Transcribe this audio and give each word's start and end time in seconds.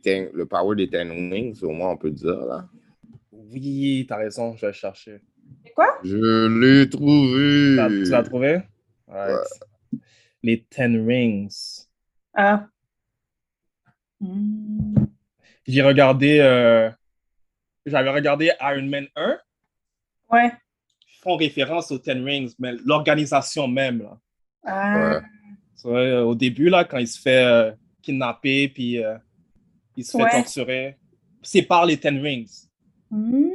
Ten- 0.00 0.30
le 0.32 0.46
power 0.46 0.76
des 0.76 0.88
Ten 0.88 1.10
Wings, 1.10 1.62
au 1.62 1.70
moins 1.70 1.90
on 1.90 1.96
peut 1.96 2.10
dire, 2.10 2.44
là? 2.46 2.68
Oui, 3.32 4.04
t'as 4.08 4.16
raison, 4.16 4.54
je 4.56 4.62
vais 4.62 4.66
le 4.68 4.72
chercher. 4.72 5.20
Je 6.02 6.46
l'ai 6.60 6.88
trouvé! 6.88 7.76
Tu 8.04 8.10
l'as 8.10 8.22
trouvé? 8.22 8.60
Right. 9.06 9.38
Les 10.42 10.62
Ten 10.64 11.06
Rings. 11.06 11.86
Ah. 12.34 12.66
Hmm. 14.20 14.94
J'ai 15.66 15.82
regardé. 15.82 16.38
euh, 16.40 16.90
J'avais 17.86 18.10
regardé 18.10 18.50
Iron 18.60 18.82
Man 18.88 19.06
1. 19.16 19.38
Ouais. 20.30 20.52
Ils 21.08 21.20
font 21.22 21.36
référence 21.36 21.90
aux 21.90 21.98
Ten 21.98 22.24
Rings, 22.24 22.54
mais 22.58 22.72
l'organisation 22.84 23.68
même. 23.68 24.02
Là. 24.02 24.18
Ah. 24.64 25.20
Euh, 25.86 26.22
au 26.22 26.34
début, 26.34 26.68
là, 26.70 26.84
quand 26.84 26.98
il 26.98 27.08
se 27.08 27.20
fait 27.20 27.44
euh, 27.44 27.72
kidnapper, 28.02 28.68
puis 28.68 29.02
euh, 29.04 29.16
il 29.96 30.04
se 30.04 30.16
fait 30.16 30.22
Ouais. 30.24 30.30
torturer, 30.30 30.98
c'est 31.42 31.62
par 31.62 31.86
les 31.86 31.98
Ten 31.98 32.20
Rings. 32.20 32.68
Hmm. 33.10 33.48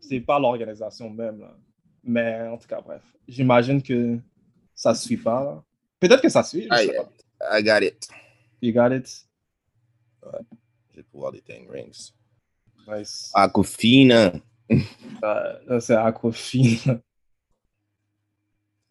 C'est 0.00 0.20
par 0.20 0.40
l'organisation 0.40 1.08
même. 1.10 1.40
Là. 1.40 1.56
Mais 2.02 2.42
en 2.48 2.58
tout 2.58 2.66
cas, 2.68 2.80
bref. 2.80 3.02
J'imagine 3.26 3.82
que 3.82 4.18
ça 4.74 4.90
ne 4.90 4.96
suit 4.96 5.16
pas. 5.16 5.64
Peut-être 6.00 6.20
que 6.20 6.28
ça 6.28 6.42
suit. 6.42 6.68
Je 6.70 6.74
I, 6.82 6.86
sais 6.86 6.96
pas. 7.38 7.58
I 7.58 7.62
got 7.62 7.82
it. 7.84 8.08
You 8.60 8.72
got 8.72 8.94
it? 8.94 9.26
J'ai 10.92 10.98
le 10.98 11.02
pouvoir 11.04 11.32
des 11.32 11.40
Ten 11.40 11.68
Rings. 11.70 12.12
Nice. 12.88 13.30
Aquafina. 13.34 14.32
Euh, 15.22 15.58
là, 15.66 15.80
c'est 15.80 15.94
Aquafina. 15.94 16.98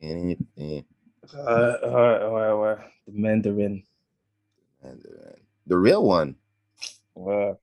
Euh, 0.03 0.35
ouais, 1.34 2.25
ouais, 2.28 2.52
ouais. 2.62 2.75
The 3.07 3.13
Mandarin. 3.13 3.81
and, 4.84 5.00
uh, 5.06 5.35
The 5.68 5.75
real 5.78 6.06
one. 6.06 6.35
Ouais. 7.16 7.53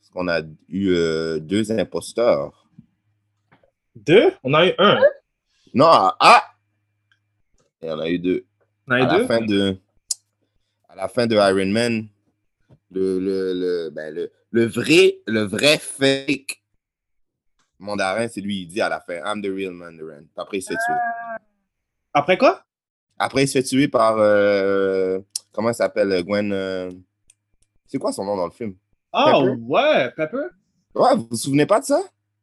Parce 0.00 0.10
qu'on 0.12 0.28
a 0.28 0.40
eu 0.68 0.90
euh, 0.90 1.38
deux 1.38 1.70
imposteurs. 1.72 2.68
Deux? 3.94 4.32
On 4.42 4.54
a 4.54 4.66
eu 4.66 4.72
un. 4.78 5.00
Non, 5.74 5.86
ah! 5.90 6.44
Et 7.82 7.90
on 7.90 7.98
a 8.00 8.08
eu 8.08 8.18
deux. 8.18 8.46
On 8.86 8.92
a 8.92 9.00
eu 9.00 9.02
à 9.02 9.06
deux? 9.06 9.20
La 9.20 9.26
fin 9.26 9.40
de, 9.40 9.76
à 10.88 10.96
la 10.96 11.08
fin 11.08 11.26
de 11.26 11.34
Iron 11.36 11.70
Man, 11.70 12.08
le, 12.90 13.18
le, 13.18 13.52
le, 13.52 13.90
ben, 13.90 14.14
le, 14.14 14.32
le 14.50 14.66
vrai, 14.66 15.18
le 15.26 15.42
vrai 15.42 15.78
fake 15.78 16.62
mandarin, 17.78 18.28
c'est 18.28 18.40
lui, 18.40 18.62
il 18.62 18.66
dit 18.66 18.80
à 18.80 18.88
la 18.88 19.00
fin, 19.00 19.16
I'm 19.24 19.42
the 19.42 19.46
real 19.46 19.72
mandarin. 19.72 20.24
Après, 20.36 20.58
il 20.58 20.62
se 20.62 20.68
fait 20.68 20.78
tuer. 20.86 20.94
Après 22.14 22.38
quoi? 22.38 22.64
Après, 23.18 23.44
il 23.44 23.48
se 23.48 23.58
fait 23.58 23.64
tuer 23.64 23.88
par, 23.88 24.16
euh, 24.18 25.20
comment 25.52 25.70
il 25.70 25.74
s'appelle, 25.74 26.24
Gwen, 26.24 26.52
euh, 26.52 26.90
c'est 27.88 27.98
quoi 27.98 28.12
son 28.12 28.24
nom 28.24 28.36
dans 28.36 28.44
le 28.44 28.52
film? 28.52 28.74
Ah 29.12 29.32
Pepper? 29.40 29.56
ouais, 29.62 30.10
Pepper? 30.16 30.46
Ouais, 30.94 31.16
vous 31.16 31.26
vous 31.30 31.36
souvenez 31.36 31.66
pas 31.66 31.80
de 31.80 31.84
ça? 31.86 32.00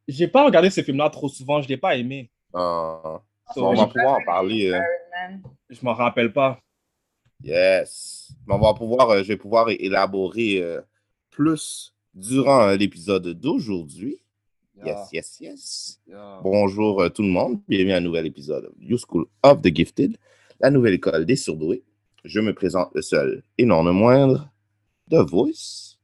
J'ai 0.07 0.27
pas 0.27 0.44
regardé 0.45 0.69
ce 0.69 0.81
film-là 0.81 1.09
trop 1.09 1.30
souvent, 1.30 1.62
je 1.62 1.68
l'ai 1.69 1.77
pas 1.77 1.95
aimé. 1.95 2.30
Ah, 2.53 3.21
So, 3.53 3.65
on 3.65 3.74
va 3.75 3.86
pouvoir 3.88 4.15
en 4.15 4.24
parler. 4.25 4.71
euh, 4.71 4.80
Je 5.69 5.80
m'en 5.83 5.94
rappelle 5.94 6.33
pas. 6.33 6.59
Yes. 7.44 8.31
Mais 8.47 8.56
on 8.56 8.59
va 8.59 8.74
pouvoir, 8.74 9.09
euh, 9.12 9.24
je 9.24 9.27
vais 9.30 9.38
pouvoir 9.38 9.69
élaborer 9.69 10.62
euh, 10.62 10.81
plus 11.30 11.94
durant 12.13 12.62
euh, 12.69 12.75
l'épisode 12.75 13.27
d'aujourd'hui. 13.27 14.19
Yes, 14.83 14.97
yes, 15.13 15.39
yes. 15.39 16.01
Yeah. 16.07 16.39
Bonjour 16.44 17.01
euh, 17.01 17.09
tout 17.09 17.21
le 17.21 17.30
monde. 17.30 17.59
Bienvenue 17.68 17.94
à 17.94 17.97
un 17.97 18.01
nouvel 18.01 18.25
épisode 18.25 18.63
de 18.80 18.86
You 18.86 18.97
School 18.97 19.25
of 19.44 19.62
the 19.62 19.74
Gifted, 19.74 20.18
la 20.59 20.69
nouvelle 20.69 20.95
école 20.95 21.25
des 21.25 21.36
surdoués. 21.36 21.83
Je 22.24 22.39
me 22.39 22.53
présente 22.53 22.89
le 22.95 23.01
seul 23.01 23.44
et 23.57 23.65
non 23.65 23.83
le 23.83 23.92
moindre, 23.92 24.50
The 25.10 25.16
Voice. 25.30 25.98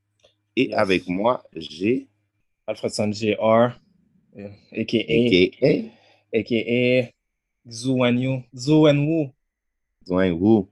Et 0.55 0.69
Yes. 0.69 0.77
avec 0.77 1.07
moi, 1.07 1.43
j'ai 1.55 2.07
Alfredson 2.67 3.11
Jr., 3.11 3.35
euh, 4.37 4.47
a.k.a. 4.73 5.01
a.k.a. 5.01 6.37
a.k.a. 6.37 7.09
Zhuanyu, 7.69 8.43
Zhuanwu, 8.55 9.29
Zhuang 10.07 10.31
Wu. 10.39 10.67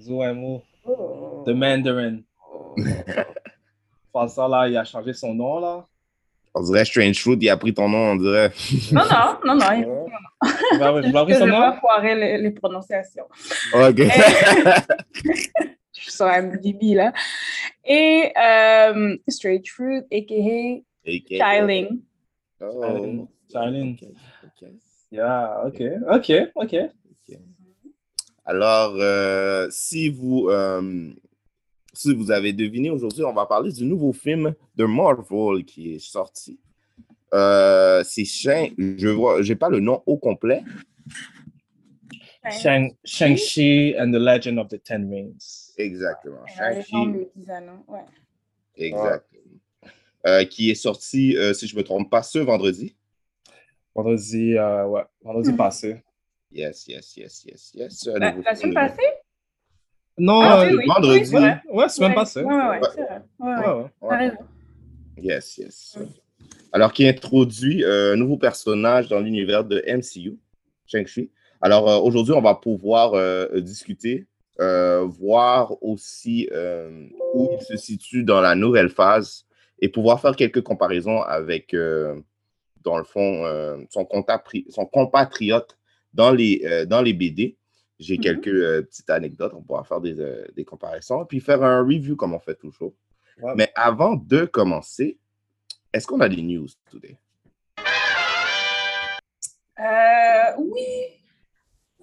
Zhuanwu, 0.00 0.62
Oh. 0.86 1.42
The 1.46 1.50
Mandarin. 1.50 2.20
Ça, 4.28 4.48
là, 4.48 4.68
il 4.68 4.76
a 4.76 4.84
changé 4.84 5.12
son 5.12 5.34
nom, 5.34 5.60
là. 5.60 5.86
On 6.54 6.62
dirait 6.62 6.84
Strange 6.84 7.20
Fruit, 7.20 7.38
il 7.40 7.48
a 7.48 7.56
pris 7.56 7.72
ton 7.72 7.88
nom, 7.88 8.10
on 8.12 8.16
dirait. 8.16 8.50
Non, 8.92 9.02
non, 9.04 9.38
non, 9.46 9.54
non. 9.56 9.72
il- 9.76 9.86
Ouais. 9.86 10.78
Bah 10.78 10.92
ouais, 10.92 11.02
vous 11.06 11.12
l'avez 11.12 11.34
Je 11.34 11.38
son 11.38 11.44
vais 11.44 11.50
nom? 11.52 11.58
pas 11.58 11.78
foirer 11.80 12.14
les, 12.16 12.38
les 12.38 12.50
prononciations. 12.50 13.24
Ok. 13.74 13.98
Je 13.98 15.32
suis 15.32 15.50
sur 16.08 16.26
MDB, 16.26 16.94
là. 16.94 17.12
Et 17.84 18.32
euh, 18.36 19.16
Straight 19.28 19.68
Fruit, 19.68 20.02
a.k.a. 20.12 20.82
Kyling. 21.04 22.00
Oh. 22.60 23.28
Charlene. 23.52 23.92
Ok, 23.92 24.08
ok. 24.44 24.68
Yeah, 25.12 25.62
ok, 25.66 25.82
ok, 26.06 26.32
ok. 26.54 26.90
Alors, 28.44 28.94
euh, 28.96 29.68
si 29.70 30.08
vous 30.08 30.48
euh, 30.48 31.10
si 31.92 32.14
vous 32.14 32.30
avez 32.30 32.52
deviné, 32.52 32.90
aujourd'hui, 32.90 33.24
on 33.24 33.32
va 33.32 33.46
parler 33.46 33.72
du 33.72 33.84
nouveau 33.84 34.12
film 34.12 34.54
de 34.76 34.84
Marvel 34.84 35.64
qui 35.64 35.94
est 35.94 35.98
sorti. 35.98 36.58
Euh, 37.34 38.02
c'est 38.04 38.24
Shang, 38.24 38.70
je 38.78 39.08
vois, 39.08 39.42
j'ai 39.42 39.56
pas 39.56 39.68
le 39.68 39.80
nom 39.80 40.02
au 40.06 40.16
complet. 40.16 40.62
Shang- 42.50 42.96
Shang-Chi 43.04 43.94
and 43.98 44.12
the 44.12 44.18
Legend 44.18 44.58
of 44.58 44.68
the 44.68 44.78
Ten 44.82 45.08
Rings. 45.10 45.72
Exactement. 45.78 46.44
La 46.58 46.70
légende 46.74 47.26
Shang-Chi, 47.36 47.70
ouais. 47.88 48.04
exactement. 48.76 49.40
Euh, 50.26 50.44
qui 50.44 50.70
est 50.70 50.74
sorti, 50.74 51.36
euh, 51.36 51.54
si 51.54 51.66
je 51.66 51.74
me 51.76 51.82
trompe 51.82 52.10
pas, 52.10 52.22
ce 52.22 52.38
vendredi. 52.38 52.94
Vendredi, 53.94 54.56
euh, 54.56 54.86
ouais, 54.86 55.02
vendredi 55.22 55.50
Mhm. 55.50 55.56
passé. 55.56 56.02
Yes, 56.52 56.86
yes, 56.88 57.16
yes, 57.16 57.44
yes, 57.46 57.72
yes. 57.74 58.08
Un 58.08 58.18
La, 58.18 58.54
semaine 58.54 58.74
passée? 58.74 59.02
Non, 60.18 60.40
Ah, 60.42 60.60
euh, 60.60 60.68
oui, 60.70 60.76
oui, 60.78 60.84
vendredi. 60.86 61.34
oui, 61.34 61.40
ouais, 61.72 61.88
semaine 61.88 62.10
Ouais, 62.10 62.14
passée. 62.14 62.42
Ouais, 62.42 62.54
ouais, 62.54 62.68
ouais, 62.68 62.80
c'est 62.94 63.02
vrai. 63.02 63.22
Ouais, 63.38 63.48
Ouais, 63.48 63.66
ouais. 63.66 63.82
ouais. 63.82 63.88
T'as 64.08 64.16
raison. 64.18 64.36
Yes, 65.16 65.58
yes. 65.58 65.98
Alors, 66.72 66.92
qui 66.92 67.08
introduit 67.08 67.82
euh, 67.84 68.12
un 68.12 68.16
nouveau 68.16 68.36
personnage 68.36 69.08
dans 69.08 69.20
l'univers 69.20 69.64
de 69.64 69.82
MCU, 69.86 70.38
Shang-Chi. 70.86 71.30
Alors, 71.60 71.88
euh, 71.90 71.98
aujourd'hui, 71.98 72.32
on 72.34 72.40
va 72.40 72.54
pouvoir 72.54 73.14
euh, 73.14 73.60
discuter, 73.60 74.26
euh, 74.60 75.04
voir 75.04 75.82
aussi 75.82 76.48
euh, 76.52 77.06
où 77.34 77.50
il 77.52 77.62
se 77.62 77.76
situe 77.76 78.24
dans 78.24 78.40
la 78.40 78.54
nouvelle 78.54 78.88
phase 78.88 79.44
et 79.80 79.88
pouvoir 79.88 80.20
faire 80.20 80.36
quelques 80.36 80.62
comparaisons 80.62 81.20
avec, 81.22 81.74
euh, 81.74 82.18
dans 82.82 82.96
le 82.96 83.04
fond, 83.04 83.44
euh, 83.44 83.76
son, 83.90 84.06
son 84.70 84.86
compatriote 84.86 85.76
dans 86.14 86.30
les, 86.32 86.62
euh, 86.64 86.86
dans 86.86 87.02
les 87.02 87.12
BD. 87.12 87.56
J'ai 87.98 88.16
Mhm. 88.16 88.22
quelques 88.22 88.48
euh, 88.48 88.82
petites 88.82 89.10
anecdotes, 89.10 89.52
on 89.54 89.60
pourra 89.62 89.84
faire 89.84 90.00
des, 90.00 90.18
euh, 90.18 90.46
des 90.56 90.64
comparaisons, 90.64 91.26
puis 91.26 91.40
faire 91.40 91.62
un 91.62 91.82
review 91.82 92.16
comme 92.16 92.32
on 92.32 92.40
fait 92.40 92.54
toujours. 92.54 92.94
Mais 93.56 93.70
avant 93.74 94.16
de 94.16 94.44
commencer, 94.44 95.18
est-ce 95.92 96.06
qu'on 96.06 96.20
a 96.20 96.28
des 96.28 96.42
news 96.42 96.68
today? 96.90 97.16
Euh, 99.78 100.56
oui. 100.58 101.19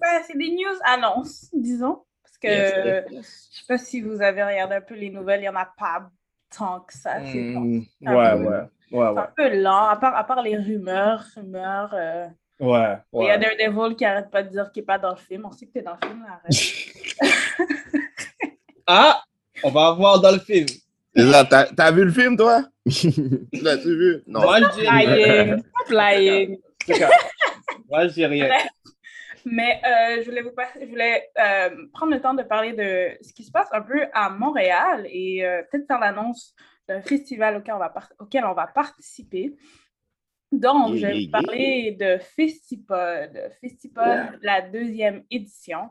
Ben, 0.00 0.22
c'est 0.26 0.36
des 0.38 0.50
news 0.50 0.78
annonces, 0.84 1.48
disons. 1.52 2.02
Parce 2.22 2.38
que 2.38 2.46
Yes, 2.48 2.72
yes, 2.84 3.04
yes. 3.10 3.48
je 3.52 3.58
sais 3.58 3.64
pas 3.66 3.78
si 3.78 4.00
vous 4.00 4.20
avez 4.22 4.42
regardé 4.44 4.76
un 4.76 4.80
peu 4.80 4.94
les 4.94 5.10
nouvelles, 5.10 5.40
il 5.40 5.42
n'y 5.44 5.48
en 5.48 5.56
a 5.56 5.66
pas 5.78 6.08
tant 6.56 6.80
que 6.80 6.92
ça. 6.94 7.16
C'est 7.24 7.38
Hmm, 7.38 7.80
ouais, 8.02 8.14
ouais, 8.14 8.34
ouais, 8.46 8.64
c'est 8.90 8.96
ouais, 8.96 9.18
un 9.18 9.28
peu 9.36 9.60
lent, 9.60 9.88
à 9.88 9.96
part, 9.96 10.16
à 10.16 10.24
part 10.24 10.42
les 10.42 10.56
rumeurs. 10.56 11.22
rumeurs 11.34 11.90
euh, 11.94 12.26
ouais, 12.60 12.96
Il 13.14 13.24
y 13.26 13.30
a. 13.30 13.38
Daredevil 13.38 13.96
qui 13.96 14.04
arrête 14.04 14.30
pas 14.30 14.42
de 14.42 14.48
dire 14.50 14.70
qu'il 14.72 14.82
n'est 14.82 14.86
pas 14.86 14.98
dans 14.98 15.10
le 15.10 15.16
film. 15.16 15.44
On 15.46 15.50
sait 15.52 15.66
que 15.66 15.72
tu 15.72 15.78
es 15.78 15.82
dans 15.82 15.96
le 16.00 16.06
film, 16.08 16.22
là, 16.22 16.40
arrête. 16.40 16.54
Ah, 18.90 19.22
on 19.62 19.70
va 19.70 19.92
voir 19.92 20.18
dans 20.20 20.30
le 20.32 20.38
film. 20.38 20.66
T'as 21.14 21.64
t'as 21.66 21.90
vu 21.90 22.04
le 22.04 22.10
film, 22.12 22.36
toi? 22.38 22.62
Tu 22.90 23.10
L'as-tu 23.62 23.94
vu? 23.98 24.22
Non. 24.26 24.40
Moi, 24.40 24.60
je 24.60 24.80
dis 24.80 24.86
Flying, 24.86 25.62
flying. 25.86 26.54
En 26.54 26.94
tout 26.94 26.98
cas, 26.98 27.10
Moi, 27.90 28.08
je 28.08 28.12
dis 28.14 28.24
rien. 28.26 28.48
Mais 29.44 29.80
euh, 29.84 30.22
je 30.22 30.28
voulais, 30.28 30.42
vous 30.42 30.50
je 30.80 30.86
voulais 30.86 31.30
euh, 31.38 31.86
prendre 31.92 32.12
le 32.12 32.20
temps 32.20 32.34
de 32.34 32.42
parler 32.42 32.72
de 32.72 33.16
ce 33.24 33.32
qui 33.32 33.44
se 33.44 33.50
passe 33.50 33.68
un 33.72 33.82
peu 33.82 34.06
à 34.12 34.30
Montréal 34.30 35.06
et 35.10 35.44
euh, 35.44 35.62
peut-être 35.70 35.86
faire 35.86 35.98
l'annonce 35.98 36.54
d'un 36.88 37.00
festival 37.02 37.56
auquel 37.56 37.74
on 37.74 37.78
va, 37.78 37.92
auquel 38.18 38.44
on 38.44 38.54
va 38.54 38.66
participer. 38.66 39.56
Donc, 40.50 40.96
je 40.96 41.06
vais 41.06 41.24
vous 41.24 41.30
parler 41.30 41.96
de 41.98 42.18
Festipod. 42.18 43.52
Festipod, 43.60 44.38
la 44.40 44.62
deuxième 44.62 45.24
édition. 45.30 45.90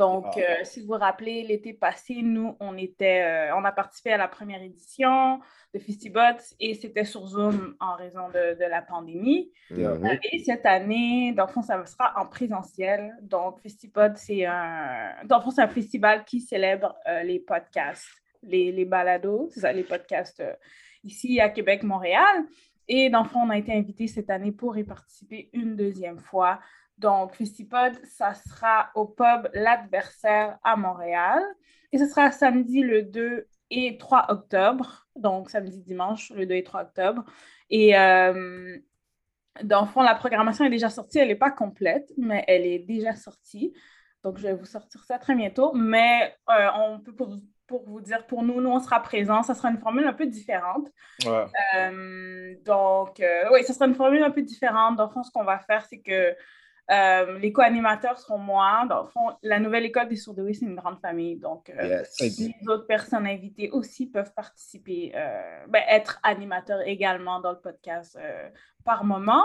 Donc, 0.00 0.24
Ah. 0.36 0.40
euh, 0.40 0.64
si 0.64 0.80
vous 0.80 0.86
vous 0.86 0.92
rappelez, 0.94 1.42
l'été 1.42 1.74
passé, 1.74 2.22
nous, 2.22 2.56
on 2.58 2.76
était, 2.78 3.22
euh, 3.22 3.56
on 3.56 3.64
a 3.64 3.72
participé 3.72 4.12
à 4.12 4.16
la 4.16 4.28
première 4.28 4.62
édition 4.62 5.40
de 5.74 5.78
Festibots 5.78 6.42
et 6.58 6.72
c'était 6.74 7.04
sur 7.04 7.26
Zoom 7.26 7.76
en 7.80 7.94
raison 7.96 8.28
de, 8.28 8.54
de 8.58 8.64
la 8.64 8.80
pandémie. 8.80 9.52
Mhm. 9.70 10.18
Et 10.32 10.38
cette 10.38 10.64
année, 10.64 11.32
dans 11.36 11.46
le 11.46 11.52
fond, 11.52 11.62
ça 11.62 11.84
sera 11.84 12.14
en 12.16 12.26
présentiel. 12.26 13.14
Donc, 13.20 13.60
Festipod, 13.60 14.16
c'est 14.16 14.46
un, 14.46 15.12
dans 15.24 15.36
le 15.36 15.42
fond, 15.42 15.50
c'est 15.50 15.62
un 15.62 15.68
festival 15.68 16.24
qui 16.24 16.40
célèbre 16.40 16.96
euh, 17.06 17.22
les 17.22 17.38
podcasts, 17.38 18.08
les, 18.42 18.72
les 18.72 18.86
balados, 18.86 19.48
c'est 19.50 19.60
ça, 19.60 19.72
les 19.72 19.84
podcasts 19.84 20.40
euh, 20.40 20.54
ici 21.04 21.40
à 21.40 21.50
Québec, 21.50 21.82
Montréal. 21.82 22.44
Et 22.88 23.10
dans 23.10 23.22
le 23.22 23.28
fond, 23.28 23.40
on 23.44 23.50
a 23.50 23.58
été 23.58 23.72
invité 23.72 24.08
cette 24.08 24.30
année 24.30 24.50
pour 24.50 24.76
y 24.76 24.82
participer 24.82 25.50
une 25.52 25.76
deuxième 25.76 26.18
fois. 26.18 26.58
Donc, 27.00 27.34
Festipod, 27.34 27.98
ça 28.04 28.34
sera 28.34 28.90
au 28.94 29.06
pub 29.06 29.48
L'Adversaire 29.54 30.58
à 30.62 30.76
Montréal. 30.76 31.42
Et 31.92 31.98
ce 31.98 32.06
sera 32.06 32.30
samedi 32.30 32.82
le 32.82 33.02
2 33.02 33.46
et 33.70 33.96
3 33.96 34.26
octobre. 34.28 35.06
Donc, 35.16 35.48
samedi, 35.48 35.80
dimanche, 35.80 36.30
le 36.30 36.44
2 36.44 36.54
et 36.54 36.62
3 36.62 36.82
octobre. 36.82 37.24
Et 37.70 37.96
euh, 37.98 38.76
dans 39.62 39.80
le 39.80 39.86
fond, 39.86 40.02
la 40.02 40.14
programmation 40.14 40.64
est 40.66 40.70
déjà 40.70 40.90
sortie. 40.90 41.18
Elle 41.18 41.28
n'est 41.28 41.36
pas 41.36 41.50
complète, 41.50 42.12
mais 42.18 42.44
elle 42.46 42.66
est 42.66 42.80
déjà 42.80 43.16
sortie. 43.16 43.72
Donc, 44.22 44.36
je 44.36 44.42
vais 44.42 44.54
vous 44.54 44.66
sortir 44.66 45.02
ça 45.04 45.18
très 45.18 45.34
bientôt. 45.34 45.72
Mais 45.72 46.34
euh, 46.50 46.68
on 46.76 47.00
peut, 47.00 47.14
pour, 47.14 47.34
pour 47.66 47.88
vous 47.88 48.02
dire, 48.02 48.26
pour 48.26 48.42
nous, 48.42 48.60
nous, 48.60 48.70
on 48.70 48.78
sera 48.78 49.00
présents. 49.00 49.42
Ça 49.42 49.54
sera 49.54 49.70
une 49.70 49.78
formule 49.78 50.06
un 50.06 50.12
peu 50.12 50.26
différente. 50.26 50.86
Ouais. 51.24 51.46
Euh, 51.76 52.54
donc, 52.62 53.20
euh, 53.20 53.44
oui, 53.52 53.64
ce 53.64 53.72
sera 53.72 53.86
une 53.86 53.94
formule 53.94 54.22
un 54.22 54.30
peu 54.30 54.42
différente. 54.42 54.96
Dans 54.96 55.06
le 55.06 55.10
fond, 55.10 55.22
ce 55.22 55.30
qu'on 55.30 55.44
va 55.44 55.60
faire, 55.60 55.86
c'est 55.86 56.00
que 56.00 56.36
euh, 56.90 57.38
les 57.38 57.52
co-animateurs 57.52 58.18
seront 58.18 58.38
moi. 58.38 58.84
Dans 58.88 59.02
le 59.02 59.08
fond, 59.08 59.30
la 59.42 59.58
nouvelle 59.60 59.84
école 59.84 60.08
des 60.08 60.16
sourdoués, 60.16 60.54
c'est 60.54 60.64
une 60.66 60.74
grande 60.76 60.98
famille. 61.00 61.36
Donc, 61.36 61.70
euh, 61.70 62.02
Yes. 62.20 62.38
les 62.38 62.68
autres 62.68 62.86
personnes 62.86 63.26
invitées 63.26 63.70
aussi 63.70 64.06
peuvent 64.06 64.32
participer, 64.34 65.12
euh, 65.14 65.66
ben, 65.68 65.82
être 65.88 66.18
animateurs 66.22 66.80
également 66.86 67.40
dans 67.40 67.52
le 67.52 67.58
podcast 67.60 68.18
euh, 68.20 68.48
par 68.84 69.04
moment. 69.04 69.44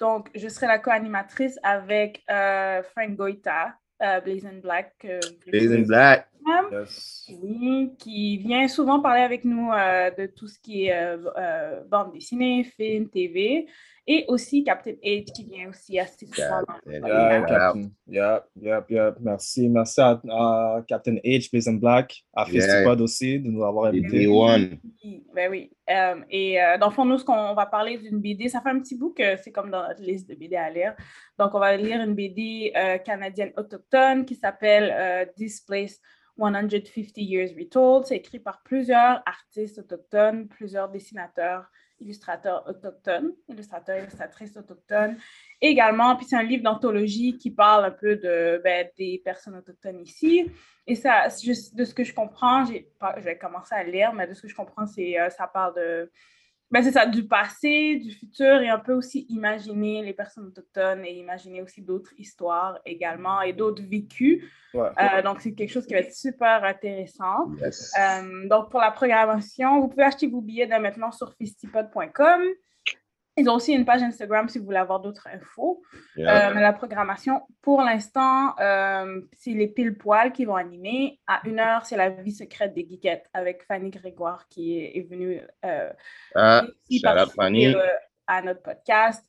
Donc, 0.00 0.28
je 0.34 0.48
serai 0.48 0.66
la 0.66 0.78
co-animatrice 0.78 1.58
avec 1.62 2.22
euh, 2.30 2.82
Frank 2.82 3.10
Goita, 3.16 3.74
euh, 4.02 4.20
Blazing 4.20 4.60
Black. 4.60 4.92
euh, 5.04 5.20
Blazing 5.46 5.86
Black. 5.86 6.28
Yes. 6.70 7.30
qui 7.98 8.38
vient 8.38 8.68
souvent 8.68 9.00
parler 9.00 9.22
avec 9.22 9.44
nous 9.44 9.72
euh, 9.72 10.10
de 10.10 10.26
tout 10.26 10.46
ce 10.46 10.58
qui 10.58 10.86
est 10.86 10.94
euh, 10.94 11.16
euh, 11.36 11.80
bande 11.88 12.12
dessinée, 12.12 12.64
film, 12.64 13.08
TV, 13.08 13.66
et 14.06 14.24
aussi 14.28 14.62
Captain 14.62 14.92
H 15.02 15.24
qui 15.32 15.44
vient 15.44 15.70
aussi 15.70 15.94
Captain 15.94 16.26
Yeah. 16.86 17.88
Yep, 18.06 18.44
yep, 18.60 18.90
yep. 18.90 19.14
Merci. 19.20 19.68
Merci 19.68 20.00
à, 20.00 20.20
à 20.30 20.82
Captain 20.86 21.14
H, 21.24 21.50
Blazing 21.50 21.80
Black, 21.80 22.22
à 22.34 22.44
Yeah. 22.50 22.60
Festipod 22.60 23.00
aussi 23.00 23.40
de 23.40 23.48
nous 23.48 23.64
avoir 23.64 23.86
invités. 23.86 24.26
Ben 25.34 25.50
oui. 25.50 25.70
Euh, 25.90 26.16
et 26.30 26.60
euh, 26.60 26.78
dans 26.78 26.88
le 26.88 26.92
fond, 26.92 27.04
nous, 27.04 27.18
ce 27.18 27.24
qu'on 27.24 27.54
va 27.54 27.66
parler 27.66 27.98
d'une 27.98 28.20
BD, 28.20 28.48
ça 28.48 28.60
fait 28.60 28.70
un 28.70 28.80
petit 28.80 28.96
bout 28.96 29.14
que 29.14 29.36
c'est 29.42 29.52
comme 29.52 29.70
dans 29.70 29.86
notre 29.86 30.02
liste 30.02 30.28
de 30.28 30.34
BD 30.34 30.56
à 30.56 30.70
lire. 30.70 30.94
Donc, 31.38 31.54
on 31.54 31.58
va 31.58 31.76
lire 31.76 32.00
une 32.00 32.14
BD 32.14 32.72
euh, 32.76 32.98
canadienne 32.98 33.52
autochtone 33.56 34.24
qui 34.26 34.34
s'appelle 34.34 34.94
euh, 34.94 35.24
Displaced 35.36 36.00
150 36.38 37.16
Years 37.16 37.50
Retold. 37.58 38.06
C'est 38.06 38.16
écrit 38.16 38.38
par 38.38 38.62
plusieurs 38.62 39.22
artistes 39.26 39.78
autochtones, 39.78 40.48
plusieurs 40.48 40.88
dessinateurs, 40.88 41.70
illustrateurs 42.00 42.66
autochtones, 42.68 43.32
illustrateurs, 43.48 43.98
illustratrices 43.98 44.56
autochtones 44.56 45.16
également. 45.60 46.16
Puis 46.16 46.26
c'est 46.26 46.36
un 46.36 46.42
livre 46.42 46.62
d'anthologie 46.62 47.36
qui 47.38 47.50
parle 47.50 47.84
un 47.84 47.90
peu 47.90 48.16
de, 48.16 48.60
ben, 48.62 48.88
des 48.96 49.20
personnes 49.24 49.56
autochtones 49.56 50.00
ici. 50.00 50.50
Et 50.86 50.94
ça, 50.94 51.28
de 51.28 51.84
ce 51.84 51.94
que 51.94 52.04
je 52.04 52.14
comprends, 52.14 52.64
j'ai 52.64 52.90
je 53.16 53.22
vais 53.22 53.38
commencer 53.38 53.74
à 53.74 53.84
lire, 53.84 54.12
mais 54.12 54.26
de 54.26 54.34
ce 54.34 54.42
que 54.42 54.48
je 54.48 54.54
comprends, 54.54 54.86
c'est 54.86 55.18
euh, 55.18 55.30
ça 55.30 55.46
parle 55.46 55.74
de 55.76 56.10
ben, 56.74 56.82
c'est 56.82 56.90
ça, 56.90 57.06
du 57.06 57.28
passé, 57.28 58.00
du 58.02 58.10
futur, 58.10 58.60
et 58.60 58.68
un 58.68 58.80
peu 58.80 58.94
aussi 58.94 59.26
imaginer 59.28 60.02
les 60.02 60.12
personnes 60.12 60.46
autochtones 60.46 61.04
et 61.04 61.12
imaginer 61.12 61.62
aussi 61.62 61.82
d'autres 61.82 62.10
histoires 62.18 62.80
également 62.84 63.42
et 63.42 63.52
d'autres 63.52 63.84
vécus. 63.84 64.42
Ouais. 64.74 64.88
Euh, 65.00 65.22
donc, 65.22 65.40
c'est 65.40 65.54
quelque 65.54 65.70
chose 65.70 65.86
qui 65.86 65.94
va 65.94 66.00
être 66.00 66.12
super 66.12 66.64
intéressant. 66.64 67.48
Yes. 67.62 67.92
Euh, 67.96 68.48
donc, 68.48 68.72
pour 68.72 68.80
la 68.80 68.90
programmation, 68.90 69.82
vous 69.82 69.86
pouvez 69.86 70.02
acheter 70.02 70.26
vos 70.26 70.40
billets 70.40 70.66
dès 70.66 70.80
maintenant 70.80 71.12
sur 71.12 71.32
festipod.com. 71.34 72.42
Ils 73.36 73.48
ont 73.50 73.54
aussi 73.54 73.72
une 73.72 73.84
page 73.84 74.02
Instagram 74.02 74.48
si 74.48 74.58
vous 74.58 74.64
voulez 74.64 74.76
avoir 74.78 75.00
d'autres 75.00 75.26
infos. 75.26 75.82
Yeah. 76.16 76.50
Euh, 76.50 76.54
mais 76.54 76.60
la 76.60 76.72
programmation, 76.72 77.42
pour 77.62 77.82
l'instant, 77.82 78.54
euh, 78.60 79.20
c'est 79.32 79.50
les 79.50 79.66
pile 79.66 79.98
poils 79.98 80.32
qui 80.32 80.44
vont 80.44 80.54
animer. 80.54 81.18
À 81.26 81.40
une 81.44 81.58
heure, 81.58 81.84
c'est 81.84 81.96
la 81.96 82.10
vie 82.10 82.30
secrète 82.32 82.74
des 82.74 82.86
geekettes 82.88 83.28
avec 83.32 83.64
Fanny 83.64 83.90
Grégoire 83.90 84.46
qui 84.48 84.78
est, 84.78 84.98
est 84.98 85.08
venue 85.10 85.40
euh, 85.64 85.90
Ah, 86.36 86.62
participer 87.02 87.34
Fanny. 87.36 87.66
euh, 87.74 87.82
à 88.28 88.40
notre 88.42 88.62
podcast. 88.62 89.26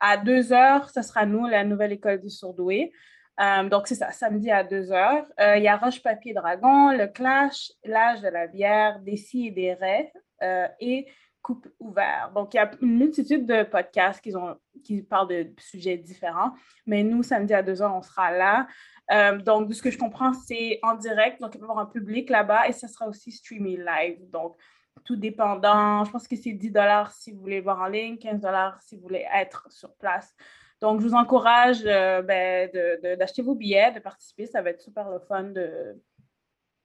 À 0.00 0.18
deux 0.18 0.52
heures, 0.52 0.90
ce 0.90 1.00
sera 1.00 1.24
nous, 1.24 1.46
la 1.46 1.64
nouvelle 1.64 1.92
école 1.92 2.20
du 2.20 2.28
surdoué. 2.28 2.92
Euh, 3.40 3.68
donc, 3.70 3.86
c'est 3.86 3.94
ça, 3.94 4.12
samedi 4.12 4.50
à 4.50 4.64
deux 4.64 4.92
heures. 4.92 5.24
Il 5.38 5.62
y 5.62 5.68
a 5.68 5.76
Roche 5.78 6.02
Papier 6.02 6.34
Dragon, 6.34 6.90
Le 6.92 7.06
Clash, 7.06 7.72
L'âge 7.84 8.20
de 8.20 8.28
la 8.28 8.46
bière, 8.46 9.00
Des 9.00 9.16
si 9.16 9.46
et 9.46 9.50
des 9.50 9.72
raies 9.72 10.12
euh, 10.42 10.68
et 10.80 11.06
Coupe 11.46 11.68
ouvert. 11.78 12.32
Donc, 12.34 12.54
il 12.54 12.56
y 12.56 12.60
a 12.60 12.68
une 12.82 12.98
multitude 12.98 13.46
de 13.46 13.62
podcasts 13.62 14.20
qui, 14.20 14.34
ont, 14.34 14.56
qui 14.82 15.00
parlent 15.00 15.28
de 15.28 15.48
sujets 15.60 15.96
différents. 15.96 16.50
Mais 16.86 17.04
nous, 17.04 17.22
samedi 17.22 17.54
à 17.54 17.62
deux 17.62 17.80
heures, 17.80 17.94
on 17.94 18.02
sera 18.02 18.32
là. 18.32 18.66
Euh, 19.12 19.38
donc, 19.38 19.68
de 19.68 19.72
ce 19.72 19.80
que 19.80 19.92
je 19.92 19.96
comprends, 19.96 20.32
c'est 20.32 20.80
en 20.82 20.96
direct. 20.96 21.40
Donc, 21.40 21.54
il 21.54 21.60
va 21.60 21.68
y 21.68 21.70
avoir 21.70 21.78
un 21.78 21.88
public 21.88 22.30
là-bas 22.30 22.66
et 22.66 22.72
ça 22.72 22.88
sera 22.88 23.06
aussi 23.06 23.30
streamé 23.30 23.76
live. 23.76 24.28
Donc, 24.32 24.56
tout 25.04 25.14
dépendant. 25.14 26.04
Je 26.04 26.10
pense 26.10 26.26
que 26.26 26.34
c'est 26.34 26.50
10 26.50 26.72
si 27.12 27.30
vous 27.30 27.38
voulez 27.38 27.58
le 27.58 27.62
voir 27.62 27.80
en 27.80 27.86
ligne, 27.86 28.18
15 28.18 28.44
si 28.80 28.96
vous 28.96 29.02
voulez 29.02 29.24
être 29.32 29.70
sur 29.70 29.94
place. 29.94 30.34
Donc, 30.80 31.00
je 31.00 31.06
vous 31.06 31.14
encourage 31.14 31.84
euh, 31.86 32.22
ben, 32.22 32.68
d'acheter 33.16 33.42
vos 33.42 33.54
billets, 33.54 33.92
de 33.92 34.00
participer. 34.00 34.46
Ça 34.46 34.62
va 34.62 34.70
être 34.70 34.80
super 34.80 35.08
le 35.10 35.20
fun 35.20 35.44
de. 35.44 36.02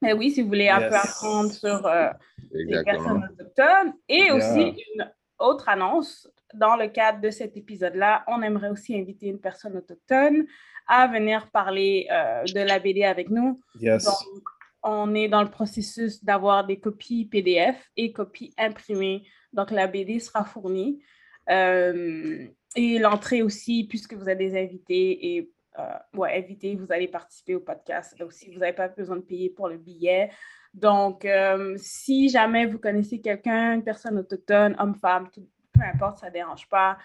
Mais 0.01 0.13
oui, 0.13 0.31
si 0.31 0.41
vous 0.41 0.47
voulez 0.47 0.69
un 0.69 0.79
Yes. 0.81 0.89
peu 0.89 0.95
apprendre 0.95 1.51
sur 1.51 1.85
euh, 1.85 2.09
les 2.51 2.83
personnes 2.83 3.23
autochtones. 3.31 3.93
Et 4.09 4.23
Yeah. 4.25 4.35
aussi, 4.35 4.83
une 4.95 5.11
autre 5.39 5.69
annonce. 5.69 6.29
Dans 6.53 6.75
le 6.75 6.87
cadre 6.89 7.21
de 7.21 7.29
cet 7.29 7.55
épisode-là, 7.55 8.23
on 8.27 8.41
aimerait 8.41 8.69
aussi 8.69 8.97
inviter 8.99 9.27
une 9.27 9.39
personne 9.39 9.77
autochtone 9.77 10.45
à 10.87 11.07
venir 11.07 11.49
parler 11.51 12.07
euh, 12.11 12.43
de 12.43 12.59
la 12.59 12.77
BD 12.79 13.03
avec 13.03 13.29
nous. 13.29 13.61
Yes. 13.79 14.03
Donc, 14.03 14.43
on 14.83 15.13
est 15.15 15.29
dans 15.29 15.43
le 15.43 15.49
processus 15.49 16.23
d'avoir 16.23 16.65
des 16.65 16.79
copies 16.79 17.25
PDF 17.25 17.77
et 17.95 18.11
copies 18.11 18.53
imprimées. 18.57 19.23
Donc, 19.53 19.71
la 19.71 19.87
BD 19.87 20.19
sera 20.19 20.43
fournie. 20.43 21.01
Euh, 21.49 22.47
et 22.75 22.99
l'entrée 22.99 23.41
aussi, 23.41 23.85
puisque 23.85 24.13
vous 24.15 24.27
êtes 24.27 24.37
des 24.39 24.57
invités 24.61 25.35
et 25.37 25.51
euh, 25.79 25.93
ouais, 26.13 26.37
invités, 26.37 26.75
vous 26.75 26.91
allez 26.91 27.07
participer 27.07 27.55
au 27.55 27.59
podcast. 27.61 28.19
Aussi, 28.21 28.51
vous 28.51 28.59
n'avez 28.59 28.73
pas 28.73 28.87
besoin 28.89 29.15
de 29.17 29.21
payer 29.21 29.49
pour 29.49 29.69
le 29.69 29.77
billet. 29.77 30.29
Donc, 30.73 31.25
euh, 31.25 31.75
si 31.77 32.29
jamais 32.29 32.65
vous 32.65 32.79
connaissez 32.79 33.19
quelqu'un, 33.21 33.73
une 33.75 33.83
personne 33.83 34.17
autochtone, 34.17 34.75
homme, 34.79 34.95
femme, 34.95 35.29
tout- 35.31 35.47
peu 35.73 35.81
importe, 35.83 36.19
ça 36.19 36.27
ne 36.27 36.33
dérange 36.33 36.67
pas. 36.69 36.97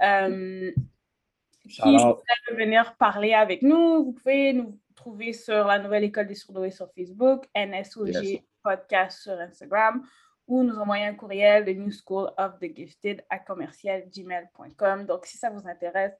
euh, 0.00 0.72
qui 1.68 1.96
veut 1.96 2.56
venir 2.56 2.96
parler 2.96 3.34
avec 3.34 3.62
nous, 3.62 4.04
vous 4.04 4.12
pouvez 4.12 4.52
nous 4.52 4.80
trouver 4.96 5.32
sur 5.32 5.64
la 5.66 5.78
Nouvelle 5.78 6.02
École 6.04 6.26
des 6.26 6.34
Surdoués 6.34 6.72
sur 6.72 6.90
Facebook, 6.92 7.44
NSOG 7.54 8.08
Yes. 8.08 8.40
Podcast 8.64 9.22
sur 9.22 9.32
Instagram 9.38 10.02
ou 10.48 10.64
nous 10.64 10.76
envoyer 10.78 11.04
un 11.04 11.14
courriel 11.14 11.64
de 11.64 11.72
New 11.72 11.92
School 11.92 12.30
of 12.36 12.58
the 12.58 12.74
Gifted 12.76 13.24
à 13.30 13.38
commercialgmail.com. 13.38 15.06
Donc, 15.06 15.26
si 15.26 15.38
ça 15.38 15.50
vous 15.50 15.66
intéresse, 15.68 16.12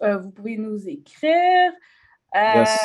vous 0.00 0.30
pouvez 0.30 0.56
nous 0.56 0.88
écrire. 0.88 1.72
Euh, 2.34 2.54
Yes. 2.54 2.78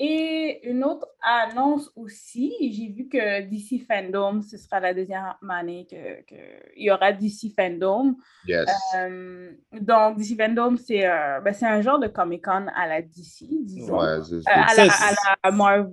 Et 0.00 0.60
une 0.70 0.84
autre 0.84 1.08
annonce 1.20 1.90
aussi, 1.96 2.54
j'ai 2.60 2.92
vu 2.92 3.08
que 3.08 3.40
DC 3.48 3.84
Fandom, 3.84 4.40
ce 4.42 4.56
sera 4.56 4.78
la 4.78 4.94
deuxième 4.94 5.34
année 5.50 5.86
qu'il 5.86 5.98
que 6.28 6.36
y 6.76 6.88
aura 6.88 7.12
DC 7.12 7.52
Fandom. 7.56 8.14
Yes. 8.46 8.70
Euh, 8.96 9.50
donc, 9.72 10.16
DC 10.18 10.36
Fandom, 10.36 10.76
c'est 10.76 11.04
euh, 11.04 11.40
ben, 11.40 11.52
un 11.62 11.82
genre 11.82 11.98
de 11.98 12.06
Comic-Con 12.06 12.66
à 12.76 12.86
la 12.86 13.02
DC, 13.02 13.46
disons. 13.64 13.98
Ouais, 13.98 14.06
Euh, 14.06 14.40
à, 14.46 14.74
la, 14.76 14.84
à 14.84 15.34
la 15.44 15.50
Marvel. 15.50 15.92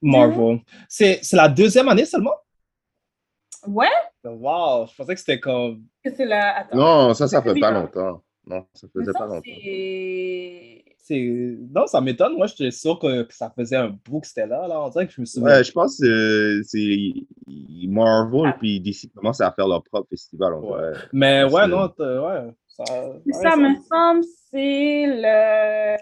Marvel. 0.00 0.60
C'est 0.88 1.20
la 1.32 1.48
deuxième 1.48 1.88
année 1.90 2.06
seulement? 2.06 2.34
Ouais, 3.66 3.88
Wow, 4.24 4.86
je 4.86 4.94
pensais 4.96 5.14
que 5.14 5.20
c'était 5.20 5.40
comme. 5.40 5.84
que 6.02 6.10
c'est 6.14 6.24
la. 6.24 6.60
Attends. 6.60 6.76
Non, 6.78 7.14
ça, 7.14 7.28
ça 7.28 7.42
fait 7.42 7.60
pas 7.60 7.70
longtemps. 7.70 8.23
Non, 8.46 8.66
ça 8.74 8.86
faisait 8.92 9.12
pas 9.12 9.26
longtemps. 9.26 9.40
c'est. 10.98 11.56
Non, 11.74 11.86
ça 11.86 12.00
m'étonne. 12.00 12.36
Moi, 12.36 12.46
j'étais 12.46 12.70
sûr 12.70 12.98
que, 12.98 13.22
que 13.22 13.34
ça 13.34 13.50
faisait 13.56 13.76
un 13.76 13.96
bout 14.04 14.20
que 14.20 14.26
c'était 14.26 14.46
là, 14.46 14.66
là. 14.68 14.80
On 14.82 14.88
dirait 14.88 15.06
que 15.06 15.12
je 15.12 15.20
me 15.20 15.26
souviens. 15.26 15.48
Ouais, 15.56 15.64
je 15.64 15.72
pense 15.72 15.98
que 15.98 16.04
euh, 16.06 16.62
c'est 16.62 17.12
Marvel 17.88 18.42
Ah. 18.46 18.56
puis 18.58 18.80
DC 18.80 19.10
commencent 19.14 19.40
à 19.40 19.50
faire 19.52 19.68
leur 19.68 19.82
propre 19.82 20.08
festival. 20.08 20.54
Ouais. 20.54 20.92
Mais 21.12 21.44
ouais, 21.44 21.66
non, 21.68 21.88
t'as- 21.88 22.20
ouais. 22.22 22.50
Ça, 22.68 22.82
ouais, 23.08 23.32
Ça 23.32 23.50
ça- 23.50 23.56
me 23.56 23.74
semble, 23.90 24.24
c'est 24.50 25.06
le. 25.06 25.96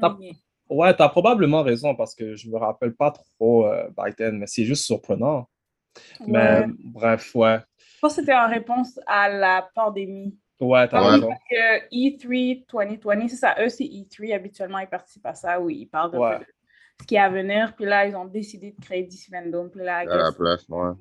premier. 0.00 0.32
Ouais, 0.68 0.94
t'as 0.94 1.08
probablement 1.08 1.62
raison 1.62 1.96
parce 1.96 2.14
que 2.14 2.36
je 2.36 2.48
me 2.48 2.56
rappelle 2.56 2.94
pas 2.94 3.10
trop 3.10 3.66
euh, 3.66 3.88
then, 4.16 4.38
mais 4.38 4.46
c'est 4.46 4.64
juste 4.64 4.84
surprenant. 4.84 5.48
Mais 6.26 6.66
bref, 6.84 7.34
ouais. 7.34 7.58
Je 7.96 7.98
pense 8.00 8.14
que 8.14 8.20
c'était 8.20 8.34
en 8.34 8.48
réponse 8.48 8.98
à 9.06 9.28
la 9.28 9.68
pandémie. 9.74 10.38
Ouais, 10.60 10.86
t'as 10.88 11.02
Ouais. 11.02 11.10
raison. 11.14 11.28
Parce 11.28 11.40
que 11.50 11.86
E 11.86 12.16
E3 12.18 12.64
2020, 12.70 13.28
c'est 13.28 13.36
ça, 13.36 13.54
eux, 13.60 13.68
c'est 13.68 13.84
E3. 13.84 14.34
Habituellement, 14.34 14.78
ils 14.78 14.86
participent 14.88 15.26
à 15.26 15.34
ça 15.34 15.60
où 15.60 15.70
ils 15.70 15.86
parlent 15.86 16.12
de 16.12 16.18
Ouais. 16.18 16.38
ce 17.00 17.06
qui 17.06 17.14
est 17.14 17.18
à 17.18 17.28
venir. 17.30 17.74
Puis 17.76 17.86
là, 17.86 18.06
ils 18.06 18.14
ont 18.14 18.26
décidé 18.26 18.74
de 18.78 18.84
créer 18.84 19.02
DC 19.04 19.30
Fandom. 19.30 19.68
Puis 19.70 19.82
là, 19.82 19.98
À 19.98 20.04
la 20.04 20.32
place, 20.32 20.66
ouais. 20.68 20.92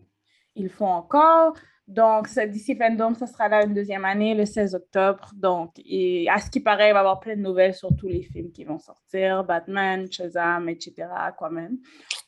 ils 0.55 0.63
le 0.63 0.69
font 0.69 0.87
encore. 0.87 1.53
Donc, 1.87 2.27
ce 2.27 2.41
DC 2.41 2.77
Fandom, 2.77 3.15
ça 3.15 3.25
sera 3.25 3.47
là 3.49 3.65
une 3.65 3.73
deuxième 3.73 4.05
année, 4.05 4.35
le 4.35 4.45
16 4.45 4.75
octobre. 4.75 5.31
Donc, 5.35 5.71
et 5.83 6.29
à 6.29 6.37
ce 6.37 6.49
qui 6.51 6.59
paraît, 6.59 6.89
il 6.89 6.93
va 6.93 6.99
y 6.99 7.01
avoir 7.01 7.19
plein 7.19 7.35
de 7.35 7.41
nouvelles 7.41 7.73
sur 7.73 7.89
tous 7.95 8.07
les 8.07 8.21
films 8.21 8.51
qui 8.51 8.63
vont 8.63 8.77
sortir 8.77 9.43
Batman, 9.43 10.05
Shazam, 10.11 10.69
etc. 10.69 11.07
Aquaman. 11.17 11.77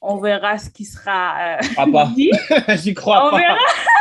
On 0.02 0.18
verra 0.18 0.58
ce 0.58 0.70
qui 0.72 0.84
sera 0.84 1.58
euh, 1.58 1.58
dit. 2.16 2.32
J'y 2.84 2.96
crois 2.96 3.28
On 3.28 3.30
pas. 3.32 3.38
verra. 3.38 3.58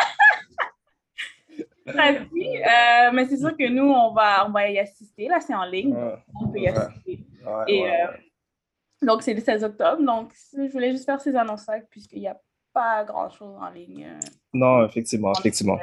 Euh, 1.96 3.10
mais 3.12 3.26
c'est 3.26 3.36
sûr 3.38 3.56
que 3.56 3.68
nous, 3.68 3.90
on 3.90 4.12
va, 4.12 4.46
on 4.46 4.50
va 4.50 4.68
y 4.70 4.78
assister. 4.78 5.28
Là, 5.28 5.40
c'est 5.40 5.54
en 5.54 5.64
ligne. 5.64 5.94
On 6.40 6.48
peut 6.48 6.58
y 6.58 6.68
assister. 6.68 7.24
ouais, 7.46 7.64
Et, 7.68 7.82
ouais, 7.82 8.00
euh, 8.02 9.06
donc, 9.06 9.22
c'est 9.22 9.34
le 9.34 9.40
16 9.40 9.64
octobre. 9.64 10.02
Donc, 10.02 10.32
je 10.56 10.70
voulais 10.72 10.92
juste 10.92 11.04
faire 11.06 11.20
ces 11.20 11.34
annonces-là 11.34 11.80
puisqu'il 11.90 12.20
n'y 12.20 12.28
a 12.28 12.38
pas 12.72 13.04
grand-chose 13.04 13.56
en 13.60 13.70
ligne. 13.70 14.06
euh, 14.06 14.20
Non, 14.52 14.84
effectivement, 14.84 15.32
effectivement. 15.38 15.78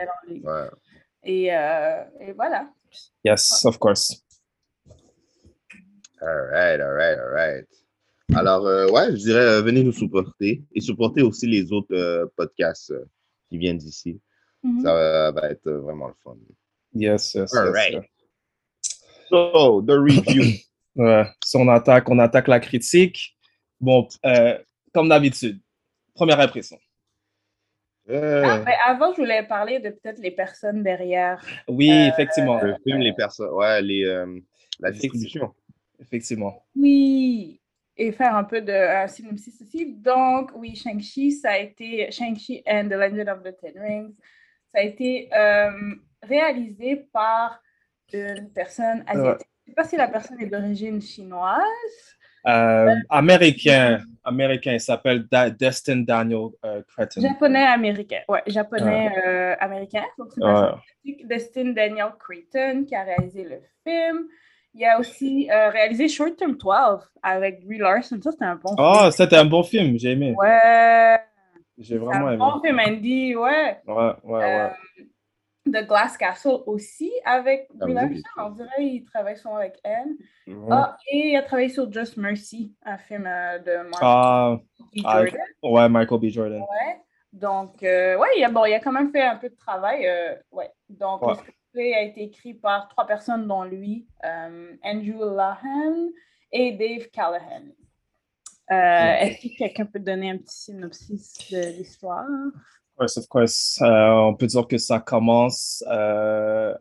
Et, 1.24 1.54
euh, 1.54 2.04
et 2.22 2.32
voilà. 2.34 2.70
Yes, 3.24 3.66
of 3.66 3.78
course. 3.80 4.24
All 6.22 6.48
right, 6.52 6.80
all 6.80 6.94
right, 6.94 7.18
all 7.20 7.32
right. 7.34 7.66
Alors, 8.36 8.66
euh, 8.66 8.88
ouais, 8.90 9.12
je 9.12 9.18
dirais, 9.18 9.40
euh, 9.40 9.62
venez 9.62 9.84
nous 9.84 9.92
supporter 9.92 10.64
et 10.74 10.82
supporter 10.82 11.22
aussi 11.22 11.48
les 11.48 11.72
autres 11.72 11.94
euh, 11.96 12.26
podcasts 12.36 12.92
euh, 12.92 13.06
qui 13.50 13.58
viennent 13.58 13.78
d'ici. 13.78 14.20
Mhm. 14.68 14.82
Ça 14.84 15.32
va, 15.32 15.50
être 15.50 15.70
vraiment 15.72 16.08
le 16.08 16.14
fun. 16.24 16.36
Yes, 16.94 17.34
yes, 17.36 17.54
All 17.56 17.68
yes, 17.68 17.74
right. 17.76 17.94
yes. 17.94 18.04
So, 19.30 19.82
the 19.82 19.92
review. 20.00 20.44
Ouais. 21.00 21.26
Si 21.46 21.56
on 21.56 21.68
attaque, 21.68 22.10
on 22.10 22.18
attaque 22.18 22.48
la 22.48 22.60
critique. 22.60 23.38
Bon, 23.80 24.08
euh, 24.26 24.58
comme 24.92 25.10
d'habitude, 25.10 25.60
première 26.16 26.40
impression. 26.40 26.80
Euh, 28.10 28.42
Ah, 28.44 28.60
ben, 28.66 28.74
avant, 28.84 29.12
je 29.14 29.18
voulais 29.18 29.44
parler 29.44 29.80
de 29.80 29.90
peut-être 29.92 30.18
les 30.18 30.32
personnes 30.32 30.82
derrière. 30.82 31.40
Oui, 31.68 31.92
Euh, 31.92 32.08
effectivement. 32.08 32.60
le 32.64 32.76
film, 32.84 32.98
les 32.98 33.14
personnes, 33.14 33.52
ouais, 33.52 33.80
les, 33.84 34.06
euh, 34.06 34.40
la 34.80 34.90
distribution. 34.90 35.54
Effectivement. 36.00 36.66
Oui, 36.76 37.62
et 37.96 38.12
faire 38.12 38.36
un 38.36 38.44
peu 38.44 38.62
de 38.62 38.72
un 38.74 39.08
synopsis 39.08 39.62
aussi. 39.62 39.94
Donc, 39.94 40.50
oui, 40.56 40.76
Shang-Chi, 40.76 41.32
ça 41.32 41.52
a 41.52 41.58
été 41.60 42.10
Shang-Chi 42.10 42.64
and 42.68 42.88
the 42.90 42.94
Legend 42.94 43.30
of 43.30 43.44
the 43.44 43.56
Ten 43.62 43.74
Rings. 43.80 44.14
Ça 44.68 44.80
a 44.80 44.82
été 44.82 45.30
euh, 45.36 45.72
réalisé 46.24 47.08
par 47.14 47.62
une 48.14 48.50
personne 48.54 49.04
asiatique. 49.08 49.48
Je 49.66 49.72
ne 49.72 49.74
sais 49.74 49.76
pas 49.76 49.84
si 49.84 49.98
la 49.98 50.08
personne 50.08 50.40
est 50.42 50.46
d'origine 50.48 51.02
chinoise. 51.02 51.62
Euh, 52.46 52.94
américain, 53.10 54.00
américain, 54.24 54.72
il 54.74 54.80
s'appelle 54.80 55.26
Da- 55.30 55.50
Destin 55.50 55.98
Daniel 55.98 56.48
euh, 56.66 56.82
Cretton. 56.88 57.20
Japonais-américain. 57.22 58.22
Ouais, 58.30 58.42
japonais-américain. 58.48 60.04
Donc, 60.18 60.30
c'est 60.34 61.18
Destin 61.26 61.72
Daniel 61.74 62.12
Creighton 62.20 62.86
qui 62.88 62.96
a 62.96 63.04
réalisé 63.04 63.44
le 63.44 63.60
film. 63.86 64.28
Il 64.74 64.86
a 64.86 65.00
aussi 65.00 65.50
euh, 65.52 65.70
réalisé 65.70 66.08
Short 66.08 66.36
Term 66.38 66.56
12 66.56 67.12
avec 67.24 67.66
Brie 67.66 67.80
Larson. 67.80 68.20
Ça, 68.22 68.32
c'était 68.32 68.46
un 68.46 68.56
bon 68.56 68.76
Oh, 68.78 69.00
film. 69.00 69.12
c'était 69.12 69.36
un 69.38 69.46
bon 69.46 69.64
film, 69.64 69.98
j'ai 69.98 70.12
aimé. 70.12 70.34
Ouais. 70.38 71.18
J'ai 71.78 71.96
C'est 71.96 71.98
vraiment 72.00 72.28
un 72.28 72.32
aimé. 72.34 72.38
bon 72.38 72.62
film, 72.62 72.80
Andy, 72.80 73.36
ouais. 73.36 73.82
Ouais, 73.86 73.94
ouais, 73.96 74.14
ouais. 74.24 74.44
Euh, 75.00 75.04
The 75.72 75.86
Glass 75.86 76.16
Castle 76.18 76.62
aussi 76.66 77.12
avec 77.26 77.68
Brie. 77.74 78.24
On 78.38 78.50
dirait 78.52 78.70
qu'il 78.80 79.04
travaille 79.06 79.38
souvent 79.38 79.58
avec 79.58 79.78
elle. 79.84 80.16
Ah, 80.72 80.96
et 81.12 81.32
il 81.32 81.36
a 81.36 81.42
travaillé 81.44 81.68
sur 81.70 81.92
Just 81.92 82.16
Mercy, 82.18 82.74
un 82.84 82.98
film 82.98 83.26
euh, 83.28 83.60
de 83.60 83.78
Mark 83.90 84.00
Ah, 84.02 84.58
B. 84.96 85.00
Jordan. 85.02 85.38
ouais, 85.64 85.90
Michael 85.90 86.20
B. 86.20 86.26
Jordan. 86.28 86.62
Ouais. 86.62 87.02
Donc, 87.34 87.84
euh, 87.84 88.18
ouais, 88.18 88.28
il 88.38 88.44
a, 88.46 88.50
bon, 88.50 88.64
il 88.66 88.74
a 88.74 88.80
quand 88.80 88.94
même 88.94 89.12
fait 89.12 89.22
un 89.24 89.36
peu 89.36 89.50
de 89.50 89.56
travail. 89.56 90.08
euh, 90.08 90.36
ouais. 90.52 90.72
Donc, 90.90 91.22
Ouais. 91.22 91.34
le 91.74 91.94
a 91.96 92.02
été 92.02 92.24
écrit 92.24 92.54
par 92.54 92.88
trois 92.88 93.06
personnes, 93.06 93.46
dont 93.48 93.64
lui, 93.64 94.08
euh, 94.24 94.74
Andrew 94.84 95.36
Lahan 95.36 96.08
et 96.54 96.72
Dave 96.72 97.10
Callahan. 97.10 97.66
Euh, 98.72 98.76
Est-ce 98.76 99.48
que 99.48 99.58
quelqu'un 99.58 99.86
peut 99.86 100.00
donner 100.00 100.32
un 100.32 100.38
petit 100.38 100.58
synopsis 100.58 101.38
de 101.52 101.78
l'histoire? 101.78 102.26
course, 102.98 103.18
of 103.18 103.28
course. 103.28 103.80
On 103.82 104.36
peut 104.36 104.48
dire 104.48 104.68
que 104.68 104.78
ça 104.78 105.00
commence. 105.00 105.84
euh, 105.90 106.74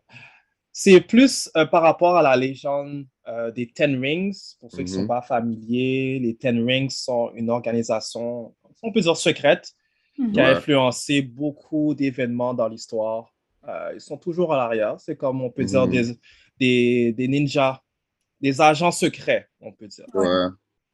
c'est 0.73 1.00
plus 1.00 1.50
euh, 1.57 1.64
par 1.64 1.83
rapport 1.83 2.16
à 2.19 2.23
la 2.23 2.37
légende 2.37 3.07
euh, 3.28 3.50
des 3.50 3.71
Ten 3.71 3.99
Rings. 4.00 4.57
Pour 4.61 4.71
ceux 4.71 4.83
qui 4.83 4.90
ne 4.90 4.97
sont 4.97 5.02
Mhm. 5.02 5.09
pas 5.09 5.23
familiers, 5.23 6.19
les 6.21 6.37
Ten 6.37 6.62
Rings 6.66 6.90
sont 6.90 7.31
une 7.35 7.49
organisation, 7.50 8.55
on 8.83 8.93
peut 8.93 9.00
dire 9.00 9.16
secrète, 9.16 9.71
qui 10.33 10.40
a 10.40 10.49
influencé 10.57 11.23
beaucoup 11.23 11.95
d'événements 11.95 12.52
dans 12.55 12.69
l'histoire. 12.69 13.33
Euh, 13.69 13.93
ils 13.95 14.00
sont 14.00 14.16
toujours 14.19 14.52
à 14.55 14.57
l'arrière. 14.57 14.97
C'est 15.00 15.16
comme 15.16 15.40
on 15.43 15.50
peut 15.50 15.64
dire 15.64 15.87
Mhm. 15.87 15.90
des, 15.93 16.05
des, 16.59 17.12
des 17.12 17.28
ninjas, 17.28 17.81
des 18.40 18.61
agents 18.61 18.90
secrets, 18.93 19.49
on 19.61 19.73
peut 19.73 19.88
dire. 19.88 20.07
Ouais. 20.14 20.47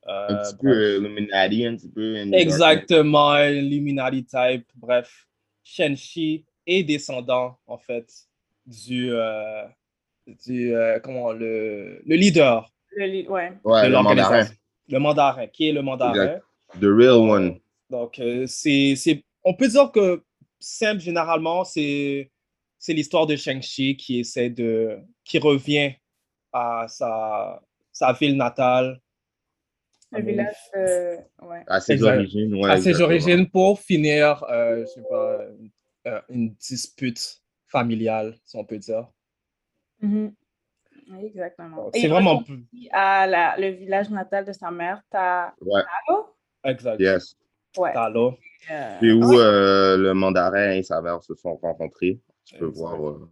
Euh, 0.09 0.26
Un 0.30 0.37
petit 0.37 0.54
bref. 0.56 0.61
peu 0.61 0.68
euh, 0.68 0.99
Illuminati, 0.99 1.66
un 1.66 1.76
petit 1.76 1.88
peu. 1.90 2.16
Exactement, 2.35 3.37
Illuminati 3.38 4.25
type, 4.25 4.66
bref. 4.76 5.26
Shenshi 5.62 6.44
est 6.66 6.82
descendant, 6.82 7.56
en 7.66 7.78
fait, 7.78 8.12
du, 8.66 9.12
euh, 9.12 9.62
du 10.44 10.75
euh, 10.75 10.99
comment, 11.00 11.32
le, 11.32 12.02
le 12.04 12.16
leader 12.16 12.68
Le 12.97 13.06
li- 13.06 13.28
ouais. 13.28 13.52
darkness. 13.64 13.64
Ouais, 13.64 13.82
de 13.82 13.92
le 13.92 14.02
mandarin. 14.02 14.47
Le 14.88 14.99
mandarin, 14.99 15.47
qui 15.47 15.68
est 15.68 15.73
le 15.73 15.82
mandarin. 15.82 16.12
Exact. 16.14 16.44
The 16.80 16.85
real 16.85 17.16
one. 17.30 17.59
Donc, 17.90 18.18
euh, 18.18 18.44
c'est, 18.49 18.94
c'est, 18.97 19.23
on 19.44 19.54
peut 19.54 19.68
dire 19.68 19.90
que, 19.92 20.23
simple, 20.59 21.00
généralement, 21.00 21.62
c'est, 21.64 22.30
c'est 22.78 22.92
l'histoire 22.92 23.26
de 23.26 23.37
Shang-Chi 23.37 23.97
qui 23.97 24.18
essaie 24.21 24.50
de, 24.50 24.99
qui 25.25 25.38
revient 25.38 25.92
à 26.52 26.87
sa, 26.88 27.62
sa 27.92 28.12
ville 28.14 28.37
natale. 28.37 29.00
Le 30.12 30.19
Ah, 30.19 30.21
village, 30.21 30.57
euh, 30.76 31.16
ouais. 31.42 31.62
À 31.66 31.81
ses 31.81 31.92
Exact. 31.95 32.16
origines, 32.19 32.54
ouais. 32.57 32.71
à 32.71 32.76
ses 32.78 33.00
origines 33.00 33.49
pour 33.49 33.81
finir, 33.81 34.45
euh, 34.50 34.81
je 34.83 34.87
sais 34.87 35.02
pas, 35.09 35.40
euh, 36.09 36.21
une 36.28 36.50
dispute 36.54 37.40
familiale, 37.66 38.37
si 38.45 38.57
on 38.59 38.64
peut 38.64 38.76
dire. 38.78 39.09
Mhm. 40.00 40.35
Oui, 41.12 41.26
exactement. 41.26 41.90
C'est 41.95 42.09
vraiment 42.09 42.42
à 42.92 43.26
la- 43.26 43.57
le 43.59 43.69
village 43.71 44.11
natal 44.11 44.45
de 44.45 44.52
sa 44.52 44.71
mère, 44.71 45.02
Ta- 45.11 45.54
Ouais. 45.62 45.83
Talo? 46.07 46.26
Exact. 46.64 47.00
Yes. 47.00 47.35
Ouais. 47.76 47.92
Talo. 47.95 48.37
Euh, 48.71 48.97
C'est 49.00 49.12
où 49.12 49.25
ouais. 49.31 49.37
euh, 49.38 49.97
le 49.97 50.12
mandarin 50.14 50.73
et 50.73 50.83
sa 50.83 51.00
mère 51.00 51.23
se 51.23 51.35
sont 51.35 51.57
rencontrés? 51.57 52.21
Tu 52.45 52.57
peux 52.57 52.69
Exact. 52.69 52.78
voir. 52.87 53.09
euh. 53.09 53.31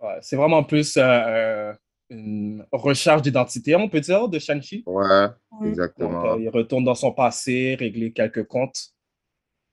Ouais, 0.00 0.18
c'est 0.22 0.36
vraiment 0.36 0.64
plus 0.64 0.96
euh, 0.96 1.02
euh, 1.02 1.72
une 2.10 2.64
recherche 2.72 3.22
d'identité, 3.22 3.74
on 3.74 3.88
peut 3.88 4.00
dire, 4.00 4.28
de 4.28 4.38
Shang-Chi. 4.38 4.82
Ouais. 4.86 5.26
Donc, 5.50 5.66
exactement. 5.68 6.32
euh, 6.34 6.40
il 6.40 6.48
retourne 6.50 6.84
dans 6.84 6.94
son 6.94 7.12
passé, 7.12 7.76
régler 7.78 8.12
quelques 8.12 8.44
comptes. 8.44 8.88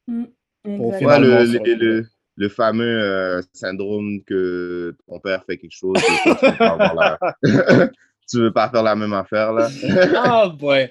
Mhm. 0.08 0.28
Pour. 0.64 1.02
Ouais, 1.02 1.20
le, 1.20 1.44
le, 1.44 1.74
le, 1.76 2.06
le 2.36 2.50
fameux 2.50 2.86
euh, 3.02 3.42
syndrome 3.54 4.24
que 4.26 4.96
ton 5.08 5.20
père 5.20 5.44
fait 5.46 5.58
quelque 5.58 5.74
chose 5.76 5.98
tu 6.24 6.30
veux 6.30 6.58
pas 6.58 6.68
avoir 6.70 6.96
la- 6.96 7.20
tu 8.30 8.38
veux 8.40 8.52
pas 8.54 8.70
faire 8.70 8.84
la 8.84 8.96
même 8.96 9.14
affaire 9.14 9.52
là. 9.54 9.70
Ah, 10.16 10.48
boy. 10.50 10.90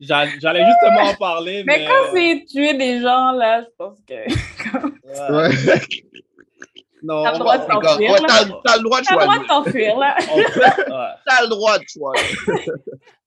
J'a- 0.00 0.26
J'allais 0.38 0.64
justement 0.64 1.10
en 1.10 1.14
parler, 1.14 1.64
mais... 1.66 1.78
Mais 1.78 1.86
quand 1.86 2.14
c'est 2.14 2.44
tuer 2.46 2.74
des 2.78 3.00
gens, 3.00 3.32
là, 3.32 3.62
je 3.62 3.68
pense 3.76 3.98
que. 4.06 4.14
Ouais. 5.34 5.80
Non, 7.02 7.22
T'as 7.22 7.32
le 7.32 7.38
droit 7.38 7.58
de 7.58 7.64
t'enfuir, 7.66 8.10
ouais. 8.12 8.18
T'as 8.26 8.76
le 8.76 8.82
droit 8.82 9.00
de 9.00 9.06
T'as 9.06 9.14
le 9.16 9.22
droit 9.22 9.38
de 9.38 9.46
t'enfuir, 9.46 9.96
là. 9.98 10.16
T'as 11.26 11.42
le 11.42 11.48
droit 11.48 11.78
de 11.78 11.84
choisir. 11.86 12.38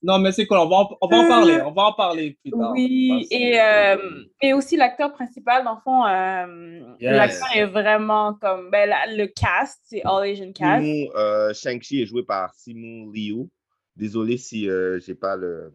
Non, 0.03 0.17
mais 0.17 0.31
c'est 0.31 0.47
cool, 0.47 0.57
on 0.57 0.67
va, 0.67 0.77
en, 0.77 0.97
on 0.99 1.07
va 1.07 1.17
en 1.17 1.27
parler, 1.27 1.61
on 1.61 1.71
va 1.73 1.83
en 1.83 1.93
parler 1.93 2.35
plus 2.41 2.49
tard. 2.49 2.71
Oui, 2.71 3.27
et, 3.29 3.61
euh, 3.61 3.97
et 4.41 4.51
aussi 4.51 4.75
l'acteur 4.75 5.13
principal, 5.13 5.63
dans 5.63 5.75
le 5.75 5.81
fond, 5.83 6.03
euh, 6.07 6.95
Yes. 6.99 7.11
l'acteur 7.15 7.47
est 7.55 7.65
vraiment 7.67 8.33
comme. 8.33 8.71
Ben, 8.71 8.89
la- 8.89 9.05
le 9.15 9.27
cast, 9.27 9.79
c'est 9.83 10.01
All 10.03 10.23
Asian 10.27 10.51
cast. 10.53 10.83
Simu, 10.83 11.07
euh, 11.15 11.53
Shang-Chi 11.53 12.01
est 12.01 12.05
joué 12.07 12.23
par 12.23 12.51
Simu 12.55 13.11
Liu. 13.13 13.47
Désolé 13.95 14.37
si 14.37 14.67
euh, 14.67 14.99
j'ai 15.05 15.13
pas 15.13 15.35
le. 15.35 15.71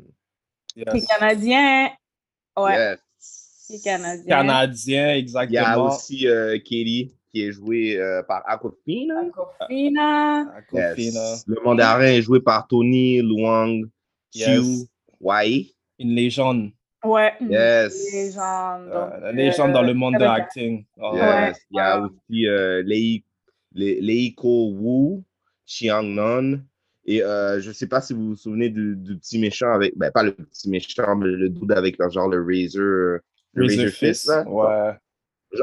Yes. 0.74 0.88
C'est 0.92 1.06
canadien. 1.06 1.90
Ouais, 2.58 2.74
Yes. 2.74 2.98
c'est 3.20 3.80
canadien. 3.84 4.24
Canadien, 4.26 5.02
Il 5.02 5.06
y 5.06 5.12
a 5.12 5.18
exactement. 5.18 5.86
aussi 5.86 6.26
euh, 6.26 6.58
Kelly 6.64 7.14
qui 7.36 7.42
est 7.42 7.52
joué 7.52 7.98
euh, 7.98 8.22
par 8.22 8.42
Aquafina. 8.48 9.20
Aquafina. 9.20 10.56
Yes. 10.72 11.44
Le 11.46 11.56
mandarin 11.62 12.04
est 12.06 12.22
joué 12.22 12.40
par 12.40 12.66
Tony 12.66 13.20
Luang 13.20 13.82
Yes. 14.34 14.46
Chiu 14.48 14.86
Wai. 15.20 15.74
Une 15.98 16.10
légende. 16.14 16.70
Ouais. 17.04 17.32
une 17.40 17.50
Yes. 17.50 18.12
Légende. 18.12 18.86
donc, 18.86 19.12
Euh, 19.22 19.30
une 19.32 19.36
légende 19.36 19.72
dans 19.72 19.82
le 19.82 19.92
monde 19.94 20.14
de 20.14 20.24
l'acting. 20.24 20.84
Oh, 20.98 21.12
Yes. 21.14 21.22
Ouais. 21.22 21.52
Il 21.70 21.76
y 21.76 21.80
a 21.80 22.00
aussi 22.00 22.46
euh, 22.48 22.82
Lei- 22.82 23.22
Le- 23.74 24.00
Leiko 24.00 24.70
Wu, 24.72 25.22
Chiang 25.66 26.02
Non. 26.02 26.60
Et 27.04 27.22
euh, 27.22 27.60
je 27.60 27.68
ne 27.68 27.72
sais 27.74 27.86
pas 27.86 28.00
si 28.00 28.14
vous 28.14 28.28
vous 28.30 28.36
souvenez 28.36 28.68
du, 28.70 28.96
du 28.96 29.16
petit 29.18 29.38
méchant 29.38 29.72
avec, 29.72 29.96
ben 29.96 30.10
pas 30.10 30.22
le 30.24 30.32
petit 30.32 30.68
méchant, 30.70 31.14
mais 31.16 31.26
le 31.28 31.48
dude 31.50 31.70
avec 31.72 31.96
le 31.98 32.10
genre 32.10 32.28
le 32.28 32.38
Razor, 32.42 33.20
le 33.52 33.62
Razor 33.62 33.76
Razor 33.84 33.86
Fist. 33.90 33.98
Fist. 33.98 34.28
là. 34.28 34.42
Ouais. 34.48 34.92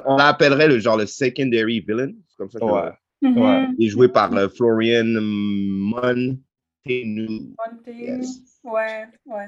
On 0.06 0.18
l'appellerait 0.18 0.68
le 0.68 0.80
genre 0.80 0.98
le 0.98 1.06
secondary 1.06 1.80
villain. 1.82 2.12
C'est 2.30 2.38
comme 2.38 2.50
ça 2.50 2.60
que 2.60 2.66
Ouais. 2.66 3.68
Il 3.78 3.88
est 3.88 3.90
joué 3.90 4.10
par 4.10 4.34
euh, 4.34 4.50
Florian 4.50 5.06
Montenu. 5.06 6.40
Monté. 6.86 7.94
Yes. 7.94 8.40
Ouais, 8.64 9.06
ouais. 9.26 9.48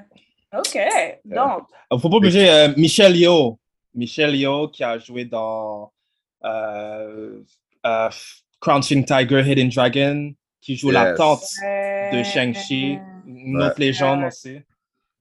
OK. 0.57 0.77
Donc, 1.25 1.63
Il 1.91 1.95
ne 1.95 1.99
faut 1.99 2.09
pas 2.09 2.15
obliger 2.17 2.49
euh, 2.49 2.69
Michel 2.77 3.15
Yeoh. 3.17 3.59
Michel 3.93 4.35
Yeoh 4.35 4.69
qui 4.69 4.83
a 4.83 4.97
joué 4.97 5.25
dans 5.25 5.91
euh, 6.45 7.41
euh, 7.85 8.09
Crouching 8.61 9.03
Tiger, 9.05 9.41
Hidden 9.45 9.69
Dragon, 9.69 10.33
qui 10.61 10.75
joue 10.75 10.91
la 10.91 11.13
tante 11.13 11.43
euh, 11.63 12.11
de 12.11 12.23
Shang-Chi, 12.23 12.97
une 13.27 13.57
Ouais. 13.57 13.65
autre 13.65 13.79
légende 13.79 14.21
Ouais. 14.21 14.27
aussi. 14.27 14.59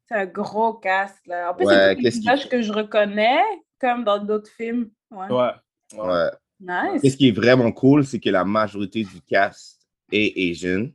c'est 0.06 0.14
un 0.14 0.26
gros 0.26 0.74
cast, 0.74 1.18
là. 1.26 1.50
En 1.50 1.54
plus, 1.54 1.66
Ouais, 1.66 1.74
c'est 1.74 1.94
des 1.96 2.10
qui- 2.10 2.18
visages 2.20 2.48
que 2.48 2.60
je 2.62 2.72
reconnais, 2.72 3.40
comme 3.80 4.04
dans 4.04 4.18
d'autres 4.18 4.50
films. 4.56 4.90
Ouais. 5.14 5.28
Ouais. 5.30 5.50
Ouais. 5.98 6.30
Nice. 6.60 7.00
Et 7.04 7.10
ce 7.10 7.16
qui 7.16 7.28
est 7.28 7.32
vraiment 7.32 7.70
cool, 7.72 8.04
c'est 8.04 8.20
que 8.20 8.30
la 8.30 8.44
majorité 8.44 9.02
du 9.04 9.20
cast 9.26 9.80
est 10.12 10.32
Asian. 10.50 10.88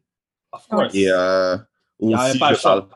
Of 0.51 0.67
course. 0.67 0.95
Et 0.95 1.09
euh, 1.09 1.57
Il 1.99 2.15
aussi, 2.15 2.39
pas 2.39 2.51
le 2.51 2.57
je 2.57 2.61
parle. 2.63 2.87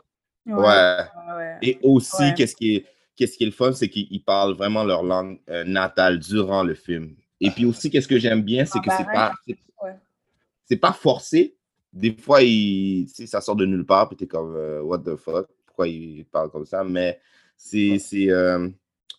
choix. 0.46 0.60
Ouais. 0.60 1.34
ouais. 1.36 1.58
Et 1.62 1.78
aussi, 1.82 2.22
Ouais. 2.22 2.34
qu'est-ce 2.36 2.56
qui 2.56 2.76
est, 2.76 2.86
qu'est-ce 3.16 3.36
qui 3.36 3.44
est 3.44 3.46
le 3.46 3.52
fun, 3.52 3.72
c'est 3.72 3.88
qu'ils 3.88 4.08
ils 4.10 4.22
parlent 4.24 4.54
vraiment 4.54 4.84
leur 4.84 5.02
langue 5.02 5.40
euh, 5.48 5.64
natale 5.64 6.18
durant 6.18 6.62
le 6.62 6.74
film. 6.74 7.14
Et 7.40 7.50
puis 7.50 7.64
aussi, 7.64 7.90
qu'est-ce 7.90 8.08
que 8.08 8.18
j'aime 8.18 8.42
bien, 8.42 8.64
c'est 8.64 8.80
que 8.80 8.90
c'est 8.90 9.04
Mandarin. 9.06 9.30
pas, 9.80 9.94
c'est, 10.66 10.76
pas 10.76 10.92
forcé. 10.92 11.56
Des 11.92 12.16
fois, 12.16 12.42
il, 12.42 13.06
ça 13.08 13.40
sort 13.40 13.54
de 13.56 13.66
nulle 13.66 13.86
part, 13.86 14.08
puis 14.08 14.16
t'es 14.16 14.26
comme, 14.26 14.54
euh, 14.56 14.80
what 14.82 14.98
the 14.98 15.14
fuck, 15.16 15.46
pourquoi 15.66 15.86
il 15.88 16.24
parle 16.24 16.50
comme 16.50 16.64
ça? 16.66 16.82
Mais 16.82 17.20
c'est, 17.56 17.98
c'est 17.98 18.30
euh, 18.30 18.68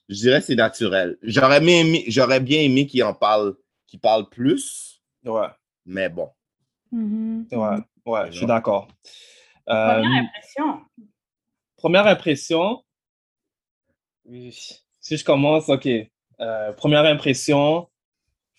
je 0.09 0.15
dirais, 0.15 0.41
c'est 0.41 0.55
naturel. 0.55 1.17
J'aurais 1.23 1.59
bien 1.59 1.79
aimé, 1.81 2.03
j'aurais 2.07 2.39
bien 2.39 2.61
aimé 2.61 2.85
qu'il 2.87 3.03
en 3.03 3.13
parle, 3.13 3.55
qu'il 3.87 3.99
parle 3.99 4.29
plus, 4.29 5.01
Ouais. 5.23 5.47
mais 5.85 6.09
bon. 6.09 6.29
Mhm. 6.91 7.47
Ouais. 7.51 7.77
Ouais, 8.05 8.31
je 8.31 8.37
suis 8.37 8.45
d'accord. 8.45 8.87
Euh, 9.67 9.95
Première 10.01 10.23
impression. 10.23 10.81
première 11.75 12.07
impression, 12.07 12.83
oui, 14.25 14.55
si 14.99 15.17
je 15.17 15.23
commence, 15.23 15.69
ok. 15.69 15.87
Euh, 16.39 16.71
première 16.73 17.05
impression, 17.05 17.89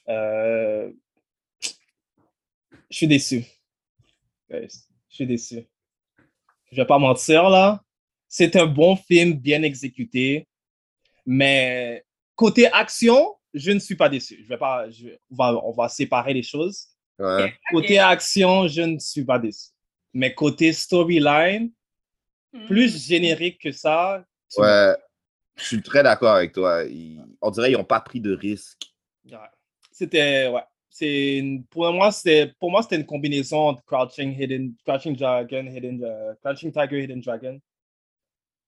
euh, 0.09 0.91
je 2.91 2.97
suis 2.97 3.07
déçu. 3.09 3.45
Je 4.51 4.67
suis 5.09 5.27
déçu. 5.27 5.65
Je 6.73 6.77
vais 6.77 6.87
pas 6.87 6.99
mentir 6.99 7.49
là. 7.49 7.83
C'est 8.29 8.57
un 8.57 8.67
bon 8.67 8.97
film, 8.97 9.35
bien 9.35 9.63
exécuté, 9.63 10.47
mais 11.27 12.05
côté 12.35 12.67
action, 12.73 13.35
je 13.53 13.73
ne 13.73 13.79
suis 13.79 13.97
pas 13.97 14.09
déçu. 14.09 14.41
Je 14.43 14.49
vais 14.49 14.57
pas, 14.59 14.89
je- 14.91 15.09
on, 15.31 15.35
va, 15.35 15.61
on 15.65 15.73
va 15.73 15.89
séparer 15.89 16.33
les 16.35 16.43
choses. 16.43 16.87
Ouais. 17.19 17.53
Côté 17.71 17.99
action, 17.99 18.69
je 18.69 18.83
ne 18.83 18.99
suis 18.99 19.25
pas 19.25 19.39
déçu. 19.39 19.71
Mais 20.15 20.33
côté 20.35 20.73
storyline, 20.73 21.71
plus 22.67 22.95
Mhm. 22.95 23.01
générique 23.01 23.61
que 23.61 23.73
ça. 23.73 24.25
tu- 24.51 24.61
Ouais, 24.61 24.95
je 25.57 25.65
suis 25.65 25.83
très 25.83 26.03
d'accord 26.03 26.37
avec 26.37 26.53
toi. 26.53 26.85
Ils- 26.85 27.21
on 27.43 27.51
dirait 27.51 27.69
qu'ils 27.69 27.77
n'ont 27.77 27.85
pas 27.85 28.01
pris 28.01 28.21
de 28.21 28.33
risque. 28.35 28.81
Ouais. 29.31 29.37
C'était, 29.91 30.47
ouais. 30.49 30.62
c'est 30.89 31.39
une- 31.39 31.65
pour 31.65 31.93
moi 31.93 32.11
c'était 32.12 32.53
pour 32.59 32.71
moi 32.71 32.81
c'était 32.83 32.97
une 32.97 33.05
combinaison 33.05 33.59
entre 33.69 33.85
Crouching 33.85 34.35
Hidden 34.41 34.73
Crouching 34.87 35.15
Dragon 35.17 35.67
Hidden 35.67 36.03
Crouching 36.43 36.73
Tiger 36.73 37.03
Hidden 37.05 37.21
Dragon 37.21 37.59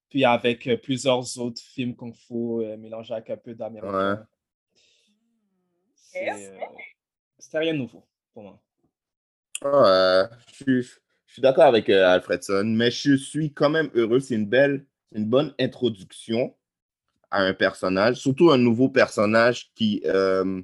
puis 0.08 0.24
avec 0.24 0.66
euh, 0.66 0.76
plusieurs 0.76 1.38
autres 1.38 1.60
films 1.60 1.94
kung 1.94 2.14
fu 2.14 2.34
euh, 2.34 2.76
mélangés 2.76 3.14
avec 3.14 3.30
un 3.30 3.36
peu 3.36 3.54
d'américain. 3.54 4.26
C'est, 5.94 6.30
euh, 6.30 6.58
C'était 7.38 7.58
rien 7.58 7.74
de 7.74 7.78
nouveau 7.78 8.06
pour 8.32 8.42
moi. 8.42 8.60
Ah, 9.62 10.30
je 10.52 10.82
suis, 11.26 11.42
d'accord 11.42 11.64
avec 11.64 11.88
euh, 11.90 12.06
Alfredson, 12.06 12.64
mais 12.64 12.90
je 12.90 13.16
suis 13.16 13.52
quand 13.52 13.70
même 13.70 13.90
heureux. 13.94 14.20
C'est 14.20 14.34
une 14.34 14.46
belle, 14.46 14.86
une 15.12 15.26
bonne 15.26 15.54
introduction 15.58 16.54
à 17.30 17.42
un 17.42 17.54
personnage, 17.54 18.16
surtout 18.16 18.50
un 18.50 18.58
nouveau 18.58 18.88
personnage 18.88 19.70
qui, 19.74 20.02
euh, 20.06 20.62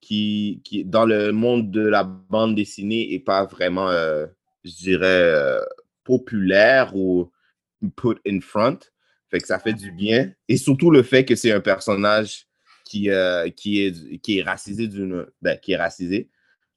qui, 0.00 0.60
qui 0.64 0.84
dans 0.84 1.04
le 1.04 1.32
monde 1.32 1.70
de 1.70 1.86
la 1.86 2.04
bande 2.04 2.54
dessinée, 2.54 3.12
est 3.14 3.20
pas 3.20 3.44
vraiment, 3.46 3.88
euh, 3.88 4.26
je 4.64 4.74
dirais, 4.76 5.06
euh, 5.06 5.60
populaire 6.04 6.94
ou 6.94 7.32
put 7.96 8.18
in 8.26 8.40
front. 8.40 8.78
Fait 9.30 9.40
que 9.40 9.46
ça 9.46 9.58
fait 9.58 9.72
du 9.72 9.92
bien. 9.92 10.32
Et 10.48 10.56
surtout 10.56 10.90
le 10.90 11.02
fait 11.02 11.24
que 11.24 11.36
c'est 11.36 11.52
un 11.52 11.60
personnage 11.60 12.46
qui, 12.84 13.10
euh, 13.10 13.48
qui, 13.50 13.82
est, 13.82 14.18
qui 14.20 14.38
est 14.38 14.42
racisé 14.42 14.88
d'une. 14.88 15.26
Ben, 15.40 15.58
qui 15.58 15.72
est 15.72 15.76
racisé. 15.76 16.28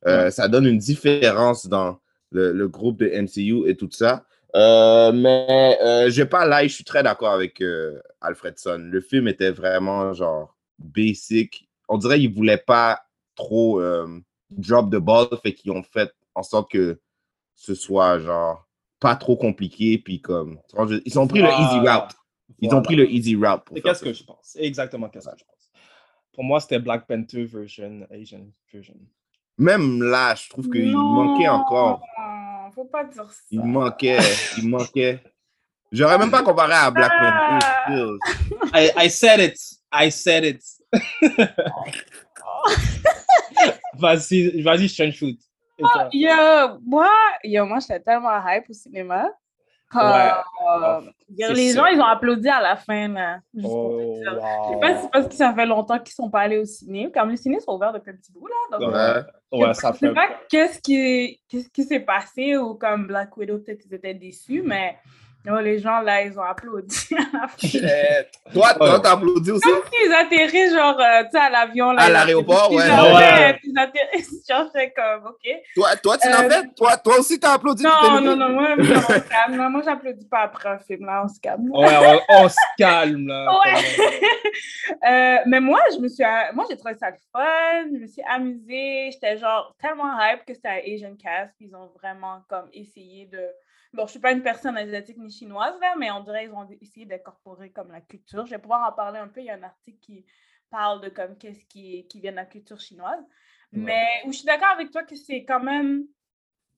Euh, 0.05 0.29
Ça 0.29 0.47
donne 0.47 0.67
une 0.67 0.77
différence 0.77 1.65
dans 1.65 1.99
le, 2.31 2.51
le 2.51 2.67
groupe 2.67 2.99
de 2.99 3.07
MCU 3.07 3.67
et 3.69 3.75
tout 3.75 3.89
ça. 3.91 4.25
Euh, 4.55 5.11
mais 5.11 5.77
je 6.11 6.21
vais 6.21 6.29
pas 6.29 6.45
là, 6.45 6.61
je 6.63 6.73
suis 6.73 6.83
très 6.83 7.01
d'accord 7.01 7.31
avec 7.31 7.63
Alfredson. 8.21 8.77
Le 8.91 9.01
film 9.01 9.27
était 9.27 9.49
vraiment 9.49 10.13
genre 10.13 10.55
basic. 10.77 11.67
On 11.89 11.97
dirait 11.97 12.19
qu'ils 12.19 12.33
voulaient 12.33 12.57
pas 12.57 13.01
trop 13.35 13.81
drop 14.51 14.91
the 14.91 14.97
ball, 14.97 15.27
fait 15.41 15.53
qu'ils 15.53 15.71
ont 15.71 15.83
fait 15.83 16.13
en 16.35 16.43
sorte 16.43 16.71
que 16.71 16.99
ce 17.55 17.73
soit 17.73 18.19
genre 18.19 18.67
pas 19.03 19.17
trop 19.17 19.35
compliqué, 19.35 19.97
puis 19.97 20.21
comme 20.21 20.57
ils 21.05 21.19
ont 21.19 21.27
pris 21.27 21.41
le 21.41 21.49
easy 21.49 21.79
route. 21.79 22.15
Ils 22.59 22.73
ont 22.73 22.81
pris 22.81 22.95
le 22.95 23.11
easy 23.11 23.35
route. 23.35 23.65
pour 23.65 23.75
Et 23.77 23.81
faire 23.81 23.91
qu'est-ce 23.91 24.03
que 24.03 24.13
je 24.13 24.23
pense? 24.23 24.55
Exactement 24.57 25.09
qu'est-ce 25.09 25.27
que 25.27 25.37
je 25.37 25.43
pense. 25.43 25.71
Pour 26.33 26.45
moi, 26.45 26.61
c'était 26.61 26.79
Black 26.79 27.05
Panther 27.05 27.43
version, 27.43 28.07
Asian 28.09 28.45
version. 28.71 28.95
Même 29.57 30.01
là, 30.01 30.35
je 30.35 30.49
trouve 30.49 30.69
qu'il 30.69 30.95
manquait 30.95 31.49
encore. 31.49 32.01
Non, 32.17 32.71
faut 32.71 32.85
pas 32.85 33.03
dire 33.03 33.29
ça. 33.29 33.41
Il 33.51 33.61
manquait, 33.61 34.19
il 34.57 34.69
manquait. 34.69 35.21
J'aurais 35.91 36.17
même 36.17 36.31
pas 36.31 36.41
comparé 36.41 36.73
à 36.73 36.89
Black 36.89 37.11
Ah. 37.13 37.59
Panther. 37.85 38.17
I, 38.73 39.05
I 39.05 39.09
said 39.09 39.41
it. 39.41 39.59
I 39.91 40.09
said 40.09 40.45
it. 40.45 40.63
vas-y, 43.95 44.61
vas-y, 44.61 44.87
je 44.87 45.11
shoot. 45.11 45.37
Yo, 46.12 46.79
moi, 46.86 47.09
yo, 47.43 47.65
moi, 47.65 47.79
j'étais 47.79 47.99
tellement 47.99 48.39
hype 48.47 48.69
au 48.69 48.73
cinéma. 48.73 49.29
Ouais. 49.95 50.01
Euh, 50.01 51.01
c'est 51.38 51.53
les 51.53 51.71
sûr. 51.71 51.83
gens, 51.83 51.91
ils 51.91 52.01
ont 52.01 52.05
applaudi 52.05 52.49
à 52.49 52.59
la 52.62 52.75
fin, 52.75 53.09
là. 53.09 53.39
Oh. 53.63 54.15
Je 54.17 54.29
sais 54.73 54.79
pas 54.79 54.95
si 54.95 55.01
c'est 55.03 55.12
parce 55.12 55.27
que 55.27 55.33
ça 55.36 55.53
fait 55.53 55.67
longtemps 55.67 55.99
qu'ils 55.99 56.15
sont 56.15 56.31
pas 56.31 56.41
allés 56.41 56.57
au 56.57 56.65
ciné. 56.65 57.12
Comme 57.12 57.29
les 57.29 57.38
ciné 57.38 57.59
sont 57.59 57.73
ouverts 57.75 57.93
depuis 57.93 58.09
un 58.09 58.15
petit 58.15 58.31
bout, 58.31 58.47
là. 58.47 58.77
Donc, 58.79 58.91
Ouais. 58.91 59.59
Ouais, 59.59 59.67
je 59.67 59.73
ça 59.73 59.93
sais 59.93 60.07
fait. 60.07 60.13
pas 60.15 60.29
qu'est-ce 60.49 60.79
qui 60.79 61.39
qu'est-ce 61.47 61.69
qui 61.69 61.83
s'est 61.83 61.99
passé 61.99 62.57
ou 62.57 62.73
comme 62.73 63.05
Black 63.05 63.38
Widow, 63.38 63.59
peut-être 63.59 63.86
ils 63.86 63.93
étaient 63.93 64.15
déçus, 64.15 64.63
mais 64.63 64.97
yo, 65.45 65.60
les 65.60 65.79
gens, 65.79 65.99
là, 66.01 66.21
ils 66.21 66.38
ont 66.39 66.43
applaudi 66.43 67.08
à 67.17 67.38
la 67.41 67.47
fin. 67.47 67.67
Toi, 68.53 68.73
toi, 68.75 68.93
Ouais. 68.95 69.01
t'as 69.01 69.12
applaudi 69.12 69.51
aussi? 69.51 69.62
Comme 69.69 69.82
s'ils 69.91 70.13
atterrissent, 70.13 70.73
genre, 70.73 70.99
euh, 70.99 71.23
tu 71.23 71.32
sais, 71.32 71.38
à 71.39 71.49
l'avion. 71.49 71.91
là, 71.91 72.03
À 72.03 72.10
l'aéroport, 72.10 72.71
ouais. 72.71 72.86
genre, 72.88 73.15
Ouais. 73.15 73.60
Ils 73.63 73.77
atterrissent, 73.77 74.45
genre, 74.49 74.65
j'étais 74.73 74.91
comme, 74.93 75.25
OK. 75.27 75.49
Toi, 75.75 75.95
toi 76.01 76.17
tu 76.17 76.29
l'as 76.29 76.43
Euh, 76.43 76.49
fait? 76.49 76.67
Toi, 76.75 76.97
toi 76.97 77.19
aussi, 77.19 77.39
t'as 77.39 77.53
applaudi? 77.53 77.84
Non, 77.84 78.21
non, 78.21 78.36
non, 78.36 78.49
moi, 78.49 78.75
moi, 78.75 78.86
on 78.97 79.01
se 79.01 79.19
calme. 79.29 79.58
là. 79.58 79.69
Moi, 79.69 79.82
j'applaudis 79.84 80.27
pas 80.27 80.41
après 80.41 80.69
un 80.69 80.79
film, 80.79 81.06
là, 81.06 81.23
on 81.25 81.27
se 81.27 81.39
calme. 81.39 81.69
Ouais, 81.71 82.21
on, 82.29 82.43
on 82.45 82.49
se 82.49 82.56
calme, 82.77 83.27
là. 83.27 83.51
Ouais. 83.60 83.82
Euh, 85.10 85.38
mais 85.45 85.60
moi, 85.60 85.79
je 85.93 85.99
me 85.99 86.08
suis, 86.08 86.23
moi, 86.53 86.65
j'ai 86.69 86.77
trouvé 86.77 86.93
ça 86.95 87.10
le 87.10 87.15
fun, 87.32 87.86
je 87.93 87.97
me 87.99 88.08
suis 88.08 88.21
amusée, 88.29 89.10
j'étais 89.12 89.38
genre 89.38 89.75
tellement 89.82 90.12
hype 90.19 90.45
que 90.45 90.53
c'était 90.53 90.67
un 90.69 90.93
Asian 90.93 91.15
cast, 91.21 91.51
puis 91.58 91.67
ils 91.69 91.75
ont 91.75 91.89
vraiment 92.01 92.41
comme 92.49 92.67
essayé 92.73 93.25
de. 93.32 93.39
Bon, 93.93 94.06
je 94.08 94.12
suis 94.12 94.19
pas 94.19 94.32
une 94.32 94.41
personne 94.41 94.75
asiatique 94.75 95.17
ni 95.19 95.32
chinoise, 95.38 95.80
là, 95.80 95.96
mais 95.98 96.12
on 96.12 96.22
dirait 96.22 96.46
qu'ils 96.46 96.54
ont 96.54 96.67
essayé 96.82 97.06
d'incorporer 97.06 97.72
comme 97.72 97.91
la 97.91 98.02
culture. 98.02 98.46
Je 98.46 98.52
vais 98.52 98.62
pouvoir 98.62 98.88
en 98.88 98.93
parler 98.93 99.19
un 99.19 99.28
peu. 99.28 99.41
Il 99.41 99.46
y 99.46 99.50
a 99.50 99.56
un 99.56 99.63
article 99.63 100.00
qui 100.00 100.26
parle 100.69 101.02
de 101.02 101.10
comme 101.10 101.38
qu'est-ce 101.38 101.65
qui, 101.65 102.08
qui 102.08 102.19
vient 102.19 102.32
de 102.32 102.38
la 102.38 102.46
culture 102.46 102.80
chinoise. 102.80 103.24
Mais 103.72 104.22
où 104.26 104.32
je 104.32 104.38
suis 104.38 104.46
d'accord 104.46 104.69
avec 104.69 104.91
toi 104.91 105.04
que 105.04 105.15
c'est 105.15 105.46
quand 105.46 105.60
même 105.60 106.06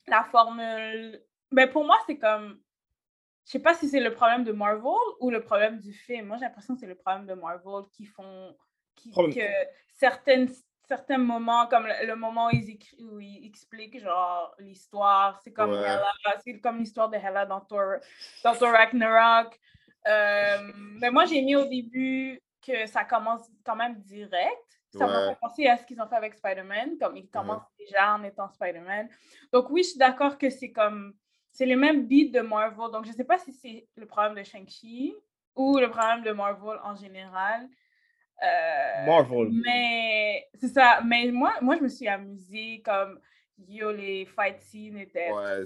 la 0.07 0.23
formule. 0.23 1.21
Ben, 1.51 1.69
pour 1.69 1.83
moi, 1.83 1.97
c'est 2.07 2.17
comme 2.17 2.59
je 3.45 3.51
sais 3.51 3.59
pas 3.59 3.75
si 3.75 3.87
c'est 3.87 3.99
le 3.99 4.11
problème 4.11 4.43
de 4.43 4.51
Marvel 4.51 4.91
ou 5.19 5.29
le 5.29 5.41
problème 5.41 5.79
du 5.79 5.93
film. 5.93 6.27
Moi, 6.27 6.37
j'ai 6.37 6.45
l'impression 6.45 6.73
que 6.73 6.79
c'est 6.79 6.87
le 6.87 6.95
problème 6.95 7.27
de 7.27 7.35
Marvel 7.35 7.83
qui 7.91 8.05
font 8.05 8.55
qui, 8.95 9.11
que 9.11 9.47
certaines, 9.93 10.49
certains 10.87 11.17
moments, 11.17 11.67
comme 11.67 11.85
le, 11.87 12.05
le 12.07 12.15
moment 12.15 12.47
où 12.47 12.51
ils, 12.51 12.69
écrit- 12.71 12.97
où 13.03 13.19
ils 13.19 13.45
expliquent 13.45 13.99
genre 13.99 14.55
l'histoire, 14.59 15.39
c'est 15.43 15.51
comme 15.53 15.71
Ouais. 15.71 15.79
Hela, 15.79 16.11
c'est 16.43 16.59
comme 16.59 16.79
l'histoire 16.79 17.09
de 17.09 17.17
Hela 17.17 17.45
dans 17.45 17.61
Thor, 17.61 17.95
dans 18.43 18.55
Thor 18.55 18.71
Ragnarok. 18.71 19.59
Euh, 20.07 20.71
mais 20.99 21.09
moi, 21.11 21.25
j'ai 21.25 21.41
mis 21.41 21.55
au 21.55 21.65
début 21.65 22.41
que 22.65 22.85
ça 22.85 23.03
commence 23.03 23.49
quand 23.63 23.75
même 23.75 23.95
direct. 24.01 24.61
Ça 24.89 25.05
m'a 25.07 25.19
Ouais. 25.27 25.29
fait 25.33 25.39
penser 25.41 25.67
à 25.67 25.77
ce 25.77 25.85
qu'ils 25.85 25.99
ont 26.01 26.07
fait 26.07 26.15
avec 26.15 26.35
Spider-Man, 26.35 26.97
comme 26.99 27.17
ils 27.17 27.29
commencent 27.29 27.67
déjà 27.77 28.13
en 28.15 28.23
étant 28.23 28.47
Spider-Man. 28.49 29.09
Donc 29.51 29.69
oui, 29.69 29.83
je 29.83 29.89
suis 29.89 29.97
d'accord 29.99 30.37
que 30.37 30.49
c'est 30.49 30.71
comme 30.71 31.13
c'est 31.51 31.65
les 31.65 31.75
mêmes 31.75 32.07
beats 32.07 32.31
de 32.31 32.41
Marvel. 32.41 32.91
Donc 32.91 33.05
je 33.05 33.11
sais 33.11 33.23
pas 33.25 33.37
si 33.37 33.51
c'est 33.51 33.87
le 33.95 34.05
problème 34.05 34.35
de 34.35 34.43
Shang-Chi 34.43 35.13
ou 35.55 35.77
le 35.79 35.89
problème 35.89 36.21
de 36.23 36.31
Marvel 36.31 36.79
en 36.83 36.95
général. 36.95 37.67
Euh, 38.43 39.05
Marvel. 39.05 39.49
Mais 39.63 40.47
c'est 40.59 40.67
ça. 40.67 40.99
Mais 41.05 41.31
moi, 41.31 41.53
moi, 41.61 41.75
je 41.77 41.83
me 41.83 41.87
suis 41.87 42.07
amusée 42.07 42.81
comme 42.83 43.19
yo, 43.67 43.91
les 43.91 44.25
fight 44.25 44.61
scenes 44.61 44.97
étaient. 44.97 45.31
Ouais. 45.31 45.63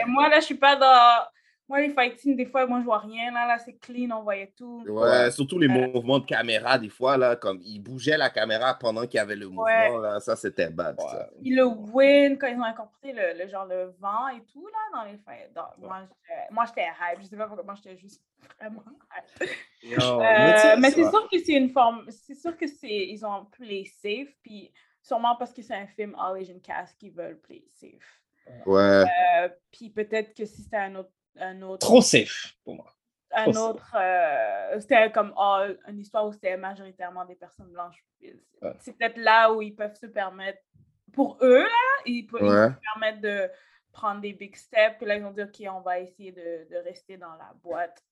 Et 0.00 0.04
moi, 0.06 0.28
là, 0.28 0.40
je 0.40 0.44
suis 0.46 0.54
pas 0.54 0.76
dans. 0.76 1.26
Moi, 1.68 1.80
les 1.80 1.90
fight 1.90 2.16
scenes, 2.18 2.36
des 2.36 2.46
fois, 2.46 2.64
moi, 2.66 2.78
je 2.78 2.84
vois 2.84 2.98
rien. 2.98 3.32
Là, 3.32 3.46
là 3.46 3.58
c'est 3.58 3.72
clean, 3.74 4.16
on 4.16 4.22
voyait 4.22 4.52
tout. 4.56 4.84
Ouais, 4.86 5.30
surtout 5.32 5.58
les 5.58 5.66
Euh, 5.68 5.88
mouvements 5.92 6.20
de 6.20 6.24
caméra, 6.24 6.78
des 6.78 6.88
fois, 6.88 7.16
là, 7.16 7.34
comme 7.34 7.60
ils 7.62 7.80
bougeaient 7.80 8.16
la 8.16 8.30
caméra 8.30 8.74
pendant 8.78 9.02
qu'il 9.02 9.14
y 9.14 9.18
avait 9.18 9.34
le 9.34 9.46
mouvement, 9.48 9.64
Ouais. 9.64 10.00
là, 10.00 10.20
ça, 10.20 10.36
c'était 10.36 10.70
bad, 10.70 11.00
ça. 11.00 11.28
Puis 11.40 11.50
le 11.54 11.64
wind, 11.64 12.38
quand 12.38 12.46
ils 12.46 12.56
ont 12.58 12.62
incorporé 12.64 13.12
le, 13.12 13.42
le 13.42 13.48
genre 13.48 13.66
le 13.66 13.86
vent 13.98 14.28
et 14.28 14.42
tout, 14.52 14.64
là, 14.68 14.98
dans 15.00 15.10
les 15.10 15.18
fights. 15.18 15.50
Moi, 15.78 15.98
j'étais- 16.02 16.46
moi, 16.52 16.64
j'étais 16.66 16.82
hype. 16.86 17.20
Je 17.22 17.26
sais 17.26 17.36
pas 17.36 17.46
pourquoi, 17.46 17.64
moi, 17.64 17.74
j'étais 17.74 17.96
juste 17.96 18.22
vraiment 18.60 18.84
hype. 19.40 19.50
Yo, 19.82 20.20
Euh, 20.22 20.76
mais 20.78 20.90
c'est 20.90 21.08
sûr 21.10 21.28
que 21.28 21.38
c'est 21.38 21.54
une 21.54 21.70
forme. 21.70 22.04
C'est 22.10 22.34
sûr 22.34 22.56
que 22.56 22.66
c'est. 22.68 23.08
Ils 23.08 23.24
ont 23.26 23.44
play 23.46 23.84
safe, 23.84 24.28
puis 24.42 24.72
sûrement 25.02 25.34
parce 25.36 25.52
que 25.52 25.62
c'est 25.62 25.74
un 25.74 25.86
film 25.88 26.14
All 26.18 26.36
Asian 26.40 26.58
Cast 26.62 26.96
qui 26.98 27.10
veulent 27.10 27.40
play 27.40 27.64
safe. 27.72 28.22
Ouais. 28.66 29.02
Euh, 29.40 29.48
puis 29.72 29.90
peut-être 29.90 30.32
que 30.32 30.44
si 30.44 30.62
c'était 30.62 30.76
un 30.76 30.94
autre. 30.94 31.10
Un 31.40 31.62
autre 31.62 31.86
Trop 31.86 32.00
safe 32.00 32.54
pour 32.64 32.74
moi. 32.76 32.92
un 33.32 33.50
trop 33.50 33.68
autre. 33.70 33.94
euh, 33.98 34.80
c'était 34.80 35.10
comme 35.12 35.34
all- 35.36 35.78
une 35.88 35.98
histoire 36.00 36.26
où 36.26 36.32
c'était 36.32 36.56
majoritairement 36.56 37.24
des 37.24 37.34
personnes 37.34 37.70
blanches. 37.70 38.02
C'est 38.20 38.34
Ouais. 38.62 38.72
c'est 38.80 38.96
peut-être 38.96 39.18
là 39.18 39.52
où 39.52 39.60
ils 39.62 39.74
peuvent 39.74 39.94
se 39.94 40.06
permettre. 40.06 40.58
Pour 41.12 41.38
eux, 41.42 41.62
là, 41.62 42.02
ils 42.06 42.26
peuvent 42.26 42.42
Ouais. 42.42 42.68
se 42.70 42.80
permettre 42.92 43.20
de 43.20 43.50
prendre 43.92 44.20
des 44.20 44.32
big 44.32 44.54
steps. 44.56 44.96
Puis 44.98 45.06
là, 45.06 45.16
ils 45.16 45.24
ont 45.24 45.30
dit, 45.30 45.42
OK, 45.42 45.62
on 45.70 45.80
va 45.80 46.00
essayer 46.00 46.32
de, 46.32 46.66
de 46.70 46.76
rester 46.84 47.16
dans 47.16 47.32
la 47.34 47.52
boîte. 47.62 48.02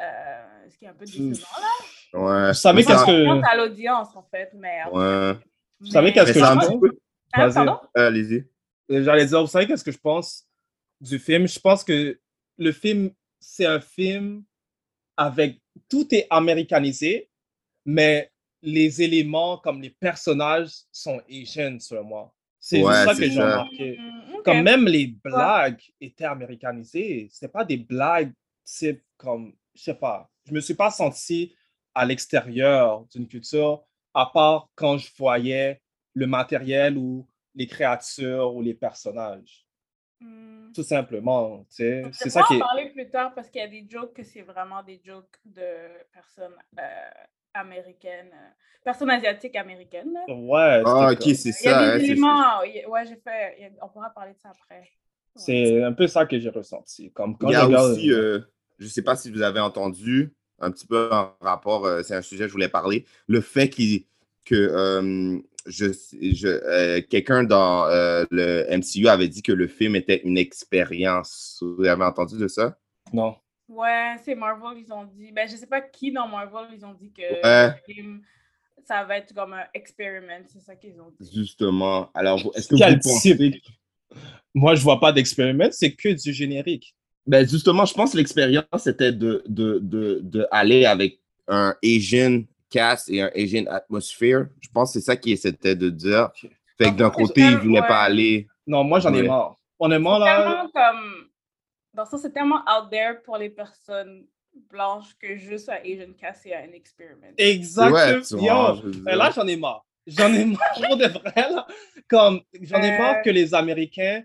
Euh, 0.00 0.68
ce 0.70 0.76
qui 0.78 0.84
est 0.84 0.88
un 0.88 0.94
peu 0.94 1.04
décevant, 1.04 1.46
là. 1.60 2.20
Ouais. 2.20 2.48
Vous 2.48 2.54
savez 2.54 2.84
qu'est-ce 2.84 3.04
que. 3.04 3.44
À 3.46 3.56
l'audience, 3.56 4.14
en 4.16 4.22
fait, 4.22 4.50
mais... 4.54 4.82
Ouais. 4.90 5.34
Vous 5.80 5.86
savez 5.86 6.12
qu'est-ce 6.12 6.32
que 6.32 6.38
je 6.40 6.44
pense? 6.44 6.80
peu. 6.80 6.92
Hein, 7.34 7.48
Vas-y. 7.48 7.68
Euh, 7.68 8.06
Allez-y. 8.08 8.48
J'allais 8.88 9.26
dire, 9.26 9.40
vous 9.40 9.46
savez 9.46 9.66
qu'est-ce 9.66 9.84
que 9.84 9.92
je 9.92 9.98
pense 9.98 10.44
du 11.00 11.18
film? 11.18 11.46
Je 11.46 11.58
pense 11.60 11.82
que 11.84 12.18
le 12.58 12.72
film, 12.72 13.10
c'est 13.40 13.66
un 13.66 13.80
film 13.80 14.44
avec 15.16 15.58
tout 15.88 16.14
est 16.14 16.26
américanisé, 16.30 17.28
mais 17.84 18.30
les 18.62 19.02
éléments 19.02 19.58
comme 19.58 19.82
les 19.82 19.90
personnages 19.90 20.72
sont 20.90 21.20
Asian, 21.28 21.78
selon 21.80 22.04
moi. 22.04 22.34
C'est 22.58 22.82
Ouais, 22.82 23.04
ça 23.04 23.14
que 23.14 23.28
j'ai 23.28 23.40
remarqué. 23.42 23.98
Mm. 23.98 24.42
Comme 24.44 24.62
même 24.62 24.86
les 24.86 25.08
blagues 25.08 25.82
étaient 26.00 26.24
américanisées. 26.24 27.28
C'était 27.30 27.50
pas 27.52 27.64
des 27.64 27.76
blagues 27.76 28.32
type 28.64 29.02
comme, 29.16 29.52
je 29.74 29.82
sais 29.82 29.94
pas, 29.94 30.30
je 30.46 30.52
me 30.52 30.60
suis 30.60 30.74
pas 30.74 30.90
senti 30.90 31.54
à 31.94 32.04
l'extérieur 32.04 33.04
d'une 33.12 33.26
culture, 33.26 33.84
à 34.14 34.26
part 34.26 34.68
quand 34.74 34.98
je 34.98 35.08
voyais 35.16 35.80
le 36.14 36.26
matériel 36.26 36.96
ou 36.96 37.26
les 37.54 37.66
créatures 37.66 38.54
ou 38.54 38.62
les 38.62 38.74
personnages. 38.74 39.61
Mm. 40.22 40.72
Tout 40.74 40.82
simplement, 40.82 41.58
tu 41.68 41.76
sais. 41.76 42.02
On 42.06 42.12
C'est 42.12 42.30
va 42.32 42.40
ça 42.40 42.42
qui 42.48 42.54
en 42.56 42.60
parler 42.60 42.90
plus 42.90 43.10
tard 43.10 43.34
parce 43.34 43.50
qu'il 43.50 43.60
y 43.60 43.64
a 43.64 43.68
des 43.68 43.84
jokes 43.88 44.14
que 44.14 44.22
c'est 44.22 44.42
vraiment 44.42 44.82
des 44.82 45.00
jokes 45.04 45.36
de 45.44 45.62
personnes 46.12 46.54
euh, 46.78 46.82
américaine, 47.54 48.30
euh, 48.32 48.48
personne 48.84 49.10
asiatique 49.10 49.54
américaine. 49.56 50.12
là. 50.14 50.34
Ouais. 50.34 50.82
Ah, 50.86 51.08
c'était 51.10 51.12
ok, 51.12 51.18
comme- 51.24 51.34
c'est 51.34 51.48
Il 51.50 51.64
y 51.64 51.68
a 51.68 51.72
ça. 51.72 51.80
des 51.80 51.90
hein, 51.90 51.98
c'est- 51.98 52.04
éléments, 52.12 52.60
ouais, 52.60 53.04
j'ai 53.06 53.16
fait, 53.16 53.72
on 53.82 53.88
pourra 53.88 54.10
parler 54.10 54.32
de 54.32 54.38
ça 54.38 54.50
après. 54.50 54.80
Ouais. 54.80 54.88
C'est 55.36 55.82
un 55.82 55.92
peu 55.92 56.06
ça 56.06 56.24
que 56.26 56.38
j'ai 56.38 56.50
ressenti. 56.50 57.10
Comme 57.12 57.36
quand 57.36 57.48
Il 57.48 57.52
y 57.52 57.56
a 57.56 57.64
regarde- 57.64 57.92
aussi, 57.92 58.12
euh, 58.12 58.40
je 58.78 58.84
ne 58.84 58.90
sais 58.90 59.02
pas 59.02 59.16
si 59.16 59.30
vous 59.30 59.42
avez 59.42 59.60
entendu, 59.60 60.32
un 60.58 60.70
petit 60.70 60.86
peu 60.86 61.10
en 61.12 61.34
rapport, 61.40 61.84
euh, 61.86 62.02
c'est 62.02 62.14
un 62.14 62.22
sujet 62.22 62.44
que 62.44 62.48
je 62.48 62.52
voulais 62.52 62.68
parler, 62.68 63.04
le 63.26 63.40
fait 63.40 63.68
qu'il- 63.68 64.04
que 64.44 64.54
euh, 64.54 65.38
je, 65.66 65.86
je, 66.20 66.48
euh, 66.48 67.00
quelqu'un 67.08 67.44
dans 67.44 67.86
euh, 67.86 68.24
le 68.30 68.66
MCU 68.76 69.08
avait 69.08 69.28
dit 69.28 69.42
que 69.42 69.52
le 69.52 69.66
film 69.68 69.94
était 69.96 70.20
une 70.24 70.38
expérience. 70.38 71.62
Vous 71.62 71.84
avez 71.84 72.04
entendu 72.04 72.36
de 72.38 72.48
ça? 72.48 72.76
Non. 73.12 73.36
Ouais, 73.68 74.16
c'est 74.24 74.34
Marvel, 74.34 74.82
ils 74.86 74.92
ont 74.92 75.04
dit, 75.04 75.32
ben 75.32 75.48
je 75.48 75.56
sais 75.56 75.66
pas 75.66 75.80
qui 75.80 76.12
dans 76.12 76.28
Marvel, 76.28 76.66
ils 76.76 76.84
ont 76.84 76.92
dit 76.94 77.10
que 77.12 77.22
Ouais. 77.22 77.74
le 77.86 77.94
film, 77.94 78.22
ça 78.86 79.04
va 79.04 79.18
être 79.18 79.32
comme 79.34 79.52
un 79.54 79.64
experiment, 79.72 80.42
c'est 80.46 80.60
ça 80.60 80.74
qu'ils 80.76 81.00
ont 81.00 81.10
dit. 81.18 81.30
Justement. 81.34 82.10
Alors, 82.12 82.38
vous- 82.42 82.52
est-ce 82.54 82.68
que 82.68 82.76
Quel 82.76 82.94
vous 82.94 83.00
pensez... 83.02 83.36
type? 83.36 83.62
Moi, 84.54 84.74
je 84.74 84.82
vois 84.82 85.00
pas 85.00 85.12
d'expériment, 85.12 85.68
c'est 85.70 85.92
que 85.94 86.08
du 86.10 86.32
générique. 86.34 86.94
Ben 87.26 87.48
justement, 87.48 87.84
je 87.86 87.94
pense 87.94 88.12
que 88.12 88.18
l'expérience 88.18 88.64
c'était 88.78 89.12
de, 89.12 89.42
de, 89.46 89.78
de, 89.80 90.18
de 90.22 90.46
aller 90.50 90.84
avec 90.84 91.20
un 91.46 91.74
Asian 91.82 92.42
cast 92.72 93.08
et 93.10 93.20
un 93.22 93.30
Asian 93.34 93.66
atmosphere. 93.66 94.46
Je 94.60 94.68
pense 94.72 94.92
que 94.92 94.98
c'est 95.00 95.04
ça 95.04 95.16
qu'il 95.16 95.32
essaie 95.32 95.52
de 95.52 95.90
dire. 95.90 96.30
Fait 96.78 96.86
que 96.90 96.96
d'un 96.96 97.06
En 97.08 97.10
fait, 97.12 97.22
côté, 97.22 97.40
il 97.42 97.56
voulait 97.58 97.80
pas 97.80 98.00
ouais. 98.00 98.06
aller. 98.06 98.48
Non, 98.66 98.82
moi, 98.84 98.98
j'en 99.00 99.12
ai 99.14 99.20
Ouais. 99.22 99.28
marre. 99.28 99.56
Honnêtement, 99.78 100.18
là, 100.18 100.36
Tellement 100.36 100.70
comme, 100.70 101.28
dans 101.94 102.06
ça, 102.06 102.18
c'est 102.18 102.32
tellement 102.32 102.62
out 102.68 102.90
there 102.90 103.20
pour 103.24 103.36
les 103.36 103.50
personnes 103.50 104.26
blanches 104.70 105.14
que 105.20 105.36
juste 105.36 105.68
un 105.68 105.78
Asian 105.84 106.12
cast 106.18 106.42
c'est 106.44 106.54
un 106.54 106.70
experiment. 106.72 107.32
exactement. 107.36 107.92
Ouais, 107.92 108.20
je 108.22 108.98
euh, 109.08 109.14
là, 109.16 109.30
j'en 109.34 109.46
ai 109.46 109.56
marre. 109.56 109.84
J'en 110.06 110.32
ai 110.32 110.44
marre 110.44 110.74
pour 110.86 110.96
de 110.96 111.06
vrai, 111.06 111.50
là. 111.50 111.66
Comme, 112.08 112.40
j'en 112.60 112.80
ai 112.82 112.92
Euh. 112.94 112.98
marre 112.98 113.22
que 113.22 113.30
les 113.30 113.54
Américains, 113.54 114.22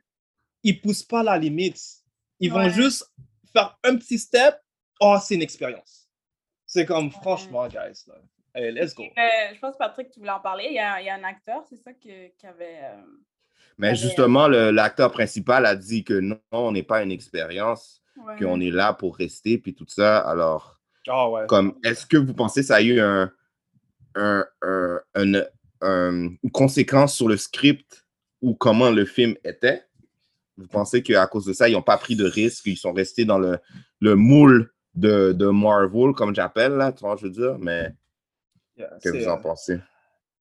ils 0.63 0.79
poussent 0.81 1.03
pas 1.03 1.23
la 1.23 1.37
limite. 1.37 1.79
Ils 2.39 2.51
vont 2.51 2.69
juste 2.69 3.11
faire 3.53 3.77
un 3.83 3.95
petit 3.97 4.19
step. 4.19 4.55
Oh, 4.99 5.17
c'est 5.21 5.35
une 5.35 5.41
expérience. 5.41 6.07
C'est 6.65 6.85
comme, 6.85 7.09
franchement, 7.11 7.67
guys, 7.67 8.03
là. 8.07 8.15
Hey, 8.59 8.71
let's 8.71 8.95
go. 8.95 9.03
Euh, 9.03 9.53
je 9.53 9.59
pense, 9.59 9.77
Patrick, 9.77 10.09
tu 10.09 10.19
voulais 10.19 10.31
en 10.31 10.39
parler. 10.39 10.65
Il 10.69 10.73
y 10.75 10.79
a, 10.79 10.99
il 10.99 11.05
y 11.05 11.09
a 11.09 11.15
un 11.15 11.23
acteur, 11.23 11.63
c'est 11.69 11.77
ça, 11.77 11.93
que- 11.93 12.35
qui 12.35 12.47
avait. 12.47 12.79
euh, 12.81 13.01
Mais 13.77 13.93
justement, 13.93 14.47
le- 14.47 14.71
l'acteur 14.71 15.11
principal 15.11 15.67
a 15.67 15.75
dit 15.75 16.03
que 16.03 16.15
non, 16.19 16.39
on 16.51 16.71
n'est 16.71 16.81
pas 16.81 17.03
une 17.03 17.11
expérience, 17.11 18.01
ouais. 18.25 18.35
qu'on 18.39 18.59
est 18.59 18.71
là 18.71 18.93
pour 18.93 19.15
rester, 19.15 19.59
puis 19.59 19.75
tout 19.75 19.85
ça. 19.87 20.17
Alors, 20.17 20.79
Ah 21.07 21.29
ouais. 21.29 21.45
comme, 21.47 21.77
est-ce 21.83 22.07
que 22.07 22.17
vous 22.17 22.33
pensez 22.33 22.61
que 22.61 22.65
ça 22.67 22.77
a 22.77 22.81
eu 22.81 22.99
un, 22.99 23.31
un- 24.15 24.45
un- 24.63 24.99
un- 25.13 25.43
un- 25.81 26.29
une 26.41 26.51
conséquence 26.51 27.15
sur 27.15 27.27
le 27.27 27.37
script 27.37 28.07
ou 28.41 28.55
comment 28.55 28.89
le 28.89 29.05
film 29.05 29.35
était? 29.43 29.83
Vous 30.57 30.67
pensez 30.67 31.03
qu'à 31.03 31.27
cause 31.27 31.45
de 31.45 31.53
ça, 31.53 31.69
ils 31.69 31.73
n'ont 31.73 31.83
pas 31.83 31.97
pris 31.97 32.15
de 32.15 32.25
risque, 32.25 32.65
ils 32.65 32.75
sont 32.77 32.91
restés 32.93 33.25
dans 33.25 33.37
le, 33.37 33.59
le 33.99 34.15
moule 34.15 34.73
de, 34.95 35.31
de 35.33 35.45
Marvel, 35.45 36.13
comme 36.13 36.33
j'appelle, 36.33 36.71
là, 36.71 36.91
tu 36.91 37.01
vois, 37.01 37.15
je 37.17 37.27
veux 37.27 37.31
dire, 37.31 37.59
mais 37.59 37.93
Yeah, 38.77 38.97
que 39.03 39.09
vous 39.09 39.27
en 39.27 39.37
euh, 39.37 39.41
pensez? 39.41 39.79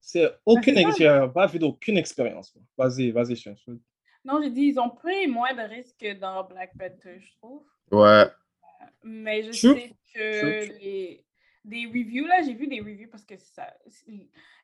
C'est 0.01 0.31
aucune 0.45 0.75
ça. 0.75 0.81
expérience. 0.83 1.33
Pas 1.33 1.47
vu 1.47 1.59
d'aucune 1.59 1.97
expérience. 1.97 2.55
Vas-y, 2.77 3.11
vas-y, 3.11 3.37
suis. 3.37 3.57
Non, 4.25 4.41
j'ai 4.43 4.51
dit, 4.51 4.63
ils 4.63 4.79
ont 4.79 4.91
pris 4.91 5.27
moins 5.27 5.55
de 5.55 5.63
risques 5.63 5.97
que 6.01 6.13
dans 6.15 6.45
Black 6.45 6.73
Panther, 6.79 7.21
je 7.21 7.33
trouve. 7.39 7.63
Ouais, 7.91 8.27
Mais 9.03 9.43
je 9.45 9.53
sais 9.53 9.93
que 10.15 10.79
les 10.81 11.27
des 11.67 11.87
reviews, 11.87 12.27
là, 12.27 12.43
j'ai 12.45 12.55
vu 12.55 12.69
des 12.69 12.81
reviews 12.81 13.09
parce 13.11 13.25
que 13.25 13.37
ça 13.37 13.67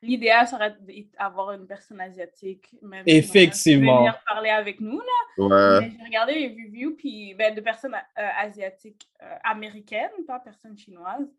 l'idéal 0.01 0.47
serait 0.47 0.75
d'avoir 1.19 1.51
une 1.51 1.67
personne 1.67 1.99
asiatique. 1.99 2.73
Même 2.81 3.03
Effectivement. 3.05 3.99
Venir 3.99 4.19
parler 4.27 4.49
avec 4.49 4.79
nous, 4.79 4.99
là. 4.99 5.45
ouais. 5.45 5.91
J'ai 5.97 6.03
regardé 6.05 6.33
les 6.35 6.47
reviews 6.47 6.95
puis, 6.95 7.33
ben, 7.33 7.53
de 7.53 7.61
personnes 7.61 7.95
euh, 7.95 8.27
asiatiques 8.37 9.05
euh, 9.21 9.35
américaines, 9.43 10.11
pas 10.25 10.39
personnes 10.39 10.77
chinoises, 10.77 11.29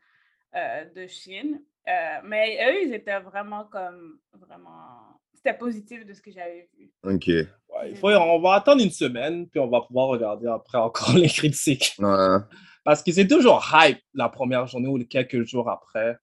euh, 0.54 0.84
de 0.94 1.06
Chine. 1.06 1.62
Euh, 1.88 2.20
mais 2.24 2.58
eux, 2.66 2.86
ils 2.86 2.94
étaient 2.94 3.20
vraiment 3.20 3.64
comme. 3.64 4.18
Vraiment. 4.32 5.18
C'était 5.32 5.56
positif 5.58 6.06
de 6.06 6.14
ce 6.14 6.22
que 6.22 6.30
j'avais 6.30 6.68
vu. 6.78 6.90
Ok. 7.02 7.26
Ouais, 7.26 7.90
il 7.90 7.96
faut, 7.96 8.08
on 8.08 8.40
va 8.40 8.54
attendre 8.54 8.82
une 8.82 8.90
semaine, 8.90 9.46
puis 9.48 9.60
on 9.60 9.68
va 9.68 9.82
pouvoir 9.82 10.08
regarder 10.08 10.46
après 10.46 10.78
encore 10.78 11.14
les 11.16 11.28
critiques. 11.28 11.94
Ouais. 11.98 12.38
Parce 12.84 13.02
que 13.02 13.12
c'est 13.12 13.26
toujours 13.26 13.66
hype 13.72 13.98
la 14.14 14.28
première 14.28 14.66
journée 14.66 14.88
ou 14.88 14.96
les 14.96 15.06
quelques 15.06 15.42
jours 15.44 15.68
après. 15.70 16.16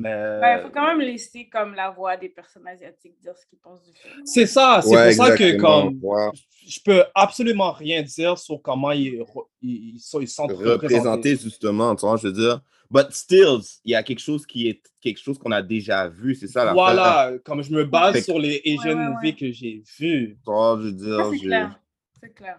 Mais 0.00 0.40
Ben, 0.40 0.58
Il 0.58 0.62
faut 0.62 0.70
quand 0.70 0.86
même 0.86 1.00
laisser 1.00 1.48
comme 1.48 1.74
la 1.74 1.90
voix 1.90 2.16
des 2.16 2.28
personnes 2.28 2.66
asiatiques 2.68 3.18
dire 3.20 3.36
ce 3.36 3.46
qu'ils 3.46 3.58
pensent 3.58 3.82
du 3.84 3.92
film. 3.94 4.22
c'est 4.24 4.46
ça, 4.46 4.80
c'est 4.82 4.90
Ouais, 4.94 5.14
pour 5.16 5.26
ça 5.26 5.36
que 5.36 5.56
comme 5.60 5.98
Ouais. 6.02 6.28
je 6.66 6.78
peux 6.84 7.04
absolument 7.14 7.72
rien 7.72 8.02
dire 8.02 8.38
sur 8.38 8.60
comment 8.62 8.92
ils, 8.92 9.22
ils, 9.62 9.94
ils 9.96 10.00
sont, 10.00 10.20
ils 10.20 10.28
sont 10.28 10.46
représentés. 10.46 11.36
justement, 11.36 11.94
tu 11.96 12.06
vois, 12.06 12.16
je 12.16 12.28
veux 12.28 12.32
dire. 12.32 12.60
But 12.90 13.10
still, 13.12 13.58
il 13.84 13.92
y 13.92 13.94
a 13.94 14.02
quelque 14.02 14.20
chose 14.20 14.46
qui 14.46 14.68
est 14.68 14.82
quelque 15.00 15.18
chose 15.20 15.38
qu'on 15.38 15.50
a 15.52 15.60
déjà 15.60 16.08
vu, 16.08 16.34
c'est 16.34 16.46
ça 16.46 16.64
la 16.64 16.72
Voilà, 16.72 17.32
comme 17.44 17.62
je 17.62 17.70
me 17.70 17.84
base 17.84 18.24
sur 18.24 18.38
les 18.38 18.62
Asian 18.64 18.78
Ouais, 18.78 18.94
ouais, 18.94 19.08
movies 19.10 19.30
ouais. 19.32 19.36
que 19.36 19.52
j'ai 19.52 19.82
vus. 19.98 20.38
Vois, 20.46 20.78
je 20.80 20.86
veux 20.86 20.92
dire, 20.92 21.30
clair. 21.40 21.80
C'est 22.22 22.32
clair. 22.34 22.58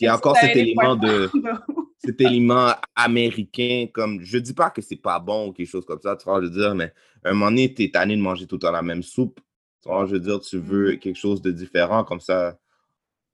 Il 0.00 0.04
y 0.04 0.08
a 0.08 0.14
encore 0.16 0.36
cet 0.36 0.56
élément 0.56 0.96
de 0.96 1.30
cet 1.98 2.20
élément 2.20 2.72
américain 2.94 3.86
comme 3.92 4.20
je 4.22 4.38
dis 4.38 4.54
pas 4.54 4.70
que 4.70 4.80
c'est 4.80 4.96
pas 4.96 5.18
bon 5.18 5.48
ou 5.48 5.52
quelque 5.52 5.68
chose 5.68 5.84
comme 5.84 6.00
ça, 6.00 6.16
tu 6.16 6.24
vois, 6.24 6.40
je 6.40 6.46
veux 6.46 6.52
dire, 6.52 6.74
mais 6.74 6.92
à 7.24 7.30
un 7.30 7.32
moment 7.32 7.50
donné, 7.50 7.72
t'es 7.74 7.90
tanné 7.90 8.16
de 8.16 8.20
manger 8.22 8.46
tout 8.46 8.54
le 8.56 8.60
temps 8.60 8.70
la 8.70 8.82
même 8.82 9.02
soupe. 9.02 9.40
Tu 9.82 9.88
vois, 9.88 10.06
je 10.06 10.12
veux 10.12 10.20
dire, 10.20 10.40
tu 10.40 10.58
veux 10.58 10.92
Mm. 10.94 10.98
quelque 10.98 11.16
chose 11.16 11.42
de 11.42 11.50
différent 11.50 12.04
comme 12.04 12.20
ça. 12.20 12.58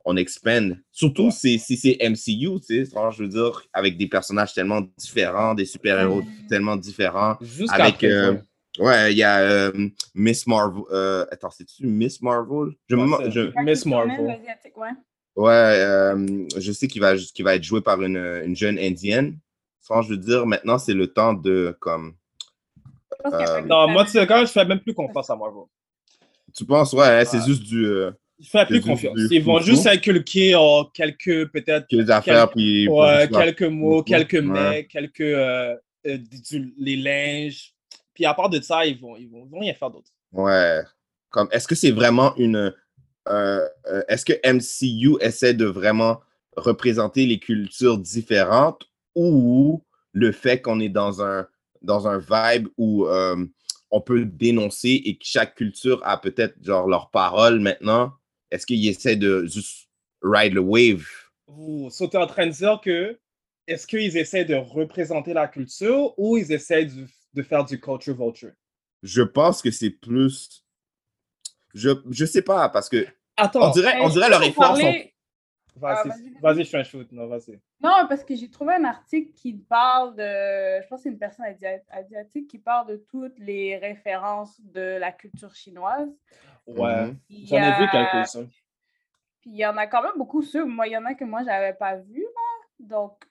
On 0.07 0.17
expand. 0.19 0.79
Surtout 0.91 1.31
si, 1.31 1.59
si 1.59 1.77
c'est 1.79 1.97
MCU, 2.01 2.61
tu 2.61 2.67
sais, 2.85 2.85
tu 2.87 2.91
vois, 2.95 3.11
je 3.11 3.23
veux 3.23 3.29
dire, 3.29 3.63
avec 3.73 3.97
des 3.97 4.07
personnages 4.07 4.53
tellement 4.53 4.83
différents, 4.99 5.55
des 5.55 5.65
super-héros 5.65 6.23
Mm. 6.23 6.47
tellement 6.49 6.77
différents. 6.77 7.37
Jusqu'à 7.41 7.77
avec 7.85 8.05
euh, 8.05 8.37
ouais 8.79 9.13
il 9.13 9.19
y 9.19 9.23
a 9.23 9.39
euh, 9.41 9.73
Miss 10.15 10.47
Marvel 10.47 10.83
euh, 10.91 11.25
attends 11.31 11.51
c'est-tu 11.51 11.87
Miss 11.87 12.21
Marvel? 12.21 12.75
Je, 12.89 12.97
Ouais, 12.97 13.07
me- 13.07 13.17
c'est- 13.25 13.31
je- 13.31 13.63
Miss 13.63 13.87
Marvel. 13.87 14.21
ouais. 14.21 14.41
Ouais 15.37 15.51
euh, 15.53 16.47
je 16.57 16.73
sais 16.73 16.87
qu'il 16.89 17.01
va 17.01 17.17
qu'il 17.17 17.45
va 17.45 17.55
être 17.57 17.65
joué 17.65 17.81
par 17.81 18.01
une, 18.03 18.17
une 18.45 18.55
jeune 18.57 18.79
indienne 18.79 19.37
sans 19.81 20.03
je 20.03 20.11
veux 20.11 20.17
dire 20.17 20.47
maintenant 20.47 20.79
c'est 20.79 20.95
le 20.95 21.07
temps 21.09 21.35
de 21.35 21.77
comme 21.81 22.15
Euh. 23.27 23.61
Non, 23.63 23.89
moi, 23.89 24.05
tu 24.05 24.11
sais, 24.11 24.27
quand 24.27 24.37
même, 24.37 24.47
je 24.47 24.53
fais 24.53 24.67
même 24.67 24.81
plus 24.81 24.93
confiance 24.93 25.31
à 25.31 25.37
Marvel. 25.37 25.65
tu 26.55 26.65
penses 26.67 26.93
ouais 26.93 27.25
c'est 27.25 27.43
juste 27.45 27.63
du 27.63 27.87
euh, 27.87 28.11
Je 28.39 28.49
fais 28.51 28.67
plus 28.67 28.81
confiance. 28.83 29.15
du- 29.17 29.29
Ils 29.37 29.43
vont 29.43 29.61
juste 29.61 29.87
inculquer 29.87 30.55
oh, 30.59 30.85
quelques, 30.93 31.47
peut-être, 31.51 31.87
que 31.89 31.97
les 31.97 32.11
affaires 32.11 32.51
puis 32.51 32.87
ouais, 32.89 33.27
puis- 33.27 33.37
quelques 33.37 33.63
mots, 33.63 34.03
quelques 34.03 34.43
Ouais. 34.47 34.87
quelques 34.91 35.21
euh, 35.23 35.75
euh, 36.07 36.19
du- 36.51 36.75
les 36.77 36.97
linges. 36.97 37.73
Puis 38.13 38.27
à 38.27 38.35
part 38.35 38.51
de 38.51 38.61
ça, 38.61 38.85
ils 38.85 39.01
vont, 39.01 39.17
ils 39.17 39.29
vont, 39.29 39.45
ils 39.47 39.51
vont 39.51 39.61
rien 39.61 39.73
faire 39.75 39.91
d'autre. 39.91 40.11
Ouais. 40.33 40.81
Comme, 41.31 41.49
est-ce 41.51 41.67
que 41.67 41.75
c'est 41.75 41.91
vraiment 41.93 42.37
une. 42.37 42.75
Euh, 43.29 43.67
euh, 43.87 44.03
est-ce 44.09 44.25
que 44.25 44.35
MCU 44.43 45.17
essaie 45.21 45.55
de 45.55 45.65
vraiment 45.67 46.21
représenter 46.57 47.27
les 47.27 47.39
cultures 47.39 47.99
différentes 47.99 48.89
ou 49.15 49.83
le 50.13 50.33
fait 50.33 50.61
qu'on 50.61 50.81
est 50.81 50.89
dans 50.89 51.23
un, 51.23 51.47
dans 51.83 52.07
un 52.07 52.19
vibe 52.19 52.69
où 52.77 53.07
euh, 53.07 53.45
on 53.91 54.01
peut 54.01 54.25
dénoncer 54.25 55.03
et 55.05 55.17
que 55.17 55.25
chaque 55.25 55.55
culture 55.55 56.01
a 56.05 56.19
peut-être 56.21 56.57
genre 56.63 56.89
leur 56.89 57.11
parole 57.11 57.61
maintenant? 57.61 58.13
Est-ce 58.51 58.67
qu'ils 58.67 58.87
essaient 58.89 59.17
de 59.17 59.45
juste 59.47 59.89
ride 60.23 60.55
the 60.55 60.59
wave? 60.59 61.07
Vous 61.47 61.91
êtes 62.01 62.15
en 62.15 62.27
train 62.27 62.47
de 62.47 62.53
dire 62.53 62.81
que 62.83 63.19
est-ce 63.67 63.87
qu'ils 63.87 64.17
essaient 64.17 64.45
de 64.45 64.55
représenter 64.55 65.33
la 65.33 65.49
culture 65.49 66.13
ou 66.19 66.37
ils 66.37 66.53
essaient 66.53 66.85
du- 66.85 67.09
de 67.35 67.43
faire 67.43 67.65
du 67.65 67.81
culture 67.81 68.17
vulture? 68.17 68.53
Je 69.03 69.23
pense 69.23 69.63
que 69.63 69.71
c'est 69.71 69.91
plus. 69.91 70.64
Je, 71.75 71.91
je 72.11 72.25
sais 72.25 72.43
pas, 72.43 72.69
parce 72.69 72.89
que 72.89 73.07
Attends, 73.37 73.69
on 73.69 73.71
dirait, 73.73 74.01
on 74.01 74.09
dirait 74.09 74.31
sont. 74.31 74.61
parlez- 74.61 75.15
vas-y, 75.77 75.97
Ah, 75.99 76.03
vas-y, 76.09 76.23
vas-y, 76.23 76.41
vas-y. 76.41 76.65
je 76.65 76.71
fais 76.71 76.79
un 76.79 76.85
shoot. 76.85 77.11
Non, 77.13 77.27
vas-y. 77.27 77.61
Non, 77.83 78.07
parce 78.09 78.23
que 78.25 78.35
j'ai 78.37 78.49
trouvé 78.49 78.75
un 78.75 78.85
article 78.85 79.33
qui 79.33 79.55
parle 79.55 80.15
de. 80.15 80.23
Je 80.83 80.87
pense 80.89 81.01
que 81.01 81.03
c'est 81.05 81.09
une 81.11 81.19
personne 81.19 81.47
asia- 81.47 81.83
asiatique 81.91 82.49
qui 82.49 82.59
parle 82.59 82.87
de 82.89 83.05
toutes 83.11 83.39
les 83.41 83.77
références 83.77 84.61
de 84.61 84.99
la 84.99 85.11
culture 85.13 85.53
chinoise. 85.55 86.09
Ouais, 86.67 87.07
Mhm. 87.09 87.19
Il 87.29 87.41
y 87.41 87.47
j'en 87.49 87.57
ai 87.57 87.77
vu 87.79 87.85
a- 87.85 87.89
quelques-uns. 87.91 88.47
Puis 89.41 89.51
il 89.51 89.57
y 89.57 89.67
en 89.67 89.77
a 89.77 89.87
quand 89.89 90.03
même 90.03 90.17
beaucoup 90.17 90.43
ceux. 90.43 90.65
Moi, 90.65 90.87
il 90.87 90.93
y 90.93 90.97
en 90.97 91.05
a 91.05 91.15
que 91.15 91.25
moi, 91.25 91.43
j'avais 91.45 91.75
pas 91.75 91.97
vu. 91.97 92.23
Là. 92.23 92.87
Donc, 92.87 93.25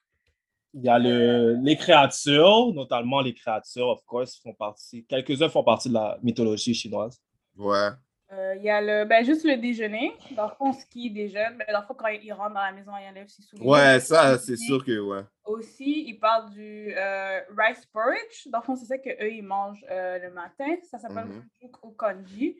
Il 0.75 0.83
y 0.83 0.89
a 0.89 0.97
le, 0.99 1.53
les 1.61 1.75
créatures, 1.77 2.73
notamment 2.73 3.21
les 3.21 3.33
créatures, 3.35 3.87
of 3.89 4.03
course, 4.05 4.39
font 4.41 4.53
partie. 4.55 5.05
Quelques-uns 5.05 5.47
font 5.49 5.63
partie 5.63 5.87
de 5.87 5.93
la 5.93 6.17
mythologie 6.23 6.73
chinoise. 6.73 7.21
Ouais. 7.55 7.89
Euh, 8.33 8.55
Il 8.57 8.63
y 8.63 8.69
a 8.69 8.81
le, 8.81 9.05
ben, 9.05 9.23
juste 9.23 9.45
le 9.45 9.57
déjeuner. 9.57 10.11
Dans 10.31 10.47
le 10.47 10.53
fond, 10.55 10.73
ce 10.73 10.85
qui 10.87 11.11
déjeune. 11.11 11.57
Ben, 11.57 11.65
dans 11.71 11.81
le 11.81 11.85
fond, 11.85 11.93
quand 11.93 12.07
il 12.07 12.33
rentre 12.33 12.53
dans 12.55 12.61
la 12.61 12.71
maison, 12.71 12.91
il 12.99 13.07
enlève 13.09 13.27
ses 13.27 13.41
souliers. 13.43 13.65
Ouais, 13.65 13.99
ça, 13.99 14.37
c'est 14.39 14.55
sûr 14.57 14.83
que, 14.83 14.99
ouais. 14.99 15.21
Aussi, 15.45 16.05
ils 16.07 16.19
parlent 16.19 16.49
du 16.51 16.93
euh, 16.97 17.39
rice 17.57 17.85
porridge. 17.87 18.47
Dans 18.47 18.59
le 18.59 18.63
fond, 18.63 18.75
c'est 18.75 18.85
ça 18.85 18.97
qu'eux, 18.97 19.31
ils 19.31 19.43
mangent 19.43 19.85
euh, 19.91 20.17
le 20.19 20.31
matin. 20.31 20.75
Ça 20.89 20.97
s'appelle 20.97 21.25
Mhm. 21.25 21.43
fujuk 21.59 21.83
au 21.85 21.91
kanji. 21.91 22.57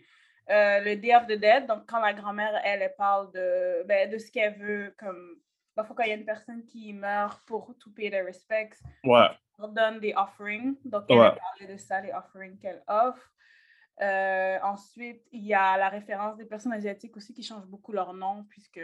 Euh, 0.49 0.79
le 0.81 0.95
Day 0.97 1.15
of 1.15 1.25
the 1.27 1.39
Dead, 1.39 1.67
donc 1.67 1.83
quand 1.87 1.99
la 2.01 2.13
grand-mère, 2.13 2.59
elle, 2.65 2.81
elle 2.81 2.93
parle 2.97 3.31
de, 3.31 3.83
ben, 3.87 4.09
de 4.09 4.17
ce 4.17 4.29
qu'elle 4.29 4.55
veut, 4.59 4.93
comme, 4.99 5.37
dans 5.77 5.83
le 5.83 5.87
fond, 5.87 5.93
quand 5.95 6.03
il 6.03 6.09
y 6.09 6.11
a 6.11 6.15
une 6.15 6.25
personne 6.25 6.65
qui 6.65 6.91
meurt 6.93 7.41
pour 7.47 7.73
to 7.79 7.89
pay 7.95 8.11
their 8.11 8.25
respects, 8.25 8.77
Ouais. 9.05 9.27
elle 9.63 9.73
donne 9.73 9.99
des 10.01 10.13
offerings. 10.17 10.75
Donc, 10.83 11.05
elle 11.09 11.17
Ouais. 11.17 11.25
a 11.27 11.31
parlé 11.57 11.73
de 11.73 11.77
ça, 11.77 12.01
les 12.01 12.11
offerings 12.11 12.59
qu'elle 12.59 12.83
offre. 12.89 13.31
Euh, 14.01 14.57
ensuite, 14.63 15.21
il 15.31 15.43
y 15.45 15.53
a 15.53 15.77
la 15.77 15.89
référence 15.89 16.35
des 16.37 16.45
personnes 16.45 16.73
asiatiques 16.73 17.15
aussi 17.15 17.33
qui 17.33 17.43
changent 17.43 17.67
beaucoup 17.67 17.91
leur 17.91 18.13
nom, 18.13 18.43
puisque 18.49 18.81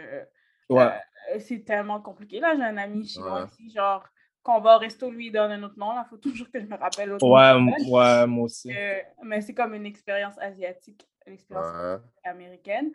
Ouais. 0.68 0.88
euh, 1.34 1.38
c'est 1.40 1.64
tellement 1.64 2.00
compliqué. 2.00 2.38
Là, 2.40 2.54
j'ai 2.56 2.62
un 2.62 2.76
ami 2.76 3.06
chinois 3.06 3.40
Ouais. 3.40 3.46
ici, 3.46 3.70
genre, 3.70 4.08
quand 4.42 4.58
on 4.58 4.60
va 4.60 4.76
au 4.76 4.78
resto, 4.78 5.10
lui, 5.10 5.26
il 5.26 5.32
donne 5.32 5.50
un 5.50 5.62
autre 5.64 5.78
nom. 5.78 6.00
Il 6.00 6.08
faut 6.08 6.16
toujours 6.16 6.50
que 6.50 6.60
je 6.60 6.66
me 6.66 6.76
rappelle 6.76 7.08
l'autre 7.10 7.26
Ouais, 7.26 7.90
ouais, 7.90 8.26
moi 8.26 8.44
aussi. 8.44 8.72
Euh, 8.74 9.00
mais 9.22 9.40
c'est 9.40 9.54
comme 9.54 9.74
une 9.74 9.86
expérience 9.86 10.38
asiatique, 10.38 11.06
l'expérience 11.26 12.00
américaine. 12.24 12.92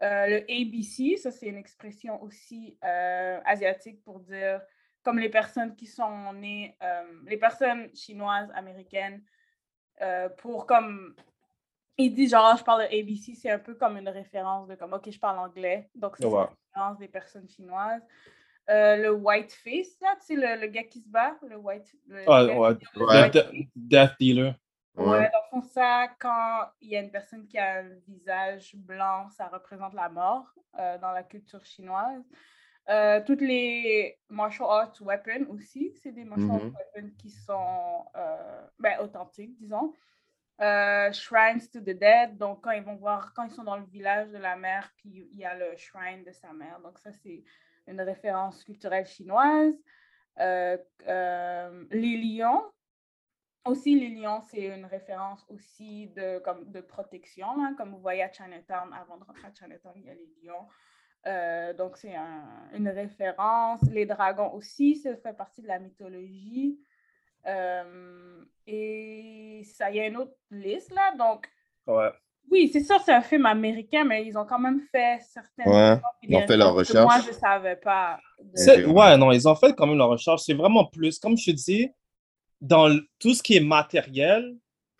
Le 0.00 0.42
ABC, 0.50 1.18
ça 1.18 1.30
c'est 1.30 1.48
une 1.48 1.58
expression 1.58 2.22
aussi 2.22 2.78
asiatique 2.80 4.02
pour 4.02 4.20
dire 4.20 4.62
comme 5.02 5.18
les 5.18 5.28
personnes 5.30 5.74
qui 5.74 5.86
sont 5.86 6.32
nées, 6.32 6.76
les 7.26 7.36
personnes 7.36 7.94
chinoises, 7.94 8.50
américaines, 8.54 9.22
euh, 10.00 10.30
pour 10.30 10.66
comme, 10.66 11.14
il 12.00 12.14
dit 12.14 12.28
genre, 12.28 12.56
je 12.56 12.64
parle 12.64 12.82
de 12.82 12.86
ABC, 13.00 13.34
c'est 13.34 13.50
un 13.50 13.58
peu 13.58 13.74
comme 13.74 13.96
une 13.96 14.08
référence 14.08 14.68
de 14.68 14.74
comme, 14.74 14.92
ok, 14.92 15.10
je 15.10 15.18
parle 15.18 15.38
anglais, 15.38 15.88
donc 15.94 16.16
c'est 16.18 16.24
Ouais. 16.26 16.42
une 16.42 16.48
référence 16.74 16.98
des 16.98 17.08
personnes 17.08 17.48
chinoises. 17.48 18.02
Euh, 18.68 18.96
le 18.96 19.10
white 19.12 19.52
face, 19.52 19.98
là, 20.00 20.14
tu 20.20 20.26
sais, 20.26 20.34
le, 20.36 20.60
le 20.60 20.66
gars 20.68 20.84
qui 20.84 21.00
se 21.00 21.08
bat, 21.08 21.36
le 21.42 21.56
white. 21.56 21.92
le 22.06 22.22
Ah, 22.28 22.44
gars 22.46 22.58
ouais. 22.58 22.76
qui- 22.76 22.98
Ouais. 23.00 23.22
white 23.22 23.32
Death, 23.32 23.68
Death 23.74 24.12
Dealer. 24.20 24.54
Ouais, 24.96 25.04
Ouais. 25.06 25.30
dans 25.32 25.38
le 25.56 25.60
fond, 25.62 25.62
ça, 25.62 26.08
quand 26.20 26.66
il 26.80 26.90
y 26.90 26.96
a 26.96 27.00
une 27.00 27.10
personne 27.10 27.46
qui 27.48 27.58
a 27.58 27.78
un 27.80 27.88
visage 28.06 28.74
blanc, 28.76 29.28
ça 29.30 29.48
représente 29.48 29.94
la 29.94 30.08
mort 30.08 30.52
euh, 30.78 30.98
dans 30.98 31.10
la 31.12 31.22
culture 31.22 31.64
chinoise. 31.64 32.22
Euh, 32.88 33.20
toutes 33.24 33.40
les 33.40 34.18
martial 34.28 34.68
arts 34.68 34.92
weapons 35.00 35.46
aussi, 35.50 35.92
c'est 36.02 36.12
des 36.12 36.24
martial 36.24 36.50
arts 36.50 36.64
Mhm. 36.64 36.72
weapons 36.94 37.10
qui 37.18 37.30
sont 37.30 38.04
euh, 38.16 38.66
ben, 38.78 38.98
authentiques, 39.00 39.56
disons. 39.58 39.92
Euh, 40.60 41.10
shrines 41.12 41.66
to 41.72 41.80
the 41.80 41.96
dead, 41.96 42.36
donc 42.36 42.62
quand 42.62 42.72
ils 42.72 42.82
vont 42.82 42.96
voir, 42.96 43.32
quand 43.32 43.44
ils 43.44 43.50
sont 43.50 43.64
dans 43.64 43.78
le 43.78 43.86
village 43.86 44.28
de 44.28 44.36
la 44.36 44.56
mère, 44.56 44.92
puis 44.96 45.26
il 45.32 45.38
y 45.38 45.44
a 45.46 45.54
le 45.56 45.74
shrine 45.76 46.22
de 46.22 46.32
sa 46.32 46.52
mère. 46.52 46.78
Donc 46.80 46.98
ça, 46.98 47.12
c'est 47.12 47.42
une 47.86 48.00
référence 48.02 48.62
culturelle 48.62 49.06
chinoise. 49.06 49.74
Euh, 50.38 50.76
euh, 51.08 51.84
les 51.90 52.16
lions, 52.18 52.62
aussi, 53.64 53.98
les 53.98 54.08
lions, 54.10 54.42
c'est 54.42 54.66
une 54.66 54.84
référence 54.84 55.46
aussi 55.48 56.08
de, 56.08 56.40
comme, 56.40 56.70
de 56.70 56.82
protection. 56.82 57.46
là. 57.56 57.72
Comme 57.78 57.92
vous 57.92 58.00
voyez 58.00 58.22
à 58.22 58.30
Chinatown, 58.30 58.92
avant 58.92 59.16
de 59.16 59.24
rentrer 59.24 59.46
à 59.48 59.54
Chinatown, 59.54 59.94
il 59.96 60.04
y 60.04 60.10
a 60.10 60.14
les 60.14 60.30
lions. 60.42 60.68
Donc, 61.78 61.96
c'est 61.96 62.14
un- 62.14 62.68
une 62.74 62.88
référence. 62.88 63.82
Les 63.90 64.06
dragons 64.06 64.52
aussi, 64.52 64.96
ça 64.96 65.16
fait 65.16 65.34
partie 65.34 65.62
de 65.62 65.68
la 65.68 65.78
mythologie. 65.78 66.78
Euh, 67.46 68.44
et 68.66 69.62
ça, 69.64 69.90
il 69.90 69.96
y 69.96 70.00
a 70.00 70.06
une 70.06 70.16
autre 70.16 70.34
liste 70.50 70.92
là. 70.92 71.14
Donc, 71.16 71.48
Ouais. 71.86 72.10
oui, 72.50 72.68
c'est 72.72 72.84
sûr, 72.84 73.00
c'est 73.00 73.12
un 73.12 73.22
film 73.22 73.46
américain, 73.46 74.04
mais 74.04 74.26
ils 74.26 74.36
ont 74.38 74.44
quand 74.44 74.58
même 74.58 74.80
fait 74.92 75.18
certaines. 75.22 75.72
Ouais, 75.72 76.00
ils 76.22 76.36
ont 76.36 76.46
fait 76.46 76.56
leur 76.56 76.68
que 76.68 76.72
Moi, 76.74 77.04
recherche. 77.14 77.24
je 77.24 77.28
ne 77.30 77.34
savais 77.34 77.76
pas. 77.76 78.20
de- 78.42 78.56
C'est- 78.56 78.84
Ouais, 78.86 79.16
non, 79.16 79.32
ils 79.32 79.48
ont 79.48 79.54
fait 79.54 79.74
quand 79.74 79.86
même 79.86 79.96
leur 79.98 80.10
recherche. 80.10 80.42
C'est 80.42 80.54
vraiment 80.54 80.84
plus, 80.86 81.18
comme 81.18 81.36
je 81.36 81.50
te 81.50 81.56
dis, 81.56 81.88
dans 82.60 82.98
tout 83.18 83.34
ce 83.34 83.42
qui 83.42 83.56
est 83.56 83.60
matériel, 83.60 84.56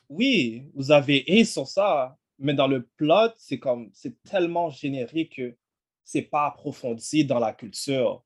oui, 0.08 0.64
vous 0.74 0.90
avez 0.90 1.38
et 1.38 1.44
sur 1.44 1.66
ça, 1.68 2.16
mais 2.38 2.54
dans 2.54 2.66
le 2.66 2.82
plot, 2.96 3.30
c'est 3.36 3.58
comme, 3.58 3.90
c'est 3.92 4.20
tellement 4.22 4.70
générique 4.70 5.36
que 5.36 5.56
c'est 6.02 6.22
pas 6.22 6.46
approfondi 6.46 7.24
dans 7.24 7.38
la 7.38 7.52
culture. 7.52 8.24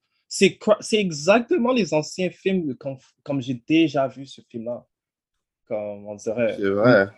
C'est 0.80 0.98
exactement 0.98 1.72
les 1.72 1.94
anciens 1.94 2.30
films 2.30 2.74
Fu- 2.80 3.14
comme 3.22 3.40
j'ai 3.40 3.62
déjà 3.68 4.08
vu 4.08 4.26
ce 4.26 4.40
film-là. 4.50 4.84
Comme 5.68 6.06
on 6.08 6.14
dirait. 6.16 6.56
C'est 6.58 6.68
vrai. 6.70 7.08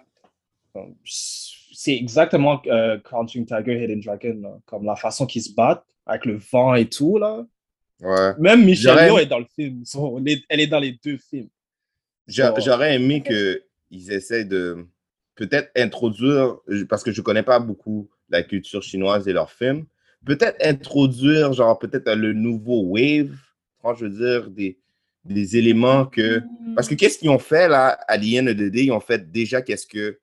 Comme, 0.72 0.94
C'est 1.04 1.94
exactement 1.96 2.60
euh, 2.66 2.98
Crouching 2.98 3.46
Tiger, 3.46 3.82
Hidden 3.84 4.00
Dragon, 4.00 4.38
là. 4.42 4.58
comme 4.66 4.84
la 4.84 4.96
façon 4.96 5.24
qu'ils 5.26 5.42
se 5.42 5.54
battent 5.54 5.84
avec 6.04 6.26
le 6.26 6.36
vent 6.36 6.74
et 6.74 6.88
tout, 6.88 7.16
là. 7.18 7.46
Ouais. 8.00 8.34
Même 8.38 8.64
Michelle 8.66 8.92
J'aurais- 8.92 9.06
Yeoh 9.08 9.18
est 9.20 9.26
dans 9.26 9.38
le 9.38 9.46
film. 9.54 9.84
So, 9.86 10.18
elle 10.50 10.60
est- 10.60 10.66
dans 10.66 10.78
les 10.80 10.92
deux 11.02 11.16
films. 11.16 11.48
So, 12.28 12.42
J'aurais 12.58 12.96
aimé 12.96 13.22
qu'ils 13.22 14.12
essayent 14.12 14.44
de 14.46 14.86
peut-être 15.36 15.70
introduire, 15.76 16.58
parce 16.90 17.02
que 17.02 17.12
je 17.12 17.22
connais 17.22 17.42
pas 17.42 17.58
beaucoup 17.60 18.10
la 18.28 18.42
culture 18.42 18.82
chinoise 18.82 19.26
et 19.26 19.32
leurs 19.32 19.50
films, 19.50 19.86
peut-être 20.24 20.56
introduire, 20.64 21.52
genre, 21.52 21.78
peut-être 21.78 22.12
le 22.14 22.32
nouveau 22.32 22.82
wave, 22.86 23.34
franchement, 23.78 23.98
je 23.98 24.06
veux 24.06 24.40
dire, 24.40 24.50
des, 24.50 24.78
des 25.24 25.56
éléments 25.56 26.06
que. 26.06 26.42
Parce 26.74 26.88
que 26.88 26.94
qu'est-ce 26.94 27.18
qu'ils 27.18 27.30
ont 27.30 27.38
fait 27.38 27.68
là, 27.68 27.98
à 28.08 28.18
day, 28.18 28.84
ils 28.84 28.92
ont 28.92 29.00
fait 29.00 29.30
déjà 29.30 29.62
qu'est-ce 29.62 29.86
que 29.86 30.18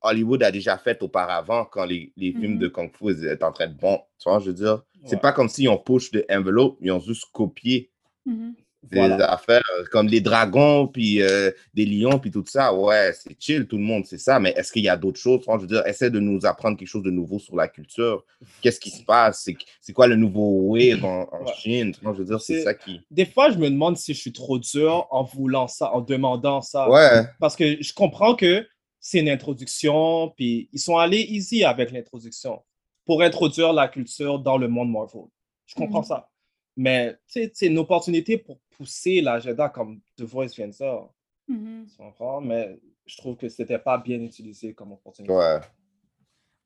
Hollywood 0.00 0.42
a 0.42 0.50
déjà 0.50 0.78
fait 0.78 1.00
auparavant 1.02 1.64
quand 1.64 1.84
les, 1.84 2.12
les 2.16 2.32
films 2.32 2.58
de 2.58 2.68
Kung 2.68 2.90
Fu 2.92 3.10
étaient 3.10 3.44
en 3.44 3.52
train 3.52 3.68
de 3.68 3.74
bon. 3.78 4.00
Tu 4.18 4.28
vois, 4.28 4.40
je 4.40 4.46
veux 4.46 4.54
dire, 4.54 4.82
c'est 5.04 5.20
pas 5.20 5.32
comme 5.32 5.48
s'ils 5.48 5.68
ont 5.68 5.78
push 5.78 6.10
de 6.10 6.24
envelope, 6.30 6.76
ils 6.80 6.90
ont 6.90 7.00
juste 7.00 7.26
copié 7.32 7.90
Mhm. 8.24 8.54
Des 8.82 8.98
Voilà. 8.98 9.32
affaires 9.32 9.62
euh, 9.78 9.84
comme 9.92 10.08
les 10.08 10.20
dragons, 10.20 10.88
puis 10.88 11.22
euh, 11.22 11.50
des 11.72 11.86
lions, 11.86 12.18
puis 12.18 12.30
tout 12.32 12.44
ça. 12.46 12.74
Ouais, 12.74 13.12
c'est 13.12 13.36
chill, 13.40 13.66
tout 13.66 13.76
le 13.76 13.82
monde, 13.84 14.04
c'est 14.06 14.18
ça. 14.18 14.40
Mais 14.40 14.50
est-ce 14.56 14.72
qu'il 14.72 14.82
y 14.82 14.88
a 14.88 14.96
d'autres 14.96 15.20
choses? 15.20 15.42
Franchement, 15.42 15.66
je 15.68 15.74
veux 15.74 15.80
dire, 15.80 15.86
essaie 15.86 16.10
de 16.10 16.18
nous 16.18 16.44
apprendre 16.44 16.76
quelque 16.76 16.88
chose 16.88 17.02
de 17.04 17.10
nouveau 17.10 17.38
sur 17.38 17.54
la 17.54 17.68
culture. 17.68 18.24
Qu'est-ce 18.60 18.80
qui 18.80 18.90
se 18.90 19.02
passe? 19.04 19.48
C'est 19.80 19.92
quoi 19.92 20.06
le 20.08 20.16
nouveau 20.16 20.72
wave 20.72 21.04
en, 21.04 21.28
en 21.32 21.44
Ouais. 21.44 21.52
Chine? 21.58 21.94
Franchement, 21.94 22.12
je 22.14 22.18
veux 22.18 22.24
dire, 22.24 22.40
c'est 22.40 22.62
ça 22.62 22.74
qui. 22.74 23.00
Des 23.10 23.24
fois, 23.26 23.50
je 23.50 23.58
me 23.58 23.70
demande 23.70 23.96
si 23.96 24.14
je 24.14 24.18
suis 24.20 24.32
trop 24.32 24.58
dur 24.58 25.06
en 25.10 25.22
voulant 25.22 25.68
ça, 25.68 25.92
en 25.94 26.00
demandant 26.00 26.60
ça. 26.60 26.88
Ouais, 26.90 27.22
Parce 27.40 27.54
que 27.56 27.80
je 27.80 27.92
comprends 27.92 28.34
que 28.34 28.66
c'est 28.98 29.20
une 29.20 29.28
introduction, 29.28 30.32
puis 30.36 30.68
ils 30.72 30.78
sont 30.80 30.96
allés 30.96 31.20
easy 31.28 31.64
avec 31.64 31.90
l'introduction 31.92 32.62
pour 33.04 33.22
introduire 33.22 33.72
la 33.72 33.88
culture 33.88 34.38
dans 34.38 34.58
le 34.58 34.68
monde 34.68 34.90
Marvel. 34.90 35.22
Je 35.66 35.74
comprends 35.74 36.00
Mhm. 36.00 36.06
ça. 36.06 36.28
Mais 36.76 37.16
c'est 37.26 37.52
une 37.62 37.78
opportunité 37.78 38.38
pour 38.38 38.58
pousser 38.82 39.20
l'agenda 39.20 39.68
comme 39.68 40.00
The 40.16 40.22
Voice 40.22 40.54
vient 40.56 40.68
de 40.68 40.72
ça. 40.72 41.08
Mhm. 41.48 41.86
Tu 41.88 41.96
comprends? 41.96 42.40
Mais 42.40 42.78
je 43.06 43.16
trouve 43.16 43.36
que 43.36 43.48
c'était 43.48 43.78
pas 43.78 43.98
bien 43.98 44.20
utilisé 44.20 44.74
comme 44.74 44.92
opportunité. 44.92 45.32
ouais. 45.32 45.60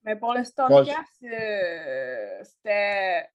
Mais 0.04 0.16
pour 0.16 0.28
le 0.32 0.38
Moi, 0.40 0.42
je- 0.44 0.48
Stormcast, 0.48 1.22
euh, 1.24 2.44
c'était 2.44 3.28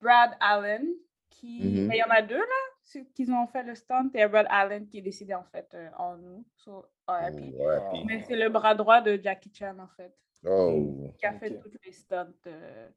Brad 0.00 0.32
Allen 0.40 0.86
qui. 1.30 1.60
Mhm. 1.62 1.86
Mais 1.86 1.96
il 1.96 2.00
y 2.00 2.02
en 2.02 2.10
a 2.10 2.22
deux, 2.22 2.38
là, 2.38 2.62
ceux 2.82 3.04
qui 3.14 3.30
ont 3.30 3.46
fait 3.46 3.62
le 3.62 3.74
stunt. 3.74 4.10
Et 4.14 4.26
Brad 4.26 4.46
Allen 4.50 4.86
qui 4.88 4.98
est 4.98 5.02
décédé, 5.02 5.34
en 5.34 5.44
fait, 5.44 5.68
euh, 5.74 5.88
en 5.98 6.16
nous. 6.16 6.44
So, 6.56 6.84
RIP. 7.08 8.04
Mais 8.06 8.22
c'est 8.26 8.36
le 8.36 8.48
bras 8.48 8.74
droit 8.74 9.00
de 9.00 9.18
Jackie 9.22 9.52
Chan, 9.54 9.76
en 9.78 9.88
fait, 9.96 10.12
Oh. 10.44 11.12
qui 11.18 11.26
a 11.26 11.32
fait 11.38 11.52
Ok. 11.56 11.62
tous 11.62 11.72
les 11.84 11.92
stunts. 11.92 12.32
euh. 12.46 12.88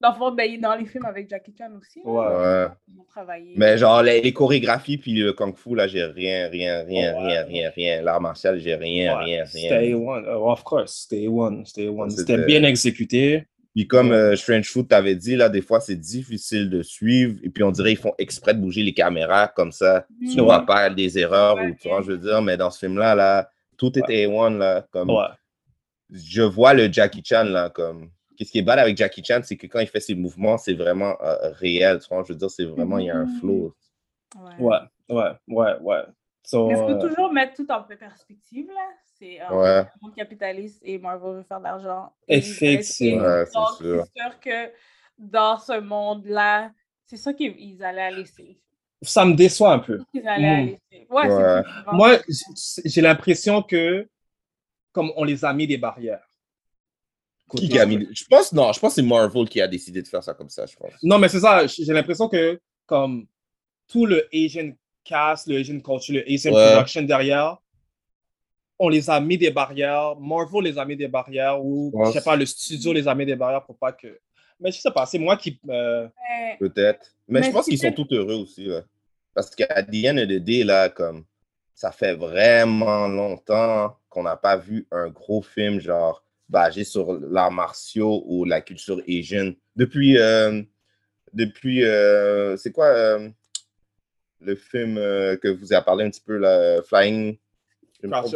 Dans 0.00 0.10
le 0.12 0.14
fond, 0.16 0.30
ben, 0.30 0.44
il 0.48 0.54
est 0.54 0.58
dans 0.58 0.76
les 0.76 0.86
films 0.86 1.06
avec 1.06 1.28
Jackie 1.28 1.52
Chan 1.58 1.70
aussi. 1.76 2.00
Ouais. 2.04 2.24
Ouais. 2.26 2.66
Ils 2.86 3.00
ont 3.00 3.04
travaillé. 3.04 3.54
Mais 3.56 3.76
genre, 3.78 4.00
les, 4.02 4.20
les 4.20 4.32
chorégraphies, 4.32 4.96
puis 4.96 5.12
le 5.14 5.32
kung 5.32 5.56
fu, 5.56 5.74
là, 5.74 5.88
j'ai 5.88 6.04
rien, 6.04 6.48
rien, 6.48 6.84
rien, 6.84 7.14
Ouais. 7.16 7.26
rien, 7.26 7.44
rien, 7.44 7.70
rien. 7.74 8.02
L'art 8.02 8.20
martial, 8.20 8.58
j'ai 8.60 8.76
rien, 8.76 9.18
Ouais, 9.18 9.24
rien, 9.24 9.44
C'était 9.46 9.76
rien. 9.78 9.96
A1. 9.96 10.24
Uh, 10.24 10.28
of 10.52 10.62
course, 10.62 11.06
c'était 11.08 11.26
A1. 11.26 11.64
C'était 11.64 11.86
A1. 11.88 12.10
C'était- 12.10 12.44
bien 12.44 12.62
exécuté. 12.62 13.44
Puis 13.74 13.86
comme 13.88 14.12
euh, 14.12 14.34
Strange 14.36 14.68
Food 14.70 14.88
t'avait 14.88 15.14
dit, 15.16 15.34
là, 15.36 15.48
des 15.48 15.62
fois, 15.62 15.80
c'est 15.80 15.96
difficile 15.96 16.70
de 16.70 16.82
suivre. 16.82 17.36
Et 17.42 17.50
puis 17.50 17.62
on 17.64 17.70
dirait 17.72 17.90
qu'ils 17.90 17.98
font 17.98 18.14
exprès 18.18 18.54
de 18.54 18.60
bouger 18.60 18.82
les 18.82 18.94
caméras 18.94 19.48
comme 19.48 19.72
ça. 19.72 20.06
Tu 20.20 20.36
Mhm. 20.38 20.44
vois 20.44 20.64
pas 20.64 20.90
des 20.90 21.18
erreurs 21.18 21.56
Ouais, 21.56 21.66
ou 21.70 21.76
tu 21.80 21.88
vois, 21.88 22.02
je 22.02 22.12
veux 22.12 22.18
dire. 22.18 22.40
Mais 22.42 22.56
dans 22.56 22.70
ce 22.70 22.78
film-là, 22.78 23.14
là, 23.14 23.48
tout 23.76 23.96
est 23.98 24.02
A1, 24.26 24.56
là. 24.58 24.86
Comme, 24.92 25.10
Ouais. 25.10 25.26
Je 26.10 26.42
vois 26.42 26.72
le 26.72 26.90
Jackie 26.90 27.22
Chan, 27.24 27.44
là, 27.44 27.68
comme... 27.68 28.10
Qu'est-ce 28.38 28.52
qui 28.52 28.58
est 28.60 28.62
bad 28.62 28.78
avec 28.78 28.96
Jackie 28.96 29.24
Chan, 29.24 29.40
c'est 29.42 29.56
que 29.56 29.66
quand 29.66 29.80
il 29.80 29.88
fait 29.88 29.98
ses 29.98 30.14
mouvements, 30.14 30.56
c'est 30.58 30.74
vraiment 30.74 31.20
euh, 31.20 31.50
réel. 31.54 31.98
Tu 31.98 32.06
vois, 32.08 32.22
je 32.22 32.32
veux 32.32 32.38
dire, 32.38 32.48
c'est 32.50 32.64
vraiment, 32.64 32.98
il 32.98 33.06
y 33.06 33.10
a 33.10 33.16
un 33.16 33.24
Mhm. 33.26 33.40
flow. 33.40 33.74
Ouais. 34.36 34.54
Ouais, 34.60 34.78
ouais, 35.08 35.30
ouais, 35.48 35.78
ouais. 35.80 36.02
So, 36.44 36.68
Mais 36.68 36.74
il 36.74 36.76
faut 36.78 36.90
euh, 36.90 37.08
toujours 37.08 37.32
mettre 37.32 37.54
tout 37.54 37.68
en 37.70 37.82
perspective, 37.82 38.68
là. 38.68 38.88
C'est 39.18 39.40
un 39.40 39.52
Ouais. 39.56 39.86
monde 40.00 40.14
capitaliste 40.14 40.80
et 40.84 40.98
Marvel 40.98 41.34
veut 41.38 41.42
faire 41.42 41.58
de 41.58 41.64
l'argent. 41.64 42.12
Effectivement. 42.28 43.24
Ouais, 43.24 43.44
c'est 43.46 43.52
Donc, 43.54 43.68
sûr. 43.76 44.04
c'est 44.14 44.22
sûr 44.22 44.40
que 44.40 44.72
dans 45.18 45.58
ce 45.58 45.80
monde-là, 45.80 46.70
c'est 47.06 47.16
ça 47.16 47.32
qu'ils 47.34 47.58
ils 47.58 47.82
allaient 47.82 48.12
laisser. 48.12 48.60
ça 49.02 49.24
me 49.24 49.34
déçoit 49.34 49.72
un 49.72 49.78
peu. 49.80 49.98
Ils 50.14 50.26
allaient 50.28 50.62
Mm. 50.62 50.66
laisser. 50.66 51.06
Ouais, 51.10 51.28
Ouais. 51.28 51.62
Moi, 51.92 52.18
j'ai 52.84 53.00
l'impression 53.00 53.62
que, 53.62 54.08
comme 54.92 55.10
on 55.16 55.24
les 55.24 55.44
a 55.44 55.52
mis 55.52 55.66
des 55.66 55.76
barrières. 55.78 56.27
Qui 57.56 57.78
a 57.78 57.86
mis... 57.86 58.06
Je 58.12 58.24
pense, 58.24 58.52
non, 58.52 58.72
je 58.72 58.78
pense 58.80 58.94
que 58.94 59.00
c'est 59.00 59.06
Marvel 59.06 59.48
qui 59.48 59.60
a 59.60 59.68
décidé 59.68 60.02
de 60.02 60.08
faire 60.08 60.22
ça 60.22 60.34
comme 60.34 60.48
ça, 60.50 60.66
je 60.66 60.76
pense. 60.76 60.92
Non, 61.02 61.18
mais 61.18 61.28
c'est 61.28 61.40
ça. 61.40 61.66
J'ai 61.66 61.92
l'impression 61.92 62.28
que 62.28 62.60
comme 62.86 63.26
tout 63.86 64.04
le 64.06 64.28
Asian 64.34 64.72
cast, 65.04 65.46
le 65.46 65.56
Asian 65.58 65.80
culture, 65.80 66.14
le 66.16 66.24
Asian 66.32 66.52
Ouais. 66.52 66.72
production 66.74 67.02
derrière, 67.02 67.56
on 68.78 68.88
les 68.88 69.08
a 69.10 69.18
mis 69.20 69.38
des 69.38 69.50
barrières. 69.50 70.14
Marvel 70.20 70.64
les 70.64 70.78
a 70.78 70.84
mis 70.84 70.96
des 70.96 71.08
barrières 71.08 71.64
ou 71.64 71.92
Je 72.06 72.12
sais 72.12 72.20
pas, 72.22 72.36
le 72.36 72.46
studio 72.46 72.92
les 72.92 73.08
a 73.08 73.14
mis 73.14 73.26
des 73.26 73.36
barrières 73.36 73.64
pour 73.64 73.76
pas 73.76 73.92
que. 73.92 74.18
Mais 74.60 74.70
je 74.72 74.80
sais 74.80 74.90
pas, 74.90 75.06
c'est 75.06 75.18
moi 75.18 75.36
qui. 75.36 75.58
euh, 75.68 76.08
Mais- 76.28 76.56
Peut-être. 76.58 77.14
Mais, 77.28 77.40
Mais 77.40 77.46
je 77.46 77.52
pense 77.52 77.66
qu'ils 77.66 77.78
sont 77.78 77.92
tous 77.92 78.08
heureux 78.12 78.34
aussi. 78.34 78.68
Parce 79.34 79.54
qu'à 79.54 79.82
the 79.82 80.04
end 80.06 80.18
of 80.18 80.28
the 80.28 80.38
day, 80.42 80.64
là, 80.64 80.88
comme 80.88 81.24
ça 81.74 81.92
fait 81.92 82.14
vraiment 82.14 83.06
longtemps 83.06 83.96
qu'on 84.08 84.24
n'a 84.24 84.36
pas 84.36 84.56
vu 84.56 84.86
un 84.90 85.08
gros 85.08 85.42
film 85.42 85.78
genre 85.80 86.24
basé 86.48 86.84
sur 86.84 87.12
l'art 87.12 87.50
martiaux 87.50 88.22
ou 88.26 88.44
la 88.44 88.60
culture 88.60 89.00
asian. 89.08 89.52
Depuis, 89.76 90.18
euh, 90.18 90.62
depuis 91.32 91.84
euh, 91.84 92.56
c'est 92.56 92.72
quoi 92.72 92.86
euh, 92.86 93.28
le 94.40 94.54
film 94.54 94.94
que 94.96 95.48
vous 95.48 95.72
avez 95.72 95.84
parlé 95.84 96.04
un 96.04 96.10
petit 96.10 96.22
peu, 96.22 96.36
là, 96.36 96.82
Flying? 96.82 97.36
Crouch- 98.02 98.34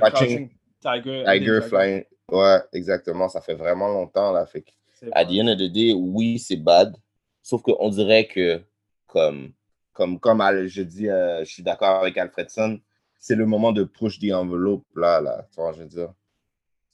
Crouching 0.00 0.48
Tiger. 0.80 1.24
Tiger, 1.26 1.60
Flying. 1.60 2.04
Ouais, 2.30 2.58
exactement. 2.72 3.28
Ça 3.28 3.40
fait 3.40 3.54
vraiment 3.54 3.88
longtemps. 3.88 4.32
Là. 4.32 4.46
Fait 4.46 4.64
à 5.12 5.24
the 5.24 5.32
end 5.40 5.48
of 5.48 5.58
the 5.58 5.70
day, 5.70 5.92
oui, 5.92 6.38
c'est 6.38 6.56
bad. 6.56 6.96
Sauf 7.42 7.62
qu'on 7.62 7.88
dirait 7.88 8.26
que, 8.26 8.60
comme, 9.06 9.52
comme, 9.92 10.18
comme 10.20 10.42
je 10.66 10.82
dis, 10.82 11.06
je 11.06 11.44
suis 11.44 11.62
d'accord 11.62 12.00
avec 12.00 12.16
Alfredson, 12.16 12.80
c'est 13.18 13.34
le 13.34 13.44
moment 13.44 13.72
de 13.72 13.84
push 13.84 14.18
the 14.18 14.32
envelope, 14.32 14.86
là, 14.96 15.20
là. 15.20 15.46
Tu 15.52 15.60
vois, 15.60 15.72
je 15.72 15.80
veux 15.80 15.88
dire? 15.88 16.12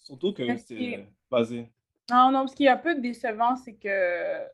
Surtout 0.07 0.33
que 0.33 0.57
c'est. 0.57 1.07
Vas-y. 1.31 1.69
Non, 2.09 2.31
non, 2.31 2.47
ce 2.47 2.55
qui 2.55 2.67
est 2.67 2.69
un 2.69 2.77
peu 2.77 2.95
décevant, 2.95 3.57
c'est 3.57 3.75
que 3.75 4.47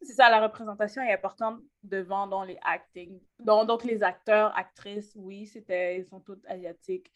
c'est 0.00 0.14
ça, 0.14 0.30
la 0.30 0.40
représentation 0.40 1.02
est 1.02 1.12
importante 1.12 1.60
devant 1.82 2.26
dans 2.26 2.44
les 2.44 2.58
acting. 2.62 3.20
Donc, 3.38 3.66
donc 3.66 3.84
les 3.84 4.02
acteurs, 4.02 4.56
actrices, 4.56 5.12
oui, 5.16 5.46
c'était, 5.46 5.98
ils 5.98 6.06
sont 6.06 6.20
tous 6.20 6.38
asiatiques. 6.46 7.12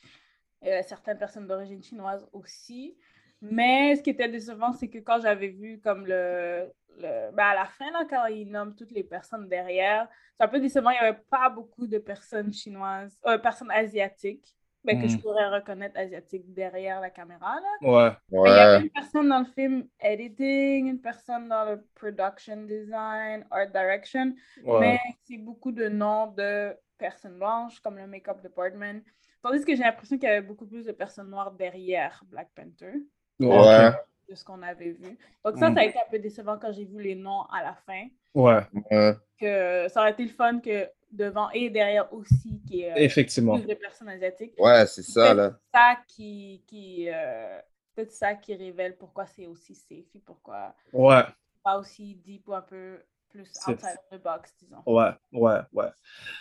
Euh, 0.65 0.83
certaines 0.83 1.17
personnes 1.17 1.47
d'origine 1.47 1.83
chinoise 1.83 2.29
aussi. 2.33 2.97
Mais 3.41 3.97
ce 3.97 4.03
qui 4.03 4.11
était 4.11 4.29
décevant, 4.29 4.73
c'est 4.75 4.89
que 4.89 4.99
quand 4.99 5.21
j'avais 5.21 5.49
vu 5.49 5.81
comme 5.81 6.07
le, 6.07 6.71
le 6.99 7.33
ben 7.33 7.45
à 7.45 7.55
la 7.55 7.65
fin, 7.65 7.91
là, 7.93 8.05
quand 8.09 8.27
ils 8.27 8.45
nomment 8.45 8.75
toutes 8.75 8.91
les 8.91 9.05
personnes 9.05 9.49
derrière, 9.49 10.07
c'est 10.37 10.45
un 10.45 10.49
peu 10.49 10.61
décevant, 10.61 10.91
il 10.91 11.01
n'y 11.01 11.09
avait 11.09 11.23
pas 11.31 11.49
beaucoup 11.49 11.87
de 11.87 11.97
personnes 11.97 12.53
chinoises, 12.53 13.19
euh, 13.25 13.39
personnes 13.39 13.71
asiatiques, 13.71 14.55
ben, 14.85 15.01
que 15.01 15.09
je 15.09 15.17
Mm. 15.17 15.21
pourrais 15.21 15.49
reconnaître 15.51 15.99
asiatiques 15.99 16.53
derrière 16.55 17.01
la 17.01 17.11
caméra. 17.11 17.57
Là. 17.61 17.89
Ouais. 17.89 18.11
Il 18.33 18.51
y 18.51 18.59
avait 18.59 18.85
une 18.85 18.91
personne 18.91 19.29
dans 19.29 19.41
le 19.41 19.45
film 19.45 19.87
editing, 20.01 20.87
une 20.89 21.01
personne 21.01 21.49
dans 21.49 21.65
le 21.65 21.85
production 21.95 22.57
design, 22.65 23.45
art 23.51 23.69
direction, 23.71 24.35
Ouais. 24.65 24.81
mais 24.81 25.01
c'est 25.25 25.37
beaucoup 25.39 25.73
de 25.73 25.89
noms 25.89 26.29
de 26.29 26.75
personnes 26.99 27.39
blanches, 27.39 27.81
comme 27.81 27.97
le 27.99 28.07
make-up 28.07 28.41
department. 28.43 29.01
Tandis 29.43 29.65
que 29.65 29.75
j'ai 29.75 29.83
l'impression 29.85 30.19
qu'il 30.19 30.29
y 30.29 30.33
avait 30.33 30.47
beaucoup 30.47 30.67
plus 30.67 30.85
de 30.87 30.93
personnes 30.93 31.31
noires 31.31 31.53
derrière 31.53 32.23
Black 32.29 32.49
Panther, 32.55 32.93
Ouais. 33.39 33.91
de 34.29 34.35
ce 34.35 34.45
qu'on 34.45 34.63
avait 34.63 34.91
vu. 34.93 35.19
Donc 35.45 35.57
ça, 35.59 35.71
Mm. 35.71 35.75
ça 35.75 35.81
a 35.81 35.85
été 35.85 35.99
un 35.99 36.11
peu 36.11 36.19
décevant 36.19 36.59
quand 36.59 36.73
j'ai 36.73 36.85
vu 36.85 37.01
les 37.03 37.15
noms 37.15 37.43
à 37.45 37.63
la 37.63 37.75
fin, 37.75 38.07
Ouais. 38.35 38.61
ouais. 38.91 39.15
que 39.41 39.89
ça 39.89 40.01
aurait 40.01 40.13
été 40.13 40.23
le 40.25 40.29
fun 40.31 40.61
que 40.61 40.89
devant 41.13 41.51
et 41.51 41.71
derrière 41.71 42.13
aussi, 42.13 42.61
qu'il 42.67 42.77
y 42.77 42.83
ait 42.83 42.93
euh, 42.93 42.97
Effectivement. 42.97 43.59
plus 43.59 43.67
de 43.69 43.75
personnes 43.75 44.09
asiatiques. 44.09 44.55
Ouais, 44.59 44.87
c'est 44.87 45.03
ça, 45.03 45.35
là. 45.35 45.59
ça 45.75 45.97
qui, 46.09 46.63
qui 46.67 47.09
euh, 47.09 47.59
peut-être 47.95 48.13
ça 48.13 48.35
qui 48.35 48.55
révèle 48.55 48.97
pourquoi 48.97 49.27
c'est 49.27 49.47
aussi 49.47 49.75
safe 49.75 50.15
et 50.15 50.21
pourquoi 50.25 50.75
Ouais. 50.93 51.23
pas 51.65 51.79
aussi 51.79 52.15
deep 52.25 52.47
ou 52.49 52.55
un 52.55 52.63
peu 52.63 52.99
plus 53.29 53.49
outside 53.69 53.97
of 54.11 54.19
the 54.19 54.23
box, 54.23 54.55
disons. 54.61 54.83
Ouais. 54.87 55.11
Ouais. 55.33 55.61
Ouais. 55.73 55.87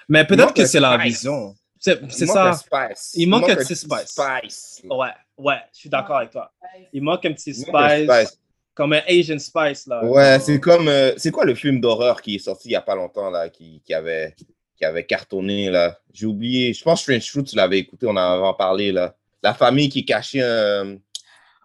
Mais 0.08 0.22
Il 0.22 0.28
peut-être 0.28 0.46
manque 0.48 0.56
que 0.56 0.66
c'est 0.66 0.80
la 0.80 0.94
spice. 1.00 1.04
vision. 1.14 1.56
C'est 1.82 1.98
Il 2.02 2.26
manque 2.26 2.36
ça. 2.36 2.50
un 2.50 2.54
spice. 2.54 3.12
Il 3.16 3.30
manque 3.30 3.50
un 3.50 3.56
petit 3.56 3.76
spice. 3.76 4.08
spice. 4.08 4.82
Ouais. 4.90 5.08
Ouais. 5.38 5.60
Je 5.74 5.80
suis 5.80 5.90
d'accord 5.90 6.18
avec 6.18 6.32
toi. 6.32 6.52
Il 6.92 7.02
manque 7.04 7.26
un 7.26 7.34
petit 7.34 7.52
Il 7.52 7.72
manque 7.72 7.90
spice. 7.92 8.10
spice. 8.28 8.40
Comme 8.74 8.94
un 8.94 9.02
Asian 9.08 9.38
spice, 9.40 9.88
là. 9.88 10.04
Ouais, 10.06 10.40
c'est 10.40 10.60
comme. 10.60 10.88
euh, 10.88 11.14
c'est 11.18 11.32
quoi 11.32 11.44
le 11.46 11.54
film 11.54 11.82
d'horreur 11.82 12.22
qui 12.22 12.36
est 12.36 12.40
sorti 12.40 12.70
il 12.70 12.72
n'y 12.72 12.76
a 12.78 12.82
pas 12.82 12.96
longtemps, 12.96 13.30
là, 13.30 13.50
qui, 13.50 13.82
qui, 13.86 13.94
avait, 13.94 14.34
qui 14.80 14.86
avait 14.86 15.06
cartonné, 15.06 15.70
là 15.70 16.00
J'ai 16.14 16.26
oublié. 16.26 16.74
Je 16.74 16.84
pense 16.84 17.00
que 17.06 17.14
Strange 17.20 17.30
Fruit, 17.32 17.44
tu 17.44 17.56
l'avais 17.56 17.78
écouté, 17.80 18.08
on 18.08 18.12
en 18.12 18.18
avait 18.18 18.58
parlé, 18.58 18.92
là. 18.92 19.14
La 19.44 19.54
famille 19.54 19.90
qui 19.90 20.04
cachait 20.06 20.42
un. 20.42 20.98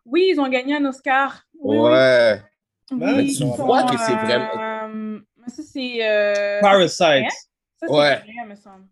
Oui, 0.04 0.28
ils 0.32 0.38
ont 0.40 0.48
gagné 0.48 0.76
un 0.76 0.84
Oscar. 0.84 1.42
Oui, 1.60 1.76
oui. 1.78 1.82
Ouais. 1.90 2.42
Oui, 2.90 2.98
Mais 3.00 3.24
tu 3.24 3.30
ils 3.30 3.44
vois 3.46 3.80
sont, 3.80 3.86
que 3.86 3.98
c'est 3.98 4.12
vraiment- 4.14 4.84
euh, 4.84 5.18
mais 5.38 5.48
ça, 5.48 5.62
c'est. 5.62 5.98
euh, 6.06 6.60
Parasite. 6.60 6.98
Ça, 7.00 7.26
c'est 7.80 7.88
Ouais. 7.88 8.20
coréen, 8.20 8.46
me 8.48 8.54
semble. 8.56 8.84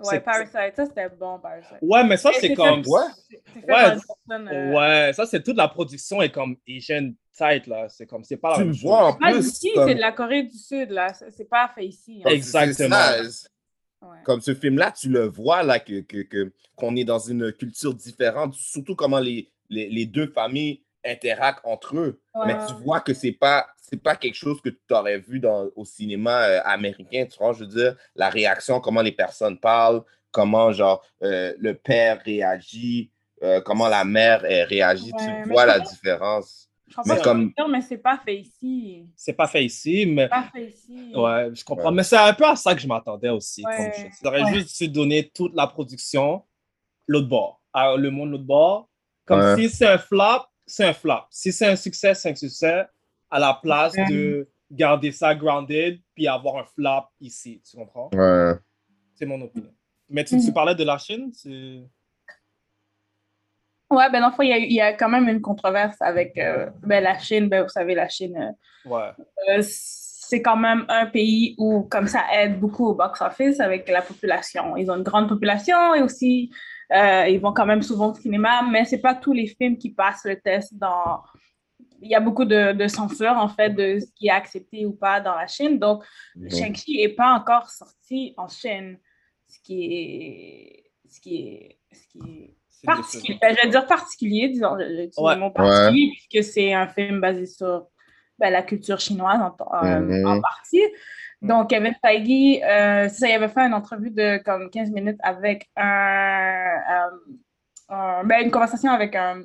Ouais, 0.00 0.20
Parasite. 0.20 0.76
Ça, 0.76 0.86
c'était 0.86 1.08
bon, 1.10 1.38
Parasite. 1.38 1.76
Ouais, 1.82 2.04
mais 2.04 2.16
ça, 2.16 2.30
c'est 2.34 2.48
fait- 2.48 2.54
comme. 2.54 2.82
Ouais. 2.86 3.02
Fait 3.54 3.72
Ouais. 3.72 3.96
euh, 4.52 4.72
Ouais, 4.72 5.12
ça, 5.12 5.26
c'est 5.26 5.42
toute 5.42 5.56
la 5.56 5.68
production 5.68 6.22
est 6.22 6.30
comme 6.30 6.56
Asian 6.68 7.10
tight, 7.36 7.66
là. 7.66 7.88
C'est 7.88 8.06
comme, 8.06 8.24
c'est 8.24 8.36
pas 8.38 8.50
la 8.50 8.54
Tu 8.56 8.60
même 8.60 8.68
le 8.68 8.74
chose. 8.74 8.82
vois 8.82 9.04
en 9.08 9.12
Pas 9.12 9.32
plus. 9.32 9.60
comme- 9.74 9.88
c'est 9.88 9.94
de 9.94 10.00
la 10.00 10.12
Corée 10.12 10.42
du 10.44 10.56
Sud, 10.56 10.90
là. 10.90 11.12
C'est 11.36 11.48
pas 11.48 11.70
fait 11.74 11.84
ici. 11.86 12.22
hein. 12.24 12.30
Exactement. 12.30 12.96
Ouais. 14.04 14.18
Comme 14.24 14.40
ce 14.40 14.54
film-là, 14.54 14.92
tu 14.92 15.08
le 15.08 15.26
vois, 15.26 15.62
là, 15.62 15.78
que, 15.80 16.02
qu'on 16.76 16.96
est 16.96 17.04
dans 17.04 17.18
une 17.18 17.52
culture 17.52 17.94
différente, 17.94 18.54
surtout 18.54 18.94
comment 18.94 19.20
les, 19.20 19.48
les, 19.70 19.88
les 19.88 20.06
deux 20.06 20.26
familles 20.26 20.82
interactent 21.04 21.64
entre 21.64 21.96
eux. 21.96 22.20
Ouais, 22.34 22.46
Mais 22.46 22.56
tu 22.66 22.74
vois 22.82 23.00
que 23.00 23.14
c'est 23.14 23.32
pas 23.32 23.66
c'est 23.90 24.02
pas 24.02 24.16
quelque 24.16 24.34
chose 24.34 24.60
que 24.62 24.70
tu 24.70 24.94
aurais 24.94 25.18
vu 25.18 25.40
dans, 25.40 25.68
au 25.76 25.84
cinéma 25.84 26.44
euh, 26.44 26.60
américain, 26.64 27.26
tu 27.30 27.36
vois, 27.38 27.52
je 27.52 27.60
veux 27.60 27.66
dire, 27.66 27.96
la 28.16 28.30
réaction, 28.30 28.80
comment 28.80 29.02
les 29.02 29.12
personnes 29.12 29.58
parlent, 29.58 30.02
comment 30.30 30.72
genre 30.72 31.04
euh, 31.22 31.52
le 31.58 31.74
père 31.74 32.20
réagit, 32.24 33.10
euh, 33.42 33.60
comment 33.60 33.88
la 33.88 34.04
mère 34.04 34.40
réagit, 34.40 35.12
Ouais, 35.12 35.42
tu 35.42 35.48
vois 35.50 35.66
la 35.66 35.80
différence. 35.80 36.68
Je 36.86 36.94
comprends 36.96 37.14
Mais 37.14 37.20
comme- 37.22 37.48
tu 37.48 37.54
dire, 37.56 37.68
mais 37.68 37.80
c'est 37.80 37.98
pas 37.98 38.18
fait 38.24 38.36
ici. 38.36 39.06
C'est 39.16 39.32
pas 39.32 39.46
fait 39.46 39.64
ici, 39.64 40.04
mais. 40.06 40.24
C'est 40.24 40.28
pas 40.28 40.50
fait 40.52 40.68
ici. 40.68 41.12
Ouais, 41.14 41.50
je 41.54 41.64
comprends. 41.64 41.88
Ouais. 41.88 41.94
Mais 41.94 42.02
c'est 42.02 42.16
un 42.16 42.32
peu 42.34 42.44
à 42.44 42.56
ça 42.56 42.74
que 42.74 42.80
je 42.80 42.86
m'attendais 42.86 43.30
aussi. 43.30 43.64
Ouais. 43.64 43.76
Comme 44.22 44.32
je, 44.34 44.44
Ouais. 44.44 44.54
juste 44.54 44.82
dû 44.82 44.88
donner 44.88 45.28
toute 45.30 45.54
la 45.54 45.66
production 45.66 46.42
l'autre 47.06 47.28
bord. 47.28 47.62
À 47.72 47.96
le 47.96 48.10
monde 48.10 48.30
l'autre 48.32 48.44
bord. 48.44 48.88
Comme 49.24 49.40
Ouais. 49.40 49.56
si 49.56 49.70
c'est 49.70 49.86
un 49.86 49.98
flop, 49.98 50.44
c'est 50.66 50.84
un 50.84 50.92
flop. 50.92 51.22
Si 51.30 51.52
c'est 51.52 51.66
un 51.66 51.76
succès, 51.76 52.14
c'est 52.14 52.30
un 52.30 52.34
succès. 52.34 52.84
À 53.30 53.38
la 53.38 53.54
place 53.54 53.94
Ouais. 53.94 54.06
de 54.10 54.48
garder 54.70 55.10
ça 55.10 55.34
grounded 55.34 56.00
puis 56.14 56.28
avoir 56.28 56.56
un 56.58 56.64
flop 56.64 57.06
ici. 57.20 57.60
Tu 57.68 57.76
comprends? 57.76 58.10
Ouais. 58.12 58.52
C'est 59.14 59.26
mon 59.26 59.40
opinion. 59.40 59.72
Mais 60.10 60.22
tu, 60.24 60.38
tu 60.38 60.46
Mhm. 60.48 60.52
parlais 60.52 60.74
de 60.74 60.84
la 60.84 60.98
Chine? 60.98 61.30
c'est- 61.32 61.82
Ouais, 63.94 64.10
ben, 64.10 64.20
dans 64.20 64.28
le 64.28 64.34
fond, 64.34 64.42
il 64.42 64.48
y 64.50 64.52
a, 64.52 64.58
il 64.58 64.72
y 64.72 64.80
a 64.80 64.92
quand 64.92 65.08
même 65.08 65.28
une 65.28 65.40
controverse 65.40 65.96
avec 66.00 66.36
euh, 66.38 66.68
ben, 66.82 67.02
la 67.02 67.18
Chine. 67.18 67.48
Ben, 67.48 67.62
vous 67.62 67.68
savez, 67.68 67.94
la 67.94 68.08
Chine, 68.08 68.36
euh, 68.36 68.90
Ouais. 68.90 69.10
euh, 69.48 69.62
c'est 69.62 70.42
quand 70.42 70.56
même 70.56 70.84
un 70.88 71.06
pays 71.06 71.54
où, 71.58 71.82
comme 71.82 72.06
ça, 72.06 72.22
aide 72.34 72.58
beaucoup 72.60 72.86
au 72.88 72.94
box-office 72.94 73.60
avec 73.60 73.88
la 73.88 74.02
population. 74.02 74.76
Ils 74.76 74.90
ont 74.90 74.96
une 74.96 75.02
grande 75.02 75.28
population 75.28 75.94
et 75.94 76.02
aussi, 76.02 76.50
euh, 76.92 77.26
ils 77.28 77.38
vont 77.40 77.52
quand 77.52 77.66
même 77.66 77.82
souvent 77.82 78.10
au 78.10 78.14
cinéma, 78.14 78.62
mais 78.70 78.84
c'est 78.84 79.00
pas 79.00 79.14
tous 79.14 79.32
les 79.32 79.46
films 79.46 79.76
qui 79.78 79.90
passent 79.90 80.24
le 80.24 80.40
test 80.40 80.74
dans. 80.76 81.22
Il 82.00 82.10
y 82.10 82.14
a 82.14 82.20
beaucoup 82.20 82.44
de, 82.44 82.72
de 82.72 82.86
censure, 82.88 83.32
en 83.36 83.48
fait, 83.48 83.70
de 83.70 83.98
ce 84.00 84.06
qui 84.14 84.26
est 84.26 84.30
accepté 84.30 84.84
ou 84.84 84.92
pas 84.92 85.20
dans 85.20 85.34
la 85.34 85.46
Chine. 85.46 85.78
Donc, 85.78 86.04
Mhm. 86.36 86.50
Shang-Chi 86.50 86.98
n'est 86.98 87.08
pas 87.14 87.32
encore 87.32 87.70
sorti 87.70 88.34
en 88.36 88.48
Chine, 88.48 88.98
ce 89.46 89.58
qui 89.62 89.84
est. 89.84 90.84
Ce 91.08 91.20
qui 91.20 91.36
est. 91.36 91.78
Ce 91.92 92.06
qui 92.08 92.18
est 92.30 92.56
particulier. 92.84 93.38
Ben, 93.40 93.56
je 93.56 93.62
vais 93.62 93.68
dire 93.70 93.86
particulier, 93.86 94.48
disons, 94.48 94.76
je- 94.78 95.20
Ouais. 95.20 95.34
le 95.34 95.40
mot 95.40 95.50
particulier, 95.50 96.12
puisque 96.28 96.52
c'est 96.52 96.72
un 96.72 96.88
film 96.88 97.20
basé 97.20 97.46
sur 97.46 97.86
ben, 98.38 98.50
la 98.50 98.62
culture 98.62 98.98
chinoise 98.98 99.40
en, 99.40 99.84
Mhm. 99.84 100.26
en 100.26 100.40
partie. 100.40 100.82
Donc, 101.40 101.70
Kevin 101.70 101.94
Feige, 102.04 102.60
euh, 102.64 103.08
ça, 103.08 103.28
il 103.28 103.32
avait 103.32 103.48
fait 103.48 103.60
une 103.60 103.74
entrevue 103.74 104.10
de 104.10 104.38
comme 104.38 104.70
15 104.70 104.90
minutes 104.90 105.18
avec 105.22 105.68
un, 105.76 106.76
euh, 106.90 107.10
un- 107.90 108.24
ben, 108.24 108.42
une 108.44 108.50
conversation 108.50 108.90
avec 108.90 109.14
un, 109.14 109.42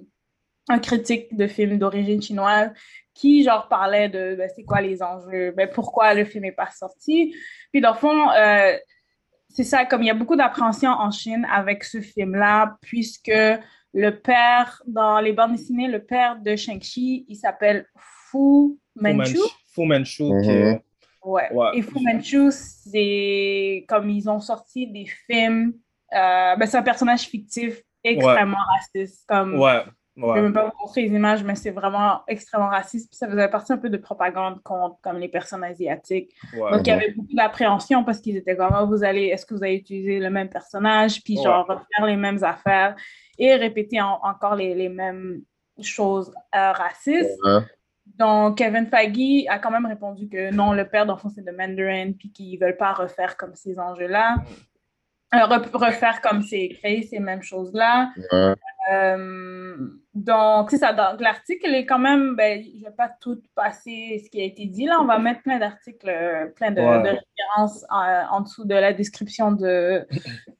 un 0.70 0.80
critique 0.80 1.36
de 1.36 1.46
film 1.48 1.78
d'origine 1.78 2.22
chinoise 2.22 2.72
qui, 3.14 3.44
genre, 3.44 3.68
parlait 3.68 4.08
de 4.10 4.36
ben, 4.36 4.50
c'est 4.56 4.64
quoi 4.64 4.82
les 4.82 5.04
enjeux, 5.04 5.52
ben, 5.52 5.70
pourquoi 5.70 6.14
le 6.14 6.26
film 6.26 6.44
n'est 6.46 6.52
pas 6.52 6.70
sorti. 6.72 7.36
Puis, 7.72 7.82
dans 7.82 7.92
le 7.92 7.98
fond, 7.98 8.30
euh, 8.32 8.78
c'est 9.60 9.66
ça, 9.66 9.84
comme 9.84 10.03
il 10.03 10.05
y 10.05 10.10
a 10.10 10.14
beaucoup 10.14 10.38
d'appréhension 10.38 10.89
en 10.89 11.12
Chine 11.12 11.45
avec 11.51 11.84
ce 11.84 11.99
film-là, 11.99 12.78
puisque 12.80 13.30
le 13.93 14.10
père, 14.12 14.82
dans 14.88 15.20
les 15.20 15.34
bandes 15.34 15.51
dessinées, 15.51 15.89
le 15.89 16.01
père 16.01 16.39
de 16.39 16.55
Shang-Chi, 16.55 17.26
il 17.28 17.36
s'appelle 17.36 17.86
Fu 17.97 18.38
Fu 18.38 18.78
Manchu. 18.95 19.38
Fu 19.68 19.86
Manchu. 19.86 20.24
Ouais. 20.24 20.82
Ouais. 21.51 21.72
Et 21.74 21.82
Fu 21.82 21.99
Manchu, 22.01 22.51
c'est 22.51 23.84
comme 23.89 24.10
ils 24.10 24.30
ont 24.30 24.39
sorti 24.39 24.88
des 24.88 25.05
films, 25.28 25.74
euh, 26.14 26.55
ben, 26.55 26.66
c'est 26.66 26.78
un 26.78 26.82
personnage 26.82 27.24
fictif 27.24 27.82
extrêmement 28.01 28.64
raciste. 28.78 29.26
Comme 29.28 29.60
Ouais. 29.60 29.84
Je 30.22 30.26
ne 30.28 30.34
vais 30.34 30.42
même 30.42 30.54
pas 30.54 30.66
vous 30.66 30.72
montrer 30.82 31.02
les 31.04 31.16
images, 31.16 31.44
mais 31.44 31.56
c'est 31.56 31.72
vraiment 31.72 32.22
extrêmement 32.28 32.70
raciste. 32.70 33.10
Puis 33.10 33.18
ça 33.18 33.28
faisait 33.30 33.48
partie 33.50 33.72
un 33.74 33.78
peu 33.78 33.90
de 33.90 33.98
propagande 33.98 34.62
contre 34.64 34.98
comme 35.02 35.18
les 35.18 35.30
personnes 35.30 35.64
asiatiques. 35.64 36.34
Ouais. 36.56 36.72
Donc, 36.72 36.82
il 36.86 36.88
y 36.90 36.92
avait 36.92 37.12
beaucoup 37.12 37.34
d'appréhension 37.34 38.04
parce 38.04 38.20
qu'ils 38.20 38.36
étaient 38.38 38.56
comme, 38.58 38.76
vous 38.88 39.04
allez, 39.04 39.26
est-ce 39.28 39.46
que 39.46 39.54
vous 39.54 39.64
allez 39.64 39.76
utiliser 39.76 40.20
le 40.20 40.30
même 40.30 40.50
personnage, 40.50 41.24
puis 41.24 41.38
genre 41.44 41.66
refaire 41.68 42.06
les 42.06 42.16
mêmes 42.18 42.44
affaires 42.44 42.96
et 43.38 43.56
répéter 43.56 44.02
en- 44.02 44.20
encore 44.24 44.56
les, 44.56 44.76
les 44.76 44.90
mêmes 44.90 45.42
choses 45.82 46.32
euh, 46.56 46.72
racistes. 46.74 47.40
Donc, 48.18 48.58
Kevin 48.58 48.88
Feige 48.88 49.46
a 49.48 49.60
quand 49.60 49.72
même 49.72 49.86
répondu 49.86 50.28
que 50.28 50.52
non, 50.54 50.74
le 50.74 50.86
père 50.88 51.06
d'enfant, 51.06 51.30
c'est 51.30 51.46
de 51.46 51.52
Mandarin, 51.52 52.12
puis 52.18 52.32
qu'ils 52.32 52.60
ne 52.60 52.66
veulent 52.66 52.76
pas 52.78 52.92
refaire 52.92 53.38
comme 53.38 53.56
ces 53.56 53.80
enjeux-là. 53.80 54.36
Euh, 55.36 55.38
re- 55.46 55.70
refaire 55.78 56.20
comme 56.22 56.42
c'est 56.42 56.70
créé 56.70 57.04
ces 57.04 57.20
mêmes 57.20 57.44
choses-là. 57.44 58.10
Euh, 58.92 59.78
donc, 60.14 60.72
c'est 60.72 60.78
ça. 60.78 60.94
Donc, 60.94 61.22
l'article 61.22 61.74
est 61.74 61.86
quand 61.86 62.00
même, 62.00 62.36
ben, 62.36 62.62
je 62.64 62.80
ne 62.80 62.86
vais 62.86 62.96
pas 62.96 63.10
tout 63.22 63.42
passer 63.56 64.22
ce 64.24 64.30
qui 64.30 64.42
a 64.42 64.44
été 64.46 64.66
dit 64.66 64.86
là. 64.86 65.00
On 65.02 65.06
va 65.06 65.20
mettre 65.20 65.42
plein 65.44 65.60
d'articles, 65.60 66.10
euh, 66.10 66.48
plein 66.48 66.72
de, 66.72 66.82
Ouais. 66.82 66.98
de 67.04 67.10
références 67.10 67.86
en, 67.90 68.38
en 68.38 68.42
dessous 68.42 68.66
de 68.66 68.74
la 68.76 68.94
description 68.94 69.52
de, 69.52 70.06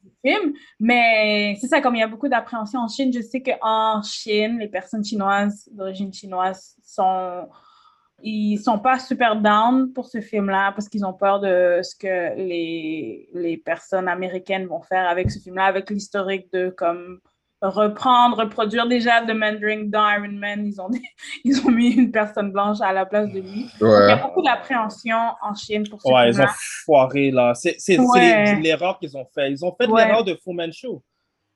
du 0.04 0.12
film. 0.24 0.54
Mais 0.80 1.56
c'est 1.60 1.68
ça, 1.68 1.82
comme 1.82 1.96
il 1.96 2.00
y 2.00 2.04
a 2.04 2.08
beaucoup 2.08 2.28
d'appréhension 2.30 2.82
en 2.82 2.88
Chine, 2.88 3.12
je 3.14 3.22
sais 3.22 3.42
qu'en 3.42 4.02
Chine, 4.04 4.60
les 4.60 4.68
personnes 4.68 5.04
chinoises 5.04 5.68
d'origine 5.72 6.14
chinoise 6.14 6.76
sont. 6.84 7.48
Ils 8.22 8.58
sont 8.58 8.80
pas 8.80 9.00
super 9.00 9.38
down 9.38 9.94
pour 9.94 10.08
ce 10.08 10.20
film-là 10.20 10.74
parce 10.74 10.90
qu'ils 10.90 11.06
ont 11.06 11.14
peur 11.14 11.40
de 11.40 11.80
ce 11.82 11.96
que 11.96 12.36
les, 12.36 13.30
les 13.34 13.56
personnes 13.56 14.10
américaines 14.10 14.66
vont 14.68 14.82
faire 14.82 15.08
avec 15.08 15.32
ce 15.32 15.40
film-là, 15.40 15.64
avec 15.64 15.90
l'historique 15.90 16.52
de 16.52 16.70
comme 16.70 17.22
reprendre, 17.62 18.38
reproduire 18.38 18.88
déjà 18.88 19.22
The 19.22 19.32
Mandarin 19.34 19.84
dans 19.86 20.08
Iron 20.10 20.32
Man. 20.32 20.66
Ils 20.66 20.80
ont, 20.82 20.90
ils 21.44 21.66
ont 21.66 21.72
mis 21.72 21.92
une 21.92 22.12
personne 22.12 22.52
blanche 22.52 22.78
à 22.82 22.94
la 22.94 23.06
place 23.06 23.28
de 23.30 23.40
lui. 23.42 23.64
Donc, 23.80 23.92
il 24.04 24.10
y 24.10 24.12
a 24.12 24.18
beaucoup 24.18 24.42
d'appréhension 24.42 25.18
en 25.42 25.54
Chine 25.56 25.88
pour 25.90 26.02
ce 26.02 26.12
Ouais, 26.12 26.30
ils 26.30 26.42
ont 26.42 26.46
foiré 26.86 27.32
là. 27.32 27.54
C'est 27.56 27.76
c'est- 27.78 27.98
c'est 27.98 28.00
Ouais. 28.00 28.56
l'erreur 28.62 28.98
qu'ils 29.00 29.16
ont 29.18 29.26
fait. 29.34 29.52
Ils 29.52 29.64
ont 29.66 29.76
fait 29.80 29.88
Ouais. 29.88 30.06
l'erreur 30.06 30.24
de 30.24 30.36
Fu 30.36 30.54
Manchu. 30.54 30.88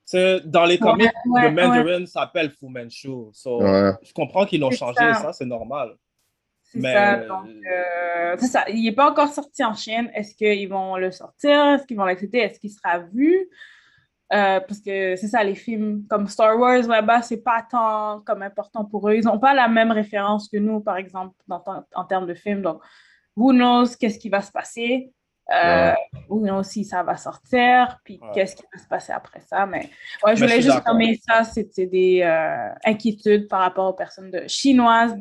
C'est- 0.04 0.40
Dans 0.44 0.66
les 0.66 0.76
comics, 0.78 1.10
ouais, 1.26 1.48
le 1.48 1.50
Mandarin 1.50 2.04
s'appelle 2.06 2.50
Fu 2.50 2.66
Manchu. 2.68 3.30
So, 3.32 3.62
Ouais. 3.62 3.92
Je 4.02 4.12
comprends 4.12 4.44
qu'ils 4.44 4.60
l'ont 4.60 4.70
changé, 4.70 4.96
ça. 4.98 5.14
ça, 5.14 5.32
c'est 5.32 5.46
normal. 5.46 5.94
C'est 6.64 6.80
Mais- 6.80 6.92
ça. 6.92 7.16
Donc, 7.26 7.46
euh, 7.46 8.34
c'est 8.38 8.46
ça. 8.48 8.64
Il 8.68 8.82
n'est 8.84 8.92
pas 8.92 9.10
encore 9.10 9.28
sorti 9.28 9.64
en 9.64 9.74
Chine. 9.74 10.10
Est-ce 10.14 10.34
qu'ils 10.34 10.68
vont 10.68 10.96
le 10.96 11.10
sortir? 11.12 11.50
Est-ce 11.74 11.86
qu'ils 11.86 11.96
vont 11.96 12.04
l'accepter? 12.04 12.38
Est-ce 12.38 12.58
qu'il 12.60 12.70
sera 12.70 12.98
vu? 12.98 13.48
Euh, 14.32 14.58
parce 14.60 14.80
que 14.80 15.16
c'est 15.16 15.28
ça, 15.28 15.44
les 15.44 15.54
films 15.54 16.06
comme 16.08 16.26
Star 16.26 16.58
Wars 16.58 16.82
là-bas, 16.88 17.22
c'est 17.22 17.42
pas 17.42 17.64
tant 17.70 18.20
comme 18.20 18.42
important 18.42 18.84
pour 18.84 19.08
eux. 19.08 19.16
Ils 19.16 19.24
n'ont 19.24 19.38
pas 19.38 19.54
la 19.54 19.68
même 19.68 19.90
référence 19.92 20.48
que 20.48 20.56
nous, 20.56 20.80
par 20.80 20.96
exemple, 20.96 21.34
dans, 21.46 21.62
en 21.94 22.04
termes 22.04 22.26
de 22.26 22.34
films. 22.34 22.62
Donc, 22.62 22.80
who 23.36 23.52
knows 23.52 23.94
qu'est-ce 23.98 24.18
qui 24.18 24.30
va 24.30 24.40
se 24.40 24.50
passer? 24.50 25.12
Euh, 25.52 25.92
Who 26.30 26.40
knows 26.40 26.62
si 26.62 26.84
ça 26.84 27.02
va 27.02 27.18
sortir? 27.18 27.98
Puis 28.02 28.18
Ouais. 28.22 28.28
qu'est-ce 28.32 28.56
qui 28.56 28.62
va 28.72 28.78
se 28.82 28.88
passer 28.88 29.12
après 29.12 29.40
ça? 29.40 29.66
Mais 29.66 29.90
ouais, 30.24 30.34
je 30.34 30.42
voulais 30.42 30.62
juste 30.62 30.86
nommer 30.86 31.20
ça. 31.28 31.44
C'était 31.44 31.86
des 31.86 32.22
euh, 32.22 32.70
inquiétudes 32.82 33.46
par 33.46 33.60
rapport 33.60 33.90
aux 33.90 33.92
personnes 33.94 34.30
de, 34.30 34.44
chinoises 34.48 35.14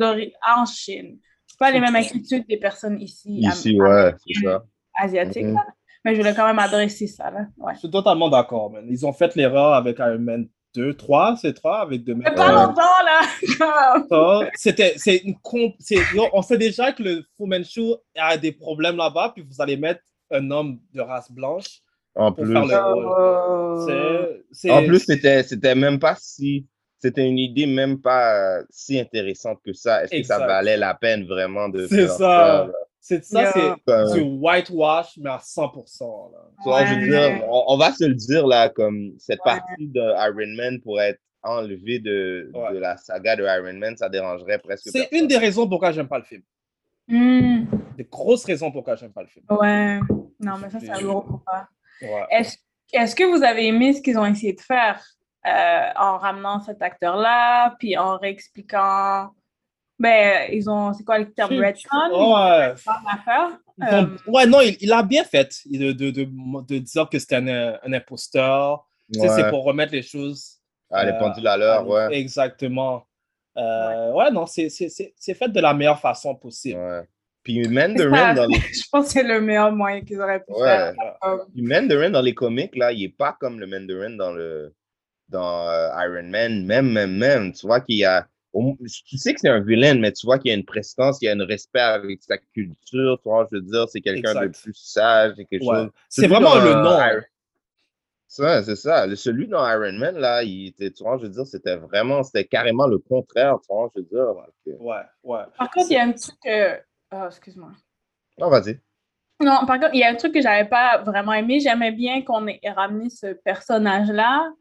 en 0.48 0.66
Chine. 0.66 1.20
Pas 1.60 1.72
les 1.72 1.82
mêmes 1.82 1.96
inquiétudes 1.96 2.48
des 2.48 2.58
personnes 2.58 3.00
ici, 3.02 3.40
Ici, 3.40 3.80
ouais, 3.80 4.14
c'est 4.26 4.46
ça. 4.46 4.64
asiatiques. 4.98 5.44
Là. 5.46 5.66
Mais 6.06 6.14
je 6.16 6.20
voulais 6.20 6.34
quand 6.36 6.46
même 6.46 6.60
adresser 6.60 7.08
ça. 7.08 7.32
Là. 7.32 7.48
Ouais. 7.58 7.74
Je 7.76 7.80
suis 7.80 7.92
totalement 7.92 8.30
d'accord, 8.30 8.72
man. 8.72 8.86
Ils 8.90 9.06
ont 9.06 9.14
fait 9.14 9.36
l'erreur 9.36 9.74
avec 9.74 10.00
Iron 10.00 10.20
Man 10.20 10.48
2, 10.76 10.96
3, 10.96 11.36
c'est 11.40 11.54
3 11.54 11.82
avec 11.82 12.04
deux 12.04 12.16
Mais 12.16 12.32
pas 12.32 12.52
longtemps, 12.52 12.82
là! 13.06 13.22
C'était, 14.56 14.94
c'est 14.98 15.18
une 15.18 15.36
comp- 15.40 15.76
on 16.34 16.42
sait 16.42 16.58
déjà 16.58 16.92
que 16.92 17.04
le 17.04 17.24
Fu 17.38 17.46
Manchu 17.46 17.94
a 18.18 18.38
des 18.38 18.52
problèmes 18.52 18.98
là-bas, 18.98 19.34
puis 19.36 19.46
vous 19.48 19.62
allez 19.62 19.78
mettre 19.78 20.02
un 20.32 20.50
homme 20.52 20.80
de 20.94 21.02
race 21.02 21.32
blanche 21.32 21.80
En 22.16 22.32
pour 22.32 22.44
plus, 22.44 22.54
faire 22.54 22.66
le 22.66 22.94
rôle. 22.94 23.88
C'est- 23.88 24.44
c'est- 24.52 24.72
en 24.72 24.84
plus, 24.86 25.00
c'était, 25.00 25.44
c'était 25.44 25.76
même 25.76 26.00
pas 26.00 26.16
si, 26.20 26.68
c'était 26.98 27.28
une 27.28 27.38
idée 27.40 27.68
même 27.68 28.02
pas 28.02 28.34
euh, 28.60 28.64
si 28.72 29.00
intéressante 29.00 29.60
que 29.64 29.74
ça. 29.74 30.04
Est-ce 30.04 30.12
que 30.22 30.24
ça 30.24 30.40
valait 30.48 30.78
la 30.78 30.96
peine 30.96 31.26
vraiment 31.28 31.70
de 31.70 31.86
c'est 31.88 32.08
faire 32.08 32.12
ça. 32.12 32.68
C'est 33.06 33.22
ça, 33.26 33.42
Yeah. 33.42 33.52
c'est 33.54 33.84
Comme- 33.86 34.14
du 34.14 34.22
whitewash, 34.40 35.18
mais 35.18 35.30
à 35.32 35.38
100%. 35.40 36.32
Là. 36.32 36.40
Tu 36.64 36.70
vois, 36.70 36.86
je 36.86 36.94
veux 36.96 37.02
Ouais. 37.14 37.36
dire, 37.40 37.46
on, 37.50 37.66
on 37.68 37.78
va 37.78 37.92
se 37.92 38.06
le 38.06 38.14
dire 38.16 38.48
là, 38.48 38.70
comme 38.70 39.12
cette 39.20 39.40
Ouais. 39.46 39.52
partie 39.60 39.88
de 39.90 40.00
Iron 40.00 40.56
Man 40.56 40.80
pourrait 40.80 41.10
être 41.10 41.20
enlevée 41.44 42.00
de, 42.00 42.50
Ouais. 42.54 42.72
de 42.74 42.78
la 42.78 42.96
saga 42.96 43.36
de 43.36 43.44
Iron 43.44 43.78
Man, 43.78 43.98
ça 43.98 44.08
dérangerait 44.08 44.58
presque 44.60 44.88
C'est 44.90 45.10
une 45.12 45.28
des 45.28 45.36
raisons 45.38 45.68
pourquoi 45.68 45.92
j'aime 45.92 46.08
pas 46.08 46.20
le 46.20 46.24
film. 46.24 46.44
Hmm. 47.10 47.66
Des 47.98 48.06
grosses 48.06 48.46
raisons 48.46 48.72
pourquoi 48.72 48.96
j'aime 48.96 49.12
pas 49.12 49.24
le 49.24 49.28
film. 49.28 49.46
Ouais. 49.50 50.00
Non, 50.40 50.54
mais 50.62 50.70
ça, 50.70 50.80
c'est 50.80 50.90
un 50.90 51.02
gros 51.02 51.22
pourquoi. 51.24 51.68
Ouais. 52.02 52.26
Est-ce 52.32 52.58
est-ce 52.94 53.16
que 53.18 53.24
vous 53.26 53.44
avez 53.44 53.68
aimé 53.68 53.92
ce 53.92 54.02
qu'ils 54.02 54.18
ont 54.18 54.26
essayé 54.26 54.54
de 54.54 54.62
faire 54.62 55.04
euh, 55.46 55.90
en 55.98 56.18
ramenant 56.20 56.62
cet 56.62 56.82
acteur-là, 56.82 57.76
puis 57.80 57.98
en 57.98 58.18
réexpliquant. 58.18 59.32
Ben, 60.04 60.50
ils 60.52 60.70
ont. 60.70 60.94
C'est 60.94 61.04
quoi 61.04 61.18
le 61.20 61.32
terme? 61.32 61.50
Si, 61.52 61.60
Redcon? 61.60 61.98
Ils 63.80 63.96
ont- 63.96 64.34
ouais, 64.34 64.46
non, 64.46 64.62
il, 64.62 64.78
il 64.82 64.92
a 64.92 65.02
bien 65.04 65.24
fait 65.24 65.50
de, 65.66 65.92
de, 65.94 66.12
de, 66.12 66.24
de 66.68 66.78
dire 66.80 67.10
que 67.10 67.18
c'était 67.20 67.38
un, 67.38 67.80
un 67.82 67.94
imposteur. 67.94 68.86
Tu 69.12 69.20
sais, 69.20 69.30
Ouais. 69.30 69.36
C'est 69.36 69.50
pour 69.50 69.64
remettre 69.64 69.94
les 69.94 70.02
choses. 70.02 70.58
Ah, 70.92 71.06
les 71.06 71.12
euh, 71.12 71.20
pendules 71.20 71.48
à 71.48 71.58
l'heure, 71.58 71.88
ouais. 71.88 72.16
Exactement. 72.18 73.06
Euh, 73.58 74.12
ouais. 74.14 74.32
non, 74.32 74.46
c'est 74.46 74.70
c'est- 74.70 74.90
c'est- 74.90 75.14
c'est 75.18 75.34
fait 75.34 75.48
de 75.50 75.60
la 75.60 75.74
meilleure 75.74 76.00
façon 76.00 76.36
possible. 76.36 76.80
ouais. 76.80 77.02
Puis 77.44 77.68
Mandarin 77.68 78.34
dans 78.34 78.46
les, 78.46 78.56
Je 78.74 78.84
pense 78.92 79.06
que 79.08 79.12
c'est 79.12 79.24
le 79.24 79.42
meilleur 79.42 79.72
moyen 79.72 80.02
qu'ils 80.02 80.20
auraient 80.22 80.40
pu 80.44 80.54
Ouais. 80.54 80.68
faire. 80.68 80.94
Euh, 81.26 81.38
puis 81.54 81.62
Mandarin 81.62 82.10
dans 82.10 82.22
les 82.22 82.34
comics, 82.34 82.76
là, 82.76 82.92
il 82.92 83.04
est 83.04 83.10
pas 83.18 83.36
comme 83.40 83.60
le 83.60 83.68
Mandarin 83.68 84.12
dans 84.16 84.32
le 84.32 84.74
dans 85.30 85.68
euh, 85.70 85.90
Iron 86.06 86.24
Man, 86.30 86.66
même, 86.66 86.92
même, 86.92 87.18
même. 87.18 87.54
Tu 87.54 87.66
vois 87.68 87.82
qu'il 87.82 87.96
y 87.98 88.06
a. 88.06 88.28
Tu 89.06 89.18
sais 89.18 89.34
que 89.34 89.40
c'est 89.40 89.50
un 89.50 89.62
vilain, 89.62 89.96
mais 89.96 90.12
tu 90.12 90.26
vois 90.28 90.38
qu'il 90.38 90.50
y 90.50 90.54
a 90.54 90.58
une 90.58 90.66
prestance, 90.66 91.20
il 91.22 91.26
y 91.26 91.28
a 91.28 91.34
un 91.34 91.46
respect 91.46 91.80
avec 91.80 92.22
sa 92.22 92.38
culture. 92.38 93.20
Tu 93.22 93.30
vois, 93.30 93.48
je 93.52 93.58
veux 93.58 93.64
dire, 93.64 93.90
c'est 93.90 94.02
quelqu'un 94.02 94.34
de 94.36 94.48
plus 94.48 94.74
sage 94.76 95.34
et 95.40 95.46
quelque 95.46 95.64
Ouais. 95.66 95.76
chose. 95.84 95.90
C'est 96.10 96.28
vraiment 96.28 96.56
dans, 96.56 96.64
le 96.64 96.74
nom. 96.74 97.00
Iron- 97.00 97.22
Ça, 98.28 98.64
c'est 98.64 98.76
ça. 98.76 99.06
Le- 99.08 99.16
celui 99.16 99.48
dans 99.48 99.68
Iron 99.68 99.94
Man, 99.94 100.18
là, 100.18 100.44
il 100.44 100.68
était, 100.68 100.92
tu 100.92 101.04
vois, 101.04 101.18
je 101.18 101.24
veux 101.24 101.30
dire, 101.30 101.46
c'était 101.46 101.76
vraiment, 101.78 102.24
c'était 102.24 102.46
carrément 102.46 102.88
le 102.88 102.98
contraire, 103.00 103.58
tu 103.62 103.74
vois, 103.74 103.90
je 103.96 104.02
veux 104.02 104.06
dire. 104.08 104.26
donc, 104.34 104.46
euh, 104.68 104.76
Ouais, 104.80 105.02
ouais. 105.24 105.44
Par 105.58 105.70
contre, 105.72 105.88
il 105.90 105.94
y 105.94 105.98
a 105.98 106.04
un 106.04 106.12
truc. 106.14 106.36
que- 106.44 106.80
ah, 107.12 107.26
excuse-moi. 107.28 107.72
Non, 108.40 108.50
vas-y. 108.50 108.80
Non, 109.40 109.66
par 109.68 109.80
contre, 109.80 109.94
il 109.94 110.00
y 110.00 110.04
a 110.04 110.10
un 110.10 110.16
truc 110.16 110.34
que 110.34 110.42
j'avais 110.42 110.68
pas 110.70 111.00
vraiment 111.04 111.34
aimé. 111.34 111.60
J'aimais 111.60 111.92
bien 111.92 112.22
qu'on 112.22 112.48
ait 112.48 112.60
ramené 112.76 113.10
ce 113.10 113.34
personnage-là, 113.34 114.52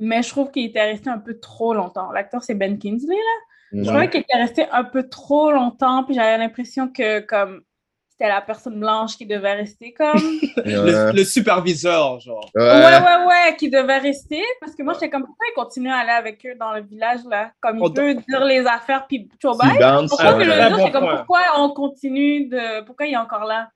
mais 0.00 0.22
je 0.22 0.30
trouve 0.30 0.50
qu'il 0.50 0.64
était 0.66 0.82
resté 0.90 1.08
un 1.10 1.18
peu 1.18 1.38
trop 1.38 1.72
longtemps. 1.74 2.10
L'acteur, 2.10 2.42
c'est 2.42 2.54
Ben 2.54 2.78
Kingsley, 2.78 3.14
là. 3.16 3.82
Je 3.82 3.84
trouvais 3.88 4.10
qu'il 4.10 4.20
était 4.22 4.36
resté 4.36 4.66
un 4.72 4.82
peu 4.82 5.08
trop 5.08 5.52
longtemps, 5.52 6.02
puis 6.02 6.14
j'avais 6.14 6.38
l'impression 6.38 6.88
que, 6.88 7.20
comme, 7.20 7.62
c'était 8.10 8.28
la 8.28 8.40
personne 8.40 8.78
blanche 8.80 9.16
qui 9.16 9.26
devait 9.26 9.52
rester, 9.54 9.92
comme. 9.94 10.12
Le, 10.64 11.12
le 11.12 11.24
superviseur, 11.24 12.18
genre. 12.20 12.50
Ouais. 12.56 12.62
Ouais, 12.62 12.98
ouais, 13.00 13.26
ouais, 13.26 13.56
qui 13.56 13.70
devait 13.70 13.98
rester. 13.98 14.42
Parce 14.60 14.74
que 14.74 14.82
moi, 14.82 14.94
j'étais 14.94 15.08
comme, 15.08 15.24
pourquoi 15.24 15.46
il 15.50 15.54
continue 15.54 15.88
à 15.90 15.98
aller 15.98 16.10
avec 16.10 16.44
eux 16.44 16.54
dans 16.58 16.72
le 16.72 16.82
village, 16.82 17.20
là? 17.30 17.52
Comme 17.60 17.78
il 17.78 17.84
On- 17.84 17.90
peut 17.90 18.14
dire 18.14 18.44
les 18.44 18.66
affaires, 18.66 19.06
puis 19.06 19.28
bounce, 19.42 20.10
Pourquoi 20.10 20.34
que 20.34 20.42
dire, 20.42 20.70
bon 20.76 20.86
c'est 20.86 20.92
comme 20.92 21.08
pourquoi 21.08 21.40
on 21.58 21.70
continue 21.70 22.48
de. 22.48 22.82
Pourquoi 22.84 23.06
il 23.06 23.12
est 23.14 23.16
encore 23.16 23.44
là 23.44 23.70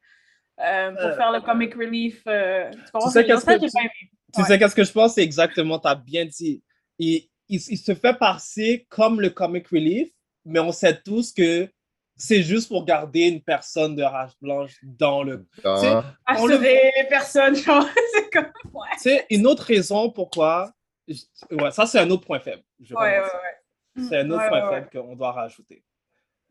euh, 0.60 0.90
pour 0.92 1.00
Euh, 1.06 1.16
faire 1.16 1.32
le 1.32 1.40
comic 1.40 1.74
relief 1.74 2.20
euh, 2.26 2.68
Tu 2.70 2.78
comprends 2.92 3.08
Tu 3.08 3.12
ce 3.12 3.12
sais 3.12 3.22
que 3.24 3.28
je 3.28 3.34
veux 3.34 3.40
qu'est-ce 3.40 3.46
dire? 3.46 3.52
Ça, 3.52 3.54
que- 3.58 3.60
j'ai 3.66 3.72
pas 3.72 3.80
aimé. 3.80 4.10
Tu 4.34 4.40
Ouais. 4.40 4.46
sais 4.46 4.58
qu'est-ce 4.58 4.74
que 4.74 4.84
je 4.84 4.92
pense? 4.92 5.14
C'est 5.14 5.22
exactement, 5.22 5.78
tu 5.78 5.88
as 5.88 5.94
bien 5.94 6.24
dit. 6.24 6.62
Il, 6.98 7.28
il, 7.48 7.60
il 7.68 7.78
se 7.78 7.94
fait 7.94 8.14
passer 8.18 8.86
comme 8.88 9.20
le 9.20 9.30
comic 9.30 9.66
relief, 9.68 10.08
mais 10.44 10.60
on 10.60 10.72
sait 10.72 11.00
tous 11.02 11.32
que 11.32 11.68
c'est 12.16 12.42
juste 12.42 12.68
pour 12.68 12.84
garder 12.84 13.22
une 13.22 13.42
personne 13.42 13.96
de 13.96 14.02
race 14.02 14.34
blanche 14.40 14.76
dans 14.82 15.22
le. 15.22 15.46
Dans- 15.62 15.74
Tu 15.80 15.86
sais, 15.86 15.92
on 16.38 16.46
le- 16.46 16.54
Assurer 16.54 16.92
les 16.96 17.08
personnes, 17.08 17.56
genre, 17.56 17.84
c'est 18.14 18.30
comme. 18.30 18.52
Ouais, 18.72 18.88
tu 18.94 19.00
sais, 19.00 19.26
une 19.30 19.46
autre 19.46 19.64
raison 19.64 20.10
pourquoi. 20.10 20.72
je- 21.08 21.22
Ouais, 21.50 21.70
ça, 21.70 21.86
c'est 21.86 21.98
un 21.98 22.10
autre 22.10 22.24
point 22.26 22.40
faible. 22.40 22.62
je 22.80 22.94
ouais, 22.94 23.00
ouais. 23.00 23.20
ouais. 23.20 24.04
C'est 24.08 24.18
un 24.18 24.30
autre 24.30 24.42
Ouais, 24.42 24.48
point 24.48 24.68
ouais, 24.70 24.74
faible 24.74 24.90
qu'on 24.92 25.14
doit 25.16 25.32
rajouter. 25.32 25.84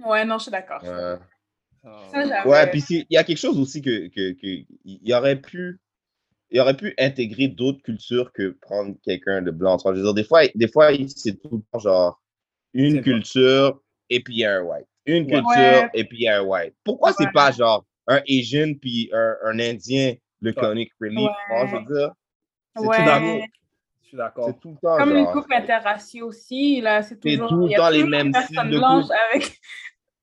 Ouais, 0.03 0.25
non, 0.25 0.37
je 0.37 0.43
suis 0.43 0.51
d'accord. 0.51 0.81
Ouais. 0.83 1.17
Ça, 2.11 2.25
j'avais- 2.27 2.49
Ouais, 2.49 2.67
puis 2.71 2.83
il 2.89 3.05
y 3.09 3.17
a 3.17 3.23
quelque 3.25 3.37
chose 3.37 3.59
aussi 3.59 3.81
que, 3.81 4.07
que, 4.07 4.31
que 4.33 4.47
il 4.85 4.99
y 5.07 5.13
aurait 5.13 5.35
pu 5.41 5.79
il 6.53 6.59
aurait 6.61 6.77
pu 6.77 6.93
intégrer 6.99 7.47
d'autres 7.49 7.81
cultures 7.81 8.31
que 8.31 8.55
prendre 8.61 8.95
quelqu'un 9.03 9.41
de 9.41 9.51
blanc. 9.51 9.77
Je 9.83 9.89
veux 9.89 10.01
dire, 10.03 10.13
des 10.13 10.23
fois, 10.23 10.41
des 10.55 10.67
fois 10.67 10.89
c'est 11.15 11.33
tout 11.41 11.49
le 11.57 11.61
temps 11.71 11.79
genre 11.79 12.21
une 12.73 13.01
culture 13.01 13.81
et 14.09 14.21
puis 14.21 14.35
il 14.35 14.39
y 14.39 14.45
a 14.45 14.57
un 14.57 14.61
white. 14.61 14.87
Une 15.05 15.25
culture 15.27 15.43
Ouais. 15.57 15.89
et 15.95 16.03
puis 16.05 16.19
il 16.19 16.23
y 16.23 16.27
a 16.27 16.39
un 16.39 16.43
white. 16.43 16.75
Pourquoi 16.83 17.09
Ouais. 17.09 17.15
c'est 17.17 17.31
pas 17.33 17.51
genre 17.51 17.83
un 18.07 18.21
Asian 18.29 18.73
puis 18.79 19.09
un, 19.13 19.35
un 19.45 19.59
Indien, 19.59 20.13
le 20.41 20.53
Ouais. 20.55 20.61
relief? 20.67 20.89
Vois, 20.99 21.65
Je 21.67 21.75
veux 21.75 21.85
dire, 21.85 22.11
c'est 22.75 22.81
tout 22.83 23.05
d'amour. 23.05 23.41
Je 24.03 24.07
suis 24.09 24.17
d'accord. 24.17 24.45
C'est 24.47 24.59
tout 24.59 24.69
le 24.71 24.75
temps, 24.77 24.97
Comme 24.97 25.09
une 25.17 25.23
genre. 25.23 25.33
couple 25.33 25.53
interraciaux 25.55 26.27
aussi, 26.27 26.81
là, 26.81 27.01
c'est 27.01 27.19
toujours... 27.19 27.49
tout 27.49 27.65
il 27.67 27.71
y 27.71 27.75
a 27.75 27.77
temps 27.79 27.89
les 27.89 27.97
toujours 27.99 28.09
mêmes 28.11 28.27
une 28.27 28.33
types 28.33 28.47
personne 28.49 28.69
de 28.71 28.77
blanche 28.77 29.03
couple. 29.05 29.15
avec 29.33 29.59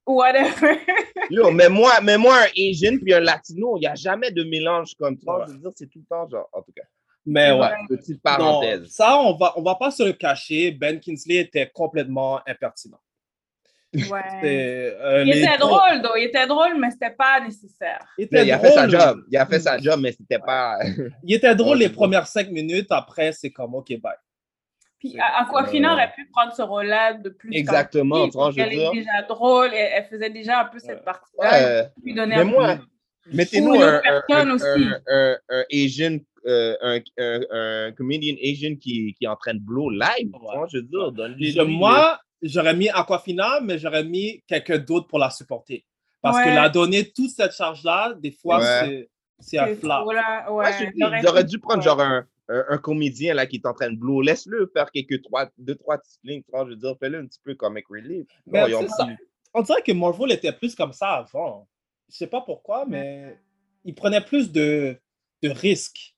whatever. 0.06 0.78
Yo, 1.30 1.50
mais 1.50 1.68
moi, 1.68 2.00
mais 2.02 2.18
moi, 2.18 2.36
un 2.36 2.46
Asian 2.56 2.96
puis 3.02 3.14
un 3.14 3.20
Latino, 3.20 3.76
il 3.76 3.80
n'y 3.80 3.86
a 3.86 3.94
jamais 3.94 4.30
de 4.30 4.42
mélange 4.44 4.94
comme 4.98 5.16
ça. 5.18 5.38
Ouais. 5.38 5.44
Je 5.48 5.52
veux 5.52 5.58
dire, 5.58 5.70
c'est 5.76 5.86
tout 5.88 5.98
le 6.00 6.04
temps, 6.06 6.28
genre, 6.28 6.48
en 6.52 6.62
tout 6.62 6.72
cas. 6.76 6.82
Mais 7.26 7.52
ouais. 7.52 7.68
Petite 7.88 8.16
Non, 8.16 8.20
parenthèse. 8.36 8.88
ça, 8.88 9.18
on 9.18 9.36
va, 9.36 9.52
on 9.56 9.62
va 9.62 9.74
pas 9.74 9.90
se 9.90 10.02
le 10.02 10.12
cacher. 10.14 10.70
Ben 10.72 10.98
Kingsley 10.98 11.36
était 11.36 11.70
complètement 11.72 12.40
impertinent. 12.46 12.98
Ouais. 13.92 14.20
Euh, 14.44 15.24
Il 15.26 15.36
était 15.36 15.56
trois- 15.58 15.90
drôle, 15.90 16.02
donc. 16.02 16.12
Il 16.16 16.24
était 16.24 16.46
drôle, 16.46 16.78
mais 16.78 16.90
c'était 16.92 17.10
pas 17.10 17.40
nécessaire. 17.40 17.98
Il 18.16 18.28
Mais 18.30 18.38
était 18.42 18.46
il 18.46 18.52
a 18.52 18.58
fait 18.60 18.70
sa 18.72 18.86
drôle. 18.86 19.00
job. 19.00 19.24
Il 19.30 19.36
a 19.36 19.46
fait 19.46 19.58
sa 19.60 19.78
job, 19.78 20.00
mais 20.00 20.12
c'était 20.12 20.38
pas. 20.38 20.78
Il 21.24 21.34
était 21.34 21.54
drôle 21.56 21.78
les 21.78 21.88
premières 21.88 22.26
cinq 22.26 22.50
minutes. 22.50 22.86
Après, 22.90 23.32
c'est 23.32 23.50
comme 23.50 23.74
OK, 23.74 23.88
bye. 24.00 24.14
Puis 25.00 25.16
Aquafina 25.18 25.90
euh, 25.90 25.94
aurait 25.94 26.12
pu 26.14 26.26
prendre 26.30 26.52
ce 26.52 26.62
rôle-là 26.62 27.14
de 27.14 27.30
plus. 27.30 27.50
Exactement, 27.54 28.28
tu 28.28 28.34
vois, 28.36 28.52
fille, 28.52 28.60
je 28.62 28.64
veux 28.66 28.72
Elle 28.72 28.78
dire. 28.78 28.90
est 28.92 28.94
déjà 28.96 29.22
drôle, 29.28 29.70
elle, 29.74 29.90
elle 29.94 30.04
faisait 30.04 30.30
déjà 30.30 30.60
un 30.60 30.64
peu 30.66 30.78
cette 30.78 30.98
Ouais. 30.98 31.04
partie-là. 31.04 31.50
Ouais. 31.82 31.88
Lui 32.04 32.14
donner 32.14 32.36
Mais 32.36 32.40
un 32.42 32.44
moi, 32.44 32.78
mettez-nous 33.32 33.74
un, 33.74 34.00
un, 34.04 34.22
un, 34.28 34.50
un, 34.50 35.00
un, 35.08 35.36
un 35.48 35.64
Asian, 35.72 36.18
euh, 36.46 36.76
un, 36.82 36.98
un, 37.18 37.40
un 37.50 37.92
comedian 37.92 38.34
Asian 38.42 38.76
qui, 38.80 39.14
qui 39.18 39.24
est 39.24 39.28
en 39.28 39.36
train 39.36 39.54
de 39.54 39.60
blow 39.60 39.90
live. 39.90 40.30
tu 40.32 40.38
vois, 40.38 40.66
je 40.72 40.78
veux 40.78 40.82
dire, 40.82 41.54
Je- 41.54 41.62
moi, 41.62 42.18
j'aurais 42.42 42.74
mis 42.74 42.88
Aquafina, 42.90 43.60
mais 43.62 43.78
j'aurais 43.78 44.04
mis 44.04 44.42
quelqu'un 44.46 44.78
d'autre 44.78 45.06
pour 45.06 45.18
la 45.18 45.30
supporter. 45.30 45.84
Parce 46.22 46.38
que 46.38 46.44
Ouais. 46.48 46.54
la 46.54 46.68
donner 46.68 47.10
toute 47.10 47.30
cette 47.30 47.52
charge-là, 47.52 48.12
des 48.18 48.30
fois, 48.32 48.58
Ouais. 48.58 48.64
c'est- 48.84 49.10
c'est 49.38 49.58
un 49.58 49.66
là, 49.82 50.04
Ouais, 50.04 50.14
ouais. 50.50 50.72
je 50.78 50.84
te 50.84 50.90
dis, 50.92 51.22
J'aurais 51.24 51.44
dû 51.44 51.58
prendre 51.58 51.78
ouais. 51.78 51.84
genre 51.84 52.00
un, 52.02 52.26
un, 52.50 52.64
un 52.68 52.78
comédien 52.78 53.34
là, 53.34 53.46
qui 53.46 53.56
est 53.56 53.66
en 53.66 53.72
train 53.72 53.90
de 53.90 53.96
blow. 53.96 54.20
Laisse-le 54.20 54.70
faire 54.74 54.90
quelques 54.90 55.22
trois, 55.22 55.48
deux, 55.58 55.76
trois 55.76 55.98
petites 55.98 56.20
lignes. 56.24 56.42
vois, 56.48 56.64
Je 56.64 56.70
veux 56.70 56.76
dire, 56.76 56.94
fais-le 56.98 57.18
un 57.18 57.26
petit 57.26 57.40
peu 57.42 57.54
comic 57.54 57.86
relief. 57.88 58.26
Mais 58.46 58.62
Non, 58.62 58.66
ils 58.68 58.74
ont 58.74 58.82
c'est 58.82 58.88
ça. 58.88 59.08
On 59.54 59.62
dirait 59.62 59.82
que 59.82 59.92
Marvel 59.92 60.32
était 60.32 60.52
plus 60.52 60.74
comme 60.74 60.92
ça 60.92 61.14
avant. 61.14 61.68
Je 62.08 62.16
sais 62.16 62.26
pas 62.26 62.40
pourquoi, 62.40 62.84
mais 62.86 63.38
ils 63.84 63.94
prenaient 63.94 64.20
plus 64.20 64.50
de, 64.52 64.96
de 65.42 65.48
risques. 65.48 66.16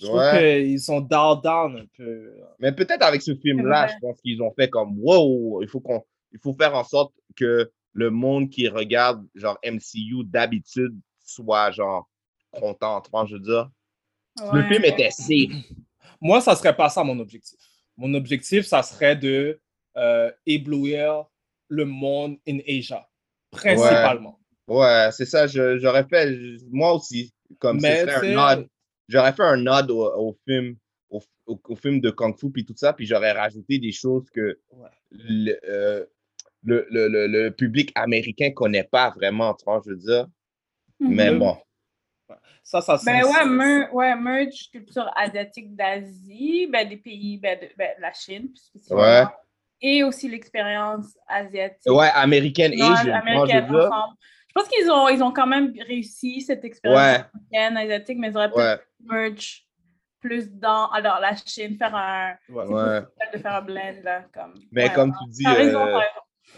Je 0.00 0.06
trouve 0.06 0.20
qu'ils 0.32 0.80
sont 0.80 1.00
down 1.00 1.40
down 1.40 1.76
un 1.78 1.86
peu. 1.96 2.34
Mais 2.58 2.72
peut-être 2.72 3.02
avec 3.02 3.22
ce 3.22 3.34
film-là, 3.36 3.88
je 3.88 3.94
pense 4.00 4.20
qu'ils 4.20 4.42
ont 4.42 4.52
fait 4.52 4.68
comme 4.68 4.98
wow, 4.98 5.62
il 5.62 5.68
faut 5.68 5.80
qu'on 5.80 6.04
il 6.32 6.40
faut 6.40 6.54
faire 6.54 6.74
en 6.74 6.82
sorte 6.82 7.14
que 7.36 7.70
le 7.92 8.10
monde 8.10 8.50
qui 8.50 8.68
regarde 8.68 9.24
genre 9.34 9.58
MCU 9.64 10.24
d'habitude 10.24 10.98
soit 11.24 11.70
genre 11.70 12.08
content, 12.50 13.02
je 13.26 13.34
veux 13.34 13.40
dire. 13.40 13.70
Le 14.52 14.62
film 14.64 14.84
était 14.84 15.10
safe. 15.10 15.50
Moi, 16.20 16.40
ça 16.40 16.54
serait 16.56 16.74
pas 16.76 16.88
ça 16.88 17.04
mon 17.04 17.18
objectif. 17.18 17.58
Mon 17.96 18.14
objectif, 18.14 18.64
ça 18.64 18.82
serait 18.82 19.16
de 19.16 19.60
euh, 19.96 20.30
éblouir 20.46 21.24
le 21.68 21.84
monde 21.84 22.38
in 22.48 22.58
Asia, 22.66 23.06
principalement. 23.50 24.38
Ouais, 24.66 25.08
c'est 25.12 25.26
ça, 25.26 25.46
j'aurais 25.46 26.04
fait, 26.04 26.34
moi 26.70 26.94
aussi, 26.94 27.32
comme 27.58 27.80
Mais 27.80 28.04
c'est- 28.06 28.10
un 28.10 28.22
nod. 28.34 28.68
J'aurais 29.08 29.32
fait 29.32 29.42
un 29.42 29.56
nod 29.56 29.90
au, 29.90 30.04
au 30.06 30.38
film, 30.48 30.76
au, 31.10 31.20
au- 31.46 31.60
au 31.68 31.76
film 31.76 32.00
de 32.00 32.10
Kung 32.10 32.38
Fu 32.38 32.50
puis 32.50 32.64
tout 32.64 32.74
ça, 32.76 32.92
puis 32.94 33.04
j'aurais 33.04 33.32
rajouté 33.32 33.78
des 33.78 33.92
choses 33.92 34.30
que 34.30 34.58
Ouais. 34.70 34.88
le, 35.10 35.58
euh, 35.68 36.06
le, 36.62 36.86
le, 36.90 37.08
le, 37.08 37.26
le 37.26 37.50
public 37.50 37.92
américain 37.94 38.50
connaît 38.52 38.84
pas 38.84 39.10
vraiment, 39.10 39.52
tu 39.54 39.64
vois, 39.64 39.82
je 39.84 39.90
veux 39.90 39.96
dire? 39.96 40.26
Mais 41.00 41.30
Mhm. 41.32 41.38
bon. 41.40 41.56
Ça, 42.62 42.80
ça 42.80 42.98
Ben 43.04 43.24
ouais, 43.24 43.44
mer 43.46 43.94
ouais, 43.94 44.14
merge 44.16 44.70
culture 44.70 45.10
asiatique 45.16 45.74
d'Asie, 45.74 46.68
ben 46.70 46.88
des 46.88 46.96
pays, 46.96 47.38
ben 47.38 47.58
de, 47.60 47.68
ben 47.76 47.90
la 47.98 48.12
Chine. 48.12 48.48
Ouais. 48.90 49.24
Et 49.80 50.04
aussi 50.04 50.28
l'expérience 50.28 51.16
asiatique. 51.26 51.90
Ouais, 51.92 52.08
américaine 52.14 52.72
dire. 52.72 52.86
ensemble. 52.86 54.14
Je 54.48 54.52
pense 54.54 54.68
qu'ils 54.68 54.90
ont, 54.90 55.08
ils 55.08 55.22
ont 55.22 55.32
quand 55.32 55.46
même 55.46 55.72
réussi 55.86 56.40
cette 56.42 56.64
expérience 56.64 57.00
Ouais. 57.00 57.24
américaine, 57.54 57.76
asiatique, 57.78 58.18
mais 58.18 58.28
ils 58.28 58.36
auraient 58.36 58.52
Ouais. 58.52 58.76
peut-être 58.76 58.86
merge 59.00 59.66
plus 60.20 60.48
dans 60.52 60.88
alors, 60.90 61.18
la 61.20 61.34
Chine, 61.34 61.76
faire 61.76 61.94
un. 61.96 62.34
De 62.48 63.38
faire 63.38 63.54
un 63.56 63.62
blend, 63.62 63.94
là. 64.04 64.24
Comme, 64.32 64.54
Mais 64.70 64.92
comme 64.92 65.12
tu 65.12 65.30
dis, 65.30 65.46
euh, 65.46 65.52
raison. 65.52 65.84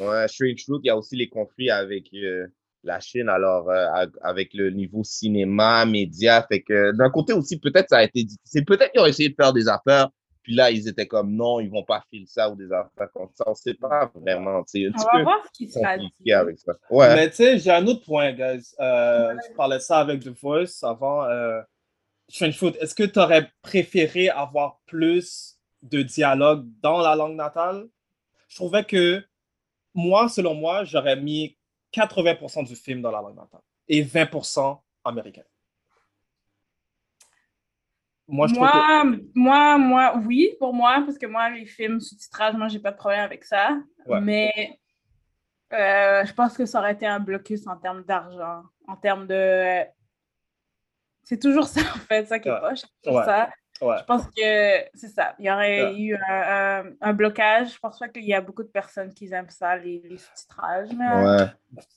ouais, 0.00 0.28
Strange 0.28 0.64
Fruit, 0.64 0.80
il 0.82 0.86
y 0.88 0.90
a 0.90 0.96
aussi 0.96 1.16
les 1.16 1.28
conflits 1.28 1.70
avec 1.70 2.12
euh, 2.12 2.46
la 2.84 3.00
Chine, 3.00 3.28
alors 3.28 3.70
euh, 3.70 3.86
avec 4.22 4.54
le 4.54 4.70
niveau 4.70 5.02
cinéma, 5.04 5.84
médias. 5.86 6.46
Fait 6.46 6.62
que 6.62 6.92
d'un 6.96 7.10
côté 7.10 7.32
aussi, 7.32 7.58
peut-être 7.58 7.88
ça 7.88 7.98
a 7.98 8.02
été 8.04 8.24
difficile. 8.24 8.64
Peut-être 8.64 8.92
qu'ils 8.92 9.00
ont 9.00 9.06
essayé 9.06 9.28
de 9.30 9.34
faire 9.34 9.52
des 9.52 9.68
affaires, 9.68 10.08
puis 10.42 10.54
là, 10.54 10.70
ils 10.70 10.86
étaient 10.88 11.06
comme 11.06 11.32
non, 11.34 11.58
ils 11.60 11.70
vont 11.70 11.84
pas 11.84 12.02
filer 12.10 12.26
ça 12.26 12.50
ou 12.50 12.56
des 12.56 12.70
affaires 12.70 13.08
comme 13.14 13.30
ça. 13.34 13.44
On 13.46 13.54
sait 13.54 13.74
pas 13.74 14.12
vraiment. 14.14 14.56
Un 14.56 14.58
On 14.58 14.62
petit 14.64 14.84
va 14.84 14.92
peu 15.12 15.22
voir 15.22 15.42
ce 15.46 15.50
qui 15.52 15.70
sera 15.70 15.96
dit. 15.96 16.32
avec 16.32 16.58
ça. 16.58 16.74
Ouais. 16.90 17.14
Mais 17.14 17.30
tu 17.30 17.36
sais, 17.36 17.58
j'ai 17.58 17.70
un 17.70 17.86
autre 17.86 18.04
point, 18.04 18.32
guys. 18.32 18.74
Euh, 18.78 19.34
Je 19.48 19.54
parlais 19.54 19.76
de 19.76 19.82
ça 19.82 19.98
avec 20.00 20.20
The 20.20 20.28
Voice 20.40 20.82
avant. 20.82 21.24
Euh, 21.24 21.60
Fruit, 22.30 22.74
est-ce 22.80 22.94
que 22.94 23.04
tu 23.04 23.18
aurais 23.18 23.50
préféré 23.62 24.28
avoir 24.30 24.80
plus 24.86 25.56
de 25.82 26.02
dialogue 26.02 26.66
dans 26.82 27.00
la 27.00 27.14
langue 27.16 27.36
natale? 27.36 27.86
Je 28.48 28.56
trouvais 28.56 28.84
que 28.84 29.22
moi, 29.94 30.28
selon 30.28 30.54
moi, 30.54 30.84
j'aurais 30.84 31.16
mis 31.16 31.56
80% 31.94 32.66
du 32.66 32.74
film 32.76 33.00
dans 33.02 33.10
la 33.10 33.20
langue 33.20 33.36
natale 33.36 33.60
et 33.88 34.02
20% 34.02 34.80
américain. 35.04 35.42
Moi, 38.26 38.46
je 38.46 38.54
trouve 38.54 38.66
que... 38.66 38.74
Moi, 38.74 39.18
moi, 39.34 39.78
moi, 39.78 40.22
oui, 40.26 40.54
pour 40.58 40.72
moi, 40.72 41.02
parce 41.04 41.18
que 41.18 41.26
moi, 41.26 41.50
les 41.50 41.66
films 41.66 42.00
sous-titrage, 42.00 42.54
moi, 42.54 42.68
j'ai 42.68 42.78
pas 42.78 42.90
de 42.90 42.96
problème 42.96 43.20
avec 43.20 43.44
ça. 43.44 43.76
Ouais. 44.06 44.20
Mais 44.20 44.78
euh, 45.72 46.24
je 46.24 46.32
pense 46.32 46.56
que 46.56 46.64
ça 46.64 46.78
aurait 46.78 46.92
été 46.92 47.06
un 47.06 47.20
blocus 47.20 47.66
en 47.66 47.76
termes 47.76 48.02
d'argent, 48.04 48.62
en 48.88 48.96
termes 48.96 49.26
de. 49.26 49.84
C'est 51.22 51.40
toujours 51.40 51.66
ça, 51.66 51.80
en 51.80 51.98
fait, 51.98 52.26
ça 52.26 52.38
qui 52.38 52.48
est 52.48 52.52
Ouais. 52.52 52.60
poche. 52.60 52.82
Ouais. 53.06 53.24
ça. 53.24 53.50
Ouais. 53.84 53.96
Je 54.00 54.04
pense 54.04 54.26
que 54.26 54.32
c'est 54.94 55.08
ça. 55.08 55.34
Il 55.38 55.46
y 55.46 55.50
aurait 55.50 55.84
Ouais. 55.84 55.98
eu 56.00 56.16
un, 56.16 56.20
un- 56.28 56.84
un 57.00 57.12
blocage. 57.12 57.74
Je 57.74 57.78
pense 57.78 57.98
pas 57.98 58.08
qu'il 58.08 58.24
y 58.24 58.34
a 58.34 58.40
beaucoup 58.40 58.62
de 58.62 58.68
personnes 58.68 59.12
qui 59.12 59.32
aiment 59.32 59.50
ça, 59.50 59.76
les, 59.76 60.00
les 60.08 60.18
sous-titrages. 60.18 60.88
mais- 60.96 61.24
Ouais. 61.24 61.46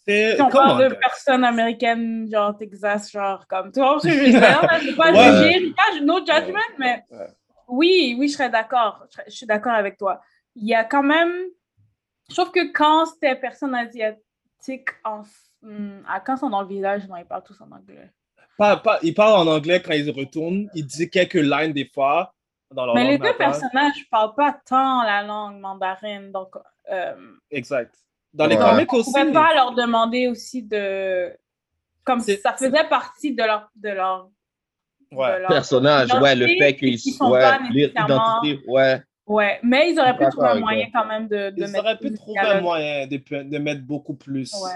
C'est... 0.06 0.36
si 0.36 0.42
on 0.42 0.50
parle 0.50 0.90
de 0.90 0.96
personnes 0.96 1.44
américaines, 1.44 2.28
genre 2.32 2.58
Texas, 2.58 3.12
genre 3.12 3.48
comme. 3.48 3.72
Tu 3.72 3.80
vois 3.80 4.00
ce 4.00 4.08
que 4.08 4.14
je 4.14 4.20
veux 4.20 4.30
dire? 4.30 4.80
Je 4.82 4.90
veux 4.90 4.96
pas 4.96 5.12
Ouais. 5.12 5.50
juger, 5.52 5.74
pas- 5.74 6.00
no 6.02 6.18
judgment, 6.20 6.60
mais 6.80 7.04
Ouais. 7.12 7.28
oui, 7.68 8.16
oui, 8.20 8.28
je 8.28 8.34
serais 8.34 8.50
d'accord. 8.50 9.04
Je, 9.10 9.14
serais- 9.14 9.26
je 9.28 9.36
suis 9.36 9.46
d'accord 9.46 9.74
avec 9.74 9.98
toi. 9.98 10.22
Il 10.56 10.68
y 10.68 10.74
a 10.76 10.84
quand 10.84 11.04
même. 11.04 11.32
Je 12.30 12.36
trouve 12.36 12.52
que 12.52 12.72
quand 12.74 13.06
c'était 13.06 13.36
personnes 13.36 13.74
asiatiques, 13.76 14.90
en... 15.06 15.22
hmm, 15.62 16.00
à 16.10 16.20
quand 16.20 16.36
ils 16.36 16.40
sont 16.40 16.50
dans 16.50 16.62
le 16.62 16.68
village, 16.68 17.08
non, 17.08 17.16
ils 17.18 17.26
parlent 17.26 17.44
tous 17.44 17.62
en 17.62 17.72
anglais. 17.72 18.12
Pas, 18.58 18.78
pas, 18.78 19.00
il 19.04 19.14
parle 19.14 19.48
en 19.48 19.52
anglais 19.52 19.82
quand 19.82 19.94
il 19.94 20.10
retourne. 20.12 20.70
Il 20.74 20.86
dit 20.86 21.10
quelques 21.10 21.34
lignes 21.36 21.74
des 21.74 21.90
fois 21.94 22.34
dans 22.74 22.86
leur 22.86 22.96
mais 22.96 23.04
les 23.12 23.18
deux 23.18 23.24
natale. 23.26 23.38
personnages 23.38 23.98
ne 24.00 24.10
parlent 24.10 24.36
pas 24.36 24.60
tant 24.66 25.04
la 25.04 25.24
langue 25.24 25.60
mandarine, 25.60 26.32
donc. 26.32 26.56
euh, 26.92 27.14
Exact. 27.52 27.94
Dans 28.34 28.46
les 28.48 28.56
Ouais. 28.58 28.62
comics 28.64 28.94
on 28.94 28.98
aussi. 28.98 29.12
pouvait 29.12 29.32
pas 29.32 29.54
leur 29.54 29.74
demander 29.74 30.28
aussi 30.28 30.64
de. 30.64 31.32
Comme 32.04 32.20
ça 32.22 32.54
faisait 32.54 32.88
partie 32.90 33.34
de 33.34 33.44
leur. 33.44 33.70
De 33.76 33.90
leur 33.90 34.30
Ouais. 35.12 35.36
de 35.36 35.40
leur 35.40 35.48
Personnage, 35.50 36.14
ouais, 36.16 36.36
le 36.36 36.48
fait 36.48 36.76
qu'ils 36.76 37.00
pas 37.18 37.60
l'identité, 37.70 38.62
ouais. 38.68 39.02
Ouais, 39.28 39.60
mais 39.62 39.92
ils 39.92 40.00
auraient 40.00 40.16
pu 40.18 40.24
trouver 40.30 40.48
un 40.48 40.60
moyen 40.60 40.86
quand 40.94 41.06
même 41.06 41.28
de, 41.28 41.50
de 41.50 41.56
Ils 41.58 41.68
mettre 41.72 41.84
auraient 41.84 41.98
pu 41.98 42.14
trouver 42.14 42.40
un 42.40 42.62
moyen 42.62 43.08
de, 43.08 43.18
de 43.44 43.58
mettre 43.58 43.82
beaucoup 43.82 44.14
plus. 44.14 44.54
Ouais. 44.54 44.70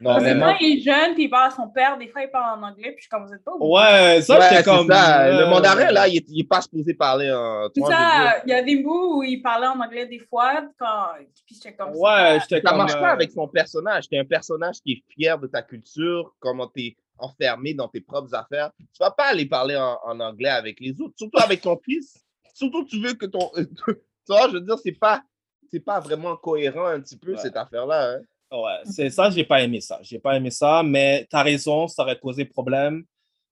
Non, 0.00 0.12
Parce 0.12 0.24
mais 0.24 0.32
que 0.32 0.38
moi- 0.38 0.52
quand 0.52 0.56
il 0.60 0.78
est 0.78 0.80
jeune, 0.80 1.12
puis 1.14 1.24
il 1.24 1.28
parle 1.28 1.48
à 1.48 1.50
son 1.54 1.68
père, 1.68 1.98
des 1.98 2.08
fois 2.08 2.22
il 2.22 2.30
parle 2.30 2.58
en 2.58 2.66
anglais, 2.66 2.92
puis 2.92 2.96
je 2.96 3.00
suis 3.02 3.08
comme 3.10 3.26
vous 3.26 3.34
êtes 3.34 3.44
pas 3.44 3.52
obligés. 3.52 3.70
Ouais, 3.70 4.22
ça, 4.22 4.34
Ouais, 4.38 4.42
j'étais 4.44 4.56
c'est 4.56 4.64
comme. 4.64 4.88
ça. 4.88 5.24
euh, 5.26 5.40
Le 5.44 5.50
mandarin, 5.50 5.90
là, 5.92 6.08
il 6.08 6.16
est, 6.16 6.24
il 6.30 6.40
est 6.40 6.48
pas 6.48 6.62
supposé 6.62 6.94
parler 6.94 7.30
en. 7.30 7.68
C'est 7.74 7.82
veux 7.82 7.86
ça, 7.88 8.42
il 8.46 8.50
y 8.50 8.54
a 8.54 8.62
des 8.62 8.76
bouts 8.82 9.18
où 9.18 9.22
il 9.22 9.42
parlait 9.42 9.66
en 9.66 9.78
anglais 9.78 10.06
des 10.06 10.18
fois, 10.20 10.62
quand... 10.78 11.08
puis 11.46 11.54
j'étais 11.56 11.74
comme 11.76 11.90
Ouais, 11.94 12.38
j'étais 12.40 12.62
Ça 12.62 12.70
comme. 12.70 12.78
marche 12.78 12.94
pas 12.94 13.10
euh, 13.10 13.12
avec 13.12 13.30
son 13.32 13.48
personnage. 13.48 14.08
T'es 14.08 14.18
un 14.18 14.24
personnage 14.24 14.76
qui 14.82 14.92
est 14.92 15.02
fier 15.14 15.38
de 15.38 15.46
ta 15.46 15.60
culture, 15.60 16.32
comment 16.40 16.66
t'es 16.68 16.96
enfermé 17.18 17.74
dans 17.74 17.88
tes 17.88 18.00
propres 18.00 18.34
affaires. 18.34 18.70
Tu 18.78 18.86
vas 18.98 19.10
pas 19.10 19.26
aller 19.26 19.44
parler 19.44 19.76
en, 19.76 19.98
en 20.06 20.18
anglais 20.20 20.48
avec 20.48 20.80
les 20.80 20.98
autres, 21.02 21.12
surtout 21.18 21.38
avec 21.38 21.60
ton 21.60 21.78
fils. 21.84 22.24
Surtout, 22.60 22.84
tu 22.84 23.00
veux 23.00 23.14
que 23.14 23.26
ton. 23.26 23.50
tu 23.56 23.94
vois, 24.28 24.48
je 24.48 24.54
veux 24.54 24.60
dire, 24.60 24.78
c'est 24.78 24.92
pas, 24.92 25.22
c'est 25.70 25.80
pas 25.80 25.98
vraiment 26.00 26.36
cohérent 26.36 26.86
un 26.86 27.00
petit 27.00 27.16
peu, 27.16 27.32
Ouais. 27.32 27.38
cette 27.38 27.56
affaire-là. 27.56 28.16
hein. 28.16 28.20
Ouais, 28.52 28.78
c'est 28.84 29.08
ça, 29.10 29.30
j'ai 29.30 29.44
pas 29.44 29.62
aimé 29.62 29.80
ça. 29.80 29.98
J'ai 30.02 30.18
pas 30.18 30.36
aimé 30.36 30.50
ça, 30.50 30.82
mais 30.82 31.26
tu 31.30 31.36
as 31.36 31.42
raison, 31.42 31.88
ça 31.88 32.02
aurait 32.02 32.18
posé 32.18 32.44
problème. 32.44 33.04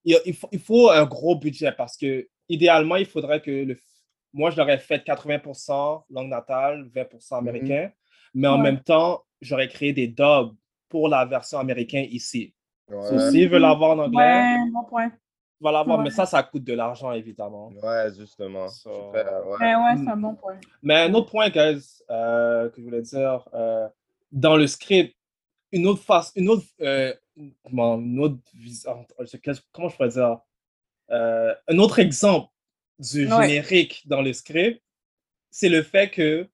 Il, 0.04 0.18
il 0.26 0.34
faut, 0.34 0.48
il 0.52 0.58
faut 0.58 0.90
un 0.90 1.04
gros 1.06 1.36
budget 1.36 1.72
parce 1.72 1.96
que 1.96 2.28
idéalement, 2.48 2.96
il 2.96 3.06
faudrait 3.06 3.40
que 3.40 3.50
le. 3.50 3.76
Moi, 4.34 4.50
je 4.50 4.56
l'aurais 4.58 4.78
fait 4.78 5.02
80% 5.06 6.02
langue 6.10 6.28
natale, 6.28 6.84
20% 6.94 7.38
américain, 7.38 7.90
mais 8.34 8.46
en 8.48 8.56
Ouais. 8.58 8.62
même 8.64 8.80
temps, 8.82 9.24
j'aurais 9.40 9.68
créé 9.68 9.92
des 9.94 10.08
dubs 10.08 10.52
pour 10.90 11.08
la 11.08 11.24
version 11.24 11.58
américaine 11.58 12.06
ici. 12.10 12.52
Ouais. 12.88 13.02
So, 13.08 13.30
s'ils 13.30 13.48
veulent 13.48 13.62
l'avoir 13.62 13.92
en 13.92 14.00
anglais, 14.00 14.18
Ouais, 14.18 14.70
bon 14.72 14.84
point. 14.84 15.12
Va 15.60 15.72
l'avoir, 15.72 15.98
Ouais. 15.98 16.04
mais 16.04 16.10
ça, 16.10 16.24
ça 16.26 16.42
coûte 16.42 16.64
de 16.64 16.72
l'argent, 16.74 17.12
évidemment. 17.12 17.68
Ouais, 17.82 18.12
justement. 18.16 18.68
So- 18.68 19.10
ouais. 19.10 19.24
Mais 19.60 19.74
ouais, 19.74 19.96
c'est 19.96 20.08
un 20.10 20.16
bon 20.16 20.34
point. 20.34 20.58
Mais 20.82 20.94
un 20.94 21.14
autre 21.14 21.30
point, 21.30 21.48
guys, 21.50 22.02
euh, 22.10 22.68
que 22.70 22.76
je 22.80 22.82
voulais 22.84 23.02
dire, 23.02 23.48
euh, 23.54 23.88
dans 24.30 24.56
le 24.56 24.66
script, 24.66 25.16
une 25.72 25.86
autre 25.86 26.02
face, 26.02 26.32
une 26.36 26.48
autre, 26.48 26.64
euh, 26.80 27.12
comment, 27.64 27.96
une 27.98 28.20
autre 28.20 28.36
comment 29.72 29.88
je 29.88 29.96
pourrais 29.96 30.08
dire, 30.08 30.38
Euh, 31.10 31.54
un 31.68 31.78
autre 31.78 32.00
exemple 32.00 32.50
du 32.98 33.26
Ouais. 33.32 33.48
générique 33.48 34.02
dans 34.06 34.20
le 34.20 34.34
script, 34.34 34.82
c'est 35.50 35.70
le 35.70 35.82
fait 35.82 36.10
que 36.10 36.46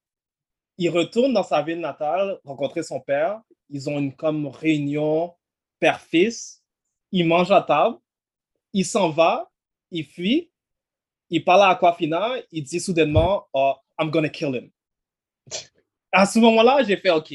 il 0.78 0.90
retourne 0.90 1.32
dans 1.32 1.42
sa 1.42 1.60
ville 1.62 1.80
natale 1.80 2.38
rencontrer 2.44 2.84
son 2.84 3.00
père. 3.00 3.40
Ils 3.70 3.90
ont 3.90 3.98
une 3.98 4.14
comme 4.14 4.46
réunion 4.46 5.34
père-fils. 5.80 6.62
Il 7.10 7.26
mange 7.26 7.50
à 7.50 7.62
table. 7.62 7.96
Il 8.74 8.84
s'en 8.84 9.08
va. 9.08 9.50
Il 9.90 10.04
fuit. 10.04 10.50
Il 11.30 11.42
parle 11.44 11.62
à 11.62 11.68
Aquafina. 11.70 12.32
Il 12.52 12.62
dit 12.64 12.80
soudainement, 12.80 13.46
oh, 13.54 13.72
I'm 13.98 14.10
gonna 14.10 14.28
kill 14.28 14.54
him. 14.54 14.70
À 16.12 16.26
ce 16.26 16.38
moment-là, 16.38 16.82
j'ai 16.82 16.96
fait 16.96 17.10
OK. 17.10 17.32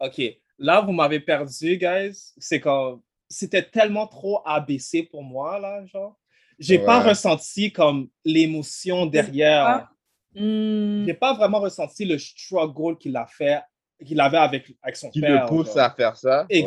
OK. 0.00 0.20
Là, 0.58 0.80
vous 0.80 0.92
m'avez 0.92 1.20
perdu, 1.20 1.76
guys. 1.76 2.32
C'est 2.38 2.60
comme. 2.60 3.02
C'était 3.28 3.62
tellement 3.62 4.06
trop 4.06 4.40
ABC 4.46 5.02
pour 5.02 5.22
moi, 5.22 5.58
là, 5.58 5.84
genre. 5.86 6.16
J'ai 6.58 6.78
pas 6.78 7.02
Ouais. 7.02 7.10
ressenti 7.10 7.70
comme 7.72 8.08
l'émotion 8.24 9.06
derrière. 9.06 9.88
Hmm. 10.34 11.04
J'ai 11.06 11.14
pas 11.14 11.34
vraiment 11.34 11.60
ressenti 11.60 12.04
le 12.04 12.18
struggle 12.18 12.98
qu'il 12.98 13.16
a 13.16 13.26
fait, 13.26 13.60
qu'il 14.04 14.20
avait 14.20 14.38
avec, 14.38 14.72
avec 14.82 14.96
son 14.96 15.10
Qui 15.10 15.20
père. 15.20 15.42
le 15.44 15.48
pousse 15.48 15.68
genre. 15.68 15.78
à 15.78 15.90
faire 15.90 16.16
ça. 16.16 16.46
ouais. 16.62 16.66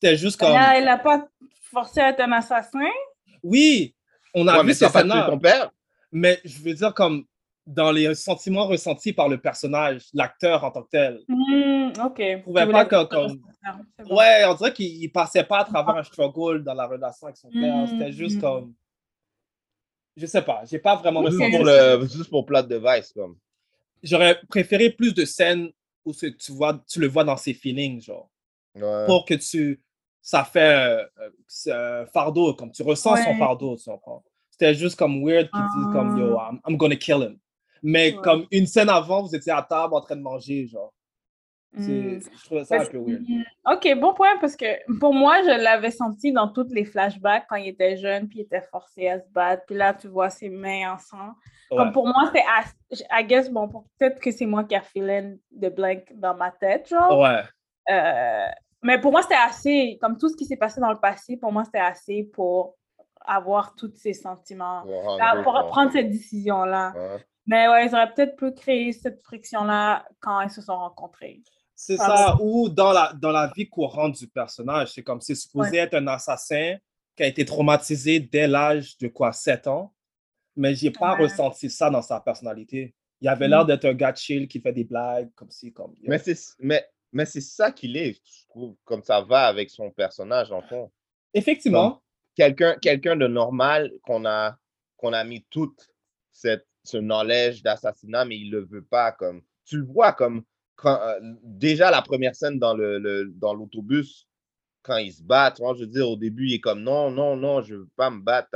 C'était 0.00 0.16
juste 0.16 0.38
comme. 0.38 0.50
Elle 0.50 0.56
a- 0.56 0.78
Elle 0.78 0.88
a 0.88 0.98
pas 0.98 1.28
forcé 1.70 2.00
à 2.00 2.10
être 2.10 2.20
un 2.20 2.32
assassin? 2.32 2.88
Oui, 3.42 3.94
on 4.34 4.46
a 4.48 4.58
Ouais, 4.58 4.64
vu 4.64 4.74
tué 4.76 4.88
scènes-là. 4.88 5.26
ton 5.28 5.38
père. 5.38 5.70
Mais 6.12 6.40
je 6.44 6.60
veux 6.62 6.74
dire, 6.74 6.92
comme 6.94 7.24
dans 7.66 7.92
les 7.92 8.14
sentiments 8.14 8.66
ressentis 8.66 9.12
par 9.12 9.28
le 9.28 9.38
personnage, 9.38 10.06
l'acteur 10.12 10.64
en 10.64 10.70
tant 10.70 10.82
que 10.82 10.88
tel. 10.90 11.20
Hmm, 11.28 11.90
ok. 12.04 12.16
Je 12.18 12.40
trouvais 12.42 12.66
Tu 12.66 12.72
pas 12.72 12.84
que 12.84 13.04
comme. 13.04 13.40
Bon. 13.98 14.16
Ouais, 14.16 14.44
on 14.46 14.54
dirait 14.54 14.72
qu'il 14.72 15.02
il 15.02 15.08
passait 15.10 15.44
pas 15.44 15.60
à 15.60 15.64
travers 15.64 15.96
un 15.96 16.02
struggle 16.02 16.64
dans 16.64 16.74
la 16.74 16.86
relation 16.86 17.26
avec 17.26 17.36
son 17.36 17.50
père. 17.50 17.76
Mm, 17.76 17.86
C'était 17.88 18.12
juste 18.12 18.38
mm. 18.38 18.40
comme. 18.40 18.74
Je 20.16 20.26
sais 20.26 20.42
pas, 20.42 20.62
j'ai 20.68 20.78
pas 20.78 20.96
vraiment 20.96 21.20
Oui, 21.20 21.30
Juste 21.30 21.50
pour, 21.50 21.64
le, 21.64 22.00
juste 22.06 22.30
pour 22.30 22.44
plot 22.46 22.62
device, 22.62 23.12
comme. 23.12 23.36
J'aurais 24.02 24.40
préféré 24.48 24.90
plus 24.90 25.14
de 25.14 25.24
scènes 25.24 25.70
où 26.04 26.12
tu, 26.14 26.34
vois, 26.52 26.82
tu 26.88 27.00
le 27.00 27.06
vois 27.06 27.24
dans 27.24 27.36
ses 27.36 27.54
feelings, 27.54 28.02
genre. 28.02 28.28
Ouais. 28.74 29.06
Pour 29.06 29.24
que 29.24 29.34
tu. 29.34 29.80
Ça 30.22 30.44
fait 30.44 30.60
euh, 30.60 31.04
euh, 31.68 32.02
un 32.02 32.06
fardeau, 32.06 32.54
comme 32.54 32.70
tu 32.72 32.82
ressens 32.82 33.16
son 33.16 33.34
fardeau, 33.36 33.76
tu 33.76 33.88
comprends? 33.90 34.22
C'était 34.50 34.74
juste 34.74 34.98
comme 34.98 35.24
weird 35.24 35.48
qu'ils 35.50 35.60
disent 35.60 35.92
comme 35.92 36.18
yo, 36.18 36.36
I'm, 36.38 36.60
I'm 36.68 36.76
gonna 36.76 36.96
kill 36.96 37.22
him. 37.22 37.38
Mais 37.82 38.12
Ouais. 38.14 38.20
comme 38.22 38.46
une 38.50 38.66
scène 38.66 38.90
avant, 38.90 39.22
vous 39.22 39.34
étiez 39.34 39.52
à 39.52 39.62
table 39.62 39.94
en 39.94 40.00
train 40.02 40.16
de 40.16 40.20
manger, 40.20 40.66
genre. 40.66 40.92
Hmm. 41.72 42.18
Je 42.18 42.44
trouvais 42.44 42.64
ça 42.64 42.80
un 42.82 42.84
peu 42.84 42.98
weird. 42.98 43.22
Ok, 43.64 43.88
bon 43.98 44.12
point, 44.12 44.36
parce 44.40 44.56
que 44.56 44.66
pour 44.98 45.14
moi, 45.14 45.40
je 45.42 45.62
l'avais 45.62 45.92
senti 45.92 46.32
dans 46.32 46.48
tous 46.48 46.66
les 46.72 46.84
flashbacks 46.84 47.46
quand 47.48 47.56
il 47.56 47.68
était 47.68 47.96
jeune, 47.96 48.28
puis 48.28 48.40
il 48.40 48.42
était 48.42 48.60
forcé 48.72 49.08
à 49.08 49.20
se 49.20 49.28
battre. 49.30 49.62
Puis 49.66 49.76
là, 49.76 49.94
tu 49.94 50.08
vois 50.08 50.30
ses 50.30 50.48
mains 50.50 50.94
en 50.94 50.98
sang. 50.98 51.28
Ouais. 51.70 51.78
Comme 51.78 51.92
pour 51.92 52.06
moi, 52.06 52.30
c'est. 52.34 52.42
I 53.10 53.24
guess, 53.24 53.48
bon, 53.48 53.68
peut-être 53.98 54.20
que 54.20 54.32
c'est 54.32 54.46
moi 54.46 54.64
qui 54.64 54.74
a 54.74 54.82
feeling 54.82 55.38
de 55.52 55.68
blank 55.68 56.02
dans 56.16 56.34
ma 56.34 56.50
tête, 56.50 56.88
genre. 56.88 57.18
Ouais. 57.20 57.42
Euh, 57.90 58.46
mais 58.82 59.00
pour 59.00 59.12
moi, 59.12 59.22
c'était 59.22 59.34
assez. 59.34 59.98
Comme 60.00 60.16
tout 60.18 60.28
ce 60.28 60.36
qui 60.36 60.44
s'est 60.46 60.56
passé 60.56 60.80
dans 60.80 60.90
le 60.92 60.98
passé, 61.00 61.36
pour 61.36 61.52
moi, 61.52 61.64
c'était 61.64 61.78
assez 61.78 62.24
pour 62.24 62.76
avoir 63.24 63.74
tous 63.74 63.92
ces 63.96 64.14
sentiments. 64.14 64.82
Pour 64.82 65.16
Là, 65.18 65.42
prendre 65.68 65.92
cette 65.92 66.10
décision-là. 66.10 66.92
Ouais. 66.96 67.24
Mais 67.46 67.68
ouais, 67.68 67.86
ils 67.86 67.94
auraient 67.94 68.12
peut-être 68.12 68.36
pu 68.36 68.52
créer 68.52 68.92
cette 68.92 69.22
friction-là 69.22 70.06
quand 70.20 70.40
ils 70.42 70.50
se 70.50 70.62
sont 70.62 70.76
rencontrés. 70.76 71.42
C'est 71.74 71.96
ça, 71.96 72.36
ou 72.40 72.68
dans 72.68 72.92
la, 72.92 73.12
dans 73.14 73.30
la 73.32 73.50
vie 73.56 73.68
courante 73.68 74.16
du 74.18 74.28
personnage, 74.28 74.92
c'est 74.92 75.02
comme 75.02 75.20
c'est 75.22 75.34
supposé 75.34 75.78
être 75.78 75.94
un 75.94 76.06
assassin 76.08 76.76
qui 77.16 77.22
a 77.22 77.26
été 77.26 77.44
traumatisé 77.44 78.20
dès 78.20 78.46
l'âge 78.46 78.98
de 78.98 79.08
quoi, 79.08 79.32
7 79.32 79.66
ans, 79.66 79.92
mais 80.56 80.74
j'ai 80.74 80.90
pas 80.90 81.14
Ouais. 81.16 81.22
ressenti 81.22 81.70
ça 81.70 81.88
dans 81.88 82.02
sa 82.02 82.20
personnalité. 82.20 82.94
Il 83.22 83.28
avait 83.28 83.46
Mm. 83.46 83.50
l'air 83.50 83.64
d'être 83.66 83.84
un 83.86 83.94
gars 83.94 84.14
chill 84.14 84.46
qui 84.46 84.60
fait 84.60 84.72
des 84.74 84.84
blagues, 84.84 85.30
comme 85.34 85.50
si, 85.50 85.72
comme. 85.72 85.94
Mais 86.02 86.18
c'est 86.18 86.36
mais, 86.58 86.86
mais 87.12 87.26
c'est 87.26 87.40
ça 87.40 87.72
qu'il 87.72 87.96
est, 87.96 88.14
je 88.24 88.46
trouve, 88.48 88.76
comme 88.84 89.02
ça 89.02 89.20
va 89.22 89.46
avec 89.46 89.70
son 89.70 89.90
personnage, 89.90 90.52
en 90.52 90.62
fond. 90.62 90.90
Effectivement, 91.34 92.02
Quelqu'un 92.36 92.76
quelqu'un 92.80 93.16
de 93.16 93.26
normal 93.26 93.92
qu'on 94.02 94.24
a, 94.24 94.56
qu'on 94.96 95.12
a 95.12 95.24
mis 95.24 95.44
toute 95.50 95.90
cette, 96.32 96.66
ce 96.84 96.96
knowledge 96.96 97.62
d'assassinat, 97.62 98.24
mais 98.24 98.38
il 98.38 98.50
le 98.50 98.64
veut 98.64 98.84
pas. 98.84 99.12
Comme, 99.12 99.42
tu 99.64 99.76
le 99.78 99.84
vois 99.84 100.12
comme 100.12 100.44
quand, 100.76 100.98
euh, 101.02 101.18
déjà 101.42 101.90
la 101.90 102.00
première 102.02 102.34
scène 102.34 102.58
dans 102.58 102.74
le, 102.74 102.98
le- 102.98 103.32
dans 103.36 103.52
l'autobus, 103.52 104.26
quand 104.82 104.96
ils 104.96 105.12
se 105.12 105.22
battent, 105.22 105.60
moi, 105.60 105.74
je 105.74 105.80
veux 105.80 105.86
dire, 105.86 106.08
au 106.08 106.16
début, 106.16 106.46
il 106.48 106.54
est 106.54 106.60
comme 106.60 106.82
non, 106.82 107.10
non, 107.10 107.36
non, 107.36 107.60
je 107.62 107.74
veux 107.76 107.88
pas 107.96 108.10
me 108.10 108.20
battre. 108.22 108.48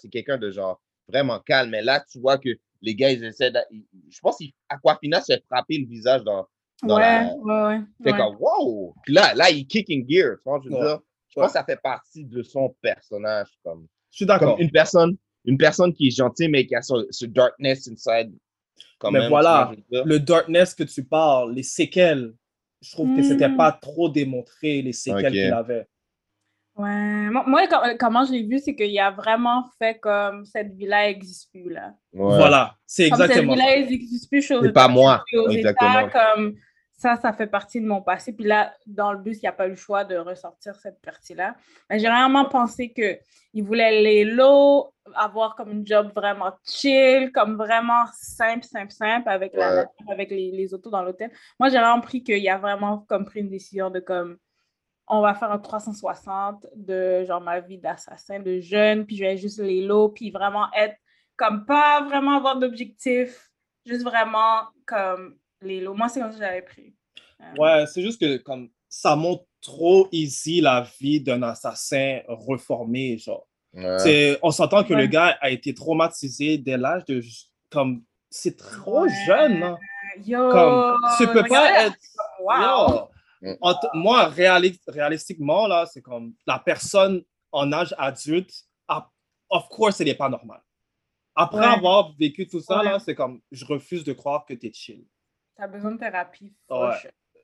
C'est 0.00 0.08
quelqu'un 0.08 0.38
de 0.38 0.50
genre 0.50 0.80
vraiment 1.08 1.40
calme. 1.40 1.70
Mais 1.70 1.82
là, 1.82 2.04
tu 2.10 2.18
vois 2.20 2.38
que 2.38 2.48
les 2.82 2.94
gars, 2.94 3.10
ils 3.10 3.24
essaient. 3.24 3.52
Je 4.08 4.20
pense 4.20 4.38
qu'Aquafina 4.38 5.20
s'est 5.20 5.42
frappé 5.46 5.78
le 5.78 5.86
visage 5.86 6.22
dans. 6.24 6.48
Dans 6.86 6.96
Ouais, 6.96 7.02
la- 7.02 7.34
ouais, 7.34 7.62
ouais. 7.78 7.80
Fait 8.02 8.12
ouais. 8.12 8.18
comme, 8.18 8.36
wow! 8.40 8.94
Puis 9.02 9.12
là, 9.14 9.34
là, 9.34 9.50
il 9.50 9.66
kick 9.66 9.88
in 9.90 10.02
gear. 10.08 10.36
Tu 10.36 10.42
vois, 10.44 10.60
je 10.64 10.68
veux 10.68 10.74
Ouais. 10.76 10.80
dire, 10.80 10.98
je 11.28 11.38
Ouais. 11.40 11.44
pense 11.44 11.52
que 11.52 11.58
ça 11.58 11.64
fait 11.64 11.80
partie 11.82 12.24
de 12.24 12.42
son 12.42 12.74
personnage. 12.80 13.48
Comme, 13.64 13.86
je 14.10 14.16
suis 14.16 14.26
d'accord. 14.26 14.56
une 14.58 14.70
personne, 14.70 15.16
une 15.44 15.58
personne 15.58 15.92
qui 15.92 16.08
est 16.08 16.10
gentille, 16.16 16.48
mais 16.48 16.66
qui 16.66 16.74
a 16.74 16.82
ce, 16.82 16.94
ce 17.10 17.26
darkness 17.26 17.88
inside. 17.88 18.32
Quand 18.98 19.10
Mais 19.10 19.20
même, 19.20 19.28
voilà, 19.28 19.72
vois. 19.90 20.02
Le 20.04 20.18
darkness 20.20 20.74
que 20.74 20.82
tu 20.84 21.04
parles, 21.04 21.54
les 21.54 21.62
séquelles, 21.62 22.32
je 22.82 22.92
trouve 22.92 23.14
que 23.16 23.22
c'était 23.22 23.48
Mm. 23.48 23.56
pas 23.56 23.72
trop 23.72 24.08
démontré, 24.08 24.82
les 24.82 24.92
séquelles 24.92 25.32
qu'il 25.32 25.52
avait. 25.52 25.86
Ouais. 26.76 27.28
Moi, 27.30 27.44
moi, 27.46 27.66
com- 27.66 27.96
comment 27.98 28.24
je 28.24 28.32
l'ai 28.32 28.42
vu, 28.42 28.58
c'est 28.58 28.74
qu'il 28.74 28.98
a 28.98 29.10
vraiment 29.10 29.64
fait 29.78 29.98
comme 29.98 30.46
cette 30.46 30.72
vie-là 30.74 31.08
n'existe 31.08 31.50
plus, 31.50 31.68
là. 31.70 31.94
Ouais. 32.14 32.36
Voilà, 32.36 32.74
c'est 32.86 33.10
Comme 33.10 33.18
cette 33.18 33.30
exactement 33.30 33.56
ça. 33.56 33.62
vie-là 33.76 33.86
n'existe 33.90 34.30
plus, 34.30 34.42
C'est 34.42 34.72
pas 34.72 34.88
moi, 34.88 35.22
exactement. 35.50 36.06
États, 36.06 36.08
comme 36.34 36.54
ça, 37.00 37.16
ça 37.16 37.32
fait 37.32 37.46
partie 37.46 37.80
de 37.80 37.86
mon 37.86 38.02
passé. 38.02 38.34
Puis 38.34 38.44
là, 38.44 38.74
dans 38.86 39.12
le 39.14 39.18
bus, 39.18 39.38
il 39.38 39.44
n'y 39.44 39.48
a 39.48 39.52
pas 39.52 39.66
eu 39.66 39.70
le 39.70 39.76
choix 39.76 40.04
de 40.04 40.16
ressortir 40.18 40.74
cette 40.76 41.00
partie-là. 41.00 41.54
Mais 41.88 41.98
j'ai 41.98 42.08
vraiment 42.08 42.44
pensé 42.44 42.92
qu'il 42.92 43.64
voulait 43.64 44.02
les 44.02 44.26
lots, 44.26 44.92
avoir 45.14 45.56
comme 45.56 45.70
une 45.70 45.86
job 45.86 46.12
vraiment 46.14 46.52
chill, 46.62 47.32
comme 47.32 47.56
vraiment 47.56 48.04
simple, 48.12 48.64
simple, 48.64 48.92
simple, 48.92 49.30
avec, 49.30 49.54
la 49.54 49.76
Ouais. 49.76 49.86
avec 50.10 50.30
les, 50.30 50.50
les 50.50 50.74
autos 50.74 50.90
dans 50.90 51.02
l'hôtel. 51.02 51.30
Moi, 51.58 51.70
j'ai 51.70 51.78
vraiment 51.78 52.02
pris 52.02 52.22
qu'il 52.22 52.46
a 52.50 52.58
vraiment 52.58 52.98
comme 53.08 53.24
pris 53.24 53.40
une 53.40 53.48
décision 53.48 53.88
de 53.88 54.00
comme 54.00 54.36
on 55.08 55.22
va 55.22 55.32
faire 55.32 55.50
un 55.50 55.58
360 55.58 56.66
de 56.76 57.24
genre 57.24 57.40
ma 57.40 57.60
vie 57.60 57.78
d'assassin, 57.78 58.40
de 58.40 58.60
jeune, 58.60 59.06
puis 59.06 59.16
je 59.16 59.24
vais 59.24 59.38
juste 59.38 59.58
les 59.58 59.80
lots, 59.86 60.10
puis 60.10 60.30
vraiment 60.30 60.66
être 60.76 60.96
comme 61.36 61.64
pas 61.64 62.02
vraiment 62.02 62.36
avoir 62.36 62.58
d'objectif, 62.58 63.50
juste 63.86 64.04
vraiment 64.04 64.64
comme 64.84 65.39
les 65.62 65.80
lots. 65.80 65.94
Moi, 65.94 66.08
c'est 66.08 66.20
comme 66.20 66.32
ça 66.32 66.38
que 66.38 66.44
j'avais 66.44 66.62
pris. 66.62 66.94
Euh, 67.40 67.44
Ouais, 67.58 67.86
c'est 67.86 68.02
juste 68.02 68.20
que 68.20 68.36
comme 68.38 68.70
ça 68.88 69.16
montre 69.16 69.44
trop 69.60 70.08
easy 70.12 70.60
la 70.60 70.86
vie 71.00 71.20
d'un 71.20 71.42
assassin 71.42 72.20
reformé, 72.28 73.18
genre. 73.18 73.46
Ouais. 73.72 73.98
C'est- 73.98 74.38
On 74.42 74.50
s'entend 74.50 74.82
que 74.84 74.94
Ouais. 74.94 75.02
le 75.02 75.06
gars 75.06 75.38
a 75.40 75.50
été 75.50 75.74
traumatisé 75.74 76.58
dès 76.58 76.76
l'âge 76.76 77.04
de 77.06 77.22
comme 77.70 78.02
c'est 78.30 78.56
trop 78.56 79.02
Ouais. 79.02 79.10
jeune, 79.26 79.62
hein. 79.62 79.78
Yo! 80.26 80.50
Comme 80.50 80.96
tu 81.18 81.26
peux 81.28 81.44
pas 81.44 81.86
être 81.86 81.96
Wow! 82.40 83.08
Yo. 83.42 83.52
Mm. 83.52 83.56
En 83.60 83.74
t- 83.74 83.86
moi 83.94 84.28
réali- 84.28 84.80
réalistiquement 84.88 85.66
là, 85.66 85.86
c'est 85.86 86.02
comme 86.02 86.34
la 86.46 86.58
personne 86.58 87.22
en 87.52 87.72
âge 87.72 87.94
adulte, 87.96 88.52
a- 88.88 89.08
of 89.50 89.68
course, 89.68 90.00
elle 90.00 90.08
n'est 90.08 90.14
pas 90.14 90.28
normale. 90.28 90.62
Après 91.36 91.60
Ouais. 91.60 91.64
avoir 91.74 92.12
vécu 92.18 92.46
tout 92.48 92.60
ça 92.60 92.78
Ouais. 92.78 92.84
là, 92.84 92.98
c'est 92.98 93.14
comme 93.14 93.40
je 93.52 93.64
refuse 93.64 94.02
de 94.04 94.12
croire 94.12 94.44
que 94.44 94.54
tu 94.54 94.66
es 94.66 94.72
chill. 94.72 95.04
T'as 95.60 95.66
besoin 95.66 95.92
de 95.92 95.98
thérapie. 95.98 96.54
Ouais. 96.70 96.88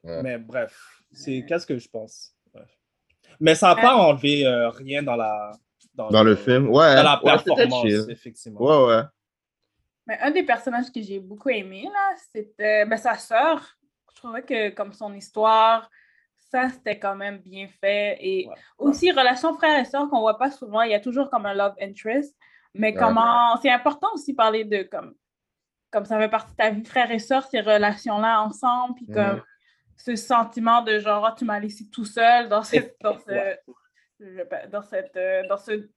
Ouais. 0.04 0.22
Mais 0.22 0.38
bref, 0.38 1.02
c'est 1.12 1.44
qu'est-ce 1.46 1.66
que 1.66 1.76
je 1.76 1.88
pense? 1.88 2.32
Ouais. 2.54 2.62
Mais 3.38 3.54
ça 3.54 3.74
n'a 3.74 3.82
pas 3.82 3.94
enlevé 3.94 4.46
euh, 4.46 4.70
rien 4.70 5.02
dans 5.02 5.16
la 5.16 5.50
Dans 5.94 6.22
le 6.22 6.34
film, 6.34 6.70
ouais. 6.70 6.94
dans 6.94 7.02
la 7.02 7.20
performance, 7.22 7.84
effectivement. 8.08 8.60
Ouais, 8.60 8.86
ouais. 8.96 9.02
Mais 10.06 10.18
un 10.20 10.30
des 10.30 10.44
personnages 10.44 10.90
que 10.90 11.02
j'ai 11.02 11.18
beaucoup 11.20 11.50
aimé, 11.50 11.88
là, 11.92 12.14
c'était 12.32 12.86
ben, 12.86 12.96
sa 12.96 13.18
sœur. 13.18 13.76
Je 14.10 14.16
trouvais 14.16 14.42
que, 14.42 14.70
comme 14.70 14.92
son 14.94 15.12
histoire, 15.12 15.90
ça, 16.36 16.70
c'était 16.70 16.98
quand 16.98 17.16
même 17.16 17.38
bien 17.38 17.68
fait. 17.80 18.16
Et 18.20 18.46
Ouais. 18.48 18.54
aussi, 18.78 19.10
relation 19.10 19.52
frère 19.54 19.78
et 19.80 19.84
sœur 19.84 20.08
qu'on 20.08 20.20
voit 20.20 20.38
pas 20.38 20.50
souvent, 20.50 20.80
il 20.82 20.92
y 20.92 20.94
a 20.94 21.00
toujours 21.00 21.28
comme 21.28 21.44
un 21.44 21.54
love 21.54 21.74
interest. 21.82 22.34
Mais 22.72 22.92
Ouais. 22.92 22.98
comment... 22.98 23.56
C'est 23.60 23.70
important 23.70 24.08
aussi 24.14 24.32
de 24.32 24.36
parler 24.36 24.64
de, 24.64 24.84
comme, 24.84 25.14
comme 25.90 26.04
ça 26.04 26.18
fait 26.18 26.28
partie 26.28 26.50
de 26.52 26.56
ta 26.56 26.70
vie, 26.70 26.84
frère 26.84 27.10
et 27.10 27.18
sœur, 27.18 27.44
ces 27.46 27.60
relations-là 27.60 28.42
ensemble, 28.42 28.94
puis 28.96 29.06
comme 29.06 29.36
Mhm. 29.36 29.42
ce 29.96 30.16
sentiment 30.16 30.82
de 30.82 30.98
genre, 30.98 31.24
Ah, 31.26 31.34
tu 31.36 31.44
m'as 31.44 31.58
laissé 31.60 31.88
tout 31.90 32.04
seul 32.04 32.48
dans 32.48 32.62
cette... 32.62 32.96
Dans 33.00 33.18
ce, 33.18 33.56
dans 34.70 34.82
cette... 34.82 35.16
euh, 35.16 35.42
dans 35.48 35.56
ce 35.56 35.88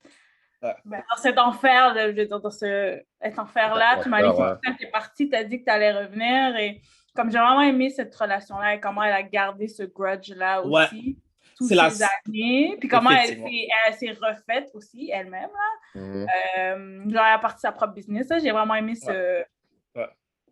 Ben, 0.61 1.01
dans 1.09 1.21
cet 1.21 1.37
enfer, 1.39 1.93
je 1.95 2.07
veux 2.07 2.13
dire, 2.25 2.39
dans 2.39 2.49
ce, 2.51 2.99
cet 3.21 3.39
enfer-là, 3.39 4.01
tu 4.03 4.09
m'as 4.09 4.21
laissé 4.21 4.41
Ouais. 4.41 4.51
quand 4.65 4.73
t'es 4.77 4.87
parti, 4.87 5.29
t'as 5.29 5.43
dit 5.45 5.59
que 5.61 5.65
t'allais 5.65 5.91
revenir 5.93 6.55
et 6.57 6.81
comme 7.15 7.31
j'ai 7.31 7.37
vraiment 7.39 7.61
aimé 7.61 7.89
cette 7.89 8.13
relation-là 8.13 8.75
et 8.75 8.79
comment 8.81 9.01
elle 9.03 9.13
a 9.13 9.23
gardé 9.23 9.67
ce 9.69 9.83
grudge-là 9.83 10.61
aussi. 10.63 11.17
Toutes 11.57 11.71
la- 11.71 11.89
ces 11.89 12.03
années. 12.03 12.77
Puis 12.79 12.87
comment 12.89 13.09
elle 13.11 13.37
s'est, 13.93 14.11
refaite 14.11 14.69
aussi 14.73 15.09
elle-même. 15.13 15.49
là. 15.49 16.01
Mhm. 16.01 16.27
Euh, 16.57 17.09
genre, 17.09 17.25
elle 17.25 17.33
a 17.35 17.39
parti 17.39 17.61
sa 17.61 17.71
propre 17.71 17.93
business. 17.93 18.27
J'ai 18.41 18.51
vraiment 18.51 18.75
aimé 18.75 18.95
ce. 18.95 19.43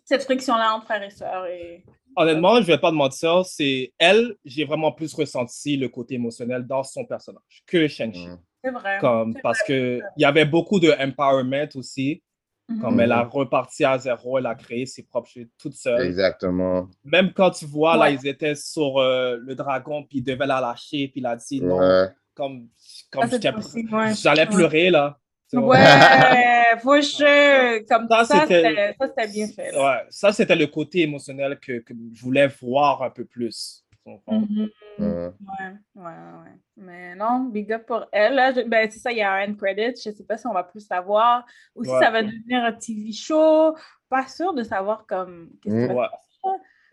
Cette 0.07 0.23
friction-là 0.23 0.73
entre 0.73 0.85
frères 0.85 1.03
et 1.03 1.09
sœurs. 1.09 1.45
Et... 1.47 1.83
Honnêtement, 2.15 2.61
je 2.61 2.67
vais 2.67 2.77
pas 2.77 2.89
te 2.89 2.95
mentir, 2.95 3.45
c'est 3.45 3.93
elle, 3.99 4.35
j'ai 4.45 4.63
vraiment 4.63 4.91
plus 4.91 5.13
ressenti 5.13 5.77
le 5.77 5.89
côté 5.89 6.15
émotionnel 6.15 6.65
dans 6.65 6.81
son 6.81 7.05
personnage 7.05 7.63
que 7.67 7.87
Shang-Chi. 7.87 8.27
Mhm. 8.27 8.39
C'est 8.63 8.71
vrai. 8.71 8.97
Comme, 8.99 9.37
parce 9.43 9.59
vrai. 9.59 9.67
que 9.67 10.01
il 10.17 10.21
y 10.21 10.25
avait 10.25 10.45
beaucoup 10.45 10.79
de 10.79 10.91
empowerment 10.99 11.69
aussi. 11.75 12.23
Mhm. 12.69 12.81
Comme 12.81 12.99
elle 12.99 13.11
a 13.11 13.23
reparti 13.23 13.85
à 13.85 13.97
zéro, 13.97 14.37
elle 14.37 14.45
a 14.45 14.55
créé 14.55 14.85
ses 14.85 15.03
propres 15.03 15.29
choses 15.29 15.45
toute 15.57 15.73
seule. 15.73 16.05
Exactement. 16.05 16.89
Même 17.03 17.31
quand 17.33 17.51
tu 17.51 17.65
vois, 17.65 17.95
là, 17.95 18.09
ils 18.09 18.27
étaient 18.27 18.55
sur 18.55 18.97
euh, 18.97 19.37
le 19.39 19.55
dragon, 19.55 20.03
puis 20.03 20.19
ils 20.19 20.23
devaient 20.23 20.47
la 20.47 20.59
lâcher, 20.59 21.07
puis 21.07 21.21
il 21.21 21.25
a 21.25 21.35
dit 21.35 21.61
non. 21.61 21.79
Ouais. 21.79 22.07
Comme, 22.33 22.67
comme 23.09 23.23
ouais. 23.23 24.13
j'allais 24.15 24.41
Ouais. 24.41 24.47
pleurer, 24.47 24.89
là. 24.89 25.17
Ouais, 25.53 25.77
sure. 27.01 27.85
Comme 27.89 28.07
Ça, 28.09 28.25
ça, 28.25 28.41
c'était- 28.41 28.63
c'était 28.63 28.95
ça, 28.99 29.07
c'était 29.07 29.27
bien 29.31 29.47
fait. 29.47 29.75
Ouais, 29.77 30.05
ça, 30.09 30.31
c'était 30.33 30.55
le 30.55 30.67
côté 30.67 31.01
émotionnel 31.01 31.59
que, 31.59 31.79
que 31.79 31.93
je 32.13 32.21
voulais 32.21 32.47
voir 32.61 33.03
un 33.03 33.09
peu 33.09 33.25
plus. 33.25 33.83
Mhm. 34.05 34.69
Mhm. 34.99 35.33
Ouais, 35.41 35.73
ouais, 35.95 36.03
ouais. 36.03 36.55
Mais 36.77 37.13
non, 37.15 37.41
big 37.51 37.71
up 37.73 37.85
pour 37.85 38.05
elle. 38.13 38.35
Là, 38.35 38.53
je- 38.53 38.61
ben, 38.61 38.89
c'est 38.89 38.99
ça, 38.99 39.11
il 39.11 39.17
y 39.17 39.21
a 39.21 39.33
un 39.33 39.49
end 39.49 39.55
credit. 39.55 39.95
Je 40.01 40.11
sais 40.11 40.23
pas 40.23 40.37
si 40.37 40.47
on 40.47 40.53
va 40.53 40.63
plus 40.63 40.79
savoir. 40.79 41.45
Ou 41.75 41.83
si 41.83 41.89
Ouais. 41.91 41.99
ça 41.99 42.09
va 42.09 42.23
devenir 42.23 42.63
un 42.63 42.71
TV 42.71 43.11
show. 43.11 43.75
Pas 44.09 44.25
sûr 44.27 44.53
de 44.53 44.63
savoir 44.63 45.05
comme 45.05 45.49
qu'est-ce 45.61 45.91
Mm. 45.91 45.97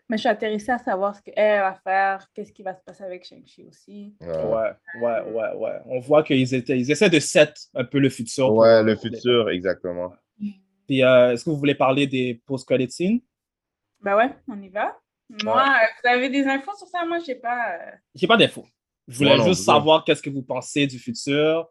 Mais 0.09 0.17
je 0.17 0.21
suis 0.21 0.29
intéressée 0.29 0.71
à 0.71 0.77
savoir 0.77 1.15
ce 1.15 1.21
qu'elle 1.23 1.59
va 1.61 1.73
faire, 1.83 2.27
qu'est-ce 2.33 2.51
qui 2.53 2.61
va 2.61 2.75
se 2.75 2.81
passer 2.83 3.03
avec 3.03 3.25
Shang-Chi 3.25 3.65
aussi. 3.67 4.15
Ouais. 4.21 4.27
Ouais, 4.27 4.71
ouais, 5.01 5.21
ouais, 5.31 5.53
ouais. 5.55 5.79
On 5.87 5.99
voit 5.99 6.21
qu'ils 6.23 6.53
étaient, 6.53 6.77
ils 6.77 6.91
essaient 6.91 7.09
de 7.09 7.19
set 7.19 7.57
un 7.73 7.83
peu 7.85 7.97
le 7.99 8.09
futur. 8.09 8.53
Ouais, 8.53 8.83
le 8.83 8.93
les- 8.93 8.97
futur, 8.97 9.49
exactement. 9.49 10.13
Puis, 10.87 11.03
euh, 11.03 11.31
est-ce 11.33 11.43
que 11.45 11.49
vous 11.49 11.57
voulez 11.57 11.73
parler 11.73 12.05
des 12.05 12.39
post-credit 12.45 12.91
scenes? 12.91 13.19
Ben 14.01 14.15
ouais, 14.15 14.31
on 14.47 14.61
y 14.61 14.69
va. 14.69 14.95
Moi, 15.43 15.59
euh, 15.63 15.85
vous 16.03 16.09
avez 16.09 16.29
des 16.29 16.45
infos 16.45 16.75
sur 16.77 16.85
ça? 16.87 17.03
Moi, 17.05 17.17
je 17.17 17.25
sais 17.25 17.35
pas. 17.35 17.73
euh, 17.73 17.91
J'ai 18.13 18.27
pas 18.27 18.37
d'infos. 18.37 18.67
Je 19.07 19.17
voulais 19.17 19.37
non 19.37 19.45
juste 19.45 19.63
savoir 19.63 20.03
qu'est-ce 20.03 20.21
que 20.21 20.29
vous 20.29 20.43
pensez 20.43 20.85
du 20.85 20.99
futur. 20.99 21.67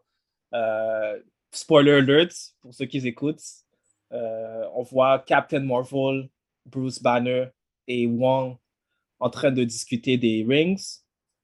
Euh, 0.53 1.21
spoiler 1.53 1.93
alert 1.93 2.33
pour 2.59 2.73
ceux 2.73 2.85
qui 2.85 2.97
écoutent. 3.07 3.39
Euh, 4.11 4.65
on 4.73 4.83
voit 4.83 5.19
Captain 5.19 5.61
Marvel, 5.61 6.27
Bruce 6.65 7.01
Banner 7.01 7.47
et 7.87 8.07
Wong 8.07 8.55
en 9.19 9.29
train 9.29 9.51
de 9.51 9.63
discuter 9.63 10.17
des 10.17 10.45
rings. 10.47 10.99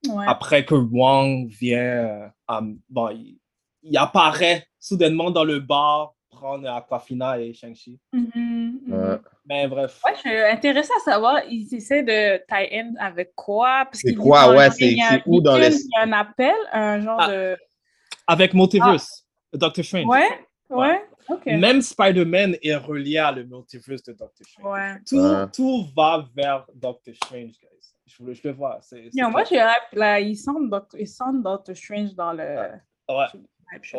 Ouais. 0.08 0.26
Après 0.28 0.66
que 0.66 0.76
Wong 0.76 1.48
vient, 1.48 1.80
euh, 1.80 2.28
am- 2.48 2.80
bon, 2.89 3.10
il, 3.10 3.38
il 3.84 3.98
apparaît 3.98 4.66
soudainement 4.80 5.32
dans 5.32 5.44
le 5.44 5.60
bar 5.60 6.14
prendre 6.30 6.68
Aquafina 6.70 7.39
et 7.39 7.54
Shang-Chi. 7.54 8.00
Mhm, 8.14 8.80
mhm. 8.88 8.94
Ouais. 8.94 9.18
Mais 9.46 9.68
bref. 9.68 10.02
Ouais, 10.06 10.14
je 10.16 10.20
suis 10.22 10.38
intéressée 10.39 10.94
à 10.98 11.04
savoir, 11.12 11.42
ils 11.50 11.74
essaient 11.76 12.04
de 12.04 12.38
tie-in 12.48 12.94
avec 13.00 13.34
quoi? 13.36 13.88
C'est 13.94 14.16
quoi, 14.16 14.50
ouais, 14.56 14.70
c'est- 14.72 14.96
où 15.26 15.39
dans 15.42 15.58
les- 15.58 15.68
Il 15.76 15.89
y 15.94 15.98
a 16.00 16.02
un 16.04 16.12
appel, 16.14 16.56
un 16.72 17.00
genre 17.02 17.20
Ah, 17.22 17.28
de. 17.30 17.58
Avec 18.28 18.54
Multiverse, 18.54 19.26
Doctor 19.54 19.84
Strange. 19.84 20.06
Ouais, 20.08 20.30
ouais, 20.70 21.04
Même 21.46 21.82
Spider-Man 21.82 22.58
est 22.62 22.76
relié 22.76 23.18
à 23.18 23.32
le 23.32 23.44
multiverse 23.44 24.04
de 24.04 24.14
Doctor 24.14 24.46
Strange. 24.48 24.66
Ouais. 24.74 24.96
Tout, 25.08 25.20
Ouais. 25.20 25.46
tout 25.54 25.86
va 25.96 26.26
vers 26.36 26.66
Doctor 26.76 27.14
Strange, 27.16 27.52
guys. 27.60 27.68
Je, 28.06 28.24
le- 28.24 28.34
je 28.34 28.42
le 28.46 28.54
vois. 28.54 28.80
c'est- 28.82 29.10
moi, 29.30 29.44
j'ai 29.46 29.64
là, 29.94 30.20
ils 30.20 30.36
sentent 30.36 30.70
Doctor, 30.70 31.00
ils 31.00 31.08
sentent 31.08 31.42
Doctor 31.44 31.76
Strange 31.76 32.14
dans 32.16 32.34
le. 32.34 32.44
Ouais. 33.10 33.26
Je. 33.82 33.98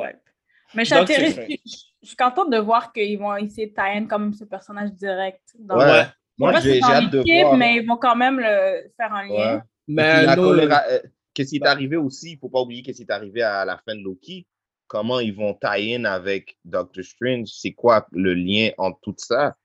Mais 0.74 0.84
je 0.84 0.94
suis, 1.04 1.60
je- 1.66 2.06
suis 2.08 2.16
contente 2.16 2.50
de 2.50 2.58
voir 2.58 2.92
qu'ils 2.92 3.18
vont 3.18 3.36
essayer 3.36 3.66
de 3.68 3.74
tie-in 3.74 4.06
comme 4.06 4.32
ce 4.32 4.44
personnage 4.44 4.92
direct. 4.92 5.42
Dans 5.58 5.76
Ouais. 5.78 6.04
Moi, 6.38 6.58
j'ai 6.60 6.80
hâte 6.82 7.10
de 7.10 7.18
voir. 7.42 7.56
Mais 7.56 7.76
ils 7.76 7.86
vont 7.86 7.96
quand 7.98 8.16
même 8.16 8.38
le 8.40 8.90
faire 8.96 9.12
un 9.12 9.28
Ouais. 9.28 9.36
lien. 9.38 9.62
Mais 9.88 10.26
euh, 10.28 10.98
qu'est-ce 11.34 11.50
qui 11.50 11.56
est 11.56 11.66
arrivé 11.66 11.96
aussi, 11.96 12.30
il 12.30 12.34
ne 12.34 12.38
faut 12.38 12.48
pas 12.48 12.60
oublier 12.60 12.82
qu'est-ce 12.82 12.98
qui 12.98 13.02
est 13.02 13.10
arrivé 13.12 13.42
à 13.42 13.64
la 13.64 13.76
fin 13.78 13.94
de 13.94 14.00
Loki. 14.02 14.46
Comment 14.92 15.20
ils 15.20 15.34
vont 15.34 15.54
tie-in 15.54 16.04
avec 16.04 16.58
Doctor 16.66 17.02
Strange? 17.02 17.48
C'est 17.48 17.72
quoi 17.72 18.06
le 18.12 18.34
lien 18.34 18.72
entre 18.76 18.98
tout 19.00 19.14
ça? 19.16 19.56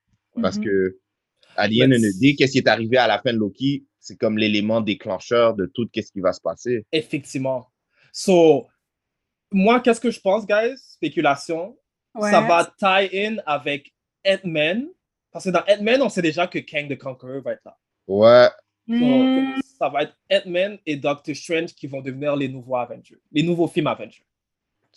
Parce 0.41 0.57
Mhm. 0.57 0.63
que 0.63 0.97
of 1.57 1.67
the 1.69 2.19
day, 2.21 2.35
qu'est-ce 2.35 2.53
qui 2.53 2.59
est 2.59 2.67
arrivé 2.69 2.95
à 2.95 3.07
la 3.07 3.19
fin 3.21 3.33
de 3.33 3.37
Loki? 3.37 3.83
C'est 3.99 4.15
comme 4.15 4.37
l'élément 4.37 4.79
déclencheur 4.79 5.53
de 5.53 5.65
tout 5.65 5.85
qu'est-ce 5.91 6.13
qui 6.13 6.21
va 6.21 6.31
se 6.31 6.39
passer. 6.39 6.85
Effectivement. 6.93 7.67
So, 8.13 8.67
moi, 9.51 9.81
qu'est-ce 9.81 9.99
que 9.99 10.11
je 10.11 10.21
pense, 10.21 10.47
guys? 10.47 10.77
Spéculation. 10.77 11.77
Ouais. 12.15 12.31
Ça 12.31 12.39
va 12.39 12.73
tie-in 12.79 13.35
avec 13.45 13.93
Ant-Man. 14.25 14.87
Parce 15.33 15.43
que 15.43 15.49
dans 15.49 15.63
Ant-Man, 15.67 16.01
on 16.03 16.09
sait 16.09 16.21
déjà 16.21 16.47
que 16.47 16.59
Kang 16.59 16.87
the 16.87 16.97
Conqueror 16.97 17.41
va 17.41 17.51
être 17.51 17.65
là. 17.65 17.77
Ouais. 18.07 18.47
So, 18.87 18.95
Hmm. 18.95 19.59
Ça 19.77 19.89
va 19.89 20.03
être 20.03 20.15
Ant-Man 20.31 20.77
et 20.85 20.95
Doctor 20.95 21.35
Strange 21.35 21.73
qui 21.75 21.85
vont 21.87 22.01
devenir 22.01 22.33
les 22.37 22.47
nouveaux 22.47 22.77
Avengers. 22.77 23.19
Les 23.33 23.43
nouveaux 23.43 23.67
films 23.67 23.87
Avengers. 23.87 24.23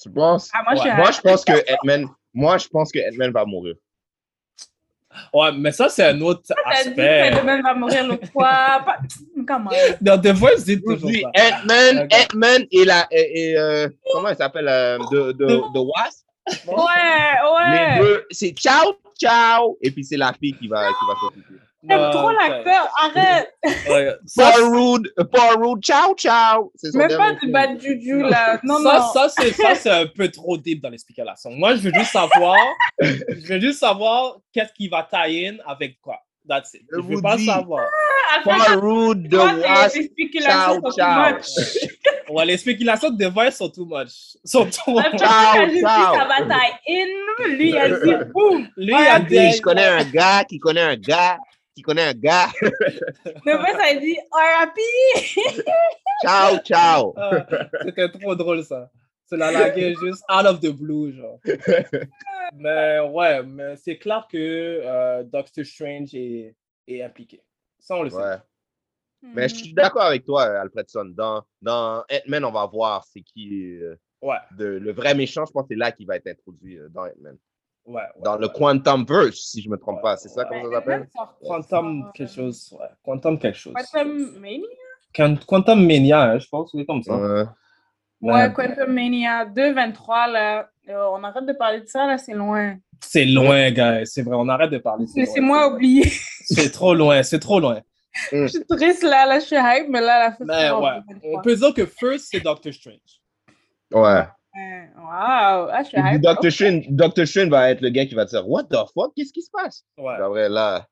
Tu 0.00 0.10
penses? 0.10 0.50
Ah, 0.54 0.62
moi, 0.64 0.74
je 0.76 0.96
Moi, 0.96 1.10
pense 1.22 1.44
que 1.44 1.52
Ant-Man, 1.52 2.06
moi, 2.32 2.58
je 2.58 2.68
pense 2.68 2.90
que 2.90 2.98
va 3.32 3.44
mourir. 3.44 3.74
Ouais, 5.34 5.50
mais 5.52 5.72
ça, 5.72 5.88
c'est 5.88 6.04
un 6.04 6.20
autre 6.20 6.42
que 6.46 6.54
aspect. 6.70 7.26
Spider-Man 7.26 7.62
va 7.62 7.74
mourir 7.74 8.06
l'autre 8.06 8.30
fois. 8.32 8.84
Comment? 9.46 9.70
Dans 10.00 10.16
dit 10.64 10.76
Je 10.76 10.80
vous 10.84 10.94
toujours 10.96 11.10
ça. 11.10 11.30
D'accord. 11.94 12.18
Ant-Man 12.34 12.66
et 12.70 12.84
la, 12.84 13.06
et, 13.10 13.50
et, 13.50 13.58
euh, 13.58 13.88
comment 14.12 14.28
elle 14.28 14.36
s'appelle, 14.36 14.68
euh, 14.68 14.98
de, 15.10 15.32
de, 15.32 15.46
de 15.46 15.78
Wasp? 15.78 16.26
Ouais, 16.66 16.74
Les 17.70 17.78
ouais. 17.78 17.98
deux, 17.98 18.26
c'est 18.30 18.50
ciao, 18.50 18.94
ciao. 19.18 19.76
Et 19.82 19.90
puis 19.90 20.04
c'est 20.04 20.16
la 20.16 20.32
fille 20.32 20.54
qui 20.54 20.68
va, 20.68 20.86
qui 20.88 21.06
va 21.06 21.14
s'occuper. 21.20 21.59
J'aime 21.88 22.10
trop 22.10 22.30
l'acteur. 22.30 22.92
Arrête. 23.02 23.54
ouais, 23.88 24.14
Rude, 24.62 25.12
Paul 25.32 25.64
Rude, 25.64 25.82
ciao, 25.82 26.14
ciao. 26.14 26.72
Même 26.94 27.16
pas 27.16 27.32
du 27.32 27.50
bad 27.50 27.80
juju, 27.80 28.22
là. 28.22 28.60
Non, 28.62 28.78
ça, 28.82 28.98
non. 28.98 29.12
ça, 29.12 29.28
c'est, 29.28 29.52
ça, 29.52 29.74
c'est 29.74 29.90
un 29.90 30.06
peu 30.06 30.28
trop 30.30 30.56
deep 30.58 30.82
dans 30.82 30.90
les 30.90 30.98
spéculations. 30.98 31.50
Moi, 31.50 31.76
je 31.76 31.80
veux 31.88 31.92
juste 31.94 32.12
savoir, 32.12 32.56
je 33.00 33.46
veux 33.54 33.60
juste 33.60 33.78
savoir 33.80 34.36
qu'est-ce 34.52 34.72
qui 34.74 34.88
va 34.88 35.08
tie-in 35.10 35.56
avec 35.66 36.00
quoi. 36.00 36.18
That's 36.48 36.74
it. 36.74 36.82
Je 36.90 37.00
Je 37.00 37.06
veux 37.06 37.22
pas 37.22 37.38
savoir. 37.38 37.86
Paul 38.44 38.78
Rude, 38.80 39.28
tes- 39.30 39.36
Wasp. 39.36 39.96
ciao, 40.42 40.74
sont 40.74 40.80
too 40.82 40.90
ciao. 40.92 41.34
much. 41.34 41.46
Ouais, 42.30 42.44
les 42.46 42.58
spéculations 42.58 43.10
de 43.10 43.24
The 43.24 43.32
Voice 43.32 43.50
sont 43.56 43.68
too 43.70 43.84
much. 43.84 44.36
Sont 44.44 44.64
trop... 44.70 45.00
Alpha, 45.00 45.18
Ciao, 45.18 45.62
a 45.62 45.64
juste 45.64 45.74
dit 45.74 45.80
ciao. 45.80 46.14
ça 46.14 46.24
va 46.28 46.36
tie-in. 46.46 47.48
Lui, 47.56 47.70
il 47.70 47.76
a 47.76 47.88
dit 47.88 48.30
boum. 48.32 48.68
Lui, 48.76 48.94
il 48.94 48.94
a 48.94 49.18
dit... 49.18 49.50
je 49.56 49.60
connais 49.60 49.84
un 49.86 50.04
gars 50.04 50.44
qui 50.44 50.58
connaît 50.60 50.80
un 50.82 50.94
gars 50.96 51.38
qui 51.80 51.82
connaît 51.82 52.08
un 52.08 52.14
gars. 52.14 52.48
Le 52.60 53.64
fait, 53.64 53.72
ça 53.72 53.84
a 53.90 53.94
dit 53.94 54.18
RIP. 54.32 55.64
ciao, 56.22 56.58
ciao. 56.58 57.14
Ah, 57.16 57.46
C'était 57.84 58.10
trop 58.10 58.34
drôle, 58.34 58.62
ça. 58.64 58.90
C'est 59.24 59.38
la 59.38 59.50
laguer 59.50 59.94
juste 59.94 60.24
out 60.30 60.44
of 60.44 60.60
the 60.60 60.70
blue, 60.70 61.12
genre. 61.12 61.38
mais 62.54 63.00
ouais, 63.00 63.42
mais 63.44 63.76
c'est 63.76 63.96
clair 63.96 64.26
que 64.30 64.36
euh, 64.84 65.22
Doctor 65.22 65.64
Strange 65.64 66.14
est, 66.14 66.54
est 66.86 67.02
impliqué. 67.02 67.42
Ça, 67.78 67.96
on 67.96 68.02
le 68.02 68.10
sait. 68.10 68.16
Ouais. 68.16 68.36
Mais 69.22 69.48
je 69.48 69.54
suis 69.54 69.72
d'accord 69.72 70.02
avec 70.02 70.24
toi, 70.24 70.42
Alfredson. 70.60 71.06
Dans, 71.06 71.42
dans 71.62 72.04
Ant-Man, 72.10 72.44
on 72.44 72.52
va 72.52 72.66
voir 72.66 73.04
c'est 73.04 73.22
qui 73.22 73.78
euh, 73.80 73.94
Ouais, 74.20 74.36
de, 74.58 74.64
le 74.64 74.92
vrai 74.92 75.14
méchant. 75.14 75.46
Je 75.46 75.52
pense 75.52 75.62
que 75.62 75.68
c'est 75.70 75.78
là 75.78 75.92
qu'il 75.92 76.06
va 76.06 76.16
être 76.16 76.26
introduit 76.26 76.78
euh, 76.78 76.88
dans 76.90 77.04
Ant-Man. 77.04 77.38
Ouais. 77.86 77.94
ouais, 77.94 78.02
Dans 78.24 78.36
le. 78.36 78.48
Quantum 78.48 79.04
Verse, 79.06 79.36
si 79.36 79.62
je 79.62 79.68
me 79.70 79.76
trompe 79.76 79.96
Ouais, 79.96 80.02
pas. 80.02 80.16
C'est 80.16 80.28
ça 80.28 80.42
ouais. 80.42 80.46
comment 80.48 80.64
ça 80.64 80.70
s'appelle? 80.76 81.08
Quantum 81.46 82.10
quelque 82.14 82.32
chose, 82.32 82.76
ouais. 82.78 82.86
Quantum 83.04 83.38
quelque 83.38 83.58
chose. 83.58 83.74
Quantum 83.74 84.38
Mania? 84.40 84.66
Quan- 85.14 85.36
Quantum 85.46 85.86
Mania, 85.86 86.22
hein, 86.32 86.38
je 86.38 86.48
pense, 86.48 86.70
c'est 86.74 86.84
comme 86.86 87.02
ça. 87.02 87.16
Ouais. 87.16 87.44
Ouais, 88.22 88.32
Ouais. 88.32 88.52
Quantum 88.52 88.92
Mania 88.92 89.44
223, 89.46 90.28
là. 90.28 90.68
Euh, 90.88 91.04
on 91.12 91.22
arrête 91.24 91.46
de 91.46 91.52
parler 91.52 91.80
de 91.80 91.86
ça, 91.86 92.06
là, 92.06 92.18
c'est 92.18 92.34
loin. 92.34 92.76
C'est 93.00 93.24
loin, 93.24 93.70
gars. 93.70 94.04
C'est 94.04 94.22
vrai, 94.22 94.34
on 94.36 94.48
arrête 94.48 94.70
de 94.70 94.78
parler. 94.78 95.06
c'est 95.06 95.20
loin. 95.20 95.24
Laissez-moi 95.26 95.68
oublier. 95.74 96.04
C'est 96.44 96.70
trop 96.70 96.94
loin, 96.94 97.22
c'est 97.22 97.38
trop 97.38 97.60
loin. 97.60 97.80
Je 98.32 98.46
suis 98.48 98.64
triste, 98.66 99.04
là. 99.04 99.24
Là, 99.24 99.38
je 99.38 99.44
suis 99.46 99.56
hype, 99.56 99.88
mais 99.88 100.00
là, 100.00 100.36
la 100.40 100.44
Mais 100.44 100.70
ouais, 100.70 101.00
on 101.36 101.40
peut 101.42 101.54
dire 101.54 101.72
que 101.72 101.86
first, 101.86 102.26
c'est 102.30 102.40
Doctor 102.40 102.72
Strange. 102.74 102.96
Ouais. 103.92 104.24
Wow. 104.54 105.68
Ah, 105.72 105.80
je 105.82 105.88
suis 105.88 105.98
Et 105.98 106.02
puis 106.02 106.14
hype. 106.16 106.22
Dr. 106.22 107.10
Dr. 107.10 107.26
Strange 107.26 107.48
va 107.48 107.70
être 107.70 107.80
le 107.80 107.90
gars 107.90 108.06
qui 108.06 108.14
va 108.14 108.24
dire 108.24 108.48
What 108.48 108.64
the 108.64 108.76
fuck? 108.92 109.12
Qu'est-ce 109.16 109.32
qui 109.32 109.42
se 109.42 109.50
passe? 109.50 109.84
Ouais. 109.96 110.14
Après, 110.14 110.48
là, 110.48 110.88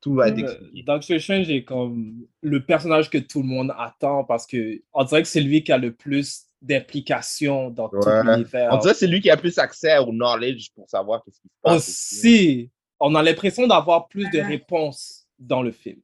tout 0.00 0.14
va 0.14 0.28
être 0.28 0.38
expliqué. 0.38 0.82
Doctor 0.84 1.20
Strange 1.20 1.50
est 1.50 1.64
comme 1.64 2.26
le 2.42 2.64
personnage 2.64 3.10
que 3.10 3.18
tout 3.18 3.42
le 3.42 3.48
monde 3.48 3.74
attend 3.76 4.24
parce 4.24 4.46
que 4.46 4.80
on 4.92 5.04
dirait 5.04 5.22
que 5.22 5.28
c'est 5.28 5.40
lui 5.40 5.62
qui 5.64 5.72
a 5.72 5.78
le 5.78 5.92
plus 5.92 6.44
d'implication 6.62 7.70
dans 7.70 7.88
tout 7.88 7.98
l'univers. 8.24 8.70
On 8.72 8.78
dirait 8.78 8.92
que 8.92 8.98
c'est 8.98 9.06
lui 9.06 9.20
qui 9.20 9.30
a 9.30 9.36
plus 9.36 9.58
accès 9.58 9.98
au 9.98 10.12
knowledge 10.12 10.70
pour 10.74 10.88
savoir 10.88 11.22
qu'est-ce 11.24 11.40
qui 11.40 11.48
se 11.48 11.60
passe. 11.62 11.88
Aussi, 11.88 12.70
on 13.00 13.14
a 13.14 13.22
l'impression 13.22 13.66
d'avoir 13.66 14.08
plus 14.08 14.28
de 14.30 14.40
réponses 14.40 15.26
dans 15.38 15.62
le 15.62 15.72
film. 15.72 16.00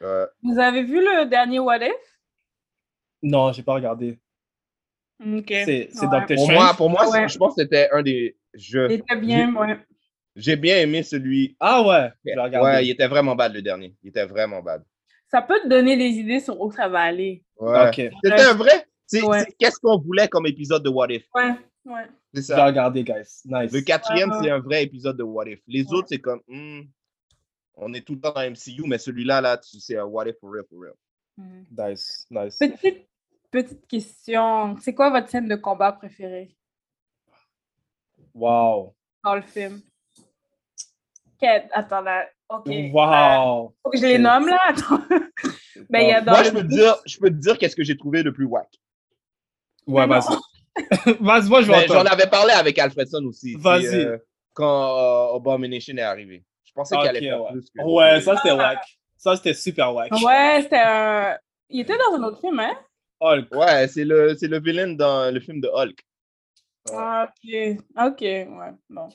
Ouais. 0.00 0.24
Vous 0.42 0.58
avez 0.58 0.84
vu 0.84 1.00
le 1.00 1.28
dernier 1.28 1.58
What 1.58 1.78
If? 1.78 2.20
Non, 3.22 3.52
j'ai 3.52 3.62
pas 3.62 3.74
regardé. 3.74 4.18
C'est 5.20 5.26
Ouais. 5.26 5.88
Doctor 6.00 6.36
Pour 6.36 6.50
moi, 6.52 6.74
pour 6.76 6.90
moi 6.90 7.08
Ouais. 7.10 7.28
je 7.28 7.36
pense 7.38 7.54
que 7.56 7.62
c'était 7.62 7.88
un 7.92 8.02
des 8.02 8.36
jeux. 8.54 8.86
Il 8.90 9.00
était 9.00 9.16
bien, 9.16 9.54
ouais. 9.54 9.76
J'ai 10.36 10.56
bien 10.56 10.76
aimé 10.78 11.02
celui. 11.02 11.56
Ah 11.58 11.82
ouais, 11.82 12.10
je. 12.24 12.60
Ouais, 12.60 12.84
il 12.86 12.90
était 12.90 13.08
vraiment 13.08 13.34
bad 13.34 13.52
le 13.52 13.62
dernier. 13.62 13.94
Il 14.02 14.10
était 14.10 14.26
vraiment 14.26 14.62
bad. 14.62 14.84
Ça 15.30 15.42
peut 15.42 15.58
te 15.62 15.68
donner 15.68 15.96
des 15.96 16.10
idées 16.10 16.40
sur 16.40 16.60
où 16.60 16.70
ça 16.70 16.88
va 16.88 17.00
aller. 17.00 17.44
Ouais. 17.58 17.90
C'était 17.92 18.42
un 18.42 18.54
vrai. 18.54 18.86
Ouais. 19.22 19.46
Qu'est-ce 19.58 19.78
qu'on 19.80 19.98
voulait 19.98 20.28
comme 20.28 20.46
épisode 20.46 20.82
de 20.84 20.88
What 20.90 21.08
If? 21.10 21.24
Ouais, 21.34 21.50
ouais. 21.86 22.02
C'est 22.34 22.42
je 22.42 22.48
vais 22.48 22.54
ça. 22.54 22.66
regarder, 22.66 23.02
guys. 23.02 23.42
Nice. 23.46 23.72
Le 23.72 23.80
quatrième, 23.80 24.30
Ouais, 24.30 24.36
ouais. 24.36 24.42
c'est 24.44 24.50
un 24.50 24.60
vrai 24.60 24.84
épisode 24.84 25.16
de 25.16 25.22
What 25.24 25.48
If. 25.48 25.60
Les 25.66 25.82
Ouais. 25.84 25.92
autres, 25.94 26.08
c'est 26.10 26.18
comme. 26.18 26.40
hmm, 26.46 26.82
on 27.74 27.92
est 27.94 28.02
tout 28.02 28.14
le 28.14 28.20
temps 28.20 28.32
dans 28.32 28.42
MCU, 28.42 28.82
mais 28.86 28.98
celui-là, 28.98 29.40
là, 29.40 29.56
tu- 29.56 29.80
c'est 29.80 29.96
un 29.96 30.04
What 30.04 30.28
If 30.28 30.36
for 30.40 30.52
real, 30.52 30.64
for 30.70 30.78
real. 30.80 30.92
Mhm. 31.38 31.64
Nice, 31.76 32.26
nice. 32.30 32.58
Petite, 32.58 33.06
petite 33.50 33.86
question. 33.86 34.76
C'est 34.80 34.94
quoi 34.94 35.10
votre 35.10 35.28
scène 35.28 35.48
de 35.48 35.56
combat 35.56 35.92
préférée? 35.92 36.54
Wow. 38.34 38.94
dans 39.24 39.34
le 39.34 39.42
film? 39.42 39.80
Quête, 41.40 41.68
attends 41.72 42.00
là. 42.00 42.26
Ok. 42.48 42.66
Euh, 42.68 42.88
Wow. 42.92 43.74
faut 43.82 43.90
que 43.90 43.98
je 43.98 44.06
les 44.06 44.18
nomme 44.18 44.48
là. 44.48 44.58
Attends. 44.68 45.00
Ben, 45.90 46.00
il 46.00 46.08
y 46.08 46.12
a 46.12 46.20
dans 46.20 46.32
Moi, 46.32 46.42
le- 46.42 46.46
je 46.48 46.50
peux 46.52 46.62
te 46.62 46.66
dire, 46.66 46.96
je 47.06 47.18
peux 47.18 47.30
te 47.30 47.34
dire 47.36 47.56
qu'est-ce 47.56 47.76
que 47.76 47.84
j'ai 47.84 47.96
trouvé 47.96 48.22
le 48.24 48.32
plus 48.32 48.44
whack. 48.46 48.68
Ouais, 49.86 50.06
vas-y. 50.08 50.34
vas-y, 51.20 51.48
moi, 51.48 51.62
je 51.62 51.66
vais 51.70 51.78
Mais 51.78 51.86
J'en 51.86 52.04
avais 52.04 52.26
parlé 52.28 52.52
avec 52.52 52.76
Alfredson 52.80 53.24
aussi. 53.26 53.54
Vas-y. 53.54 53.86
euh, 53.94 54.18
quand 54.54 55.32
euh, 55.32 55.36
Abomination 55.36 55.96
est 55.96 56.00
arrivé. 56.02 56.44
Je 56.64 56.72
pensais 56.72 56.96
qu'il 56.96 57.08
allait 57.08 57.20
faire 57.20 57.40
ouais. 57.42 57.52
plus 57.52 57.70
que. 57.70 57.82
Ouais, 57.84 58.20
ça, 58.20 58.36
c'était 58.36 58.52
whack. 58.52 58.80
Ça, 59.16 59.36
c'était 59.36 59.54
super 59.54 59.94
whack. 59.94 60.10
Ouais, 60.12 60.58
c'était 60.62 60.82
un. 60.84 61.38
Il 61.70 61.80
était 61.80 61.96
dans 61.96 62.16
un 62.16 62.22
autre 62.24 62.40
film, 62.40 62.58
hein? 62.58 62.76
Hulk. 63.20 63.54
Ouais, 63.54 63.88
c'est 63.88 64.04
le, 64.04 64.36
c'est 64.36 64.48
le 64.48 64.60
villain 64.60 64.88
dans 64.94 65.32
le 65.32 65.40
film 65.40 65.60
de 65.60 65.68
Hulk. 65.68 65.98
Ah, 66.92 67.28
ok. 67.28 67.76
Ok, 68.06 68.20
ouais. 68.20 68.72
Bon. 68.88 69.08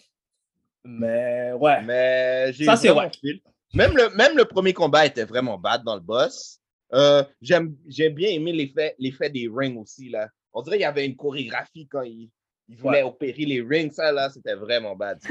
Mais 0.83 1.51
ouais. 1.53 1.81
Mais 1.83 2.51
j'ai 2.53 2.65
Ça, 2.65 2.75
c'est 2.75 2.89
feel. 3.21 3.39
Même 3.73 3.95
le, 3.97 4.09
même 4.15 4.37
le 4.37 4.45
premier 4.45 4.73
combat 4.73 5.05
était 5.05 5.25
vraiment 5.25 5.57
bad 5.57 5.83
dans 5.83 5.95
le 5.95 6.01
boss. 6.01 6.59
Euh, 6.93 7.23
J'aime 7.41 7.75
j'ai 7.87 8.09
bien 8.09 8.29
aimé 8.29 8.51
l'effet 8.51 8.93
l'effet 8.99 9.29
des 9.29 9.49
rings 9.51 9.77
aussi. 9.77 10.09
Là. 10.09 10.27
On 10.53 10.61
dirait 10.61 10.75
qu'il 10.77 10.83
y 10.83 10.85
avait 10.85 11.05
une 11.07 11.15
chorégraphie 11.15 11.87
quand 11.87 12.03
il, 12.03 12.29
il 12.67 12.77
voulait 12.77 13.01
Ouais. 13.01 13.09
opérer 13.09 13.45
les 13.45 13.61
rings. 13.61 13.91
Ça, 13.91 14.11
là, 14.11 14.29
c'était 14.29 14.53
vraiment 14.55 14.95
bad. 14.95 15.19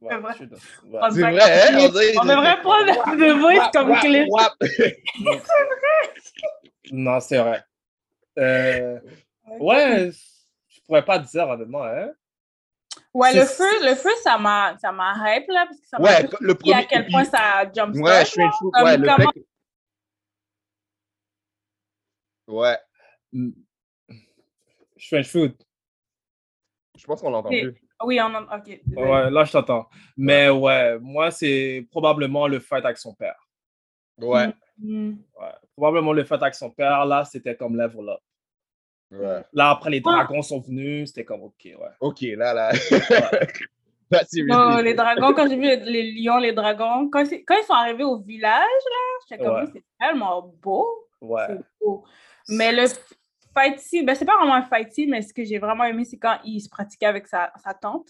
Ouais, 0.00 0.16
vrai. 0.16 0.32
je 0.32 0.36
suis 0.36 0.46
d'accord. 0.46 0.62
Ouais. 0.84 0.98
On 1.02 1.10
C'est 1.10 1.16
devrait- 1.16 1.32
vrai, 1.32 1.72
hein? 1.72 1.88
On 2.20 2.24
devrait 2.24 2.60
prendre 2.60 3.16
le 3.16 3.32
voice 3.40 3.68
comme 3.72 3.92
clip. 3.98 4.28
wap. 4.30 4.52
Non, 6.92 7.20
c'est 7.20 7.38
vrai. 7.38 7.62
Euh, 8.38 9.00
ouais, 9.60 10.10
je 10.68 10.80
pourrais 10.86 11.04
pas 11.04 11.18
te 11.18 11.28
dire 11.28 11.48
honnêtement, 11.48 11.84
hein. 11.84 12.12
Ouais, 13.14 13.32
le 13.34 13.44
feu, 13.44 13.64
le 13.84 13.94
feu, 13.94 14.10
ça 14.22 14.38
m'a, 14.38 14.76
ça 14.78 14.92
m'a 14.92 15.14
hype 15.36 15.48
là, 15.48 15.66
parce 15.66 15.80
que 15.80 15.86
ça 15.88 15.98
m'a 15.98 16.04
Ouais, 16.04 16.22
le 16.40 16.54
dit 16.54 16.72
à 16.72 16.74
premier. 16.76 16.86
quel 16.88 17.06
point 17.08 17.24
ça 17.24 17.64
jump 17.74 17.94
Ouais, 17.96 18.24
Strange 18.24 18.52
Fruit, 18.54 18.70
Comme 18.72 18.84
ouais, 18.84 18.96
le 18.96 19.06
comment- 19.08 19.30
que- 19.32 19.40
Ouais, 22.52 22.78
Mm. 23.32 23.50
Strange 24.96 25.28
Fruit. 25.28 25.54
je 26.96 27.04
pense 27.06 27.20
qu'on 27.20 27.30
l'a 27.30 27.38
Et- 27.38 27.40
entendu. 27.66 27.82
Oui, 28.04 28.20
on. 28.20 28.34
Ok. 28.34 28.80
Ouais, 28.96 29.30
là, 29.30 29.44
je 29.44 29.52
t'entends. 29.52 29.88
Mais 30.16 30.48
ouais, 30.48 30.98
moi, 31.00 31.30
c'est 31.30 31.86
probablement 31.90 32.46
le 32.48 32.60
fight 32.60 32.84
avec 32.84 32.96
son 32.96 33.12
père. 33.14 33.36
Ouais, 34.18 34.46
Mm. 34.48 34.52
Ouais. 34.82 35.14
Probablement 35.76 36.12
le 36.12 36.24
fight 36.24 36.42
avec 36.42 36.54
son 36.54 36.70
père, 36.70 37.04
là, 37.06 37.24
c'était 37.24 37.56
comme 37.56 37.76
level 37.76 38.08
up. 38.10 38.20
ouais. 39.12 39.42
Là, 39.52 39.70
après, 39.70 39.90
les 39.90 40.02
Ah. 40.04 40.10
dragons 40.24 40.42
sont 40.42 40.60
venus, 40.60 41.08
c'était 41.08 41.24
comme 41.24 41.42
OK, 41.42 41.64
ouais. 41.64 41.74
Ok, 42.00 42.20
là, 42.22 42.54
là. 42.54 42.72
Là. 42.72 43.30
Non, 44.48 44.78
les 44.78 44.94
dragons, 44.94 45.34
quand 45.34 45.46
j'ai 45.50 45.56
vu 45.56 45.62
les, 45.62 45.76
les 45.76 46.12
lions, 46.12 46.38
les 46.38 46.52
dragons, 46.54 47.10
quand, 47.10 47.24
quand 47.46 47.56
ils 47.60 47.66
sont 47.66 47.74
arrivés 47.74 48.04
au 48.04 48.16
village, 48.18 48.50
là, 48.62 48.96
j'étais 49.28 49.44
comme, 49.44 49.54
Ouais. 49.56 49.66
c'est 49.70 49.84
tellement 50.00 50.50
beau. 50.62 50.88
Ouais. 51.20 51.44
C'est 51.48 51.58
beau. 51.84 52.04
Mais 52.48 52.72
le 52.72 52.86
fight 53.54 53.78
scene, 53.78 54.06
ben, 54.06 54.14
c'est 54.14 54.24
pas 54.24 54.36
vraiment 54.38 54.54
un 54.54 54.62
fight 54.62 54.90
scene, 54.92 55.10
mais 55.10 55.20
ce 55.20 55.34
que 55.34 55.44
j'ai 55.44 55.58
vraiment 55.58 55.84
aimé, 55.84 56.06
c'est 56.06 56.16
quand 56.18 56.38
il 56.44 56.58
se 56.60 56.70
pratiquait 56.70 57.04
avec 57.04 57.26
sa, 57.26 57.52
sa 57.62 57.74
tante. 57.74 58.08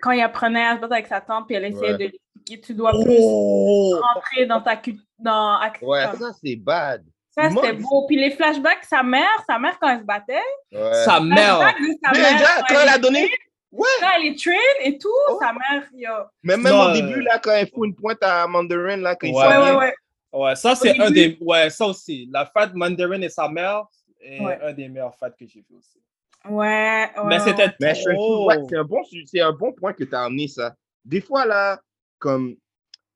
Quand 0.00 0.12
il 0.12 0.20
apprenait 0.20 0.64
à 0.66 0.76
se 0.76 0.80
battre 0.80 0.92
avec 0.92 1.06
sa 1.08 1.20
tante, 1.20 1.46
puis 1.48 1.56
elle 1.56 1.64
essayait 1.64 1.92
Ouais. 1.92 1.98
de 1.98 2.04
lui 2.04 2.20
expliquer, 2.36 2.60
tu 2.60 2.74
dois 2.74 2.92
plus 2.92 3.16
Oh! 3.18 4.00
rentrer 4.14 4.46
dans 4.46 4.60
ta 4.60 4.76
culture. 4.76 5.02
Dans, 5.24 5.58
Ouais, 5.82 6.04
ça, 6.18 6.30
c'est 6.44 6.56
bad. 6.56 7.02
ça, 7.30 7.48
c'était 7.50 7.72
beau. 7.72 8.06
Puis 8.06 8.16
les 8.16 8.30
flashbacks, 8.32 8.84
sa 8.84 9.02
mère, 9.02 9.30
sa 9.48 9.58
mère, 9.58 9.78
quand 9.80 9.88
elle 9.88 10.00
se 10.00 10.04
battait, 10.04 10.34
Ouais. 10.70 10.92
Sa 11.04 11.18
mère! 11.20 11.74
sa 12.04 12.12
Déjà, 12.12 12.62
quand 12.68 12.76
elle 12.82 12.88
a 12.90 12.98
donné. 12.98 13.30
Ouais, 13.72 13.88
quand 14.00 14.06
elle 14.16 14.26
est 14.26 14.38
train 14.38 14.52
et 14.84 14.98
tout, 14.98 15.08
Oh. 15.30 15.38
sa 15.40 15.52
mère, 15.52 15.88
yo. 15.94 16.10
mais 16.44 16.56
même 16.56 16.72
Non, 16.72 16.90
au 16.90 16.92
début, 16.92 17.20
là, 17.22 17.40
quand 17.42 17.50
elle 17.52 17.68
fout 17.68 17.86
une 17.88 17.94
pointe 17.96 18.22
à 18.22 18.46
Mandarin, 18.46 18.98
là, 18.98 19.16
quand 19.16 19.26
il 19.26 19.34
Ouais. 19.34 19.42
s'en 19.42 19.48
Ouais, 19.62 19.70
ouais, 19.72 19.76
ouais. 19.78 19.94
Ouais, 20.32 20.54
ça, 20.56 20.74
c'est 20.76 20.98
un 21.00 21.10
des. 21.10 21.36
Ouais, 21.40 21.70
ça 21.70 21.86
aussi. 21.86 22.28
La 22.30 22.44
fête 22.46 22.74
Mandarin 22.74 23.20
et 23.22 23.28
sa 23.28 23.48
mère 23.48 23.84
est 24.20 24.40
Ouais. 24.40 24.58
un 24.62 24.72
des 24.72 24.88
meilleurs 24.88 25.16
fêtes 25.16 25.34
que 25.38 25.46
j'ai 25.46 25.60
vu 25.68 25.76
aussi. 25.78 26.00
Ouais, 26.48 27.10
ouais. 27.16 27.24
Mais 27.24 27.38
c'était 27.40 27.68
trop. 27.70 28.50
c'est 28.68 28.76
un, 28.76 28.84
bon, 28.84 29.02
un 29.02 29.52
bon 29.52 29.72
point 29.72 29.92
que 29.94 30.04
tu 30.04 30.14
as 30.14 30.24
amené, 30.24 30.46
ça. 30.48 30.74
Des 31.04 31.20
fois, 31.20 31.44
là, 31.46 31.80
comme, 32.18 32.54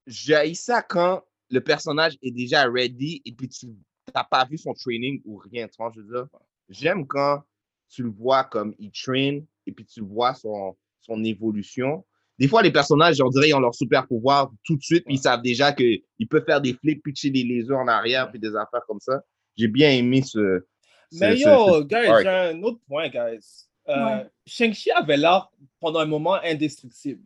j'ai 0.06 0.54
ça 0.54 0.80
quand 0.82 1.22
le 1.51 1.61
personnage 1.61 2.16
est 2.22 2.30
déjà 2.30 2.64
ready 2.68 3.22
et 3.24 3.32
puis 3.32 3.49
tu 3.49 3.66
n'as 4.14 4.24
pas 4.24 4.44
vu 4.44 4.59
son 4.59 4.72
training 4.74 5.20
ou 5.24 5.36
rien. 5.36 5.66
Tu 5.68 5.74
vois, 5.78 5.90
je 5.94 6.01
veux 6.01 6.12
dire, 6.14 6.26
j'aime 6.68 7.07
quand 7.07 7.42
tu 7.88 8.03
le 8.03 8.11
vois 8.11 8.44
comme 8.44 8.74
il 8.78 8.90
train 8.90 9.40
et 9.66 9.72
puis 9.72 9.84
tu 9.86 10.01
vois 10.03 10.34
son, 10.34 10.76
son 11.01 11.24
évolution. 11.24 12.05
Des 12.38 12.46
fois, 12.49 12.62
les 12.62 12.70
personnages, 12.70 13.20
on 13.20 13.30
dirait, 13.30 13.49
ils 13.49 13.55
ont 13.55 13.61
leur 13.61 13.74
super 13.74 14.07
pouvoir 14.07 14.53
tout 14.64 14.76
de 14.76 14.82
suite, 14.82 15.05
puis 15.05 15.14
ils 15.16 15.20
savent 15.20 15.42
déjà 15.42 15.72
qu'ils 15.72 16.03
peuvent 16.30 16.44
faire 16.44 16.61
des 16.61 16.74
flips, 16.74 17.03
pitcher 17.03 17.30
des 17.30 17.42
lasers 17.42 17.74
en 17.74 17.88
arrière, 17.88 18.30
puis 18.30 18.38
des 18.38 18.55
affaires 18.55 18.82
comme 18.86 19.01
ça. 19.01 19.22
J'ai 19.57 19.66
bien 19.68 19.90
aimé 19.90 20.22
ce. 20.22 20.64
Mais 21.12 21.34
ce- 21.36 21.40
yo, 21.42 21.80
ce- 21.80 21.82
guys, 21.84 22.22
j'ai 22.22 22.28
un 22.28 22.62
autre 22.62 22.78
point, 22.86 23.09
guys. 23.09 23.64
Euh, 23.88 24.05
Ouais. 24.05 24.26
Shang-Chi 24.46 24.90
avait 24.92 25.16
l'air 25.16 25.49
pendant 25.80 25.99
un 26.01 26.07
moment 26.07 26.34
indestructible. 26.44 27.22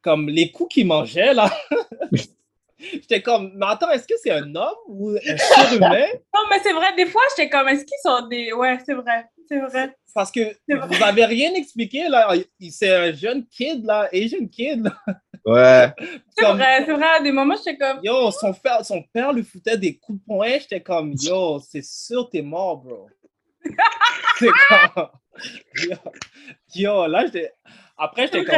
Comme 0.00 0.28
les 0.28 0.50
coups 0.52 0.72
qu'il 0.74 0.86
mangeait, 0.86 1.34
là. 1.34 1.50
J'étais 2.78 3.22
comme, 3.22 3.52
mais 3.56 3.66
attends, 3.68 3.90
est-ce 3.90 4.06
que 4.06 4.14
c'est 4.22 4.30
un 4.30 4.54
homme 4.54 4.76
ou 4.86 5.10
un 5.10 5.36
surhumain? 5.36 6.06
Non, 6.34 6.40
mais 6.50 6.58
c'est 6.62 6.72
vrai, 6.72 6.94
des 6.96 7.06
fois, 7.06 7.22
j'étais 7.30 7.48
comme, 7.50 7.68
est-ce 7.68 7.84
qu'ils 7.84 7.98
sont 8.02 8.28
des. 8.28 8.52
Ouais, 8.52 8.78
c'est 8.86 8.94
vrai, 8.94 9.24
c'est 9.48 9.58
vrai. 9.58 9.96
Parce 10.14 10.30
que 10.30 10.40
vrai. 10.68 10.86
vous 10.96 11.02
avez 11.02 11.24
rien 11.24 11.52
expliqué, 11.54 12.08
là. 12.08 12.32
Il- 12.60 12.70
C'est 12.72 12.94
un 12.94 13.12
jeune 13.12 13.44
kid, 13.46 13.84
là, 13.84 14.08
Asian 14.12 14.46
kid. 14.46 14.84
là. 14.84 14.94
Ouais. 15.44 15.92
C'est 16.36 16.44
Comme- 16.44 16.56
vrai, 16.58 16.84
c'est 16.84 16.92
vrai, 16.92 17.06
à 17.18 17.20
des 17.20 17.32
moments, 17.32 17.56
j'étais 17.56 17.76
comme. 17.78 18.00
Yo, 18.02 18.30
son 18.30 18.52
père, 18.52 18.84
son 18.84 19.02
père 19.02 19.32
lui 19.32 19.42
foutait 19.42 19.76
des 19.78 19.96
coups 19.98 20.20
de 20.20 20.24
poing. 20.24 20.48
J'étais 20.60 20.80
comme, 20.82 21.14
yo, 21.20 21.58
c'est 21.60 21.84
sûr, 21.84 22.28
t'es 22.30 22.42
mort, 22.42 22.76
bro. 22.78 23.08
c'est 24.38 24.48
comme. 24.68 25.08
Yo, 25.84 25.96
yo, 26.74 27.06
là, 27.06 27.26
j'étais. 27.26 27.52
Après, 27.96 28.22
j'étais 28.26 28.44
comme. 28.44 28.54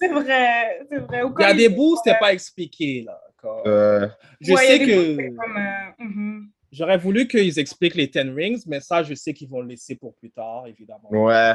c'est 0.00 0.08
vrai, 0.08 0.80
c'est 0.90 0.98
vrai. 0.98 1.22
Il 1.38 1.42
y 1.42 1.44
a 1.44 1.54
des 1.54 1.68
bouts, 1.68 1.96
c'était 2.02 2.18
pas 2.18 2.32
expliqué, 2.32 3.02
là. 3.06 3.20
Euh, 3.66 4.08
Je 4.40 4.52
Ouais, 4.52 4.66
sais 4.66 4.78
que 4.80 5.16
comme, 5.36 5.56
euh, 5.56 6.04
mhm. 6.04 6.50
j'aurais 6.72 6.98
voulu 6.98 7.26
qu'ils 7.28 7.58
expliquent 7.58 7.94
les 7.94 8.10
Ten 8.10 8.34
Rings, 8.34 8.62
mais 8.66 8.80
ça, 8.80 9.02
je 9.02 9.14
sais 9.14 9.32
qu'ils 9.32 9.48
vont 9.48 9.60
le 9.60 9.68
laisser 9.68 9.96
pour 9.96 10.14
plus 10.14 10.30
tard, 10.30 10.66
évidemment. 10.66 11.08
ouais. 11.10 11.54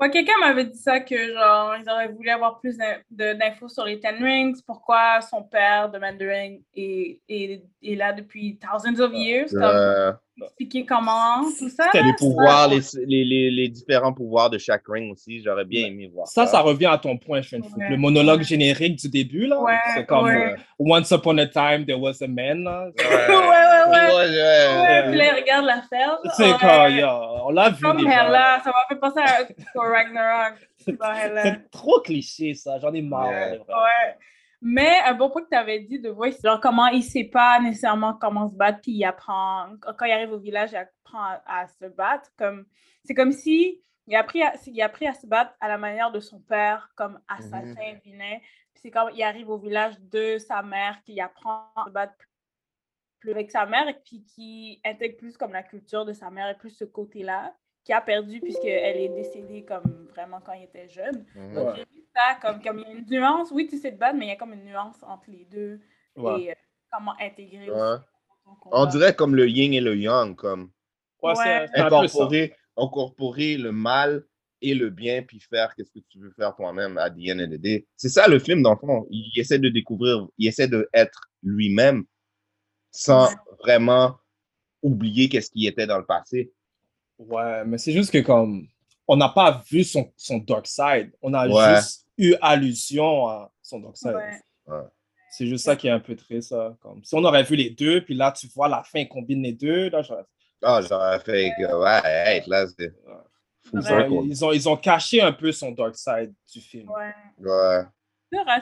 Ouais, 0.00 0.10
quelqu'un 0.10 0.32
m'avait 0.40 0.64
dit 0.64 0.78
ça, 0.78 0.98
que 1.00 1.14
genre, 1.34 1.74
ils 1.80 1.88
auraient 1.88 2.08
voulu 2.08 2.28
avoir 2.28 2.58
plus 2.58 2.76
d'infos 3.10 3.68
sur 3.68 3.84
les 3.84 4.00
Ten 4.00 4.16
Rings, 4.22 4.56
pourquoi 4.66 5.20
son 5.20 5.42
père 5.44 5.88
de 5.90 5.98
Mandarin 5.98 6.56
est, 6.74 7.20
est, 7.28 7.62
est 7.82 7.94
là 7.94 8.12
depuis 8.12 8.58
thousands 8.58 9.00
of 9.00 9.12
years, 9.14 9.50
comme 9.52 9.62
Euh, 9.62 10.12
expliquer 10.42 10.84
comment, 10.84 11.42
tout 11.56 11.68
ça. 11.68 11.84
Les 11.94 12.12
pouvoirs, 12.18 12.66
les, 12.68 12.80
les, 13.06 13.24
les, 13.24 13.50
les 13.52 13.68
différents 13.68 14.12
pouvoirs 14.12 14.50
de 14.50 14.58
chaque 14.58 14.82
ring 14.88 15.12
aussi, 15.12 15.40
j'aurais 15.44 15.64
bien 15.64 15.86
aimé 15.86 16.10
voir 16.12 16.26
Ça, 16.26 16.46
ça 16.46 16.58
revient 16.60 16.86
à 16.86 16.98
ton 16.98 17.16
point, 17.16 17.40
Shenfu. 17.40 17.72
Ouais. 17.76 17.90
Le 17.90 17.96
monologue 17.96 18.42
générique 18.42 18.96
du 18.96 19.08
début, 19.08 19.46
là. 19.46 19.60
Ouais, 19.60 19.78
c'est 19.94 20.06
comme 20.06 20.24
ouais. 20.24 20.54
euh, 20.54 20.56
Once 20.80 21.12
upon 21.12 21.38
a 21.38 21.46
time, 21.46 21.86
there 21.86 22.00
was 22.00 22.20
a 22.20 22.26
man, 22.26 22.64
là. 22.64 22.86
ouais, 22.98 23.04
ouais, 23.28 23.36
ouais. 23.36 24.14
Ouais, 24.14 24.28
ouais. 24.28 24.80
Ouais, 24.82 25.02
puis 25.08 25.18
là, 25.18 25.24
il 25.36 25.40
regarde 25.40 25.66
la 25.66 25.82
ferme. 25.82 26.18
C'est 26.36 26.50
ouais. 26.50 26.58
comme, 26.60 26.96
yo, 26.96 27.06
on 27.44 27.50
l'a 27.50 27.70
vu 27.70 27.82
Comme. 27.82 27.98
Hella, 28.00 28.60
ça 28.62 28.70
m'a 28.70 28.86
fait 28.88 28.96
penser 28.96 29.20
à 29.20 29.42
au 29.78 29.80
Ragnarok. 29.80 30.54
C'est 30.76 31.70
trop 31.70 32.00
cliché, 32.00 32.54
ça. 32.54 32.78
J'en 32.78 32.92
ai 32.92 33.02
marre. 33.02 33.28
Ouais. 33.28 34.16
Mais 34.66 34.98
un 35.04 35.12
bon 35.14 35.28
point 35.28 35.42
que 35.42 35.50
tu 35.50 35.56
avais 35.56 35.80
dit 35.80 36.00
de 36.00 36.08
Voice, 36.08 36.40
genre 36.42 36.58
comment 36.58 36.86
il 36.86 37.02
sait 37.02 37.24
pas 37.24 37.60
nécessairement 37.60 38.14
comment 38.14 38.48
se 38.48 38.54
battre, 38.54 38.80
puis 38.80 38.92
il 38.92 39.04
apprend, 39.04 39.66
quand 39.98 40.06
il 40.06 40.12
arrive 40.12 40.32
au 40.32 40.38
village, 40.38 40.70
il 40.72 40.76
apprend 40.76 41.20
à, 41.22 41.42
à 41.46 41.66
se 41.68 41.84
battre. 41.86 42.30
Comme, 42.38 42.64
c'est 43.04 43.14
comme 43.14 43.32
si 43.32 43.82
il 44.06 44.16
a, 44.16 44.20
appris 44.20 44.42
à, 44.42 44.54
il 44.66 44.80
a 44.80 44.86
appris 44.86 45.06
à 45.06 45.12
se 45.12 45.26
battre 45.26 45.52
à 45.60 45.68
la 45.68 45.76
manière 45.76 46.10
de 46.12 46.20
son 46.20 46.40
père, 46.40 46.88
comme 46.94 47.20
assassin, 47.28 47.98
vilain. 48.04 48.38
Puis 48.72 48.82
c'est 48.82 48.90
quand 48.90 49.08
il 49.08 49.22
arrive 49.22 49.50
au 49.50 49.58
village 49.58 49.94
de 50.00 50.38
sa 50.38 50.62
mère 50.62 50.98
qu'il 51.04 51.20
apprend 51.20 51.70
à 51.76 51.84
se 51.86 51.90
battre 51.90 52.14
plus- 52.16 52.28
plus 53.24 53.30
avec 53.32 53.50
sa 53.50 53.64
mère 53.64 53.88
et 53.88 53.96
puis 54.04 54.22
qui 54.34 54.80
intègre 54.84 55.16
plus 55.16 55.36
comme 55.38 55.52
la 55.52 55.62
culture 55.62 56.04
de 56.04 56.12
sa 56.12 56.30
mère 56.30 56.50
et 56.50 56.58
plus 56.58 56.68
ce 56.70 56.84
côté-là 56.84 57.54
qui 57.82 57.92
a 57.94 58.02
perdu 58.02 58.38
puisqu'elle 58.40 58.98
est 58.98 59.08
décédée 59.08 59.64
comme 59.64 60.08
vraiment 60.14 60.40
quand 60.44 60.52
il 60.52 60.64
était 60.64 60.88
jeune. 60.88 61.24
Mhm. 61.34 61.54
Donc, 61.54 61.76
j'ai 61.76 61.84
vu 61.84 62.04
ça 62.14 62.38
comme, 62.42 62.62
comme 62.62 62.78
il 62.80 62.82
y 62.82 62.90
a 62.90 62.94
une 62.98 63.06
nuance. 63.10 63.50
Oui, 63.50 63.66
tu 63.66 63.78
sais 63.78 63.92
te 63.92 63.98
battre, 63.98 64.16
mais 64.18 64.26
il 64.26 64.28
y 64.28 64.32
a 64.32 64.36
comme 64.36 64.52
une 64.52 64.64
nuance 64.64 65.02
entre 65.02 65.30
les 65.30 65.46
deux 65.50 65.80
Ouais. 66.16 66.42
et 66.42 66.50
euh, 66.50 66.54
comment 66.92 67.14
intégrer 67.18 67.70
Ouais. 67.70 67.96
aussi 68.46 68.68
On 68.72 68.86
dirait 68.86 69.14
comme 69.16 69.34
le 69.34 69.48
yin 69.48 69.72
et 69.72 69.80
le 69.80 69.96
yang, 69.96 70.36
comme 70.36 70.70
Ouais, 71.22 71.34
c'est 71.36 71.80
incorporer, 71.80 72.54
incorporer 72.76 73.56
le 73.56 73.72
mal 73.72 74.24
et 74.60 74.74
le 74.74 74.90
bien, 74.90 75.22
puis 75.22 75.40
faire 75.40 75.74
qu'est-ce 75.74 75.90
que 75.90 76.04
tu 76.10 76.18
veux 76.18 76.30
faire 76.32 76.54
toi-même 76.54 76.98
à 76.98 77.08
the 77.10 77.30
end 77.30 77.38
of 77.40 77.48
the 77.50 77.60
day. 77.60 77.86
C'est 77.96 78.10
ça 78.10 78.28
le 78.28 78.38
film, 78.38 78.62
dans 78.62 78.72
le 78.72 78.78
fond. 78.78 79.06
Il 79.10 79.32
essaie 79.38 79.58
de 79.58 79.70
découvrir, 79.70 80.26
il 80.36 80.46
essaie 80.48 80.68
d'être 80.68 81.30
lui-même 81.42 82.04
sans 82.94 83.28
Ouais. 83.28 83.34
vraiment 83.62 84.16
oublier 84.82 85.28
qu'est-ce 85.28 85.50
qui 85.50 85.66
était 85.66 85.86
dans 85.86 85.98
le 85.98 86.04
passé. 86.06 86.52
Ouais, 87.18 87.64
mais 87.64 87.78
c'est 87.78 87.92
juste 87.92 88.12
que 88.12 88.18
comme 88.18 88.66
on 89.06 89.16
n'a 89.16 89.28
pas 89.28 89.62
vu 89.70 89.84
son, 89.84 90.10
son 90.16 90.38
dark 90.38 90.66
side, 90.66 91.12
on 91.22 91.32
a 91.34 91.48
Ouais. 91.48 91.76
juste 91.76 92.06
eu 92.18 92.34
allusion 92.40 93.26
à 93.28 93.52
son 93.62 93.80
dark 93.80 93.96
side. 93.96 94.14
Ouais. 94.14 94.40
Ouais. 94.66 94.82
C'est 95.30 95.46
juste 95.46 95.64
ça 95.64 95.74
qui 95.76 95.88
est 95.88 95.90
un 95.90 96.00
peu 96.00 96.14
triste. 96.14 96.50
Ça. 96.50 96.76
Comme, 96.80 97.02
si 97.04 97.14
on 97.14 97.24
aurait 97.24 97.42
vu 97.42 97.56
les 97.56 97.70
deux, 97.70 98.04
puis 98.04 98.14
là 98.14 98.30
tu 98.32 98.46
vois 98.48 98.68
la 98.68 98.82
fin 98.84 99.04
combine 99.04 99.42
les 99.42 99.52
deux, 99.52 99.88
là, 99.90 100.02
j'aurais- 100.02 100.24
Ah, 100.62 100.80
j'aurais 100.80 101.18
fait 101.20 101.50
que, 101.58 101.64
ouais, 101.74 102.00
hey, 102.36 102.42
là, 102.46 102.66
c'est 102.68 102.92
Ouais. 103.72 103.82
circle. 103.82 104.12
ils, 104.26 104.44
ont, 104.44 104.52
ils 104.52 104.68
ont 104.68 104.76
caché 104.76 105.20
un 105.20 105.32
peu 105.32 105.50
son 105.52 105.72
dark 105.72 105.96
side 105.96 106.32
du 106.52 106.60
film. 106.60 106.88
Ouais. 106.90 107.12
Ouais. 107.40 107.82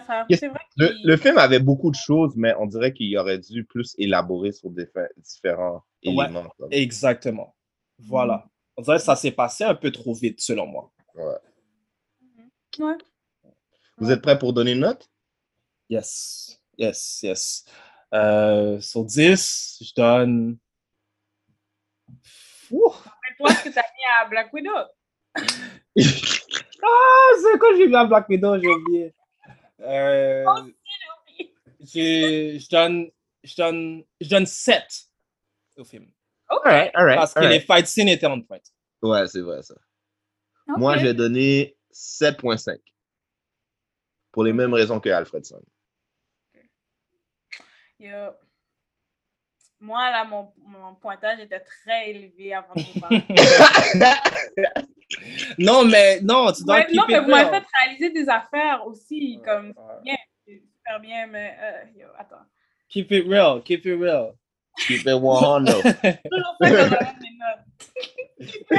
Ça. 0.06 0.26
Vrai 0.28 0.60
Le, 0.76 1.16
film 1.16 1.38
avait 1.38 1.58
beaucoup 1.60 1.90
de 1.90 1.96
choses, 1.96 2.34
mais 2.36 2.54
on 2.58 2.66
dirait 2.66 2.92
qu'il 2.92 3.16
aurait 3.18 3.38
dû 3.38 3.64
plus 3.64 3.94
élaborer 3.98 4.52
sur 4.52 4.70
des 4.70 4.86
différents 5.18 5.82
Ouais. 6.04 6.24
éléments. 6.24 6.48
comme. 6.58 6.68
Exactement. 6.72 7.54
Voilà. 7.98 8.46
On 8.76 8.82
dirait 8.82 8.96
que 8.96 9.02
ça 9.02 9.16
s'est 9.16 9.30
passé 9.32 9.64
un 9.64 9.74
peu 9.74 9.90
trop 9.90 10.14
vite, 10.14 10.40
selon 10.40 10.66
moi. 10.66 10.92
Ouais. 11.14 11.24
Ouais. 12.78 12.96
Vous 13.98 14.10
êtes 14.10 14.22
prêts 14.22 14.38
pour 14.38 14.52
donner 14.52 14.72
une 14.72 14.80
note? 14.80 15.08
Yes. 15.88 16.60
Yes, 16.78 17.20
yes. 17.22 17.64
Euh, 18.14 18.80
sur 18.80 19.04
10, 19.04 19.78
je 19.82 19.92
donne. 19.94 20.58
Rappelle-toi 22.70 23.54
ce 23.54 23.64
que 23.64 23.68
tu 23.68 23.78
as 23.78 23.82
mis 23.82 24.22
à 24.22 24.28
Black 24.28 24.52
Widow. 24.52 24.70
Ah, 26.84 27.30
c'est 27.40 27.58
quoi 27.60 27.68
j'ai 27.76 27.86
vu 27.86 27.94
à 27.94 28.04
Black 28.04 28.28
Widow, 28.28 28.60
j'ai 28.60 28.68
oublié. 28.68 29.14
Euh, 29.82 30.44
j'ai- 31.80 32.58
je 32.58 32.68
donne, 32.70 33.10
je 33.42 33.56
donne, 33.56 34.04
je 34.20 34.28
donne 34.28 34.46
7 34.46 35.08
au 35.76 35.84
film. 35.84 36.10
OK. 36.50 36.66
alright, 36.66 37.16
Parce 37.16 37.34
que 37.34 37.40
les 37.40 37.60
fight 37.60 37.86
scenes 37.86 38.08
étaient 38.08 38.26
on 38.26 38.40
point. 38.42 38.58
Ouais, 39.02 39.26
c'est 39.26 39.40
vrai 39.40 39.62
ça. 39.62 39.74
Moi, 40.66 40.96
j'ai 40.98 41.14
donné 41.14 41.76
7.5. 41.90 42.78
Pour 44.30 44.44
les 44.44 44.52
mêmes 44.52 44.72
raisons 44.72 45.00
que 45.00 45.08
Alfredson. 45.10 45.62
Yo. 47.98 48.30
Moi, 49.80 50.10
là, 50.10 50.24
mon, 50.24 50.52
mon 50.58 50.94
pointage 50.94 51.40
était 51.40 51.60
très 51.60 52.10
élevé 52.10 52.54
avant 52.54 52.74
de 52.74 52.82
vous 52.82 53.00
parler. 53.00 53.22
Non, 55.58 55.84
mais 55.84 56.20
non, 56.20 56.52
tu 56.52 56.64
dois 56.64 56.76
Ouais, 56.76 56.86
keep 56.86 56.96
non, 56.96 57.02
it 57.04 57.08
mais 57.10 57.20
vous 57.20 57.28
m'avez 57.30 57.50
real. 57.50 57.62
fait 57.62 57.66
réaliser 57.84 58.10
des 58.10 58.28
affaires 58.28 58.86
aussi, 58.86 59.40
comme 59.44 59.68
Ouais. 59.76 60.00
bien, 60.02 60.16
c'est 60.46 60.60
super 60.76 61.00
bien, 61.00 61.26
mais 61.26 61.56
euh, 61.60 61.84
yo, 62.00 62.08
attends. 62.18 62.44
Keep 62.88 63.10
it 63.12 63.26
real, 63.28 63.62
keep 63.62 63.84
it 63.86 63.98
real. 64.00 64.34
Keep 64.86 65.00
it 65.00 65.08
100. 65.08 65.64
Toujours 65.64 65.82
ça 65.82 66.00
quand 66.60 66.66
j'enlève 66.66 67.16
mes 67.20 67.38
notes. 67.38 67.60
Euh, 68.72 68.76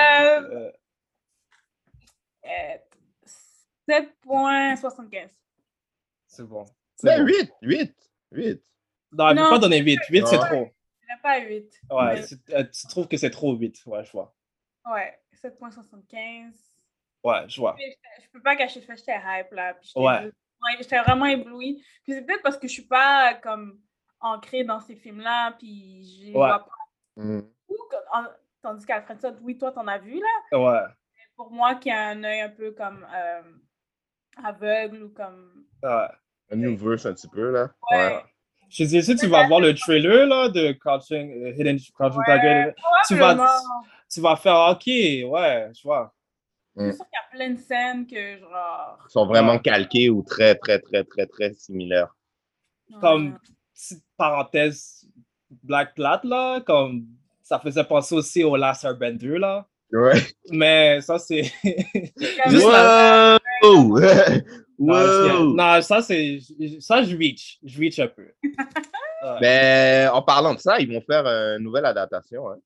Euh, 0.00 0.70
euh, 2.44 2.76
7.75. 3.88 5.28
c'est 6.26 6.42
bon. 6.44 6.64
C'est 6.96 7.06
Ben, 7.06 7.20
bon. 7.20 7.26
8, 7.26 7.52
8, 7.62 7.94
8. 8.32 8.62
Non, 9.12 9.28
elle 9.28 9.36
ne 9.36 9.42
peut 9.44 9.50
pas 9.50 9.58
donner 9.58 9.78
8. 9.78 10.00
8, 10.10 10.26
c'est 10.26 10.36
trop. 10.38 10.68
N'ai 11.08 11.20
pas 11.22 11.38
8. 11.40 11.72
Ouais, 11.90 12.14
Mais- 12.48 12.54
euh, 12.54 12.64
tu 12.64 12.86
trouves 12.88 13.08
que 13.08 13.16
c'est 13.16 13.30
trop 13.30 13.54
8. 13.54 13.82
Ouais, 13.86 14.04
je 14.04 14.12
vois. 14.12 14.34
Ouais, 14.90 15.18
7.75. 15.32 16.52
Ouais, 17.24 17.48
je 17.48 17.60
vois. 17.60 17.76
Je 18.22 18.28
peux 18.30 18.42
pas 18.42 18.56
cacher 18.56 18.80
le 18.80 18.86
fait 18.86 18.92
que 18.94 18.98
j'étais 19.00 19.16
hype 19.16 19.52
là. 19.52 19.74
Puis 19.74 19.88
j'étais 19.88 20.00
Ouais. 20.00 20.30
j'étais 20.78 20.98
vraiment 21.00 21.26
éblouie. 21.26 21.82
Puis 22.04 22.12
c'est 22.12 22.22
peut-être 22.22 22.42
parce 22.42 22.56
que 22.58 22.68
je 22.68 22.72
suis 22.72 22.86
pas 22.86 23.34
comme 23.34 23.80
ancrée 24.20 24.64
dans 24.64 24.80
ces 24.80 24.96
films-là. 24.96 25.52
Puis 25.58 26.22
les 26.26 26.32
Ouais. 26.34 26.48
pas. 26.48 26.66
Mm. 27.16 27.40
Tandis 28.62 28.84
qu'Alfredson, 28.86 29.36
oui, 29.42 29.56
toi, 29.56 29.72
t'en 29.72 29.86
as 29.86 29.98
vu 29.98 30.20
là. 30.20 30.58
Ouais. 30.58 30.86
Pour 31.36 31.50
moi, 31.52 31.76
qui 31.76 31.90
a 31.90 32.08
un 32.08 32.24
œil 32.24 32.40
un 32.40 32.48
peu 32.48 32.72
comme 32.72 33.06
euh, 33.14 33.42
aveugle 34.42 35.04
ou 35.04 35.08
comme. 35.10 35.66
ouais. 35.82 36.08
Un 36.50 36.56
new 36.56 36.76
verse 36.76 37.04
un 37.06 37.12
petit 37.12 37.28
peu, 37.28 37.50
là. 37.52 37.70
Ouais. 37.90 38.22
Je 38.70 38.84
te 38.84 38.88
dis, 38.88 39.02
si 39.02 39.16
tu 39.16 39.26
vas 39.28 39.46
voir 39.46 39.60
le 39.60 39.74
trailer 39.74 40.26
là, 40.26 40.48
de 40.48 40.72
Crouching, 40.72 41.30
euh, 41.42 41.52
Hidden 41.56 41.78
Crouching 41.94 42.20
Tiger, 42.26 42.72
tu 43.06 43.14
vas, 43.14 43.34
Probablement. 43.34 43.46
tu 44.12 44.20
vas 44.20 44.36
faire 44.36 44.68
OK, 44.72 44.86
ouais, 44.86 45.70
je 45.74 45.82
vois. 45.82 46.14
Je 46.76 46.84
suis 46.84 46.92
sûre 46.96 47.06
qu'il 47.06 47.14
y 47.14 47.16
a 47.16 47.36
plein 47.46 47.54
de 47.54 47.58
scènes 47.60 48.06
que 48.06 48.38
genre. 48.38 48.98
Ils 49.08 49.10
sont 49.10 49.26
vraiment 49.26 49.52
Ouais. 49.52 49.60
calqués 49.62 50.10
ou 50.10 50.22
très, 50.22 50.54
très, 50.54 50.78
très, 50.78 51.02
très, 51.04 51.26
très 51.26 51.52
similaires. 51.54 52.14
Comme, 53.00 53.32
Ouais. 53.32 53.38
petite 53.74 54.04
parenthèse, 54.16 55.06
Black 55.62 55.94
Plat, 55.94 56.20
là, 56.24 56.60
comme, 56.60 57.06
ça 57.42 57.58
faisait 57.58 57.84
penser 57.84 58.14
aussi 58.14 58.44
au 58.44 58.54
Last 58.56 58.84
Airbender, 58.84 59.38
là. 59.38 59.66
Ouais. 59.92 60.20
Mais 60.50 61.00
ça, 61.00 61.18
c'est. 61.18 61.50
Juste 62.46 62.66
Wow! 64.78 65.54
Non, 65.54 65.82
ça, 65.82 66.02
c'est. 66.02 66.38
Ça, 66.80 67.02
je 67.02 67.16
reach. 67.16 67.58
Je 67.64 67.78
reach 67.78 67.98
un 67.98 68.08
peu. 68.08 68.32
Ouais. 69.20 69.40
Ben, 69.40 70.10
en 70.10 70.22
parlant 70.22 70.54
de 70.54 70.60
ça, 70.60 70.78
ils 70.78 70.88
vont 70.92 71.00
faire 71.00 71.26
une 71.26 71.64
nouvelle 71.64 71.86
adaptation. 71.86 72.50
Hein. 72.50 72.58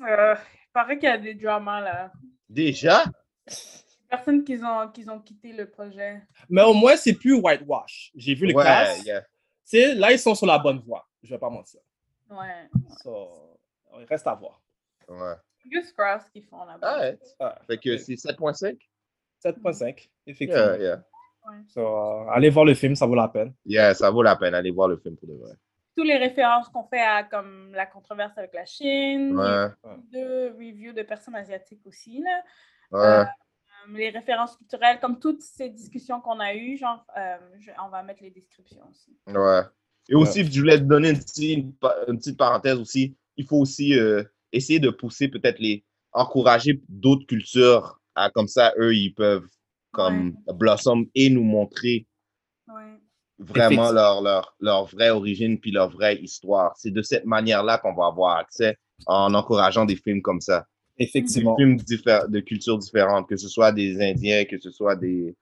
Euh, 0.00 0.34
il 0.34 0.72
paraît 0.72 0.98
qu'il 0.98 1.08
y 1.08 1.12
a 1.12 1.16
des 1.16 1.34
dramas 1.34 1.80
là. 1.80 2.12
Déjà? 2.48 3.04
Personnes 4.10 4.42
qui 4.42 4.58
ont, 4.64 4.88
qui 4.88 5.08
ont 5.08 5.20
quitté 5.20 5.52
le 5.52 5.70
projet. 5.70 6.22
Mais 6.48 6.62
au 6.62 6.74
moins, 6.74 6.96
c'est 6.96 7.12
plus 7.12 7.34
whitewash. 7.34 8.10
J'ai 8.16 8.34
vu 8.34 8.48
le 8.48 8.54
ouais, 8.54 8.64
cast. 8.64 9.04
yeah. 9.06 9.20
Tu 9.20 9.28
sais, 9.64 9.94
là, 9.94 10.10
ils 10.10 10.18
sont 10.18 10.34
sur 10.34 10.46
la 10.46 10.58
bonne 10.58 10.80
voie. 10.80 11.06
Je 11.22 11.30
vais 11.30 11.38
pas 11.38 11.50
mentir. 11.50 11.80
Ouais. 12.30 12.68
So, 13.04 13.58
il 14.00 14.06
reste 14.06 14.26
à 14.26 14.34
voir. 14.34 14.60
ouais. 15.08 15.34
Just 15.70 15.94
cross 15.96 16.28
qu'ils 16.32 16.44
font 16.44 16.64
là-bas. 16.64 16.94
Alright. 16.94 17.22
Ouais. 17.38 17.48
Fait 17.68 17.78
que 17.78 17.96
c'est 17.98 18.14
7.5? 18.14 18.76
7.5, 19.44 20.08
effectivement. 20.26 20.64
Yeah, 20.64 20.78
yeah. 20.78 21.04
So, 21.68 21.80
euh, 21.80 22.30
allez 22.30 22.50
voir 22.50 22.64
le 22.64 22.74
film, 22.74 22.94
ça 22.94 23.06
vaut 23.06 23.14
la 23.14 23.28
peine. 23.28 23.54
Yeah, 23.64 23.94
ça 23.94 24.10
vaut 24.10 24.22
la 24.22 24.36
peine 24.36 24.52
d'aller 24.52 24.70
voir 24.70 24.88
le 24.88 24.96
film 24.96 25.16
pour 25.16 25.28
de 25.28 25.34
vrai. 25.34 25.52
Tous 25.96 26.04
les 26.04 26.16
références 26.16 26.68
qu'on 26.68 26.84
fait 26.84 27.00
à 27.00 27.24
comme 27.24 27.72
la 27.74 27.86
controverse 27.86 28.36
avec 28.36 28.52
la 28.54 28.66
Chine, 28.66 29.36
Ouais, 29.36 29.68
de 30.12 30.50
reviews 30.56 30.92
de 30.92 31.02
personnes 31.02 31.36
asiatiques 31.36 31.86
aussi 31.86 32.22
là. 32.22 32.42
ouais. 32.92 33.20
Euh, 33.20 33.24
les 33.94 34.10
références 34.10 34.56
culturelles, 34.56 34.98
comme 35.00 35.18
toutes 35.20 35.42
ces 35.42 35.70
discussions 35.70 36.20
qu'on 36.20 36.40
a 36.40 36.54
eues, 36.54 36.76
genre, 36.76 37.04
euh, 37.16 37.36
je- 37.60 37.70
on 37.84 37.88
va 37.88 38.02
mettre 38.02 38.22
les 38.22 38.30
descriptions 38.30 38.82
aussi. 38.90 39.16
Ouais. 39.28 39.62
Et 40.08 40.14
aussi, 40.14 40.44
je 40.44 40.60
voulais 40.60 40.78
te 40.78 40.84
donner 40.84 41.10
une 41.10 41.18
petite, 41.18 41.66
une 42.08 42.36
parenthèse 42.36 42.78
aussi. 42.78 43.16
Il 43.36 43.46
faut 43.46 43.58
aussi 43.58 43.98
euh, 43.98 44.22
essayer 44.52 44.80
de 44.80 44.90
pousser 44.90 45.28
peut-être 45.28 45.58
les. 45.58 45.84
encourager 46.12 46.80
d'autres 46.88 47.26
cultures 47.26 48.00
à 48.14 48.30
comme 48.30 48.48
ça, 48.48 48.72
eux, 48.78 48.94
ils 48.94 49.12
peuvent 49.12 49.46
comme 49.96 50.36
blossom 50.58 51.06
et 51.14 51.30
nous 51.30 51.42
montrer 51.44 52.06
Ouais. 52.68 52.98
vraiment 53.38 53.92
leur, 53.92 54.22
leur, 54.22 54.56
leur 54.60 54.86
vraie 54.86 55.10
origine 55.10 55.58
puis 55.60 55.70
leur 55.70 55.88
vraie 55.90 56.16
histoire. 56.16 56.74
C'est 56.76 56.90
de 56.90 57.02
cette 57.02 57.24
manière-là 57.24 57.78
qu'on 57.78 57.94
va 57.94 58.06
avoir 58.06 58.36
accès 58.38 58.76
en 59.06 59.34
encourageant 59.34 59.84
des 59.84 59.96
films 59.96 60.22
comme 60.22 60.40
ça. 60.40 60.66
Des 60.98 61.04
Effectivement. 61.04 61.54
films 61.56 61.76
diffé- 61.76 62.28
de 62.28 62.40
cultures 62.40 62.78
différentes, 62.78 63.28
que 63.28 63.36
ce 63.36 63.48
soit 63.48 63.70
des 63.72 64.00
Indiens, 64.02 64.44
que 64.46 64.58
ce 64.58 64.70
soit 64.70 64.96
des, 64.96 65.36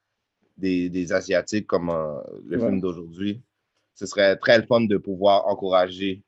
des, 0.56 0.90
des 0.90 1.12
Asiatiques 1.12 1.66
comme 1.66 1.88
euh, 1.90 2.20
le 2.44 2.58
Ouais. 2.58 2.66
film 2.68 2.80
d'aujourd'hui. 2.80 3.42
Ce 3.94 4.06
serait 4.06 4.36
très 4.36 4.58
le 4.58 4.66
fun 4.66 4.82
de 4.82 4.96
pouvoir 4.98 5.46
encourager 5.46 6.22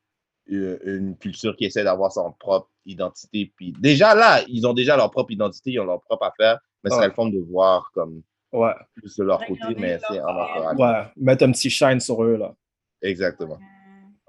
une, 0.47 0.79
une 0.85 1.17
culture 1.19 1.57
qui 1.57 1.65
essaie 1.65 1.83
d'avoir 1.85 2.13
son 2.13 2.33
propre 2.39 2.71
identité. 2.87 3.53
Puis 3.57 3.73
déjà 3.81 4.15
là, 4.15 4.43
ils 4.49 4.65
ont 4.67 4.73
déjà 4.73 4.97
leur 4.97 5.11
propre 5.11 5.33
identité, 5.33 5.73
ils 5.73 5.81
ont 5.81 5.85
leur 5.85 6.01
propre 6.03 6.25
affaire, 6.27 6.61
mais 6.87 6.91
ce 6.91 6.97
serait 6.97 7.05
Ouais. 7.07 7.09
le 7.09 7.15
fun 7.15 7.29
de 7.29 7.41
voir 7.41 7.91
comme 7.93 8.23
Ouais. 8.53 8.73
plus 8.95 9.15
de 9.17 9.25
leur 9.25 9.41
côté, 9.41 9.61
Regardez 9.65 9.81
mais 9.81 9.99
c'est 10.09 10.21
en. 10.21 10.77
Ouais. 10.77 11.03
Mettre 11.17 11.45
un 11.45 11.53
petit 11.53 11.69
shine 11.69 12.01
sur 12.01 12.23
eux, 12.25 12.37
là. 12.37 12.55
Exactement. 13.03 13.59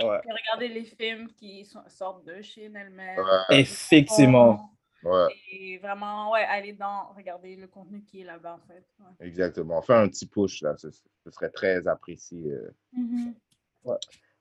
Ouais. 0.01 0.19
Puis 0.21 0.31
regardez 0.31 0.67
les 0.67 0.84
films 0.85 1.27
qui 1.34 1.63
sont- 1.65 1.88
sortent 1.88 2.25
de 2.25 2.41
chez 2.41 2.65
elle-même. 2.65 3.17
Ouais. 3.17 3.59
Effectivement. 3.59 4.71
Ouais, 5.03 5.27
Et 5.51 5.77
vraiment, 5.77 6.31
ouais, 6.31 6.41
aller 6.43 6.73
dans, 6.73 7.13
regarder 7.15 7.55
le 7.55 7.67
contenu 7.67 8.03
qui 8.03 8.21
est 8.21 8.23
là-bas, 8.23 8.59
en 8.61 8.67
fait. 8.67 8.84
Ouais. 8.99 9.27
exactement. 9.27 9.81
Fais 9.84 9.93
un 9.93 10.07
petit 10.09 10.25
push, 10.25 10.61
là. 10.63 10.75
Ce, 10.77 10.89
ce 10.91 11.31
serait 11.31 11.49
très 11.51 11.88
apprécié. 11.88 12.51
euh. 12.51 12.71
Mhm. 12.93 13.34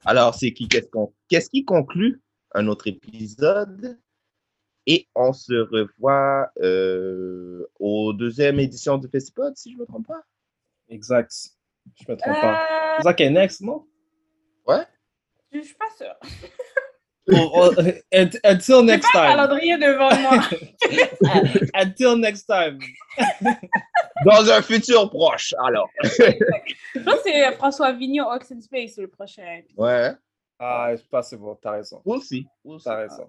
Alors, 0.05 0.35
c'est 0.35 0.53
qui? 0.53 0.67
Qu'est-ce 0.69 0.89
qu'on 0.89 1.13
qu'est-ce 1.29 1.51
qui 1.51 1.65
conclut 1.65 2.21
un 2.55 2.67
autre 2.69 2.87
épisode? 2.89 3.99
Et 4.87 5.09
on 5.15 5.33
se 5.33 5.53
revoit 5.55 6.51
euh, 6.63 7.67
aux 7.81 8.13
deuxième 8.13 8.61
édition 8.61 8.99
du 8.99 9.09
festival, 9.09 9.53
si 9.57 9.73
je 9.73 9.77
ne 9.77 9.81
me 9.81 9.87
trompe 9.87 10.07
pas. 10.07 10.23
Exact. 10.89 11.33
Je 11.95 12.05
me 12.11 12.17
trompe 12.17 12.41
pas. 12.41 12.63
Euh, 12.63 12.95
C'est 12.99 13.03
ça 13.05 13.15
qui 13.15 13.23
est 13.25 13.31
next, 13.31 13.61
non? 13.61 13.85
Ouais. 14.67 14.85
je 15.53 15.61
suis 15.61 15.75
pas 15.75 15.91
sûre. 15.97 16.17
Oh, 17.29 17.51
oh, 17.55 17.83
until 18.45 18.85
next 18.85 19.11
pas 19.13 19.23
le 19.23 19.27
time. 19.27 19.37
calendrier 19.37 19.77
devant 19.79 20.17
moi. 20.17 20.45
Until 21.75 22.17
next 22.21 22.47
time. 22.47 22.79
Dans 24.25 24.49
un 24.49 24.63
futur 24.63 25.11
proche, 25.11 25.53
alors. 25.59 25.91
je 26.05 27.01
pense 27.03 27.15
que 27.17 27.21
c'est 27.25 27.53
François 27.57 27.93
Vigneault, 27.95 28.31
Oxen 28.31 28.63
Space, 28.63 28.97
le 28.99 29.09
prochain. 29.09 29.63
Ouais. 29.77 30.13
Ah, 30.61 30.95
je 30.95 31.03
pense 31.11 31.25
que 31.27 31.31
c'est 31.31 31.37
bon, 31.37 31.57
t'as 31.61 31.73
raison. 31.73 32.01
Aussi. 32.05 32.47
T'as 32.85 32.95
raison. 32.95 33.29